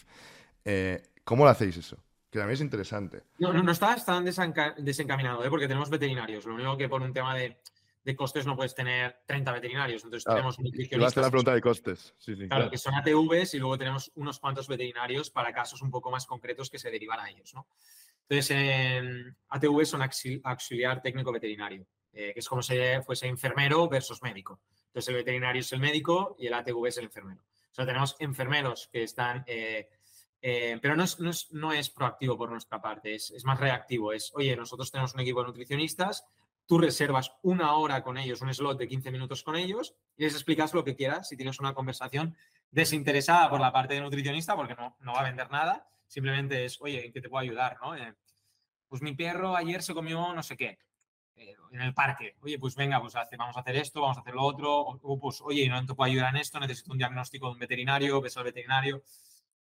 Eh, 0.64 1.03
¿Cómo 1.24 1.45
lo 1.45 1.51
hacéis 1.51 1.76
eso? 1.76 1.99
que 2.32 2.38
también 2.38 2.55
es 2.55 2.62
interesante. 2.62 3.24
No, 3.38 3.53
no, 3.53 3.62
no 3.62 3.72
estás 3.72 4.07
tan 4.07 4.24
desencaminado, 4.24 5.45
¿eh? 5.45 5.51
porque 5.51 5.68
tenemos 5.68 5.90
veterinarios. 5.90 6.47
Lo 6.47 6.55
único 6.55 6.78
que 6.78 6.88
por 6.88 7.03
un 7.03 7.12
tema 7.12 7.34
de, 7.34 7.59
costes 8.17 8.47
no 8.47 8.57
puedes 8.57 8.75
tener 8.75 9.23
30 9.27 9.53
veterinarios. 9.53 10.05
Entonces 10.05 10.25
tenemos 10.25 10.59
nutricionistas. 10.59 11.17
la 11.17 11.31
pregunta 11.31 11.55
de 11.55 11.61
costes. 11.61 12.15
Sí, 12.19 12.35
sí, 12.37 12.49
claro, 12.49 12.71
que 12.71 12.79
son 12.79 12.95
ATVs 12.95 13.55
y 13.55 13.59
luego 13.59 13.79
tenemos 13.79 14.11
unos 14.17 14.39
cuantos 14.39 14.67
veterinarios 14.69 15.31
para 15.31 15.53
casos 15.53 15.83
un 15.83 15.91
poco 15.91 16.11
más 16.11 16.27
concretos 16.27 16.69
que 16.69 16.79
se 16.79 16.91
derivan 16.91 17.21
a 17.21 17.31
ellos. 17.31 17.55
¿no? 17.55 17.67
Entonces, 18.29 18.57
ATVs 19.49 19.89
son 19.89 20.03
auxiliar 20.45 21.01
técnico 21.01 21.33
veterinario, 21.33 21.87
eh, 22.13 22.33
que 22.35 22.41
es 22.41 22.49
como 22.49 22.63
si 22.63 22.75
fuese 23.05 23.27
enfermero 23.29 23.89
versus 23.89 24.23
médico. 24.23 24.61
Entonces, 24.87 25.09
el 25.09 25.17
veterinario 25.17 25.61
es 25.61 25.73
el 25.73 25.81
médico 25.81 26.37
y 26.39 26.47
el 26.47 26.55
ATV 26.55 26.87
es 26.87 26.99
el 26.99 27.05
enfermero. 27.05 27.41
O 27.41 27.75
sea, 27.75 27.87
tenemos 27.87 28.17
enfermeros 28.19 28.89
que 28.93 29.05
están 29.05 29.45
eh, 29.47 29.89
eh, 30.45 30.77
pero 30.83 30.97
no 30.97 31.05
es, 31.05 31.21
no, 31.21 31.31
es, 31.31 31.53
no 31.53 31.73
es, 31.73 31.89
proactivo 31.89 32.37
por 32.37 32.51
nuestra 32.51 32.83
parte, 32.83 33.15
es, 33.15 33.31
es, 33.31 33.45
más 33.45 33.61
reactivo. 33.61 34.13
Es, 34.13 34.33
oye, 34.35 34.57
nosotros 34.57 34.91
tenemos 34.91 35.15
un 35.15 35.21
equipo 35.21 35.41
de 35.41 35.47
nutricionistas, 35.47 36.27
tú 36.67 36.79
reservas 36.79 37.33
una 37.43 37.75
hora 37.75 38.03
con 38.03 38.19
ellos, 38.19 38.41
un 38.43 38.53
slot 38.53 38.79
de 38.79 38.89
15 38.89 39.11
minutos 39.11 39.43
con 39.43 39.57
ellos 39.57 39.95
y 40.17 40.25
les 40.25 40.35
explicas 40.35 40.75
lo 40.75 40.85
que 40.85 40.95
quieras. 40.95 41.29
Si 41.29 41.37
tienes 41.37 41.61
una 41.61 41.75
conversación 41.75 42.37
desinteresada 42.71 43.51
por 43.51 43.61
la 43.61 43.73
parte 43.73 43.95
de 43.95 44.01
nutricionista, 44.01 44.57
porque 44.57 44.75
no, 44.75 44.97
no 45.01 45.13
va 45.13 45.21
a 45.21 45.25
vender 45.25 45.51
nada, 45.51 45.89
simplemente 46.07 46.65
es, 46.65 46.81
oye, 46.81 47.07
¿en 47.07 47.13
qué 47.13 47.21
te 47.21 47.29
puedo 47.29 47.43
ayudar? 47.43 47.79
¿no? 47.83 47.97
Eh, 47.97 48.15
pues 48.89 49.03
mi 49.03 49.15
perro 49.15 49.57
ayer 49.57 49.83
se 49.83 49.95
comió 49.95 50.35
no 50.35 50.43
sé 50.43 50.57
qué. 50.57 50.79
Eh, 51.37 51.57
en 51.73 51.81
el 51.81 51.95
parque, 51.95 52.37
oye, 52.43 52.59
pues 52.59 52.77
venga, 52.77 53.01
pues 53.01 53.15
vamos 53.39 53.57
a 53.57 53.61
hacer 53.61 53.77
esto, 53.77 54.03
vamos 54.03 54.19
a 54.19 54.21
hacer 54.21 54.35
lo 54.35 54.43
otro, 54.43 54.81
o, 54.81 55.19
pues, 55.19 55.41
oye, 55.41 55.67
no 55.69 55.85
te 55.87 55.95
puedo 55.95 56.11
ayudar 56.11 56.35
en 56.35 56.41
esto, 56.41 56.61
necesito 56.61 56.93
un 56.93 56.99
diagnóstico 56.99 57.47
de 57.47 57.53
un 57.53 57.59
veterinario, 57.59 58.21
ves 58.21 58.37
al 58.37 58.45
veterinario. 58.45 59.03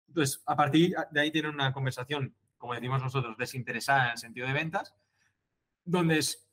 Entonces, 0.09 0.43
a 0.47 0.57
partir 0.57 0.97
de 1.13 1.21
ahí 1.21 1.31
tienen 1.31 1.55
una 1.55 1.73
conversación, 1.73 2.35
como 2.59 2.75
decimos 2.75 3.01
nosotros, 3.01 3.37
desinteresada 3.39 4.07
en 4.07 4.11
el 4.11 4.19
sentido 4.19 4.49
de 4.49 4.53
ventas, 4.53 4.93
donde 5.85 6.19
es 6.19 6.50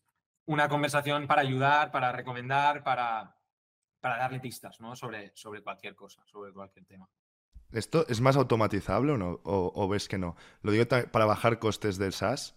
una 0.47 0.67
conversación 0.67 1.27
para 1.27 1.41
ayudar, 1.41 1.91
para 1.91 2.11
recomendar, 2.11 2.83
para, 2.83 3.35
para 4.01 4.17
darle 4.17 4.39
pistas 4.39 4.79
¿no? 4.81 4.95
sobre, 4.95 5.31
sobre 5.35 5.61
cualquier 5.61 5.95
cosa, 5.95 6.23
sobre 6.25 6.51
cualquier 6.51 6.85
tema. 6.85 7.07
¿Esto 7.71 8.07
es 8.07 8.21
más 8.21 8.37
automatizable 8.37 9.11
o 9.11 9.17
no? 9.17 9.41
¿O, 9.43 9.87
ves 9.89 10.07
que 10.07 10.17
no? 10.17 10.35
Lo 10.61 10.71
digo 10.71 10.85
para 11.11 11.25
bajar 11.25 11.59
costes 11.59 11.97
del 11.97 12.13
SaaS, 12.13 12.55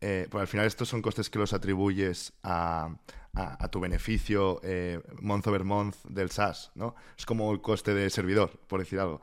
eh, 0.00 0.28
porque 0.30 0.42
al 0.42 0.48
final 0.48 0.66
estos 0.66 0.88
son 0.88 1.02
costes 1.02 1.30
que 1.30 1.40
los 1.40 1.52
atribuyes 1.52 2.32
a, 2.44 2.96
a, 3.34 3.68
tu 3.68 3.80
beneficio 3.80 4.60
eh, 4.62 5.00
month 5.20 5.48
over 5.48 5.64
month 5.64 5.96
del 6.04 6.30
SaaS, 6.30 6.70
¿no? 6.76 6.94
Es 7.18 7.26
como 7.26 7.52
el 7.52 7.60
coste 7.60 7.92
de 7.92 8.08
servidor, 8.08 8.56
por 8.68 8.78
decir 8.78 9.00
algo. 9.00 9.20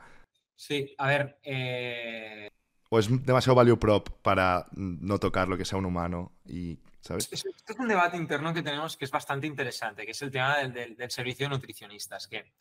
Sí, 0.57 0.93
a 0.97 1.07
ver. 1.07 1.39
Eh, 1.43 2.49
o 2.89 2.99
es 2.99 3.25
demasiado 3.25 3.55
value 3.55 3.79
prop 3.79 4.09
para 4.21 4.65
no 4.73 5.19
tocar 5.19 5.47
lo 5.47 5.57
que 5.57 5.63
sea 5.63 5.79
un 5.79 5.85
humano 5.85 6.33
y. 6.45 6.79
¿Sabes? 7.01 7.29
Este 7.31 7.49
es 7.67 7.79
un 7.79 7.87
debate 7.87 8.17
interno 8.17 8.53
que 8.53 8.61
tenemos 8.61 8.97
que 8.97 9.05
es 9.05 9.11
bastante 9.11 9.47
interesante, 9.47 10.05
que 10.05 10.11
es 10.11 10.21
el 10.21 10.31
tema 10.31 10.57
del, 10.57 10.97
servicio 11.09 11.45
de 11.45 11.55
nutricionistas, 11.55 12.27
que 12.27 12.53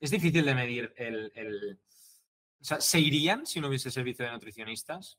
es 0.00 0.10
difícil 0.10 0.44
de 0.44 0.54
medir 0.54 0.92
el, 0.96 1.78
O 2.60 2.64
sea, 2.64 2.80
¿se 2.80 2.98
irían 2.98 3.46
si 3.46 3.60
no 3.60 3.68
hubiese 3.68 3.90
servicio 3.90 4.24
de 4.24 4.32
nutricionistas? 4.32 5.18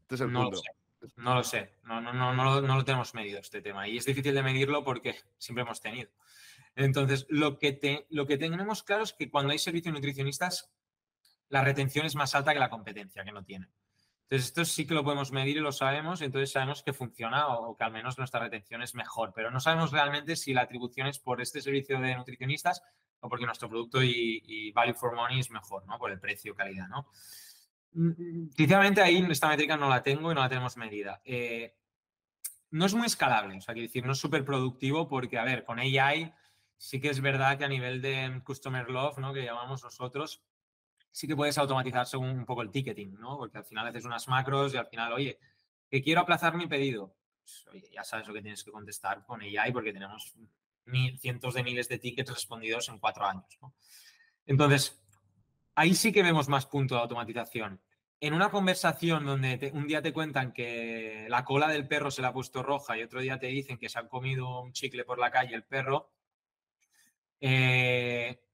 Este 0.00 0.14
es 0.16 0.20
el 0.20 0.32
no 0.32 0.50
Lo 0.50 0.56
sé. 0.56 0.70
No 1.16 1.34
lo 1.34 1.44
sé, 1.44 1.74
no, 1.84 2.00
no, 2.00 2.12
no, 2.12 2.34
no, 2.34 2.60
lo, 2.60 2.84
tenemos 2.84 3.14
medido 3.14 3.38
este 3.38 3.60
tema 3.60 3.86
y 3.86 3.98
es 3.98 4.06
difícil 4.06 4.34
de 4.34 4.42
medirlo 4.42 4.82
porque 4.82 5.14
siempre 5.38 5.62
hemos 5.62 5.80
tenido. 5.80 6.10
Entonces, 6.74 7.26
lo 7.28 7.58
que, 7.58 7.72
te, 7.72 8.06
lo 8.10 8.26
que 8.26 8.38
tenemos 8.38 8.82
claro 8.82 9.04
es 9.04 9.12
que 9.12 9.30
cuando 9.30 9.52
hay 9.52 9.58
servicio 9.58 9.92
de 9.92 9.98
nutricionistas 9.98 10.70
la 11.48 11.62
retención 11.62 12.06
es 12.06 12.14
más 12.14 12.34
alta 12.34 12.52
que 12.52 12.58
la 12.58 12.70
competencia, 12.70 13.24
que 13.24 13.32
no 13.32 13.44
tiene. 13.44 13.68
Entonces, 14.28 14.48
esto 14.48 14.64
sí 14.64 14.88
que 14.88 14.94
lo 14.94 15.04
podemos 15.04 15.30
medir 15.30 15.56
y 15.56 15.60
lo 15.60 15.70
sabemos, 15.70 16.20
entonces 16.20 16.50
sabemos 16.50 16.82
que 16.82 16.92
funciona 16.92 17.46
o 17.46 17.76
que 17.76 17.84
al 17.84 17.92
menos 17.92 18.18
nuestra 18.18 18.40
retención 18.40 18.82
es 18.82 18.96
mejor, 18.96 19.32
pero 19.32 19.52
no 19.52 19.60
sabemos 19.60 19.92
realmente 19.92 20.34
si 20.34 20.52
la 20.52 20.62
atribución 20.62 21.06
es 21.06 21.20
por 21.20 21.40
este 21.40 21.62
servicio 21.62 22.00
de 22.00 22.16
nutricionistas 22.16 22.82
o 23.20 23.28
porque 23.28 23.46
nuestro 23.46 23.68
producto 23.68 24.02
y, 24.02 24.72
value 24.72 24.94
for 24.94 25.14
money 25.14 25.38
es 25.38 25.50
mejor, 25.50 25.86
¿no? 25.86 25.96
Por 25.96 26.10
el 26.10 26.18
precio, 26.18 26.56
calidad, 26.56 26.88
¿no? 26.88 27.06
Sinceramente 28.56 29.00
ahí 29.00 29.24
esta 29.30 29.46
métrica 29.46 29.76
no 29.76 29.88
la 29.88 30.02
tengo 30.02 30.32
y 30.32 30.34
no 30.34 30.40
la 30.40 30.48
tenemos 30.48 30.76
medida. 30.76 31.22
Eh, 31.24 31.76
no 32.72 32.84
es 32.84 32.94
muy 32.94 33.06
escalable, 33.06 33.56
o 33.56 33.60
sea, 33.60 33.74
quiero 33.74 33.86
decir, 33.86 34.04
no 34.04 34.12
es 34.12 34.18
súper 34.18 34.44
productivo 34.44 35.06
porque, 35.06 35.38
a 35.38 35.44
ver, 35.44 35.64
con 35.64 35.78
AI 35.78 36.34
sí 36.76 37.00
que 37.00 37.10
es 37.10 37.20
verdad 37.20 37.58
que 37.58 37.64
a 37.64 37.68
nivel 37.68 38.02
de 38.02 38.42
Customer 38.44 38.90
Love, 38.90 39.18
¿no? 39.18 39.32
Que 39.32 39.44
llamamos 39.44 39.84
nosotros, 39.84 40.42
sí 41.16 41.26
que 41.26 41.34
puedes 41.34 41.56
automatizar 41.56 42.06
según 42.06 42.28
un 42.28 42.44
poco 42.44 42.60
el 42.60 42.70
ticketing, 42.70 43.18
¿no? 43.18 43.38
Porque 43.38 43.56
al 43.56 43.64
final 43.64 43.86
haces 43.86 44.04
unas 44.04 44.28
macros 44.28 44.74
y 44.74 44.76
al 44.76 44.86
final, 44.86 45.14
oye, 45.14 45.38
que 45.88 46.02
quiero 46.02 46.20
aplazar 46.20 46.54
mi 46.54 46.66
pedido. 46.66 47.16
Pues, 47.40 47.66
oye, 47.72 47.88
ya 47.90 48.04
sabes 48.04 48.28
lo 48.28 48.34
que 48.34 48.42
tienes 48.42 48.62
que 48.62 48.70
contestar 48.70 49.24
con 49.24 49.40
AI 49.40 49.72
porque 49.72 49.94
tenemos 49.94 50.34
cientos 51.18 51.54
de 51.54 51.62
miles 51.62 51.88
de 51.88 51.98
tickets 51.98 52.30
respondidos 52.30 52.90
en 52.90 52.98
cuatro 52.98 53.24
años, 53.24 53.46
¿no? 53.62 53.74
Entonces, 54.44 55.00
ahí 55.74 55.94
sí 55.94 56.12
que 56.12 56.22
vemos 56.22 56.50
más 56.50 56.66
punto 56.66 56.96
de 56.96 57.00
automatización. 57.00 57.80
en 58.20 58.34
una 58.34 58.50
conversación 58.50 59.24
donde 59.24 59.70
un 59.74 59.86
día 59.86 60.02
te 60.02 60.12
cuentan 60.12 60.52
que 60.52 61.26
la 61.30 61.44
cola 61.44 61.68
del 61.68 61.88
perro 61.88 62.10
se 62.10 62.20
le 62.22 62.28
ha 62.28 62.32
puesto 62.32 62.62
roja 62.62 62.96
y 62.96 63.02
otro 63.02 63.20
día 63.20 63.38
te 63.38 63.46
dicen 63.46 63.78
que 63.78 63.88
se 63.88 63.98
han 63.98 64.08
comido 64.08 64.60
un 64.60 64.72
chicle 64.72 65.04
por 65.04 65.18
la 65.18 65.30
calle 65.30 65.54
el 65.54 65.64
perro, 65.64 66.10
eh, 67.40 68.45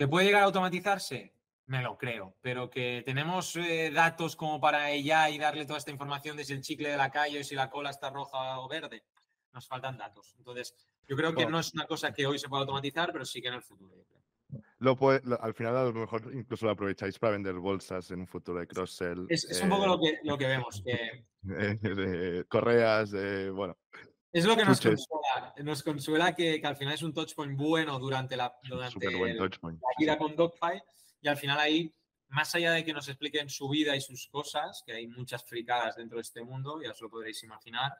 ¿que 0.00 0.08
puede 0.08 0.24
llegar 0.24 0.40
a 0.40 0.46
automatizarse? 0.46 1.34
Me 1.66 1.82
lo 1.82 1.98
creo, 1.98 2.34
pero 2.40 2.70
que 2.70 3.02
tenemos 3.04 3.54
eh, 3.56 3.90
datos 3.92 4.34
como 4.34 4.58
para 4.58 4.90
ella 4.90 5.28
y 5.28 5.36
darle 5.36 5.66
toda 5.66 5.78
esta 5.78 5.90
información 5.90 6.38
de 6.38 6.44
si 6.46 6.54
el 6.54 6.62
chicle 6.62 6.88
de 6.88 6.96
la 6.96 7.10
calle 7.10 7.38
o 7.40 7.44
si 7.44 7.54
la 7.54 7.68
cola 7.68 7.90
está 7.90 8.08
roja 8.08 8.58
o 8.60 8.66
verde. 8.66 9.04
Nos 9.52 9.68
faltan 9.68 9.98
datos. 9.98 10.34
Entonces, 10.38 10.74
yo 11.06 11.14
creo 11.16 11.34
que 11.34 11.44
no 11.44 11.60
es 11.60 11.74
una 11.74 11.84
cosa 11.86 12.14
que 12.14 12.26
hoy 12.26 12.38
se 12.38 12.48
pueda 12.48 12.62
automatizar, 12.62 13.12
pero 13.12 13.26
sí 13.26 13.42
que 13.42 13.48
en 13.48 13.54
el 13.54 13.62
futuro. 13.62 13.94
yo 13.94 14.04
creo. 14.06 14.62
Lo 14.78 14.96
puede- 14.96 15.20
lo- 15.22 15.38
al 15.42 15.52
final, 15.52 15.76
a 15.76 15.84
lo 15.84 15.92
mejor 15.92 16.30
incluso 16.32 16.64
lo 16.64 16.72
aprovecháis 16.72 17.18
para 17.18 17.32
vender 17.34 17.52
bolsas 17.56 18.10
en 18.10 18.20
un 18.20 18.26
futuro 18.26 18.58
de 18.58 18.66
cross-sell. 18.66 19.26
Es, 19.28 19.44
es 19.44 19.60
un 19.62 19.68
poco 19.68 19.84
eh, 19.84 19.88
lo 19.88 20.00
que, 20.00 20.18
lo 20.24 20.38
que 20.38 20.46
vemos, 20.46 20.82
que 20.82 20.94
eh, 21.58 21.78
de 21.82 22.44
correas, 22.48 23.10
de, 23.10 23.50
bueno. 23.50 23.76
Es 24.32 24.44
lo 24.44 24.56
que 24.56 24.64
nos 24.64 24.80
consuela. 24.80 25.54
Nos 25.58 25.82
consuela 25.82 26.34
que, 26.34 26.60
que 26.60 26.66
al 26.66 26.76
final 26.76 26.94
es 26.94 27.02
un 27.02 27.12
touchpoint 27.12 27.56
bueno 27.58 27.98
durante 27.98 28.36
la, 28.36 28.54
durante 28.62 29.06
el- 29.06 29.50
vida 29.98 30.16
con 30.18 30.36
Dogpile 30.36 30.82
y 31.20 31.28
al 31.28 31.36
final 31.36 31.58
ahí, 31.58 31.92
más 32.28 32.54
allá 32.54 32.72
de 32.72 32.84
que 32.84 32.92
nos 32.92 33.08
expliquen 33.08 33.48
su 33.48 33.68
vida 33.68 33.96
y 33.96 34.00
sus 34.00 34.28
cosas, 34.28 34.82
que 34.86 34.92
hay 34.92 35.08
muchas 35.08 35.44
fricadas 35.44 35.96
dentro 35.96 36.16
de 36.18 36.22
este 36.22 36.42
mundo, 36.42 36.80
ya 36.82 36.92
os 36.92 37.00
lo 37.00 37.10
podréis 37.10 37.42
imaginar, 37.42 37.92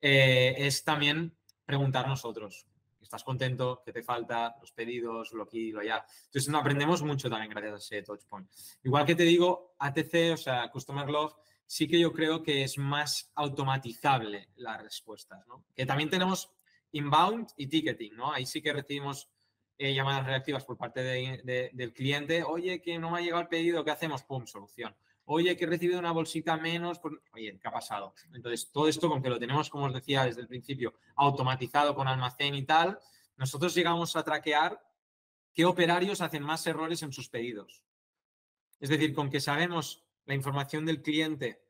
eh, 0.00 0.54
es 0.58 0.84
también 0.84 1.34
preguntar 1.64 2.06
nosotros. 2.06 2.66
¿Estás 3.00 3.24
contento? 3.24 3.80
¿Qué 3.84 3.92
te 3.92 4.02
falta? 4.02 4.56
Los 4.60 4.72
pedidos, 4.72 5.32
lo 5.32 5.44
aquí, 5.44 5.72
lo 5.72 5.80
allá. 5.80 6.04
Entonces, 6.26 6.50
no, 6.50 6.58
aprendemos 6.58 7.02
mucho 7.02 7.30
también 7.30 7.50
gracias 7.50 7.72
a 7.72 7.76
ese 7.78 8.02
touchpoint. 8.02 8.50
Igual 8.82 9.06
que 9.06 9.14
te 9.14 9.22
digo, 9.22 9.74
ATC, 9.78 10.32
o 10.34 10.36
sea, 10.36 10.70
Customer 10.70 11.08
Love, 11.08 11.32
sí 11.70 11.86
que 11.86 12.00
yo 12.00 12.12
creo 12.14 12.42
que 12.42 12.64
es 12.64 12.78
más 12.78 13.30
automatizable 13.34 14.48
las 14.56 14.82
respuestas. 14.82 15.44
Que 15.76 15.84
también 15.84 16.08
tenemos 16.08 16.50
inbound 16.92 17.50
y 17.58 17.66
ticketing, 17.66 18.16
¿no? 18.16 18.32
Ahí 18.32 18.46
sí 18.46 18.62
que 18.62 18.72
recibimos 18.72 19.28
eh, 19.76 19.94
llamadas 19.94 20.26
reactivas 20.26 20.64
por 20.64 20.76
parte 20.78 21.02
de- 21.02 21.40
de- 21.44 21.70
del 21.74 21.92
cliente. 21.92 22.42
Oye, 22.42 22.80
que 22.80 22.98
no 22.98 23.10
me 23.10 23.18
ha 23.18 23.20
llegado 23.20 23.42
el 23.42 23.48
pedido, 23.48 23.84
¿qué 23.84 23.90
hacemos? 23.92 24.24
Pum, 24.24 24.46
solución. 24.46 24.96
Oye, 25.26 25.56
que 25.56 25.64
he 25.66 25.68
recibido 25.68 25.98
una 26.00 26.10
bolsita 26.10 26.56
menos. 26.56 27.00
Oye, 27.34 27.58
¿qué 27.60 27.68
ha 27.68 27.70
pasado? 27.70 28.14
Entonces, 28.32 28.72
todo 28.72 28.88
esto, 28.88 29.08
con 29.10 29.22
que 29.22 29.28
lo 29.28 29.38
tenemos, 29.38 29.68
como 29.68 29.84
os 29.84 29.92
decía 29.92 30.24
desde 30.24 30.40
el 30.40 30.48
principio, 30.48 30.94
automatizado 31.16 31.94
con 31.94 32.08
almacén 32.08 32.54
y 32.54 32.64
tal, 32.64 32.98
nosotros 33.36 33.74
llegamos 33.74 34.16
a 34.16 34.24
traquear 34.24 34.82
qué 35.52 35.64
operarios 35.66 36.22
hacen 36.22 36.42
más 36.42 36.66
errores 36.66 37.02
en 37.02 37.12
sus 37.12 37.28
pedidos. 37.28 37.82
Es 38.80 38.88
decir, 38.88 39.14
con 39.14 39.28
que 39.30 39.38
sabemos 39.40 40.02
la 40.28 40.34
información 40.34 40.86
del 40.86 41.02
cliente 41.02 41.60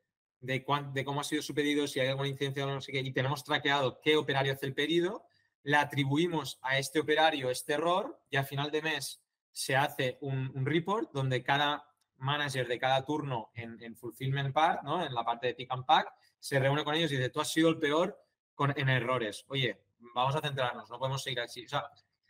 de, 0.40 0.64
cuán- 0.64 0.92
de 0.92 1.04
cómo 1.04 1.20
ha 1.20 1.24
sido 1.24 1.42
su 1.42 1.54
pedido, 1.54 1.86
si 1.86 2.00
hay 2.00 2.08
alguna 2.08 2.28
incidencia 2.28 2.64
o 2.66 2.68
no 2.70 2.80
sé 2.80 2.92
qué, 2.92 3.00
y 3.00 3.12
tenemos 3.12 3.42
traqueado 3.44 4.00
qué 4.02 4.16
operario 4.16 4.52
hace 4.52 4.66
el 4.66 4.74
pedido, 4.74 5.24
le 5.62 5.76
atribuimos 5.76 6.58
a 6.62 6.78
este 6.78 7.00
operario 7.00 7.50
este 7.50 7.72
error 7.74 8.20
y 8.30 8.36
a 8.36 8.44
final 8.44 8.70
de 8.70 8.82
mes 8.82 9.22
se 9.52 9.76
hace 9.76 10.18
un, 10.20 10.52
report 10.66 11.10
donde 11.12 11.42
cada 11.42 11.84
manager 12.16 12.66
de 12.68 12.78
cada 12.78 13.04
turno 13.04 13.50
en, 13.54 13.80
en 13.82 13.96
fulfillment 13.96 14.52
part, 14.52 14.82
¿no? 14.82 15.04
en 15.04 15.14
la 15.14 15.24
parte 15.24 15.46
de 15.48 15.54
pick 15.54 15.70
and 15.72 15.84
pack, 15.86 16.12
se 16.38 16.58
reúne 16.58 16.84
con 16.84 16.94
ellos 16.94 17.10
y 17.12 17.16
dice, 17.16 17.30
tú 17.30 17.40
has 17.40 17.50
sido 17.52 17.68
el 17.68 17.78
peor 17.78 18.16
con, 18.54 18.72
en 18.76 18.88
errores. 18.88 19.44
Oye, 19.48 19.80
vamos 20.14 20.34
a 20.36 20.40
centrarnos, 20.40 20.90
no 20.90 20.98
podemos 20.98 21.22
seguir 21.22 21.40
así. 21.40 21.64
O 21.64 21.68
sea, 21.68 21.84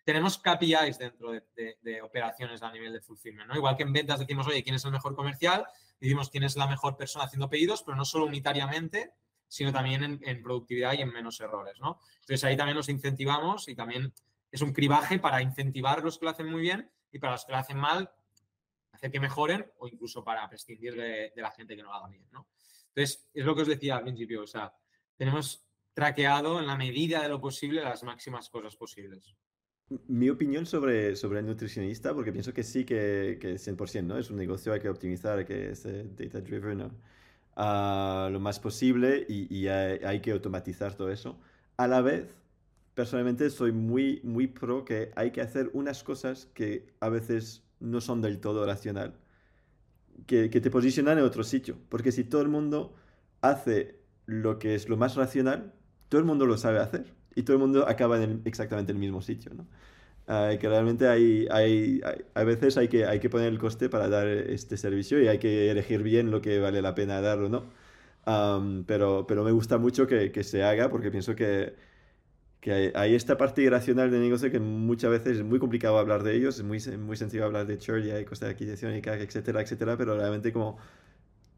tenemos 0.04 0.38
KPIs 0.38 0.98
dentro 0.98 1.32
de, 1.32 1.42
de- 1.54 1.78
de 1.82 2.02
operaciones 2.02 2.62
a 2.62 2.72
nivel 2.72 2.92
de 2.94 3.00
fulfillment, 3.00 3.48
¿no? 3.48 3.56
Igual 3.56 3.76
que 3.76 3.82
en 3.82 3.92
ventas 3.92 4.20
decimos, 4.20 4.46
oye, 4.46 4.62
¿quién 4.62 4.74
es 4.76 4.84
el 4.86 4.92
mejor 4.92 5.14
comercial? 5.14 5.66
Decimos 6.00 6.30
quién 6.30 6.44
es 6.44 6.56
la 6.56 6.66
mejor 6.66 6.96
persona 6.96 7.24
haciendo 7.24 7.48
pedidos, 7.48 7.82
pero 7.82 7.96
no 7.96 8.04
solo 8.04 8.26
unitariamente, 8.26 9.12
sino 9.48 9.72
también 9.72 10.04
en, 10.04 10.20
en 10.22 10.42
productividad 10.42 10.92
y 10.94 11.02
en 11.02 11.12
menos 11.12 11.40
errores, 11.40 11.80
¿no? 11.80 12.00
Entonces 12.20 12.44
ahí 12.44 12.56
también 12.56 12.76
los 12.76 12.88
incentivamos 12.88 13.68
y 13.68 13.74
también 13.74 14.12
es 14.50 14.62
un 14.62 14.72
cribaje 14.72 15.18
para 15.18 15.42
incentivar 15.42 16.02
los 16.02 16.18
que 16.18 16.26
lo 16.26 16.30
hacen 16.30 16.50
muy 16.50 16.60
bien 16.60 16.90
y 17.10 17.18
para 17.18 17.32
los 17.32 17.44
que 17.44 17.52
lo 17.52 17.58
hacen 17.58 17.78
mal, 17.78 18.10
hacer 18.92 19.10
que 19.10 19.20
mejoren 19.20 19.66
o 19.78 19.88
incluso 19.88 20.22
para 20.24 20.48
prescindir 20.48 20.94
de, 20.94 21.32
de 21.34 21.42
la 21.42 21.50
gente 21.50 21.76
que 21.76 21.82
no 21.82 21.88
lo 21.88 21.94
haga 21.94 22.08
bien, 22.08 22.26
¿no? 22.32 22.46
Entonces, 22.88 23.28
es 23.32 23.44
lo 23.44 23.54
que 23.54 23.62
os 23.62 23.68
decía 23.68 23.96
al 23.96 24.02
principio, 24.02 24.42
o 24.42 24.46
sea, 24.46 24.72
tenemos 25.16 25.64
traqueado 25.92 26.58
en 26.60 26.66
la 26.66 26.76
medida 26.76 27.22
de 27.22 27.28
lo 27.28 27.40
posible 27.40 27.82
las 27.82 28.02
máximas 28.02 28.48
cosas 28.50 28.76
posibles. 28.76 29.34
Mi 30.06 30.28
opinión 30.28 30.66
sobre, 30.66 31.16
sobre 31.16 31.40
el 31.40 31.46
nutricionista, 31.46 32.12
porque 32.12 32.30
pienso 32.30 32.52
que 32.52 32.62
sí 32.62 32.84
que, 32.84 33.38
que 33.40 33.54
100%, 33.54 34.04
¿no? 34.04 34.18
Es 34.18 34.30
un 34.30 34.36
negocio, 34.36 34.72
hay 34.74 34.80
que 34.80 34.88
optimizar, 34.90 35.46
que 35.46 35.74
ser 35.74 36.14
data 36.14 36.40
driven, 36.42 36.78
¿no? 36.78 36.90
Ah, 37.56 38.28
lo 38.30 38.38
más 38.38 38.60
posible 38.60 39.24
y, 39.28 39.52
y 39.54 39.68
hay, 39.68 39.98
hay 40.04 40.20
que 40.20 40.32
automatizar 40.32 40.94
todo 40.94 41.10
eso. 41.10 41.38
A 41.78 41.88
la 41.88 42.02
vez, 42.02 42.26
personalmente 42.94 43.48
soy 43.50 43.72
muy, 43.72 44.20
muy 44.24 44.46
pro 44.46 44.84
que 44.84 45.10
hay 45.16 45.30
que 45.32 45.40
hacer 45.40 45.70
unas 45.72 46.04
cosas 46.04 46.46
que 46.54 46.92
a 47.00 47.08
veces 47.08 47.62
no 47.80 48.00
son 48.02 48.20
del 48.20 48.40
todo 48.40 48.66
racional, 48.66 49.14
que, 50.26 50.50
que 50.50 50.60
te 50.60 50.70
posicionan 50.70 51.18
en 51.18 51.24
otro 51.24 51.44
sitio. 51.44 51.78
Porque 51.88 52.12
si 52.12 52.24
todo 52.24 52.42
el 52.42 52.48
mundo 52.48 52.94
hace 53.40 54.00
lo 54.26 54.58
que 54.58 54.74
es 54.74 54.88
lo 54.88 54.98
más 54.98 55.16
racional, 55.16 55.72
todo 56.08 56.20
el 56.20 56.26
mundo 56.26 56.46
lo 56.46 56.58
sabe 56.58 56.78
hacer 56.80 57.17
y 57.38 57.42
todo 57.44 57.56
el 57.56 57.60
mundo 57.62 57.88
acaba 57.88 58.16
en 58.18 58.22
el- 58.24 58.42
exactamente 58.44 58.92
el 58.92 58.98
mismo 58.98 59.22
sitio, 59.22 59.52
¿no? 59.54 59.66
Ah, 60.26 60.52
que 60.60 60.68
realmente 60.68 61.08
hay, 61.08 61.46
hay, 61.50 62.00
hay- 62.04 62.24
a 62.34 62.44
veces 62.44 62.76
hay 62.76 62.88
que, 62.88 63.06
hay 63.06 63.18
que 63.20 63.30
poner 63.30 63.48
el 63.48 63.58
coste 63.58 63.88
para 63.88 64.08
dar 64.08 64.28
este 64.28 64.76
servicio 64.76 65.22
y 65.22 65.28
hay 65.28 65.38
que 65.38 65.70
elegir 65.70 66.02
bien 66.02 66.30
lo 66.30 66.42
que 66.42 66.60
vale 66.60 66.82
la 66.82 66.94
pena 66.94 67.20
dar 67.22 67.38
o 67.40 67.48
no. 67.48 67.64
Am, 68.26 68.84
pero, 68.86 69.26
pero 69.26 69.42
me 69.44 69.52
gusta 69.52 69.78
mucho 69.78 70.06
que, 70.06 70.30
que 70.32 70.44
se 70.44 70.62
haga 70.64 70.90
porque 70.90 71.10
pienso 71.10 71.34
que, 71.36 71.74
que 72.60 72.72
hay, 72.72 72.92
hay 72.94 73.14
esta 73.14 73.36
parte 73.36 73.62
irracional 73.62 74.10
del 74.10 74.20
negocio 74.20 74.50
que 74.50 74.58
muchas 74.60 75.10
veces 75.10 75.38
es 75.38 75.44
muy 75.44 75.58
complicado 75.58 75.98
hablar 75.98 76.22
de 76.22 76.34
ellos, 76.36 76.56
es 76.58 76.64
muy, 76.64 76.80
muy 76.98 77.16
sencillo 77.16 77.44
hablar 77.44 77.66
de 77.66 77.78
churn 77.78 78.04
y 78.06 78.10
hay 78.10 78.24
coste 78.24 78.46
de 78.46 78.52
adquisición 78.52 78.96
y 78.96 79.02
CAC, 79.02 79.20
etcétera, 79.22 79.60
etcétera, 79.62 79.96
pero 79.96 80.16
realmente 80.16 80.52
como 80.52 80.78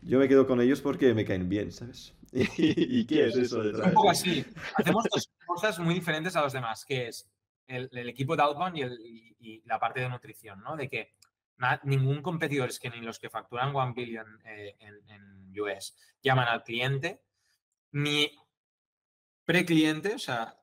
yo 0.03 0.18
me 0.18 0.28
quedo 0.28 0.46
con 0.46 0.61
ellos 0.61 0.80
porque 0.80 1.14
me 1.14 1.24
caen 1.24 1.48
bien, 1.48 1.72
¿sabes? 1.72 2.14
¿Y, 2.32 3.05
qué 3.07 3.26
es 3.26 3.36
eso 3.36 3.61
Es 3.62 3.72
detrás? 3.72 3.88
un 3.88 3.94
poco 3.94 4.11
así. 4.11 4.44
Hacemos 4.76 5.05
dos 5.12 5.30
cosas 5.46 5.78
muy 5.78 5.94
diferentes 5.94 6.36
a 6.36 6.42
los 6.42 6.53
demás, 6.53 6.84
que 6.84 7.09
es 7.09 7.28
el, 7.66 7.88
el 7.92 8.09
equipo 8.09 8.36
de 8.36 8.42
outbound 8.42 8.76
y, 8.76 8.82
el- 8.82 9.01
y- 9.01 9.36
y 9.40 9.62
la 9.66 9.78
parte 9.78 10.01
de 10.01 10.09
nutrición, 10.09 10.61
¿no? 10.62 10.76
De 10.76 10.88
que 10.88 11.14
na- 11.59 11.80
ningún 11.84 12.22
competidor, 12.22 12.68
es 12.68 12.78
que 12.78 12.90
ni 12.90 13.01
los 13.01 13.18
que 13.18 13.30
facturan 13.30 13.74
1 13.74 13.94
billion 13.94 14.26
eh, 14.44 14.76
en, 14.80 14.94
en 15.11 15.61
US 15.61 15.96
llaman 16.22 16.48
al 16.48 16.62
cliente, 16.62 17.20
ni 17.92 18.30
pre-cliente, 19.44 20.14
o 20.14 20.18
sea, 20.18 20.57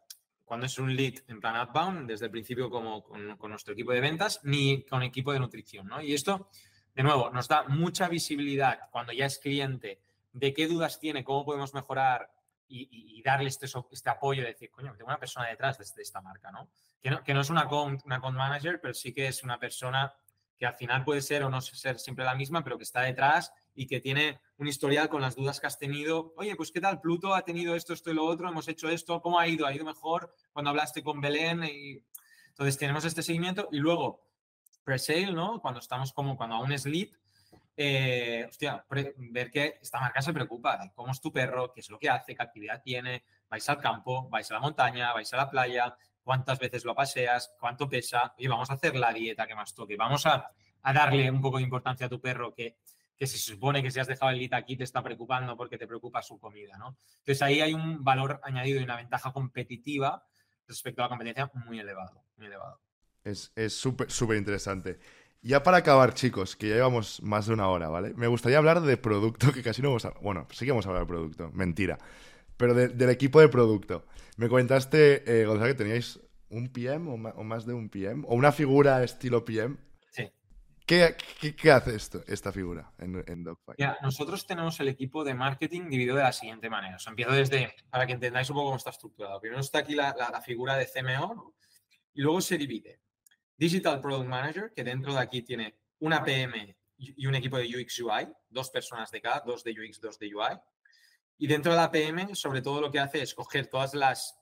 cuando 0.46 0.66
es 0.66 0.78
un 0.80 0.96
lead 0.96 1.16
en 1.28 1.40
plan 1.42 1.56
outbound, 1.58 2.08
desde 2.10 2.26
el 2.26 2.32
principio 2.32 2.70
como 2.70 3.04
con, 3.04 3.36
con 3.38 3.52
nuestro 3.52 3.74
equipo 3.74 3.92
de 3.92 4.00
ventas, 4.00 4.40
ni 4.44 4.84
con 4.84 5.04
equipo 5.04 5.34
de 5.34 5.40
nutrición, 5.40 5.88
¿no? 5.88 6.02
Y 6.02 6.14
esto, 6.14 6.50
de 6.98 7.04
nuevo, 7.04 7.30
nos 7.30 7.48
da 7.48 7.62
mucha 7.68 8.08
visibilidad 8.08 8.90
cuando 8.90 9.14
ya 9.14 9.28
es 9.28 9.38
cliente 9.38 10.02
de 10.34 10.52
qué 10.52 10.68
dudas 10.68 11.00
tiene, 11.00 11.24
cómo 11.24 11.46
podemos 11.46 11.76
mejorar 11.76 12.32
y, 12.68 13.22
darle 13.22 13.50
este, 13.50 13.68
este 13.92 14.10
apoyo 14.10 14.42
de 14.42 14.48
decir, 14.48 14.72
coño, 14.72 14.96
tengo 14.98 15.10
una 15.10 15.20
persona 15.20 15.48
detrás 15.48 15.78
de, 15.78 15.86
de 15.96 16.02
esta 16.02 16.22
marca, 16.22 16.50
¿no? 16.50 16.70
Que, 17.00 17.34
no? 17.36 17.42
es 17.42 17.50
una 17.52 17.62
account, 17.62 18.04
una 18.04 18.18
manager, 18.18 18.82
pero 18.82 18.96
sí 18.96 19.14
que 19.14 19.28
es 19.28 19.44
una 19.44 19.60
persona 19.60 20.12
que 20.58 20.66
al 20.66 20.74
final 20.74 21.04
puede 21.04 21.22
ser 21.22 21.44
o 21.44 21.52
no 21.52 21.62
ser 21.62 22.00
siempre 22.00 22.26
la 22.26 22.34
misma, 22.34 22.64
pero 22.64 22.78
que 22.80 22.84
está 22.84 23.02
detrás 23.02 23.54
y 23.76 23.86
que 23.86 24.00
tiene 24.00 24.40
un 24.58 24.68
historial 24.68 25.08
con 25.08 25.22
las 25.22 25.36
dudas 25.36 25.60
que 25.60 25.68
has 25.68 25.78
tenido. 25.78 26.34
Oye, 26.36 26.56
pues 26.56 26.72
¿qué 26.72 26.82
tal? 26.82 27.00
Pluto 27.00 27.36
ha 27.36 27.44
tenido 27.44 27.76
esto, 27.76 27.94
esto 27.94 28.10
y 28.10 28.16
lo 28.16 28.26
otro, 28.26 28.50
hemos 28.50 28.68
hecho 28.70 28.90
esto, 28.90 29.22
¿cómo 29.22 29.38
ha 29.38 29.48
ido? 29.48 29.68
¿Ha 29.68 29.74
ido 29.74 29.86
mejor 29.86 30.34
cuando 30.52 30.72
hablaste 30.72 31.04
con 31.04 31.22
Belén? 31.22 31.64
Y... 31.64 32.02
Entonces 32.48 32.76
tenemos 32.80 33.06
este 33.06 33.22
seguimiento 33.22 33.70
y 33.72 33.78
luego 33.78 34.27
pre-sale, 34.88 35.34
¿no? 35.34 35.60
Cuando 35.60 35.82
estamos 35.82 36.14
como, 36.14 36.38
cuando 36.38 36.56
aún 36.56 36.72
es 36.72 36.86
lead, 36.86 37.10
eh, 37.76 38.46
hostia, 38.48 38.86
ver 38.90 39.52
que 39.52 39.80
esta 39.82 40.00
marca 40.00 40.22
se 40.22 40.32
preocupa 40.32 40.80
cómo 40.96 41.12
es 41.12 41.20
tu 41.20 41.30
perro, 41.30 41.74
qué 41.74 41.82
es 41.82 41.90
lo 41.90 42.00
que 42.00 42.10
hace, 42.10 42.34
qué 42.34 42.42
actividad 42.42 42.82
tiene, 42.82 43.26
vais 43.50 43.68
al 43.68 43.82
campo, 43.82 44.30
vais 44.30 44.50
a 44.50 44.54
la 44.54 44.62
montaña, 44.62 45.12
vais 45.12 45.34
a 45.34 45.36
la 45.36 45.50
playa, 45.50 45.94
cuántas 46.24 46.58
veces 46.58 46.86
lo 46.86 46.96
paseas, 46.96 47.54
cuánto 47.60 47.90
pesa, 47.90 48.34
y 48.38 48.48
vamos 48.48 48.70
a 48.70 48.76
hacer 48.76 48.96
la 48.96 49.12
dieta 49.12 49.46
que 49.46 49.56
más 49.56 49.76
toque, 49.76 49.98
vamos 49.98 50.26
a, 50.26 50.52
a 50.84 50.94
darle 50.94 51.30
un 51.30 51.42
poco 51.42 51.58
de 51.58 51.64
importancia 51.64 52.06
a 52.06 52.10
tu 52.10 52.22
perro 52.22 52.54
que, 52.54 52.78
que 53.18 53.28
se 53.28 53.38
supone 53.38 53.84
que 53.84 53.92
si 53.92 54.00
has 54.00 54.08
dejado 54.08 54.32
el 54.32 54.38
lead 54.38 54.54
aquí 54.54 54.78
te 54.78 54.86
está 54.86 55.04
preocupando 55.04 55.58
porque 55.58 55.78
te 55.78 55.86
preocupa 55.86 56.22
su 56.22 56.40
comida, 56.40 56.78
¿no? 56.78 56.96
Entonces 57.18 57.42
ahí 57.42 57.60
hay 57.60 57.74
un 57.74 58.06
valor 58.06 58.40
añadido 58.42 58.80
y 58.80 58.86
una 58.86 58.96
ventaja 58.96 59.34
competitiva 59.34 60.26
respecto 60.66 61.02
a 61.02 61.06
la 61.06 61.10
competencia 61.10 61.52
muy 61.66 61.78
elevado, 61.78 62.24
muy 62.38 62.48
elevado. 62.48 62.87
Es 63.28 63.52
es 63.56 63.74
súper 63.74 64.10
súper 64.12 64.38
interesante. 64.38 65.00
Ya 65.42 65.64
para 65.64 65.78
acabar, 65.78 66.14
chicos, 66.14 66.56
que 66.56 66.70
ya 66.70 66.76
llevamos 66.76 67.22
más 67.22 67.46
de 67.48 67.54
una 67.54 67.68
hora, 67.70 67.90
¿vale? 67.90 68.14
Me 68.16 68.28
gustaría 68.28 68.58
hablar 68.58 68.82
de 68.82 68.98
producto, 68.98 69.52
que 69.54 69.62
casi 69.64 69.82
no 69.82 69.90
hemos 69.90 70.06
hablado. 70.06 70.24
Bueno, 70.24 70.48
sí 70.52 70.66
que 70.66 70.72
hemos 70.72 70.86
hablado 70.88 71.06
de 71.06 71.10
producto, 71.10 71.52
mentira. 71.54 71.98
Pero 72.58 72.74
de- 72.74 72.88
del 72.90 73.10
equipo 73.10 73.40
de 73.40 73.50
producto. 73.50 74.06
Me 74.38 74.50
comentaste, 74.50 75.24
eh, 75.42 75.46
Gonzalo, 75.46 75.68
que 75.72 75.78
teníais 75.78 76.20
un 76.50 76.70
PM 76.70 77.10
o, 77.10 77.18
más 77.44 77.66
de 77.66 77.74
un 77.74 77.90
PM, 77.90 78.24
o 78.28 78.36
una 78.36 78.52
figura 78.52 79.04
estilo 79.04 79.44
PM. 79.46 79.76
Sí. 80.12 80.32
¿Qué, 80.86 81.16
qué, 81.42 81.56
qué 81.56 81.72
hace 81.72 81.96
esto, 81.96 82.24
esta 82.28 82.52
figura 82.52 82.92
en, 82.98 83.24
en 83.28 83.44
Dogfight? 83.44 83.78
Ya, 83.80 83.98
nosotros 84.02 84.48
tenemos 84.48 84.80
el 84.80 84.88
equipo 84.88 85.24
de 85.26 85.34
marketing 85.34 85.90
dividido 85.90 86.16
de 86.16 86.24
la 86.24 86.32
siguiente 86.32 86.70
manera. 86.70 86.96
O 86.96 87.00
sea, 87.00 87.12
empiezo 87.12 87.34
desde, 87.34 87.76
para 87.90 88.08
que 88.08 88.14
entendáis 88.14 88.50
un 88.50 88.56
poco 88.56 88.68
cómo 88.68 88.78
está 88.78 88.92
estructurado. 88.92 89.40
Primero 89.42 89.60
está 89.62 89.80
aquí 89.80 89.96
la, 89.96 90.16
la- 90.18 90.30
la 90.30 90.42
figura 90.42 90.78
de 90.78 90.88
CMO, 90.88 91.36
¿no? 91.36 91.54
y 92.14 92.22
luego 92.22 92.42
se 92.42 92.58
divide. 92.58 93.02
Digital 93.58 94.00
Product 94.00 94.30
Manager, 94.30 94.72
que 94.74 94.84
dentro 94.84 95.14
de 95.14 95.20
aquí 95.20 95.42
tiene 95.42 95.76
una 96.00 96.24
PM 96.24 96.78
y 96.98 97.26
un 97.26 97.36
equipo 97.36 97.58
de 97.58 97.66
UX 97.68 98.00
UI, 98.00 98.28
dos 98.50 98.70
personas 98.70 99.12
de 99.12 99.22
cada, 99.22 99.42
dos 99.42 99.64
de 99.64 99.72
UX, 99.72 100.00
dos 100.00 100.18
de 100.20 100.34
UI. 100.34 100.58
Y 101.40 101.48
dentro 101.48 101.72
de 101.72 101.78
la 101.78 101.92
PM, 101.92 102.36
sobre 102.36 102.62
todo 102.62 102.82
lo 102.82 102.92
que 102.92 103.00
hace 103.00 103.22
es 103.22 103.34
coger 103.34 103.68
todas 103.68 103.94
las, 103.94 104.40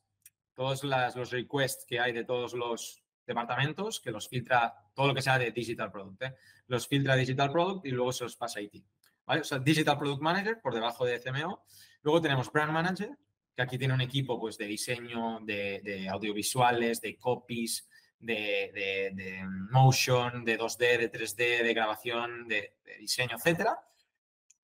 todos 0.54 0.84
las, 0.84 1.16
los 1.16 1.32
requests 1.32 1.86
que 1.86 2.00
hay 2.00 2.14
de 2.14 2.24
todos 2.24 2.54
los 2.54 3.04
departamentos, 3.26 4.00
que 4.00 4.12
los 4.12 4.28
filtra, 4.30 4.74
todo 4.94 5.08
lo 5.08 5.16
que 5.16 5.22
sea 5.22 5.38
de 5.38 5.52
Digital 5.52 5.92
Product, 5.92 6.22
¿eh? 6.22 6.36
los 6.68 6.88
filtra 6.88 7.16
Digital 7.16 7.52
Product 7.52 7.86
y 7.86 7.92
luego 7.92 8.12
se 8.12 8.24
los 8.24 8.36
pasa 8.36 8.60
a 8.60 8.62
IT. 8.62 8.84
¿vale? 9.26 9.42
O 9.42 9.44
sea, 9.44 9.60
Digital 9.60 9.98
Product 9.98 10.22
Manager 10.22 10.62
por 10.62 10.74
debajo 10.74 11.06
de 11.06 11.20
CMO. 11.20 11.66
Luego 12.02 12.22
tenemos 12.22 12.52
Brand 12.52 12.72
Manager, 12.72 13.10
que 13.56 13.62
aquí 13.62 13.78
tiene 13.78 13.94
un 13.94 14.02
equipo 14.02 14.40
pues, 14.40 14.58
de 14.58 14.66
diseño, 14.66 15.40
de, 15.42 15.82
de 15.84 16.08
audiovisuales, 16.08 17.02
de 17.02 17.18
copies, 17.18 17.90
de, 18.26 18.72
de- 18.73 19.11
de 19.14 19.43
motion, 19.72 20.43
de 20.43 20.57
2D, 20.57 20.97
de 20.97 21.11
3D, 21.11 21.64
de 21.64 21.73
grabación, 21.73 22.47
de, 22.47 22.77
de 22.84 22.97
diseño, 22.97 23.35
etcétera. 23.38 23.77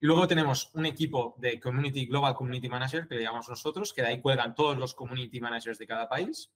Y 0.00 0.06
luego 0.06 0.26
tenemos 0.26 0.70
un 0.74 0.86
equipo 0.86 1.34
de 1.38 1.60
Community 1.60 2.06
Global 2.06 2.34
Community 2.34 2.68
Manager, 2.68 3.06
que 3.06 3.16
le 3.16 3.22
llamamos 3.22 3.48
nosotros, 3.48 3.92
que 3.92 4.00
de 4.02 4.08
ahí 4.08 4.20
cuelgan 4.20 4.54
todos 4.54 4.78
los 4.78 4.94
Community 4.94 5.40
Managers 5.40 5.78
de 5.78 5.86
cada 5.86 6.08
país. 6.08 6.50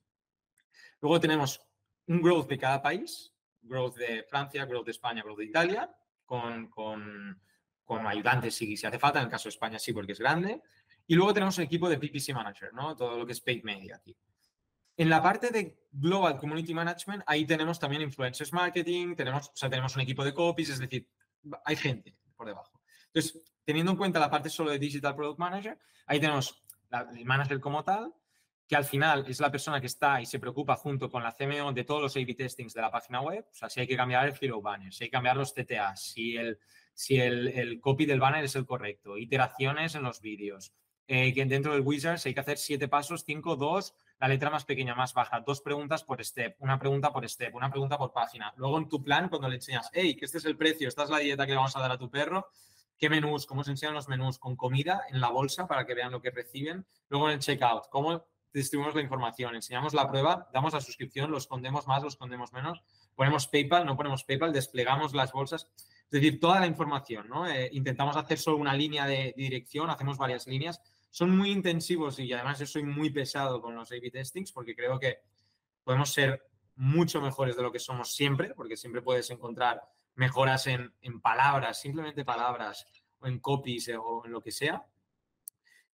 Luego 1.01 1.21
tenemos 1.21 1.61
un 2.07 2.23
growth 2.23 2.49
de 2.49 2.59
cada 2.59 2.81
país, 2.81 3.35
growth 3.61 3.97
de 3.97 4.23
Francia, 4.25 4.65
growth 4.65 4.87
de 4.87 4.91
España, 4.93 5.23
growth 5.23 5.39
de 5.39 5.45
Italia, 5.45 5.95
con, 6.25 6.69
con, 6.71 7.39
con 7.85 8.07
ayudantes 8.07 8.55
si, 8.55 8.77
si 8.79 8.87
hace 8.87 8.99
falta, 8.99 9.19
en 9.19 9.27
el 9.27 9.31
caso 9.31 9.45
de 9.45 9.51
España 9.51 9.79
sí, 9.79 9.93
porque 9.93 10.13
es 10.13 10.19
grande. 10.19 10.63
Y 11.07 11.15
luego 11.15 11.35
tenemos 11.35 11.59
un 11.59 11.65
equipo 11.65 11.87
de 11.91 11.99
PPC 11.99 12.33
Manager, 12.33 12.73
¿no? 12.73 12.97
Todo 12.97 13.19
lo 13.19 13.27
que 13.27 13.33
es 13.33 13.41
paid 13.43 13.63
media 13.63 13.97
aquí. 13.97 14.17
En 14.97 15.09
la 15.09 15.23
parte 15.23 15.51
de 15.51 15.77
Global 15.93 16.39
Community 16.39 16.73
Management, 16.75 17.23
ahí 17.27 17.45
tenemos 17.45 17.79
también 17.81 18.03
Influencers 18.03 18.53
Marketing, 18.53 19.15
tenemos, 19.17 19.49
o 19.49 19.57
sea, 19.57 19.69
tenemos 19.69 19.95
un 19.97 20.03
equipo 20.03 20.25
de 20.25 20.33
copies, 20.33 20.69
es 20.71 20.79
decir, 20.79 21.09
hay 21.65 21.77
gente 21.77 22.17
por 22.37 22.47
debajo. 22.47 22.81
Entonces, 23.07 23.43
teniendo 23.65 23.93
en 23.93 23.99
cuenta 23.99 24.21
la 24.21 24.31
parte 24.31 24.49
solo 24.51 24.71
de 24.71 24.79
Digital 24.79 25.15
Product 25.17 25.39
Manager, 25.39 25.79
ahí 26.07 26.21
tenemos 26.21 26.63
la- 26.91 27.09
el 27.17 27.25
manager 27.25 27.61
como 27.61 27.83
tal, 27.83 28.13
que 28.67 28.77
al 28.77 28.85
final 28.85 29.25
es 29.29 29.41
la 29.41 29.51
persona 29.51 29.81
que 29.81 29.89
está 29.89 30.21
y 30.23 30.27
se 30.27 30.39
preocupa 30.39 30.77
junto 30.77 31.11
con 31.11 31.23
la 31.23 31.33
CMO 31.33 31.73
de 31.73 31.85
todos 31.85 32.01
los 32.01 32.17
A-B 32.17 32.35
testings 32.35 32.73
de 32.73 32.81
la 32.81 32.91
página 32.91 33.21
web. 33.21 33.45
O 33.51 33.55
sea, 33.55 33.69
si 33.69 33.81
hay 33.81 33.87
que 33.87 33.97
cambiar 33.97 34.27
el 34.27 34.35
hero 34.41 34.63
banner, 34.63 34.93
si 34.93 35.05
hay 35.05 35.11
que 35.11 35.15
cambiar 35.15 35.37
los 35.37 35.53
TTA, 35.53 35.95
si 35.97 36.37
el, 36.37 36.59
si 36.95 37.17
el, 37.21 37.49
el 37.49 37.81
copy 37.81 38.07
del 38.07 38.21
banner 38.21 38.45
es 38.45 38.57
el 38.57 38.65
correcto, 38.65 39.19
iteraciones 39.19 39.95
en 39.97 40.03
los 40.03 40.21
vídeos. 40.21 40.73
Eh, 41.07 41.35
que 41.35 41.45
dentro 41.45 41.73
del 41.75 41.83
wizard 41.83 42.17
si 42.19 42.31
hay 42.31 42.35
que 42.35 42.41
hacer 42.41 42.57
siete 42.57 42.89
pasos, 42.89 43.25
cinco, 43.27 43.57
dos, 43.57 43.95
la 44.21 44.29
letra 44.29 44.51
más 44.51 44.65
pequeña, 44.65 44.95
más 44.95 45.13
baja, 45.13 45.41
dos 45.41 45.61
preguntas 45.61 46.05
por 46.05 46.25
step, 46.25 46.57
una 46.61 46.79
pregunta 46.79 47.13
por 47.13 47.29
step, 47.29 47.55
una 47.55 47.71
pregunta 47.71 47.99
por 47.99 48.13
página. 48.13 48.53
Luego 48.57 48.79
en 48.79 48.89
tu 48.89 49.03
plan, 49.03 49.29
cuando 49.29 49.49
le 49.49 49.57
enseñas, 49.57 49.91
hey, 49.93 50.17
que 50.17 50.25
este 50.25 50.39
es 50.39 50.45
el 50.45 50.57
precio, 50.57 50.89
esta 50.89 51.05
es 51.05 51.11
la 51.11 51.19
dieta 51.19 51.45
que 51.45 51.53
le 51.53 51.57
vamos 51.57 51.77
a 51.77 51.81
dar 51.81 51.91
a 51.91 51.99
tu 51.99 52.11
perro, 52.11 52.49
qué 52.97 53.11
menús, 53.11 53.47
cómo 53.47 53.65
se 53.65 53.73
enseñan 53.73 53.95
los 53.95 54.09
menús, 54.09 54.39
con 54.39 54.57
comida 54.57 55.03
en 55.11 55.21
la 55.21 55.31
bolsa 55.31 55.67
para 55.67 55.85
que 55.85 55.95
vean 55.95 56.13
lo 56.13 56.21
que 56.23 56.31
reciben. 56.31 56.87
Luego 57.09 57.29
en 57.29 57.35
el 57.35 57.41
checkout, 57.41 57.89
cómo 57.91 58.25
distribuimos 58.53 58.95
la 58.95 59.03
información, 59.03 59.57
enseñamos 59.57 59.95
la 59.95 60.09
prueba, 60.09 60.49
damos 60.53 60.73
la 60.73 60.81
suscripción, 60.81 61.31
lo 61.31 61.39
escondemos 61.39 61.89
más, 61.89 62.03
lo 62.03 62.09
escondemos 62.09 62.53
menos, 62.53 62.83
ponemos 63.17 63.49
PayPal, 63.49 63.85
no 63.85 63.97
ponemos 63.97 64.23
PayPal, 64.23 64.53
desplegamos 64.53 65.13
las 65.13 65.33
bolsas. 65.33 65.69
Es 65.79 66.11
decir, 66.11 66.39
toda 66.39 66.61
la 66.61 66.67
información, 66.67 67.29
¿no? 67.29 67.49
Eh, 67.49 67.69
intentamos 67.73 68.17
hacer 68.17 68.39
solo 68.39 68.59
una 68.59 68.75
línea 68.75 69.07
de 69.07 69.35
dirección, 69.37 69.91
hacemos 69.91 70.17
varias 70.17 70.47
líneas. 70.47 70.81
Son 71.15 71.31
muy 71.31 71.53
intensivos 71.53 72.19
y 72.19 72.33
además 72.33 72.59
yo 72.59 72.67
soy 72.67 72.83
muy 72.83 73.09
pesado 73.09 73.63
con 73.63 73.77
los 73.77 73.89
A-B 73.93 74.11
testings 74.11 74.51
porque 74.51 74.75
creo 74.75 74.99
que 74.99 75.19
podemos 75.85 76.13
ser 76.13 76.45
mucho 76.75 77.21
mejores 77.21 77.55
de 77.55 77.63
lo 77.63 77.71
que 77.71 77.79
somos 77.79 78.13
siempre, 78.13 78.53
porque 78.53 78.77
siempre 78.77 79.01
puedes 79.01 79.31
encontrar 79.31 79.81
mejoras 80.17 80.67
en, 80.67 80.93
en 81.03 81.21
palabras, 81.21 81.81
simplemente 81.81 82.25
palabras, 82.25 82.85
o 83.21 83.29
en 83.29 83.39
copies 83.39 83.93
o 83.97 84.23
en 84.25 84.33
lo 84.33 84.41
que 84.41 84.51
sea. 84.51 84.85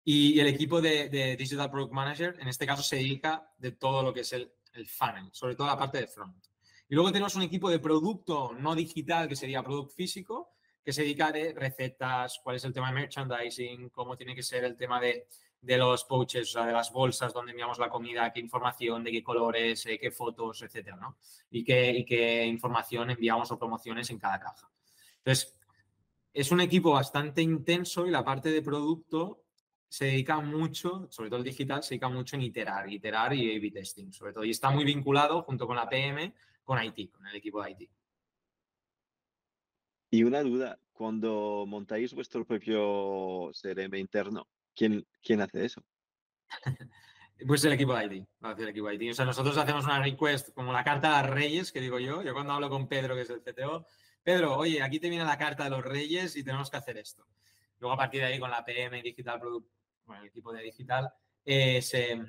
Y 0.05 0.39
el 0.39 0.47
equipo 0.47 0.79
de, 0.79 1.09
de 1.09 1.35
Digital 1.35 1.69
Product 1.69 1.91
Manager, 1.91 2.37
en 2.39 2.47
este 2.47 2.65
caso, 2.65 2.81
se 2.81 2.95
dedica 2.95 3.51
de 3.57 3.73
todo 3.73 4.01
lo 4.01 4.13
que 4.13 4.21
es 4.21 4.31
el, 4.31 4.49
el 4.71 4.87
funnel, 4.87 5.27
sobre 5.33 5.57
todo 5.57 5.67
la 5.67 5.77
parte 5.77 5.97
de 5.97 6.07
front. 6.07 6.45
Y 6.87 6.95
luego 6.95 7.11
tenemos 7.11 7.35
un 7.35 7.41
equipo 7.41 7.69
de 7.69 7.79
producto 7.79 8.53
no 8.57 8.73
digital, 8.73 9.27
que 9.27 9.35
sería 9.35 9.63
producto 9.63 9.93
físico, 9.93 10.48
que 10.89 10.93
se 10.93 11.03
dedica 11.03 11.31
de 11.31 11.53
recetas, 11.53 12.39
cuál 12.43 12.55
es 12.55 12.63
el 12.65 12.73
tema 12.73 12.87
de 12.87 12.95
merchandising, 12.95 13.89
cómo 13.89 14.17
tiene 14.17 14.33
que 14.33 14.41
ser 14.41 14.63
el 14.63 14.75
tema 14.75 14.99
de, 14.99 15.27
de 15.61 15.77
los 15.77 16.03
pouches, 16.05 16.49
o 16.49 16.51
sea, 16.53 16.65
de 16.65 16.73
las 16.73 16.91
bolsas 16.91 17.31
donde 17.31 17.51
enviamos 17.51 17.77
la 17.77 17.91
comida, 17.91 18.33
qué 18.33 18.39
información, 18.39 19.03
de 19.03 19.11
qué 19.11 19.21
colores, 19.21 19.85
eh, 19.85 19.99
qué 19.99 20.09
fotos, 20.09 20.63
etcétera, 20.63 20.95
¿no? 20.95 21.17
Y 21.51 21.63
qué, 21.63 21.91
y 21.91 22.03
qué 22.03 22.43
información 22.43 23.11
enviamos 23.11 23.51
o 23.51 23.59
promociones 23.59 24.09
en 24.09 24.17
cada 24.17 24.39
caja. 24.39 24.67
Entonces, 25.17 25.55
es 26.33 26.51
un 26.51 26.59
equipo 26.59 26.93
bastante 26.93 27.43
intenso 27.43 28.07
y 28.07 28.09
la 28.09 28.25
parte 28.25 28.49
de 28.49 28.63
producto 28.63 29.43
se 29.87 30.05
dedica 30.05 30.39
mucho, 30.39 31.07
sobre 31.11 31.29
todo 31.29 31.37
el 31.37 31.45
digital, 31.45 31.83
se 31.83 31.89
dedica 31.89 32.09
mucho 32.09 32.35
en 32.35 32.41
iterar, 32.41 32.91
iterar 32.91 33.31
y 33.35 33.55
A-B 33.57 33.69
testing, 33.69 34.11
sobre 34.11 34.33
todo. 34.33 34.43
Y 34.43 34.49
está 34.49 34.71
muy 34.71 34.85
vinculado 34.85 35.43
junto 35.43 35.67
con 35.67 35.75
la 35.75 35.87
PM, 35.87 36.33
con 36.63 36.83
IT, 36.83 37.11
con 37.11 37.27
el 37.27 37.35
equipo 37.35 37.61
de 37.61 37.69
IT. 37.73 37.98
Y 40.09 40.23
una 40.23 40.41
duda, 40.41 40.79
cuando 40.91 41.65
montáis 41.67 42.13
vuestro 42.13 42.45
propio 42.45 43.51
CRM 43.53 43.97
interno, 43.97 44.47
¿quién, 44.75 45.05
quién 45.21 45.41
hace 45.41 45.65
eso? 45.65 45.83
Pues 47.47 47.63
el 47.63 47.71
equipo 47.71 47.93
hace 47.93 48.63
el 48.63 48.67
equipo 48.67 48.91
IT. 48.91 49.11
O 49.11 49.13
sea, 49.13 49.23
nosotros 49.23 49.57
hacemos 49.57 49.85
una 49.85 50.03
request 50.03 50.49
como 50.53 50.73
la 50.73 50.83
carta 50.83 51.21
de 51.21 51.29
reyes, 51.29 51.71
que 51.71 51.79
digo 51.79 51.97
yo. 51.97 52.21
Yo 52.21 52.33
cuando 52.33 52.51
hablo 52.51 52.69
con 52.69 52.89
Pedro, 52.89 53.15
que 53.15 53.21
es 53.21 53.29
el 53.29 53.41
CTO, 53.41 53.85
Pedro, 54.21 54.57
oye, 54.57 54.81
aquí 54.81 54.99
te 54.99 55.09
viene 55.09 55.23
la 55.23 55.37
carta 55.37 55.63
de 55.63 55.69
los 55.69 55.81
reyes 55.81 56.35
y 56.35 56.43
tenemos 56.43 56.69
que 56.69 56.75
hacer 56.75 56.97
esto. 56.97 57.25
Luego 57.79 57.93
a 57.93 57.97
partir 57.97 58.19
de 58.19 58.27
ahí 58.27 58.39
con 58.39 58.51
la 58.51 58.65
PM 58.65 59.01
Digital 59.01 59.39
Product, 59.39 59.69
bueno, 60.05 60.21
el 60.23 60.27
equipo 60.27 60.51
de 60.51 60.63
digital, 60.63 61.09
eh, 61.45 61.81
se, 61.81 62.19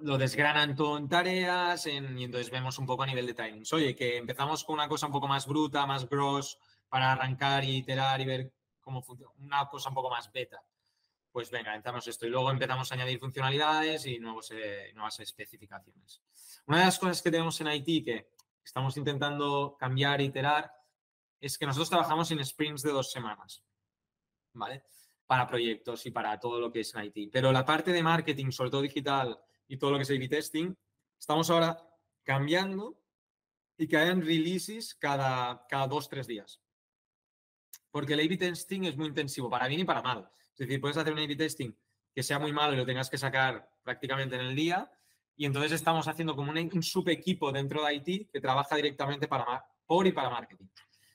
lo, 0.00 0.18
desgranan 0.18 0.76
todo 0.76 0.96
en 0.96 1.08
tareas 1.08 1.86
y 1.86 1.96
entonces 1.96 2.50
vemos 2.50 2.78
un 2.78 2.86
poco 2.86 3.02
a 3.02 3.06
nivel 3.06 3.26
de 3.26 3.34
timings. 3.34 3.72
Oye, 3.72 3.94
que 3.94 4.16
empezamos 4.16 4.64
con 4.64 4.74
una 4.74 4.88
cosa 4.88 5.06
un 5.06 5.12
poco 5.12 5.26
más 5.26 5.46
bruta, 5.46 5.86
más 5.86 6.08
gross, 6.08 6.58
para 6.88 7.12
arrancar 7.12 7.64
y 7.64 7.78
iterar 7.78 8.20
y 8.20 8.24
ver 8.24 8.52
cómo 8.80 9.02
funciona. 9.02 9.32
Una 9.38 9.66
cosa 9.68 9.88
un 9.88 9.94
poco 9.94 10.10
más 10.10 10.30
beta. 10.30 10.62
Pues 11.30 11.50
venga, 11.50 11.74
entramos 11.74 12.06
esto. 12.06 12.26
Y 12.26 12.30
luego 12.30 12.50
empezamos 12.50 12.90
a 12.90 12.94
añadir 12.94 13.18
funcionalidades 13.18 14.06
y 14.06 14.18
nuevos, 14.18 14.50
eh, 14.50 14.92
nuevas 14.94 15.18
especificaciones. 15.20 16.22
Una 16.66 16.78
de 16.78 16.84
las 16.84 16.98
cosas 16.98 17.22
que 17.22 17.30
tenemos 17.30 17.60
en 17.60 17.68
IT 17.68 18.04
que 18.04 18.28
estamos 18.62 18.96
intentando 18.96 19.76
cambiar, 19.78 20.20
iterar, 20.20 20.70
es 21.40 21.58
que 21.58 21.66
nosotros 21.66 21.88
trabajamos 21.88 22.30
en 22.30 22.44
sprints 22.44 22.82
de 22.82 22.92
dos 22.92 23.10
semanas. 23.10 23.64
¿Vale? 24.52 24.84
Para 25.26 25.46
proyectos 25.46 26.04
y 26.04 26.10
para 26.10 26.38
todo 26.38 26.60
lo 26.60 26.70
que 26.70 26.80
es 26.80 26.94
en 26.94 27.04
IT. 27.04 27.32
Pero 27.32 27.50
la 27.50 27.64
parte 27.64 27.90
de 27.90 28.02
marketing, 28.02 28.50
sobre 28.50 28.70
todo 28.70 28.82
digital 28.82 29.40
y 29.68 29.76
todo 29.76 29.92
lo 29.92 29.96
que 29.96 30.02
es 30.02 30.10
A-B 30.10 30.28
testing, 30.28 30.74
estamos 31.18 31.50
ahora 31.50 31.78
cambiando 32.22 32.98
y 33.76 33.86
que 33.86 33.96
hayan 33.96 34.20
releases 34.20 34.94
cada, 34.94 35.66
cada 35.68 35.86
dos, 35.86 36.08
tres 36.08 36.26
días. 36.26 36.60
Porque 37.90 38.14
el 38.14 38.20
A-B 38.20 38.36
testing 38.36 38.84
es 38.84 38.96
muy 38.96 39.08
intensivo, 39.08 39.50
para 39.50 39.68
bien 39.68 39.80
y 39.80 39.84
para 39.84 40.02
mal. 40.02 40.30
Es 40.52 40.58
decir, 40.58 40.80
puedes 40.80 40.96
hacer 40.96 41.12
un 41.12 41.18
A-B 41.18 41.36
testing 41.36 41.74
que 42.14 42.22
sea 42.22 42.38
muy 42.38 42.52
malo 42.52 42.74
y 42.74 42.76
lo 42.76 42.86
tengas 42.86 43.08
que 43.08 43.18
sacar 43.18 43.70
prácticamente 43.82 44.36
en 44.36 44.42
el 44.42 44.54
día. 44.54 44.90
Y 45.36 45.46
entonces 45.46 45.72
estamos 45.72 46.06
haciendo 46.08 46.36
como 46.36 46.50
un, 46.50 46.58
un 46.58 46.82
subequipo 46.82 47.50
dentro 47.50 47.84
de 47.84 47.94
IT 47.94 48.30
que 48.30 48.40
trabaja 48.40 48.76
directamente 48.76 49.26
para, 49.28 49.64
por 49.86 50.06
y 50.06 50.12
para 50.12 50.30
marketing. 50.30 50.66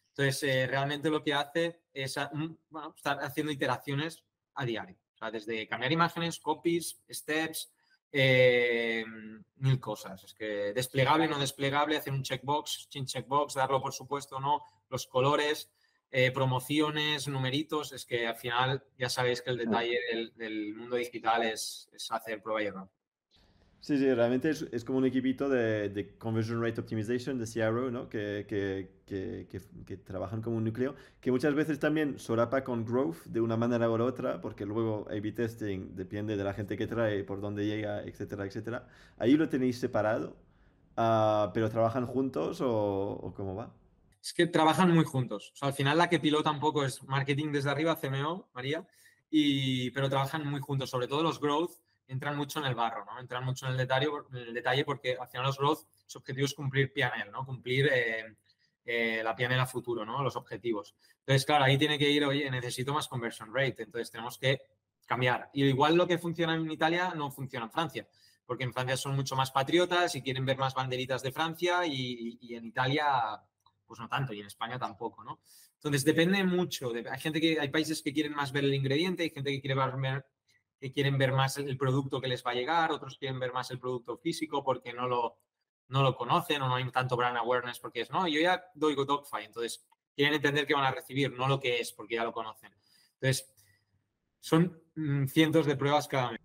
Entonces, 0.10 0.42
eh, 0.44 0.66
realmente 0.66 1.12
lo 1.12 1.24
que 1.24 1.34
hace 1.34 1.84
es 1.94 2.18
ah, 2.18 2.32
bueno, 2.70 2.94
estar 2.96 3.20
haciendo 3.24 3.52
iteraciones 3.52 4.24
a 4.56 4.66
diario. 4.66 4.98
O 5.14 5.18
sea, 5.18 5.30
desde 5.30 5.68
cambiar 5.68 5.92
imágenes, 5.92 6.40
copies, 6.40 7.00
steps, 7.10 7.72
eh, 8.12 9.06
mil 9.58 9.80
cosas. 9.80 10.24
Es 10.24 10.34
que 10.34 10.74
desplegable, 10.74 11.28
no 11.28 11.40
desplegable, 11.40 11.98
hacer 11.98 12.14
un 12.14 12.24
checkbox, 12.24 12.88
sin 12.90 13.06
checkbox, 13.06 13.56
darlo 13.56 13.82
por 13.82 13.94
supuesto 13.94 14.40
no, 14.40 14.64
los 14.90 15.08
colores, 15.08 15.70
eh, 16.12 16.32
promociones, 16.32 17.28
numeritos. 17.28 17.92
Es 17.92 18.06
que 18.06 18.28
al 18.28 18.36
final 18.36 18.84
ya 18.98 19.10
sabéis 19.10 19.42
que 19.42 19.50
el 19.50 19.58
detalle 19.58 20.00
del, 20.12 20.34
del 20.36 20.74
mundo 20.76 20.96
digital 20.96 21.44
es, 21.44 21.90
es 21.94 22.12
hacer 22.12 22.42
prueba 22.42 22.62
y 22.64 22.68
error. 22.68 22.90
Sí, 23.80 23.98
sí, 23.98 24.14
realmente 24.14 24.50
es, 24.50 24.68
es 24.72 24.84
como 24.84 24.98
un 24.98 25.06
equipito 25.06 25.48
de, 25.48 25.90
de 25.90 26.18
Conversion 26.18 26.62
Rate 26.62 26.82
Optimization, 26.82 27.38
de 27.38 27.46
CRO, 27.46 27.92
¿no? 27.92 28.10
Que, 28.10 28.46
que, 28.48 28.90
que, 29.06 29.48
que, 29.86 29.98
trabajan 29.98 30.42
como 30.42 30.58
un 30.58 30.66
núcleo, 30.66 30.96
que 31.22 31.32
muchas 31.32 31.54
veces 31.54 31.80
también 31.80 32.20
solapa 32.20 32.64
con 32.64 32.84
Growth 32.84 33.26
de 33.26 33.40
una 33.40 33.56
manera 33.56 33.90
u 33.90 34.02
otra, 34.02 34.42
porque 34.42 34.66
luego 34.66 35.06
A-B 35.10 35.32
Testing 35.32 35.96
depende 35.96 36.36
de 36.36 36.44
la 36.44 36.54
gente 36.54 36.76
que 36.76 36.88
trae, 36.88 37.24
por 37.24 37.40
dónde 37.40 37.66
llega, 37.66 38.04
etcétera, 38.04 38.46
etcétera. 38.46 38.88
¿Ahí 39.18 39.38
lo 39.38 39.48
tenéis 39.48 39.80
separado? 39.80 40.36
Ah, 40.98 41.52
¿Pero 41.54 41.70
trabajan 41.70 42.06
juntos 42.08 42.60
o, 42.62 43.12
o 43.12 43.34
cómo 43.34 43.56
va? 43.56 43.74
es 44.28 44.34
que 44.34 44.46
trabajan 44.46 44.94
muy 44.94 45.06
juntos. 45.06 45.52
O 45.54 45.56
sea, 45.56 45.70
al 45.70 45.74
final 45.74 45.98
la 45.98 46.10
que 46.10 46.20
pilota 46.20 46.52
un 46.52 46.60
poco 46.60 46.84
es 46.84 47.02
marketing 47.04 47.54
desde 47.54 47.70
arriba, 47.70 47.96
CMO, 47.96 48.50
María, 48.54 48.86
y, 49.30 49.90
pero 49.92 50.10
trabajan 50.10 50.46
muy 50.46 50.60
juntos, 50.60 50.90
sobre 50.90 51.08
todo 51.08 51.24
los 51.24 51.40
growth 51.40 51.72
entran 52.08 52.36
mucho 52.36 52.60
en 52.60 52.66
el 52.66 52.76
barro, 52.76 53.06
¿no? 53.06 53.20
Entran 53.20 53.44
mucho 53.44 53.66
en 53.66 53.74
el 53.74 53.78
detalle, 53.78 54.08
en 54.32 54.38
el 54.38 54.54
detalle 54.54 54.86
porque 54.86 55.18
al 55.20 55.28
final 55.28 55.46
los 55.46 55.58
growth, 55.58 55.88
su 56.06 56.18
objetivo 56.18 56.46
es 56.46 56.54
cumplir 56.54 56.92
PNL, 56.94 57.32
¿no? 57.32 57.46
Cumplir 57.46 57.90
eh, 57.92 58.36
eh, 58.86 59.22
la 59.24 59.36
PNL 59.36 59.60
a 59.60 59.66
futuro, 59.66 60.06
¿no? 60.06 60.24
Los 60.24 60.36
objetivos. 60.36 60.96
Entonces, 61.20 61.46
claro, 61.46 61.66
ahí 61.66 61.78
tiene 61.78 62.00
que 62.00 62.10
ir, 62.10 62.24
oye, 62.24 62.50
necesito 62.50 62.94
más 62.94 63.08
conversion 63.08 63.54
rate, 63.54 63.84
entonces 63.84 64.10
tenemos 64.10 64.38
que 64.38 64.62
cambiar. 65.06 65.50
Y 65.54 65.66
igual 65.66 65.96
lo 65.96 66.08
que 66.08 66.18
funciona 66.18 66.56
en 66.56 66.72
Italia 66.72 67.14
no 67.16 67.30
funciona 67.30 67.66
en 67.66 67.72
Francia, 67.72 68.08
porque 68.46 68.64
en 68.64 68.74
Francia 68.74 68.96
son 68.96 69.16
mucho 69.16 69.36
más 69.36 69.52
patriotas 69.52 70.16
y 70.16 70.22
quieren 70.22 70.46
ver 70.46 70.58
más 70.58 70.74
banderitas 70.74 71.22
de 71.22 71.34
Francia 71.34 71.86
y, 71.86 72.40
en 72.56 72.66
Italia, 72.66 73.42
pues 73.86 74.00
no 74.00 74.08
tanto, 74.08 74.32
y 74.32 74.40
en 74.40 74.48
España 74.48 74.80
tampoco, 74.80 75.24
¿no? 75.24 75.42
Entonces, 75.76 76.06
depende 76.06 76.44
mucho. 76.44 76.92
Hay 77.12 77.20
gente 77.20 77.42
que, 77.42 77.60
hay 77.60 77.70
países 77.70 78.02
que 78.02 78.14
quieren 78.14 78.34
más 78.34 78.52
ver 78.52 78.64
el 78.64 78.74
ingrediente, 78.74 79.24
hay 79.24 79.30
gente 79.30 79.52
que 79.52 79.62
quiere 79.62 79.76
ver, 79.76 80.26
que 80.80 80.92
quieren 80.92 81.18
ver 81.18 81.32
más 81.32 81.58
el 81.58 81.78
producto 81.78 82.22
que 82.22 82.28
les 82.28 82.46
va 82.46 82.52
a 82.52 82.56
llegar, 82.56 82.92
otros 82.92 83.18
quieren 83.18 83.40
ver 83.40 83.54
más 83.54 83.72
el 83.72 83.80
producto 83.80 84.18
físico 84.18 84.64
porque 84.64 84.94
no 84.94 85.08
lo, 85.08 85.38
no 85.90 86.04
lo 86.04 86.16
conocen 86.16 86.62
o 86.62 86.68
no 86.68 86.76
hay 86.76 86.90
tanto 86.92 87.16
brand 87.16 87.38
awareness 87.38 87.80
porque 87.80 88.02
es, 88.02 88.12
no, 88.12 88.28
yo 88.28 88.40
ya 88.40 88.64
doy 88.76 88.96
Dogfy, 88.96 89.44
entonces 89.46 89.86
quieren 90.16 90.36
entender 90.36 90.66
que 90.66 90.74
van 90.74 90.86
a 90.86 90.92
recibir, 90.92 91.32
no 91.32 91.48
lo 91.48 91.60
que 91.60 91.80
es, 91.80 91.94
porque 91.94 92.16
ya 92.16 92.24
lo 92.24 92.34
conocen. 92.34 92.72
Entonces, 93.14 93.54
son 94.40 94.82
mm, 94.96 95.26
cientos 95.26 95.66
de 95.66 95.76
pruebas 95.76 96.08
cada 96.08 96.32
mes. 96.32 96.42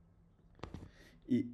Y, 1.26 1.46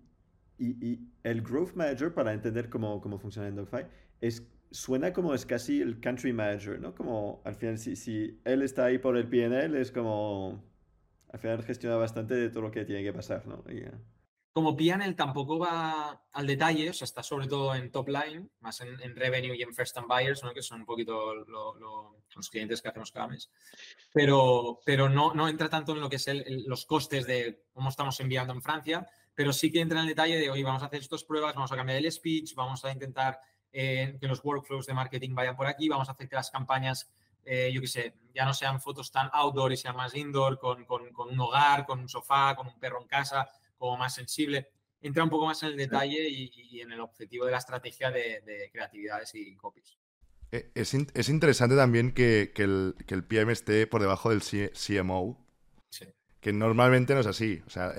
y, 0.58 0.98
el 1.22 1.42
Growth 1.42 1.74
Manager, 1.74 2.12
para 2.12 2.32
entender 2.32 2.68
cómo, 2.68 3.00
cómo 3.00 3.18
funciona 3.18 3.48
en 3.48 3.54
Dogfy, 3.54 3.84
es, 4.20 4.44
suena 4.70 5.12
como 5.12 5.34
es 5.34 5.46
casi 5.46 5.80
el 5.80 6.00
Country 6.00 6.32
Manager, 6.32 6.80
¿no? 6.80 6.94
Como 6.94 7.42
al 7.44 7.54
final, 7.54 7.78
si, 7.78 7.94
si 7.94 8.40
él 8.44 8.62
está 8.62 8.86
ahí 8.86 8.98
por 8.98 9.16
el 9.16 9.28
PNL, 9.28 9.76
es 9.76 9.92
como 9.92 10.67
al 11.30 11.38
final 11.38 11.62
gestiona 11.62 11.96
bastante 11.96 12.34
de 12.34 12.50
todo 12.50 12.62
lo 12.62 12.70
que 12.70 12.84
tiene 12.84 13.02
que 13.02 13.12
pasar, 13.12 13.46
¿no? 13.46 13.62
Como 14.52 14.76
PNL 14.76 15.14
tampoco 15.14 15.58
va 15.58 16.24
al 16.32 16.46
detalle, 16.46 16.90
o 16.90 16.92
sea, 16.92 17.04
está 17.04 17.22
sobre 17.22 17.46
todo 17.46 17.74
en 17.74 17.92
top 17.92 18.08
line, 18.08 18.48
más 18.60 18.80
en, 18.80 19.14
revenue 19.14 19.54
y 19.54 19.62
en 19.62 19.72
first 19.72 19.94
time 19.94 20.08
buyers, 20.08 20.42
¿no? 20.42 20.52
que 20.52 20.62
son 20.62 20.80
un 20.80 20.86
poquito 20.86 21.34
los 21.34 22.50
clientes 22.50 22.82
que 22.82 22.88
hacemos 22.88 23.12
cada 23.12 23.28
mes. 23.28 23.52
Pero, 24.12 24.80
pero 24.84 25.08
no, 25.08 25.32
no 25.32 25.48
entra 25.48 25.68
tanto 25.68 25.92
en 25.92 26.00
lo 26.00 26.08
que 26.08 26.16
es 26.16 26.26
los 26.66 26.86
costes 26.86 27.26
de 27.26 27.66
cómo 27.72 27.90
estamos 27.90 28.18
enviando 28.18 28.52
en 28.52 28.62
Francia, 28.62 29.06
pero 29.32 29.52
sí 29.52 29.70
que 29.70 29.80
entra 29.80 29.98
en 29.98 30.04
el 30.04 30.08
detalle 30.08 30.38
de, 30.38 30.50
hoy 30.50 30.64
vamos 30.64 30.82
a 30.82 30.86
hacer 30.86 31.02
estas 31.02 31.22
pruebas, 31.22 31.54
vamos 31.54 31.70
a 31.70 31.76
cambiar 31.76 31.98
el 31.98 32.10
speech, 32.10 32.54
vamos 32.56 32.84
a 32.84 32.90
intentar 32.90 33.38
eh, 33.70 34.16
que 34.20 34.26
los 34.26 34.42
workflows 34.42 34.86
de 34.86 34.94
marketing 34.94 35.34
vayan 35.34 35.54
por 35.54 35.68
aquí, 35.68 35.88
vamos 35.88 36.08
a 36.08 36.12
hacer 36.12 36.28
que 36.28 36.34
las 36.34 36.50
campañas 36.50 37.12
eh, 37.44 37.70
yo 37.72 37.80
qué 37.80 37.86
sé, 37.86 38.14
ya 38.34 38.44
no 38.44 38.54
sean 38.54 38.80
fotos 38.80 39.10
tan 39.10 39.30
outdoor 39.32 39.72
y 39.72 39.76
sean 39.76 39.96
más 39.96 40.14
indoor, 40.14 40.58
con, 40.58 40.86
un 40.88 41.40
hogar, 41.40 41.86
con 41.86 42.00
un 42.00 42.08
sofá, 42.08 42.54
con 42.54 42.66
un 42.66 42.78
perro 42.78 43.00
en 43.00 43.08
casa, 43.08 43.48
como 43.76 43.96
más 43.96 44.14
sensible. 44.14 44.70
Entra 45.00 45.24
un 45.24 45.30
poco 45.30 45.46
más 45.46 45.62
en 45.62 45.70
el 45.70 45.76
detalle 45.76 46.28
y, 46.28 46.80
en 46.80 46.92
el 46.92 47.00
objetivo 47.00 47.44
de 47.46 47.52
la 47.52 47.58
estrategia 47.58 48.10
de, 48.10 48.70
creatividades 48.72 49.34
y 49.34 49.54
copies. 49.56 49.98
Eh, 50.50 50.70
es, 50.74 51.28
interesante 51.28 51.76
también 51.76 52.12
que, 52.12 52.52
el, 52.56 52.94
que, 53.06 53.22
PM 53.22 53.52
esté 53.52 53.86
por 53.86 54.00
debajo 54.00 54.30
del 54.30 54.42
CMO, 54.42 55.44
que 56.40 56.52
normalmente 56.52 57.14
no 57.14 57.20
es 57.20 57.26
así. 57.26 57.62
O 57.66 57.70
sea, 57.70 57.92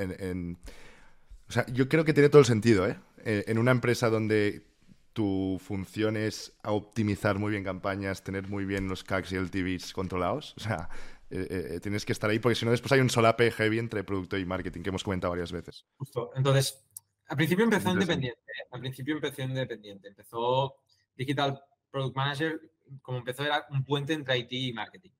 o 1.47 1.51
sea, 1.51 1.65
yo 1.67 1.89
creo 1.89 2.05
que 2.05 2.13
tiene 2.13 2.29
todo 2.29 2.39
el 2.39 2.45
sentido, 2.45 2.87
¿eh? 2.87 2.99
En 3.25 3.57
una 3.57 3.71
empresa 3.71 4.09
donde 4.09 4.68
tu 5.13 5.57
función 5.59 6.17
es 6.17 6.57
optimizar 6.63 7.39
muy 7.39 7.51
bien 7.51 7.63
campañas, 7.63 8.23
tener 8.23 8.47
muy 8.47 8.65
bien 8.65 8.87
los 8.87 9.03
CACs 9.03 9.31
y 9.31 9.35
el 9.35 9.51
TVs 9.51 9.93
controlados. 9.93 10.53
O 10.57 10.59
sea, 10.59 10.89
eh, 11.29 11.73
eh, 11.75 11.79
tienes 11.79 12.05
que 12.05 12.11
estar 12.11 12.29
ahí 12.29 12.39
porque 12.39 12.55
si 12.55 12.65
no 12.65 12.71
después 12.71 12.91
hay 12.91 13.01
un 13.01 13.09
solape 13.09 13.51
heavy 13.51 13.79
entre 13.79 14.03
producto 14.03 14.37
y 14.37 14.45
marketing 14.45 14.81
que 14.81 14.89
hemos 14.89 15.03
comentado 15.03 15.31
varias 15.31 15.51
veces. 15.51 15.85
Justo. 15.97 16.31
Entonces, 16.35 16.85
al 17.27 17.37
principio 17.37 17.65
empezó 17.65 17.91
independiente. 17.91 18.39
¿eh? 18.41 18.67
Al 18.71 18.79
principio 18.79 19.15
empezó 19.15 19.41
independiente. 19.41 20.07
Empezó 20.07 20.75
Digital 21.15 21.61
Product 21.91 22.15
Manager, 22.15 22.61
como 23.01 23.19
empezó 23.19 23.43
era 23.43 23.65
un 23.69 23.83
puente 23.83 24.13
entre 24.13 24.37
IT 24.37 24.51
y 24.51 24.73
marketing. 24.73 25.11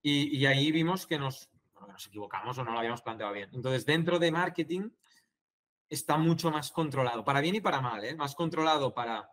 Y, 0.00 0.46
ahí 0.46 0.72
vimos 0.72 1.06
que 1.06 1.18
nos, 1.18 1.50
que 1.78 1.92
nos 1.92 2.06
equivocamos 2.06 2.56
o 2.56 2.64
no 2.64 2.72
lo 2.72 2.78
habíamos 2.78 3.02
planteado 3.02 3.32
bien. 3.32 3.50
Entonces, 3.52 3.84
dentro 3.84 4.18
de 4.18 4.30
marketing 4.30 4.88
está 5.88 6.16
mucho 6.16 6.50
más 6.50 6.70
controlado, 6.70 7.24
para 7.24 7.40
bien 7.40 7.54
y 7.54 7.60
para 7.60 7.80
mal, 7.80 8.04
¿eh? 8.04 8.14
más 8.14 8.34
controlado 8.34 8.92
para, 8.92 9.30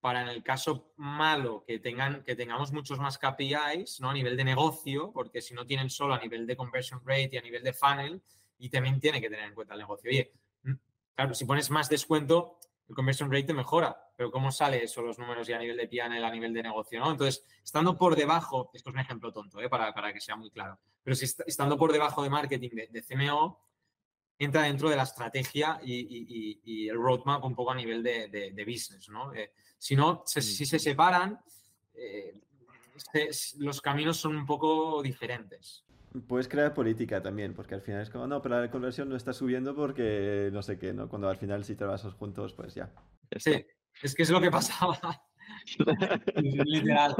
para 0.00 0.22
en 0.22 0.28
el 0.28 0.42
caso 0.42 0.92
malo 0.96 1.64
que, 1.66 1.78
tengan, 1.78 2.22
que 2.22 2.36
tengamos 2.36 2.72
muchos 2.72 2.98
más 2.98 3.18
KPIs 3.18 4.00
¿no? 4.00 4.10
a 4.10 4.14
nivel 4.14 4.36
de 4.36 4.44
negocio, 4.44 5.10
porque 5.12 5.40
si 5.40 5.54
no 5.54 5.66
tienen 5.66 5.90
solo 5.90 6.14
a 6.14 6.18
nivel 6.18 6.46
de 6.46 6.56
conversion 6.56 7.00
rate 7.04 7.30
y 7.32 7.36
a 7.38 7.42
nivel 7.42 7.62
de 7.62 7.72
funnel, 7.72 8.22
y 8.58 8.68
también 8.68 9.00
tiene 9.00 9.20
que 9.20 9.28
tener 9.28 9.46
en 9.46 9.54
cuenta 9.54 9.74
el 9.74 9.80
negocio. 9.80 10.10
Oye, 10.10 10.32
mm, 10.62 10.72
claro, 11.14 11.34
si 11.34 11.44
pones 11.44 11.70
más 11.70 11.88
descuento, 11.88 12.58
el 12.88 12.94
conversion 12.94 13.30
rate 13.30 13.44
te 13.44 13.54
mejora, 13.54 13.96
pero 14.16 14.30
¿cómo 14.30 14.52
sale 14.52 14.82
eso 14.84 15.02
los 15.02 15.18
números 15.18 15.48
y 15.48 15.52
a 15.52 15.58
nivel 15.58 15.76
de 15.76 15.88
PNL, 15.88 16.24
a 16.24 16.30
nivel 16.30 16.52
de 16.52 16.62
negocio? 16.62 17.00
¿no? 17.00 17.10
Entonces, 17.10 17.44
estando 17.64 17.96
por 17.96 18.14
debajo, 18.14 18.70
esto 18.74 18.90
es 18.90 18.94
un 18.94 19.00
ejemplo 19.00 19.32
tonto, 19.32 19.60
¿eh? 19.60 19.68
para, 19.68 19.92
para, 19.92 20.12
que 20.12 20.20
sea 20.20 20.36
muy 20.36 20.50
claro, 20.50 20.78
pero 21.02 21.16
si 21.16 21.24
estando 21.24 21.76
por 21.76 21.92
debajo 21.92 22.22
de 22.22 22.30
marketing 22.30 22.70
de, 22.70 22.88
de 22.88 23.02
CMO, 23.02 23.58
entra 24.44 24.62
dentro 24.62 24.88
de 24.88 24.96
la 24.96 25.02
estrategia 25.02 25.80
y, 25.82 26.88
el 26.88 26.96
roadmap 26.96 27.44
un 27.44 27.54
poco 27.54 27.72
a 27.72 27.74
nivel 27.74 28.02
de, 28.02 28.64
business, 28.66 29.08
¿no? 29.08 29.34
Eh, 29.34 29.52
si 29.78 29.96
no, 29.96 30.22
si 30.26 30.64
se 30.64 30.78
separan, 30.78 31.38
eh, 31.94 32.40
los 33.58 33.80
caminos 33.80 34.16
son 34.16 34.36
un 34.36 34.46
poco 34.46 35.02
diferentes. 35.02 35.84
Puedes 36.28 36.46
crear 36.46 36.72
política 36.72 37.20
también, 37.20 37.54
porque 37.54 37.74
al 37.74 37.82
final 37.82 38.02
es 38.02 38.08
como, 38.08 38.26
no, 38.26 38.40
pero 38.40 38.60
la 38.60 38.70
conversión 38.70 39.08
no 39.08 39.16
está 39.16 39.32
subiendo 39.32 39.74
porque 39.74 40.48
no 40.52 40.62
sé 40.62 40.78
qué, 40.78 40.92
¿no? 40.92 41.08
Cuando 41.08 41.28
al 41.28 41.36
final 41.36 41.64
si 41.64 41.74
trabajas 41.74 42.14
juntos, 42.14 42.52
pues 42.52 42.74
ya. 42.74 42.92
Sí, 43.36 43.66
es 44.00 44.14
que 44.14 44.22
es 44.22 44.30
lo 44.30 44.40
que 44.40 44.50
pasaba. 44.50 44.98
Literal. 46.36 47.16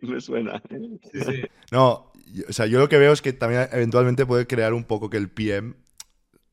Me 0.00 0.20
suena. 0.20 0.62
No, 1.70 2.12
o 2.48 2.52
sea, 2.52 2.66
yo 2.66 2.78
lo 2.78 2.88
que 2.88 2.98
veo 2.98 3.12
es 3.12 3.20
que 3.20 3.32
también 3.32 3.68
eventualmente 3.70 4.24
puede 4.24 4.46
crear 4.46 4.72
un 4.72 4.84
poco 4.84 5.10
que 5.10 5.18
el 5.18 5.30
PM 5.30 5.74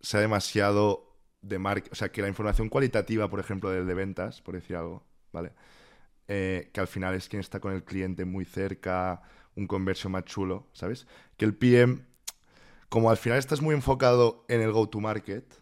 sea 0.06 0.20
demasiado 0.20 1.18
de 1.42 1.58
marca, 1.60 1.90
o 1.92 1.96
sea, 1.96 2.12
que 2.12 2.22
la 2.22 2.28
información 2.28 2.70
cualitativa, 2.70 3.30
por 3.30 3.40
ejemplo, 3.40 3.72
del 3.72 3.88
de 3.88 3.94
ventas, 3.96 4.42
por 4.42 4.54
decir 4.54 4.76
algo, 4.76 5.04
¿vale? 5.32 5.52
Eh, 6.28 6.70
que 6.74 6.80
al 6.80 6.88
final 6.88 7.16
es 7.16 7.28
quien 7.28 7.40
está 7.40 7.60
con 7.60 7.74
el 7.74 7.84
cliente 7.84 8.24
muy 8.24 8.46
cerca, 8.46 9.22
un 9.56 9.68
conversión 9.68 10.12
más 10.12 10.26
chulo, 10.26 10.68
¿sabes? 10.74 11.08
Que 11.38 11.46
el 11.46 11.56
PM, 11.56 12.06
como 12.88 13.10
al 13.10 13.18
final 13.18 13.40
estás 13.40 13.62
muy 13.62 13.74
enfocado 13.74 14.46
en 14.48 14.62
el 14.62 14.72
go-to-market, 14.72 15.54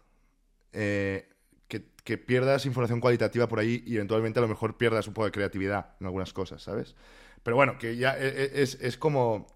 eh, 0.72 1.28
que, 1.68 2.18
pierdas 2.18 2.66
información 2.66 3.00
cualitativa 3.00 3.48
por 3.48 3.60
ahí 3.60 3.82
y 3.86 3.94
eventualmente 3.94 4.38
a 4.38 4.42
lo 4.42 4.48
mejor 4.48 4.76
pierdas 4.76 5.08
un 5.08 5.14
poco 5.14 5.24
de 5.24 5.32
creatividad 5.32 5.96
en 6.00 6.06
algunas 6.06 6.34
cosas, 6.34 6.62
¿sabes? 6.62 6.94
Pero 7.42 7.56
bueno, 7.56 7.78
que 7.78 7.96
ya 7.96 8.14
e, 8.18 8.28
e, 8.28 8.62
es, 8.62 8.98
como, 8.98 9.46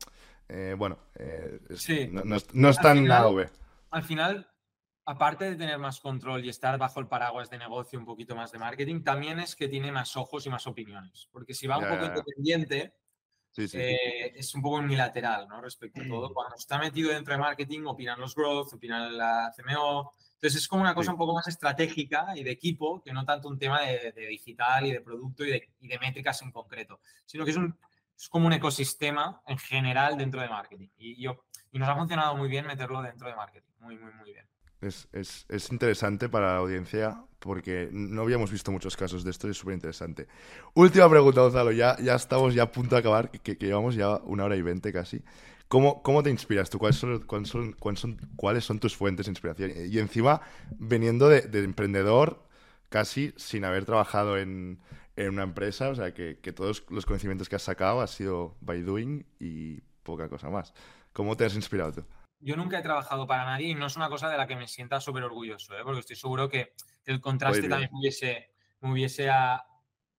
eh, 0.48 0.74
bueno, 0.78 0.98
sí. 1.74 2.08
no, 2.10 2.22
no, 2.24 2.68
es 2.70 2.78
tan 2.78 3.04
nada, 3.04 3.28
Al 3.90 4.02
final, 4.02 4.48
aparte 5.08 5.46
de 5.46 5.56
tener 5.56 5.78
más 5.78 6.00
control 6.00 6.44
y 6.44 6.50
estar 6.50 6.76
bajo 6.76 7.00
el 7.00 7.08
paraguas 7.08 7.48
de 7.48 7.56
negocio, 7.56 7.98
un 7.98 8.04
poquito 8.04 8.36
más 8.36 8.52
de 8.52 8.58
marketing, 8.58 9.02
también 9.02 9.40
es 9.40 9.56
que 9.56 9.66
tiene 9.66 9.90
más 9.90 10.14
ojos 10.18 10.44
y 10.44 10.50
más 10.50 10.66
opiniones. 10.66 11.28
Porque 11.32 11.54
si 11.54 11.66
va 11.66 11.78
un 11.78 11.88
poco 11.88 12.04
independiente, 12.04 12.92
eh, 13.56 14.34
es 14.36 14.54
un 14.54 14.60
poco 14.60 14.76
unilateral 14.76 15.48
¿no? 15.48 15.62
respecto 15.62 16.02
a 16.02 16.06
todo. 16.06 16.34
Cuando 16.34 16.56
está 16.56 16.78
metido 16.78 17.10
dentro 17.10 17.32
de 17.32 17.40
marketing, 17.40 17.86
opinan 17.86 18.20
los 18.20 18.34
growth, 18.34 18.74
opinan 18.74 19.16
la 19.16 19.50
CMO. 19.56 20.12
Entonces 20.34 20.60
es 20.60 20.68
como 20.68 20.82
una 20.82 20.94
cosa 20.94 21.12
un 21.12 21.18
poco 21.18 21.32
más 21.32 21.48
estratégica 21.48 22.26
y 22.36 22.44
de 22.44 22.50
equipo 22.50 23.00
que 23.02 23.14
no 23.14 23.24
tanto 23.24 23.48
un 23.48 23.58
tema 23.58 23.80
de, 23.80 24.12
digital 24.28 24.86
y 24.86 24.92
de 24.92 25.00
producto 25.00 25.42
y 25.42 25.52
de, 25.52 25.70
y 25.80 25.88
de, 25.88 25.98
métricas 25.98 26.42
en 26.42 26.52
concreto, 26.52 27.00
sino 27.24 27.46
que 27.46 27.52
es, 27.52 27.56
un, 27.56 27.74
es 28.14 28.28
como 28.28 28.46
un 28.46 28.52
ecosistema 28.52 29.40
en 29.46 29.56
general 29.56 30.18
dentro 30.18 30.42
de 30.42 30.50
marketing. 30.50 30.88
Y, 30.98 31.20
yo, 31.20 31.44
y 31.72 31.78
nos 31.78 31.88
ha 31.88 31.96
funcionado 31.96 32.36
muy 32.36 32.48
bien 32.50 32.66
meterlo 32.66 33.00
dentro 33.00 33.26
de 33.26 33.34
marketing. 33.34 33.72
Muy, 33.80 33.96
muy, 33.96 34.12
muy 34.12 34.34
bien. 34.34 34.46
Es, 34.80 35.08
es, 35.12 35.44
es, 35.48 35.72
interesante 35.72 36.28
para 36.28 36.52
la 36.52 36.58
audiencia 36.58 37.24
porque 37.40 37.88
no 37.90 38.22
habíamos 38.22 38.52
visto 38.52 38.70
muchos 38.70 38.96
casos 38.96 39.24
de 39.24 39.30
esto 39.30 39.48
y 39.48 39.50
es 39.50 39.56
súper 39.56 39.74
interesante. 39.74 40.28
Última 40.74 41.10
pregunta, 41.10 41.40
Gonzalo. 41.40 41.72
Ya, 41.72 41.96
ya 41.98 42.14
estamos 42.14 42.54
ya 42.54 42.64
a 42.64 42.72
punto 42.72 42.94
de 42.94 43.00
acabar, 43.00 43.30
que, 43.30 43.56
llevamos 43.56 43.96
ya 43.96 44.16
una 44.18 44.44
hora 44.44 44.56
y 44.56 44.62
veinte 44.62 44.92
casi. 44.92 45.22
¿Cómo, 45.66 46.02
¿Cómo, 46.02 46.22
te 46.22 46.30
inspiras 46.30 46.70
tú? 46.70 46.78
¿Cuáles 46.78 46.96
son, 46.96 47.20
cuáles, 47.20 47.48
son, 47.48 47.72
cuáles, 47.72 48.00
son, 48.00 48.16
¿Cuáles 48.36 48.64
son 48.64 48.78
tus 48.78 48.96
fuentes 48.96 49.26
de 49.26 49.32
inspiración? 49.32 49.72
Y 49.90 49.98
encima, 49.98 50.40
veniendo 50.78 51.28
de, 51.28 51.42
de 51.42 51.64
emprendedor, 51.64 52.42
casi 52.88 53.34
sin 53.36 53.64
haber 53.64 53.84
trabajado 53.84 54.38
en, 54.38 54.78
en 55.16 55.28
una 55.30 55.42
empresa, 55.42 55.88
o 55.88 55.94
sea, 55.94 56.14
que, 56.14 56.38
que, 56.40 56.52
todos 56.52 56.84
los 56.88 57.04
conocimientos 57.04 57.48
que 57.48 57.56
has 57.56 57.62
sacado 57.62 58.00
ha 58.00 58.06
sido 58.06 58.56
by 58.60 58.82
doing 58.82 59.26
y 59.40 59.80
poca 60.04 60.28
cosa 60.28 60.48
más. 60.48 60.72
¿Cómo 61.12 61.36
te 61.36 61.44
has 61.44 61.54
inspirado 61.56 61.92
tú? 61.92 62.04
Yo 62.40 62.56
nunca 62.56 62.78
he 62.78 62.82
trabajado 62.82 63.26
para 63.26 63.44
nadie 63.44 63.68
y 63.68 63.74
no 63.74 63.86
es 63.86 63.96
una 63.96 64.08
cosa 64.08 64.28
de 64.28 64.36
la 64.36 64.46
que 64.46 64.56
me 64.56 64.68
sienta 64.68 65.00
súper 65.00 65.24
orgulloso, 65.24 65.76
¿eh? 65.76 65.82
porque 65.84 66.00
estoy 66.00 66.16
seguro 66.16 66.48
que 66.48 66.72
el 67.04 67.20
contraste 67.20 67.68
también 67.68 67.90
me 67.92 67.98
hubiese, 68.00 68.50
me 68.80 68.92
hubiese 68.92 69.30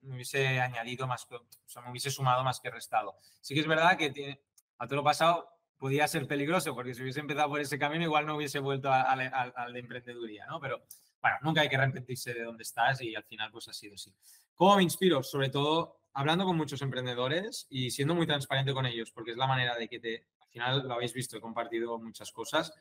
me 0.01 0.15
hubiese 0.15 0.59
añadido 0.61 1.07
más, 1.07 1.27
o 1.29 1.43
sea, 1.65 1.81
me 1.81 1.91
hubiese 1.91 2.09
sumado 2.09 2.43
más 2.43 2.59
que 2.59 2.69
restado. 2.69 3.17
Sí 3.41 3.53
que 3.53 3.59
es 3.59 3.67
verdad 3.67 3.97
que 3.97 4.09
tiene- 4.11 4.41
a 4.77 4.87
todo 4.87 4.97
lo 4.97 5.03
pasado 5.03 5.49
podía 5.77 6.07
ser 6.07 6.27
peligroso, 6.27 6.73
porque 6.73 6.93
si 6.93 7.01
hubiese 7.01 7.19
empezado 7.19 7.49
por 7.49 7.59
ese 7.61 7.77
camino, 7.77 8.03
igual 8.03 8.25
no 8.25 8.35
hubiese 8.35 8.59
vuelto 8.59 8.91
al, 8.91 9.73
de 9.73 9.79
emprendeduría, 9.79 10.45
¿no? 10.45 10.59
Pero 10.59 10.83
bueno, 11.21 11.37
nunca 11.41 11.61
hay 11.61 11.69
que 11.69 11.75
arrepentirse 11.75 12.33
de 12.33 12.43
dónde 12.43 12.63
estás 12.63 13.01
y 13.01 13.15
al 13.15 13.23
final 13.23 13.51
pues 13.51 13.67
ha 13.67 13.73
sido 13.73 13.95
así. 13.95 14.13
¿Cómo 14.55 14.77
me 14.77 14.83
inspiro? 14.83 15.21
Sobre 15.23 15.49
todo 15.49 16.01
hablando 16.13 16.45
con 16.45 16.57
muchos 16.57 16.81
emprendedores 16.81 17.67
y 17.69 17.91
siendo 17.91 18.15
muy 18.15 18.25
transparente 18.27 18.73
con 18.73 18.85
ellos, 18.85 19.11
porque 19.11 19.31
es 19.31 19.37
la 19.37 19.47
manera 19.47 19.75
de 19.77 19.87
que 19.87 19.99
te, 19.99 20.25
final 20.49 20.87
lo 20.87 20.93
habéis 20.95 21.13
visto, 21.13 21.37
he 21.37 21.41
compartido 21.41 21.97
muchas 21.99 22.31
cosas. 22.31 22.73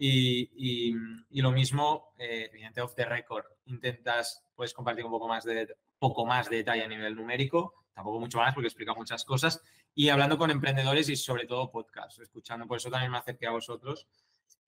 Y, 0.00 0.50
y- 0.54 1.40
lo 1.40 1.50
mismo, 1.50 2.12
eh, 2.18 2.50
off 2.82 2.94
the 2.94 3.04
record, 3.04 3.44
intentas, 3.66 4.44
puedes 4.54 4.72
compartir 4.72 5.04
un 5.04 5.10
poco 5.10 5.26
más 5.26 5.44
de, 5.44 5.74
poco 5.98 6.24
más 6.24 6.48
de 6.48 6.56
detalle 6.58 6.84
a 6.84 6.88
nivel 6.88 7.16
numérico, 7.16 7.74
tampoco 7.92 8.20
mucho 8.20 8.38
más 8.38 8.54
porque 8.54 8.68
explica 8.68 8.94
muchas 8.94 9.24
cosas, 9.24 9.60
y 9.94 10.08
hablando 10.08 10.38
con 10.38 10.52
emprendedores 10.52 11.08
y 11.08 11.16
sobre 11.16 11.46
todo 11.46 11.70
podcast, 11.72 12.20
escuchando, 12.20 12.66
por 12.68 12.76
eso 12.76 12.90
también 12.90 13.10
me 13.10 13.18
acerqué 13.18 13.48
a 13.48 13.50
vosotros, 13.50 14.06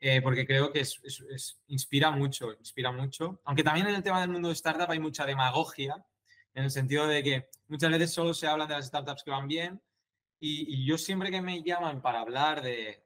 eh, 0.00 0.20
porque 0.20 0.44
creo 0.44 0.72
que 0.72 0.80
es- 0.80 1.60
inspira 1.68 2.10
mucho, 2.10 2.52
inspira 2.58 2.90
mucho, 2.90 3.40
aunque 3.44 3.62
también 3.62 3.86
en 3.86 3.94
el 3.94 4.02
tema 4.02 4.20
del 4.20 4.30
mundo 4.30 4.48
de 4.48 4.54
startup 4.54 4.90
hay 4.90 4.98
mucha 4.98 5.24
demagogia, 5.26 5.94
en 6.54 6.64
el 6.64 6.70
sentido 6.72 7.06
de 7.06 7.22
que 7.22 7.48
muchas 7.68 7.90
veces 7.92 8.12
solo 8.12 8.34
se 8.34 8.48
habla 8.48 8.66
de 8.66 8.74
las 8.74 8.86
startups 8.86 9.22
que 9.22 9.30
van 9.30 9.46
bien, 9.46 9.80
y, 10.40 10.86
yo 10.86 10.96
siempre 10.96 11.30
que 11.30 11.42
me 11.42 11.62
llaman 11.62 12.00
para 12.00 12.20
hablar 12.20 12.62
de, 12.62 13.04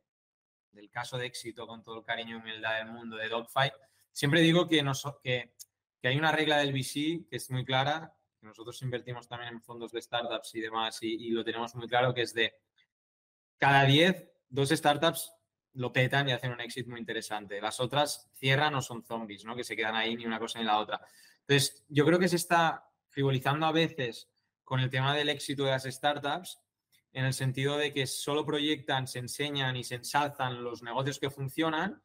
del 0.71 0.89
caso 0.89 1.19
de 1.19 1.27
éxito 1.27 1.67
con 1.67 1.83
todo 1.83 1.99
el 1.99 2.05
cariño 2.05 2.37
y 2.37 2.41
humildad 2.41 2.79
del 2.79 2.93
mundo 2.93 3.17
de 3.17 3.29
Dogfight, 3.29 3.75
siempre 4.13 4.41
digo 4.41 4.69
que, 4.69 4.85
que, 5.23 6.09
hay 6.09 6.17
una 6.17 6.31
regla 6.31 6.59
del 6.59 6.73
VC 6.73 7.27
que 7.29 7.37
es 7.37 7.51
muy 7.51 7.65
clara, 7.65 8.15
que 8.41 8.47
nosotros 8.47 8.81
invertimos 8.83 9.27
también 9.27 9.55
en 9.55 9.63
fondos 9.63 9.91
de 9.91 10.01
startups 10.01 10.55
y 10.55 10.61
demás 10.61 10.99
y, 11.03 11.31
lo 11.31 11.45
tenemos 11.45 11.75
muy 11.75 11.89
claro, 11.89 12.15
que 12.15 12.23
es 12.23 12.33
de 12.33 12.55
cada 13.59 13.85
10, 13.85 14.31
dos 14.49 14.69
startups 14.69 15.33
lo 15.73 15.93
petan 15.93 16.29
y 16.29 16.33
hacen 16.33 16.53
un 16.53 16.61
éxito 16.61 16.91
muy 16.91 17.01
interesante. 17.01 17.61
Las 17.61 17.81
otras 17.81 18.31
cierran 18.35 18.77
o 18.77 18.83
son 18.83 19.03
zombies, 19.03 19.45
¿no? 19.45 19.57
Que 19.57 19.65
se 19.65 19.75
quedan 19.75 19.97
ahí 19.97 20.15
ni 20.15 20.25
una 20.25 20.39
cosa 20.39 20.61
ni 20.61 20.65
la 20.65 20.79
otra. 20.79 21.01
Entonces, 21.41 21.85
yo 21.89 22.07
creo 22.07 22.21
que 22.21 22.29
se 22.29 22.37
está 22.37 22.89
frivolizando 23.09 23.67
a 23.67 23.73
veces 23.73 24.31
con 24.63 24.79
el 24.79 24.89
tema 24.89 25.17
del 25.17 25.31
éxito 25.31 25.65
de 25.65 25.73
las 25.73 25.83
startups 25.83 26.61
en 27.15 27.25
el 27.25 27.33
sentido 27.33 27.79
de 27.79 27.93
que 27.93 28.07
solo 28.09 28.45
proyectan, 28.45 29.07
se 29.07 29.21
enseñan 29.21 29.77
y 29.77 29.85
se 29.85 29.95
ensalzan 29.95 30.65
los 30.65 30.83
negocios 30.83 31.21
que 31.21 31.31
funcionan, 31.31 32.03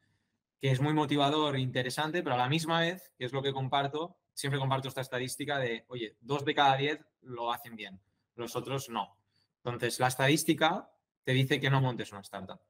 que 0.60 0.70
es 0.70 0.80
muy 0.80 0.94
motivador 0.94 1.56
e 1.56 1.60
interesante, 1.60 2.22
pero 2.22 2.36
a 2.36 2.38
la 2.38 2.48
misma 2.48 2.80
vez, 2.80 3.12
que 3.18 3.24
es 3.24 3.32
lo 3.32 3.42
que 3.42 3.52
comparto, 3.52 4.16
siempre 4.32 4.60
comparto 4.60 4.86
esta 4.86 5.00
estadística 5.00 5.58
de, 5.58 5.84
oye, 5.88 6.16
dos 6.20 6.44
de 6.44 6.54
cada 6.54 6.76
diez 6.76 7.00
lo 7.22 7.52
hacen 7.52 7.74
bien, 7.74 8.00
los 8.36 8.54
otros 8.54 8.88
no. 8.88 9.16
Entonces, 9.64 9.98
la 9.98 10.06
estadística 10.06 10.88
te 11.24 11.32
dice 11.32 11.58
que 11.58 11.70
no 11.70 11.80
montes 11.80 12.12
una 12.12 12.20
startup. 12.20 12.60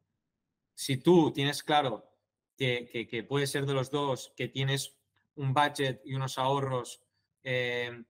Si 0.74 0.96
tú 0.96 1.32
tienes 1.32 1.62
claro 1.62 2.10
que, 2.56 3.06
que, 3.08 3.22
puede 3.22 3.46
ser 3.46 3.66
de 3.66 3.74
los 3.74 3.90
dos, 3.90 4.32
que 4.34 4.48
tienes 4.48 4.96
un 5.34 5.52
budget 5.52 6.00
y 6.06 6.14
unos 6.14 6.38
ahorros 6.38 7.02
eh, 7.42 8.02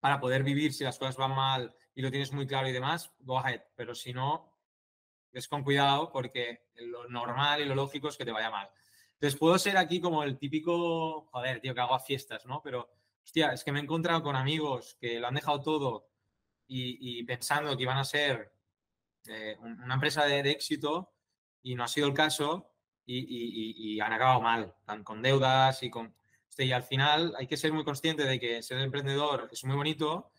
para 0.00 0.20
poder 0.20 0.42
vivir 0.42 0.74
si 0.74 0.84
las 0.84 0.98
cosas 0.98 1.16
van 1.16 1.34
mal 1.34 1.74
y 1.94 2.02
lo 2.02 2.10
tienes 2.10 2.32
muy 2.32 2.46
claro 2.46 2.68
y 2.68 2.72
demás, 2.72 3.12
go 3.20 3.38
ahead. 3.38 3.62
Pero 3.76 3.94
si 3.94 4.12
no, 4.12 4.52
es 5.32 5.48
con 5.48 5.62
cuidado 5.64 6.10
porque 6.10 6.66
lo 6.76 7.08
normal 7.08 7.60
y 7.60 7.64
lo 7.64 7.74
lógico 7.74 8.08
es 8.08 8.16
que 8.16 8.24
te 8.24 8.32
vaya 8.32 8.50
mal. 8.50 8.68
Entonces 9.14 9.38
puedo 9.38 9.58
ser 9.58 9.76
aquí 9.76 10.00
como 10.00 10.22
el 10.22 10.38
típico, 10.38 11.22
joder, 11.30 11.60
tío, 11.60 11.74
que 11.74 11.80
hago 11.80 11.94
a 11.94 12.00
fiestas, 12.00 12.44
¿no? 12.46 12.60
Pero, 12.62 12.90
hostia, 13.24 13.52
es 13.52 13.64
que 13.64 13.72
me 13.72 13.78
he 13.78 13.82
encontrado 13.82 14.22
con 14.22 14.36
amigos 14.36 14.96
que 15.00 15.18
lo 15.20 15.26
han 15.28 15.34
dejado 15.34 15.60
todo 15.60 16.08
y, 16.66 17.18
y 17.20 17.24
pensando 17.24 17.76
que 17.76 17.82
iban 17.84 17.98
a 17.98 18.04
ser 18.04 18.52
eh, 19.26 19.56
un- 19.60 19.80
una 19.82 19.94
empresa 19.94 20.24
de, 20.26 20.42
de 20.42 20.50
éxito 20.50 21.12
y 21.62 21.74
no 21.74 21.84
ha 21.84 21.88
sido 21.88 22.06
el 22.06 22.14
caso 22.14 22.70
y, 23.06 23.18
y- 23.18 23.94
y- 23.94 24.00
han 24.00 24.12
acabado 24.12 24.40
mal, 24.40 24.74
tan 24.84 25.04
con 25.04 25.22
deudas 25.22 25.82
y 25.82 25.90
con... 25.90 26.14
Y 26.58 26.70
al 26.72 26.82
final 26.84 27.34
hay 27.36 27.46
que 27.46 27.56
ser 27.56 27.72
muy 27.72 27.84
consciente 27.84 28.24
de 28.24 28.38
que 28.38 28.62
ser 28.62 28.78
emprendedor 28.78 29.48
es 29.50 29.64
muy 29.64 29.74
bonito, 29.76 30.30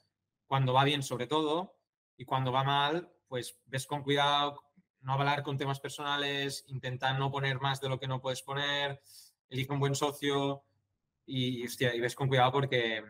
cuando 0.47 0.73
va 0.73 0.83
bien 0.83 1.03
sobre 1.03 1.27
todo, 1.27 1.75
y 2.17 2.25
cuando 2.25 2.51
va 2.51 2.63
mal, 2.63 3.11
pues 3.27 3.59
ves 3.65 3.85
con 3.85 4.03
cuidado, 4.03 4.61
no 5.01 5.13
hablar 5.13 5.43
con 5.43 5.57
temas 5.57 5.79
personales, 5.79 6.65
intentar 6.67 7.17
no 7.19 7.31
poner 7.31 7.59
más 7.59 7.81
de 7.81 7.89
lo 7.89 7.99
que 7.99 8.07
no 8.07 8.21
puedes 8.21 8.41
poner, 8.41 9.01
elige 9.49 9.71
un 9.71 9.79
buen 9.79 9.95
socio 9.95 10.63
y, 11.25 11.65
hostia, 11.65 11.91
ves 11.99 12.15
con 12.15 12.27
cuidado 12.27 12.51
porque, 12.51 13.03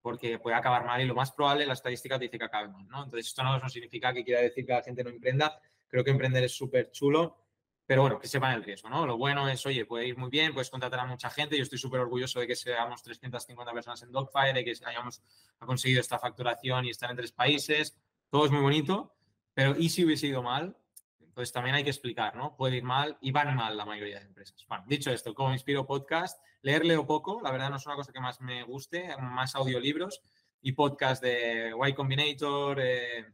porque 0.00 0.38
puede 0.38 0.56
acabar 0.56 0.84
mal 0.84 1.00
y 1.00 1.04
lo 1.04 1.14
más 1.14 1.32
probable 1.32 1.66
la 1.66 1.74
estadística 1.74 2.18
te 2.18 2.24
dice 2.24 2.38
que 2.38 2.44
acabe 2.44 2.68
¿no? 2.68 3.04
Entonces 3.04 3.26
esto 3.26 3.42
no, 3.42 3.58
no 3.58 3.68
significa 3.68 4.12
que 4.12 4.24
quiera 4.24 4.40
decir 4.40 4.64
que 4.64 4.72
la 4.72 4.82
gente 4.82 5.04
no 5.04 5.10
emprenda, 5.10 5.60
creo 5.88 6.04
que 6.04 6.10
emprender 6.10 6.44
es 6.44 6.56
súper 6.56 6.90
chulo, 6.90 7.43
pero 7.86 8.02
bueno, 8.02 8.18
que 8.18 8.28
sepan 8.28 8.54
el 8.54 8.64
riesgo, 8.64 8.88
¿no? 8.88 9.06
Lo 9.06 9.18
bueno 9.18 9.48
es, 9.48 9.64
oye, 9.66 9.84
puede 9.84 10.06
ir 10.06 10.16
muy 10.16 10.30
bien, 10.30 10.54
puedes 10.54 10.70
contratar 10.70 11.00
a 11.00 11.06
mucha 11.06 11.28
gente. 11.28 11.56
Yo 11.56 11.62
estoy 11.62 11.78
súper 11.78 12.00
orgulloso 12.00 12.40
de 12.40 12.46
que 12.46 12.56
seamos 12.56 13.02
350 13.02 13.72
personas 13.72 14.02
en 14.02 14.10
Dogfire, 14.10 14.54
de 14.54 14.64
que 14.64 14.72
hayamos 14.86 15.22
conseguido 15.58 16.00
esta 16.00 16.18
facturación 16.18 16.86
y 16.86 16.90
estar 16.90 17.10
en 17.10 17.16
tres 17.16 17.32
países. 17.32 17.96
Todo 18.30 18.46
es 18.46 18.50
muy 18.50 18.62
bonito, 18.62 19.14
pero 19.52 19.76
¿y 19.78 19.90
si 19.90 20.04
hubiese 20.04 20.28
ido 20.28 20.42
mal? 20.42 20.76
Entonces 21.20 21.52
también 21.52 21.74
hay 21.74 21.84
que 21.84 21.90
explicar, 21.90 22.36
¿no? 22.36 22.56
Puede 22.56 22.76
ir 22.76 22.84
mal 22.84 23.18
y 23.20 23.32
van 23.32 23.54
mal 23.56 23.76
la 23.76 23.84
mayoría 23.84 24.20
de 24.20 24.26
empresas. 24.26 24.64
Bueno, 24.68 24.84
dicho 24.86 25.10
esto, 25.10 25.34
como 25.34 25.52
inspiro 25.52 25.84
podcast, 25.84 26.40
leer 26.62 26.86
leo 26.86 27.06
poco, 27.06 27.40
la 27.42 27.50
verdad 27.50 27.70
no 27.70 27.76
es 27.76 27.86
una 27.86 27.96
cosa 27.96 28.12
que 28.12 28.20
más 28.20 28.40
me 28.40 28.62
guste, 28.62 29.14
más 29.20 29.56
audiolibros 29.56 30.22
y 30.62 30.72
podcast 30.72 31.22
de 31.22 31.72
Y 31.86 31.92
Combinator, 31.92 32.78
eh, 32.80 33.26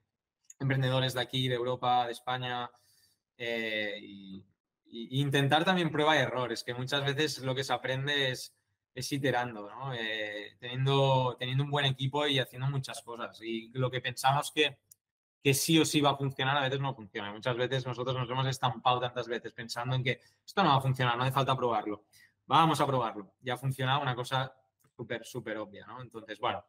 emprendedores 0.59 1.15
de 1.15 1.21
aquí, 1.21 1.47
de 1.47 1.55
Europa, 1.55 2.07
de 2.07 2.13
España, 2.13 2.71
eh, 3.41 3.99
y, 4.03 4.45
y 4.85 5.21
intentar 5.21 5.65
también 5.65 5.91
prueba 5.91 6.15
y 6.15 6.19
errores, 6.19 6.63
que 6.63 6.75
muchas 6.75 7.03
veces 7.05 7.39
lo 7.39 7.55
que 7.55 7.65
se 7.65 7.73
aprende 7.73 8.33
es, 8.33 8.55
es 8.95 9.11
iterando, 9.13 9.71
¿no? 9.71 9.95
Eh, 9.95 10.57
teniendo, 10.59 11.37
teniendo 11.39 11.65
un 11.65 11.71
buen 11.71 11.87
equipo 11.87 12.27
y 12.27 12.39
haciendo 12.39 12.69
muchas 12.69 13.01
cosas. 13.03 13.41
Y 13.41 13.71
lo 13.73 13.91
que 13.91 14.03
pensamos 14.03 14.53
que, 14.55 14.79
que 15.43 15.55
sí 15.55 15.79
o 15.79 15.87
sí 15.87 16.03
va 16.03 16.11
a 16.11 16.17
funcionar, 16.17 16.57
a 16.59 16.63
veces 16.63 16.81
no 16.81 16.95
funciona. 16.95 17.33
Muchas 17.33 17.57
veces 17.57 17.87
nosotros 17.87 18.15
nos 18.15 18.29
hemos 18.29 18.47
estampado 18.47 19.01
tantas 19.01 19.27
veces 19.27 19.55
pensando 19.55 19.95
en 19.95 20.05
que 20.05 20.21
esto 20.45 20.63
no 20.63 20.69
va 20.69 20.77
a 20.77 20.83
funcionar, 20.83 21.17
no 21.17 21.23
hace 21.23 21.33
falta 21.33 21.57
probarlo. 21.57 22.05
Vamos 22.45 22.79
a 22.81 22.87
probarlo. 22.87 23.35
Ya 23.41 23.55
ha 23.55 23.57
funcionado 23.57 24.03
una 24.03 24.15
cosa 24.15 24.53
súper, 24.95 25.25
súper 25.25 25.57
obvia, 25.57 25.87
¿no? 25.87 26.03
Entonces, 26.03 26.39
bueno, 26.39 26.63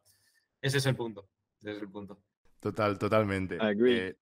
ese 0.60 0.78
es 0.78 0.86
el 0.86 0.96
punto. 0.96 1.28
Ese 1.60 1.72
es 1.72 1.82
el 1.82 1.90
punto. 1.90 2.22
Total, 2.60 2.98
totalmente. 2.98 3.58
Agree. 3.60 4.08
Eh, 4.08 4.16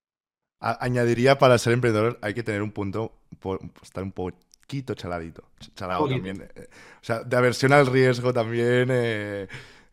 a- 0.60 0.84
añadiría 0.84 1.38
para 1.38 1.58
ser 1.58 1.72
emprendedor 1.72 2.18
hay 2.22 2.34
que 2.34 2.42
tener 2.42 2.62
un 2.62 2.72
punto, 2.72 3.12
po- 3.40 3.58
estar 3.82 4.02
un 4.04 4.12
poquito 4.12 4.94
chaladito. 4.94 5.42
ch- 5.58 5.74
Chalado 5.74 6.00
Poquito. 6.00 6.16
también. 6.24 6.50
eh, 6.54 6.68
o 6.72 7.04
sea, 7.04 7.20
de 7.24 7.36
aversión 7.36 7.72
al 7.72 7.86
riesgo 7.86 8.32
también, 8.32 8.88
eh, 8.90 9.48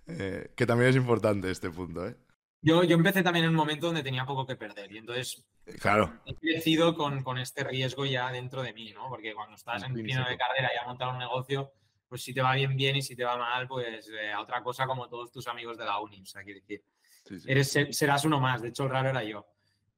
eh, 0.07 0.51
que 0.55 0.65
también 0.65 0.89
es 0.91 0.95
importante 0.95 1.49
este 1.51 1.69
punto, 1.69 2.07
¿eh? 2.07 2.15
Yo, 2.61 2.83
yo 2.83 2.95
empecé 2.95 3.21
también 3.23 3.45
en 3.45 3.51
un 3.51 3.55
momento 3.55 3.85
donde 3.87 4.01
tenía 4.03 4.25
poco 4.25 4.45
que 4.45 4.55
perder 4.55 4.91
y 4.91 4.97
entonces 4.97 5.45
Claro, 5.79 6.11
he 6.25 6.33
crecido 6.35 6.95
con, 6.95 7.21
con 7.23 7.37
este 7.37 7.63
riesgo 7.63 8.05
ya 8.05 8.31
dentro 8.31 8.63
de 8.63 8.73
mí, 8.73 8.91
¿no? 8.93 9.09
Porque 9.09 9.33
cuando 9.35 9.55
estás 9.55 9.83
en 9.83 9.93
pleno 9.93 10.27
de 10.27 10.37
carrera 10.37 10.69
y 10.73 10.77
a 10.83 10.87
montar 10.87 11.09
un 11.09 11.19
negocio, 11.19 11.71
pues 12.09 12.23
si 12.23 12.33
te 12.33 12.41
va 12.41 12.55
bien, 12.55 12.75
bien 12.75 12.95
y 12.95 13.01
si 13.01 13.15
te 13.15 13.23
va 13.23 13.37
mal, 13.37 13.67
pues 13.67 14.09
eh, 14.09 14.31
a 14.31 14.41
otra 14.41 14.63
cosa 14.63 14.87
como 14.87 15.07
todos 15.07 15.31
tus 15.31 15.47
amigos 15.47 15.77
de 15.77 15.85
la 15.85 15.99
uni. 15.99 16.21
O 16.21 16.25
sea, 16.25 16.43
quiero 16.43 16.59
decir, 16.61 16.81
sí, 17.25 17.39
sí. 17.39 17.51
eres, 17.51 17.69
ser- 17.71 17.93
serás 17.93 18.25
uno 18.25 18.39
más. 18.39 18.61
De 18.61 18.69
hecho, 18.69 18.83
el 18.85 18.89
raro 18.89 19.09
era 19.09 19.23
yo. 19.23 19.45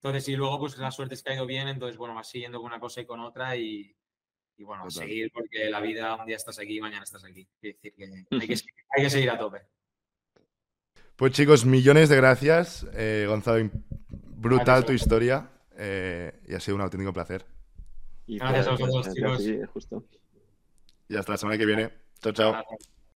Entonces, 0.02 0.28
y 0.30 0.36
luego, 0.36 0.60
pues 0.60 0.78
la 0.78 0.92
suerte 0.92 1.14
es 1.16 1.24
que 1.24 1.32
ha 1.32 1.36
ido 1.36 1.46
bien, 1.46 1.68
entonces, 1.68 1.98
bueno, 1.98 2.16
vas 2.16 2.30
siguiendo 2.30 2.60
con 2.60 2.68
una 2.72 2.80
cosa 2.80 3.02
y 3.02 3.06
con 3.06 3.20
otra 3.20 3.56
y, 3.58 3.94
y 4.58 4.64
bueno, 4.64 4.86
a 4.86 4.90
seguir 4.90 5.30
porque 5.34 5.70
la 5.70 5.82
vida 5.82 6.16
un 6.16 6.26
día 6.26 6.38
estás 6.38 6.58
aquí 6.60 6.78
y 6.78 6.82
mañana 6.82 7.04
estás 7.04 7.24
aquí. 7.26 7.48
Quiero 7.60 7.78
decir 7.82 7.94
que 7.96 8.04
hay 8.04 8.48
que, 8.48 8.56
seguir- 8.58 8.74
hay 8.96 9.04
que 9.04 9.10
seguir 9.10 9.30
a 9.30 9.38
tope. 9.38 9.62
Pues 11.18 11.34
chicos, 11.34 11.66
millones 11.66 12.08
de 12.08 12.16
gracias. 12.16 12.88
Eh, 12.94 13.26
Gonzalo, 13.28 13.70
brutal 14.10 14.66
Gracias. 14.66 14.86
tu 14.86 14.94
historia 14.94 15.50
eh, 15.76 16.40
y 16.48 16.54
ha 16.56 16.60
sido 16.62 16.76
un 16.76 16.82
auténtico 16.82 17.12
placer. 17.12 17.46
Y 18.26 18.38
Gracias 18.38 18.68
a 18.68 18.70
pues, 18.78 18.82
vosotros, 18.90 19.14
chicos. 19.16 19.44
sí, 19.44 19.60
justo. 19.74 20.06
Y 21.10 21.18
hasta 21.18 21.34
la 21.34 21.38
semana 21.38 21.58
que 21.58 21.66
viene. 21.66 21.90
Chao, 22.22 22.32
chao. 22.32 22.52
Gracias. 22.54 22.90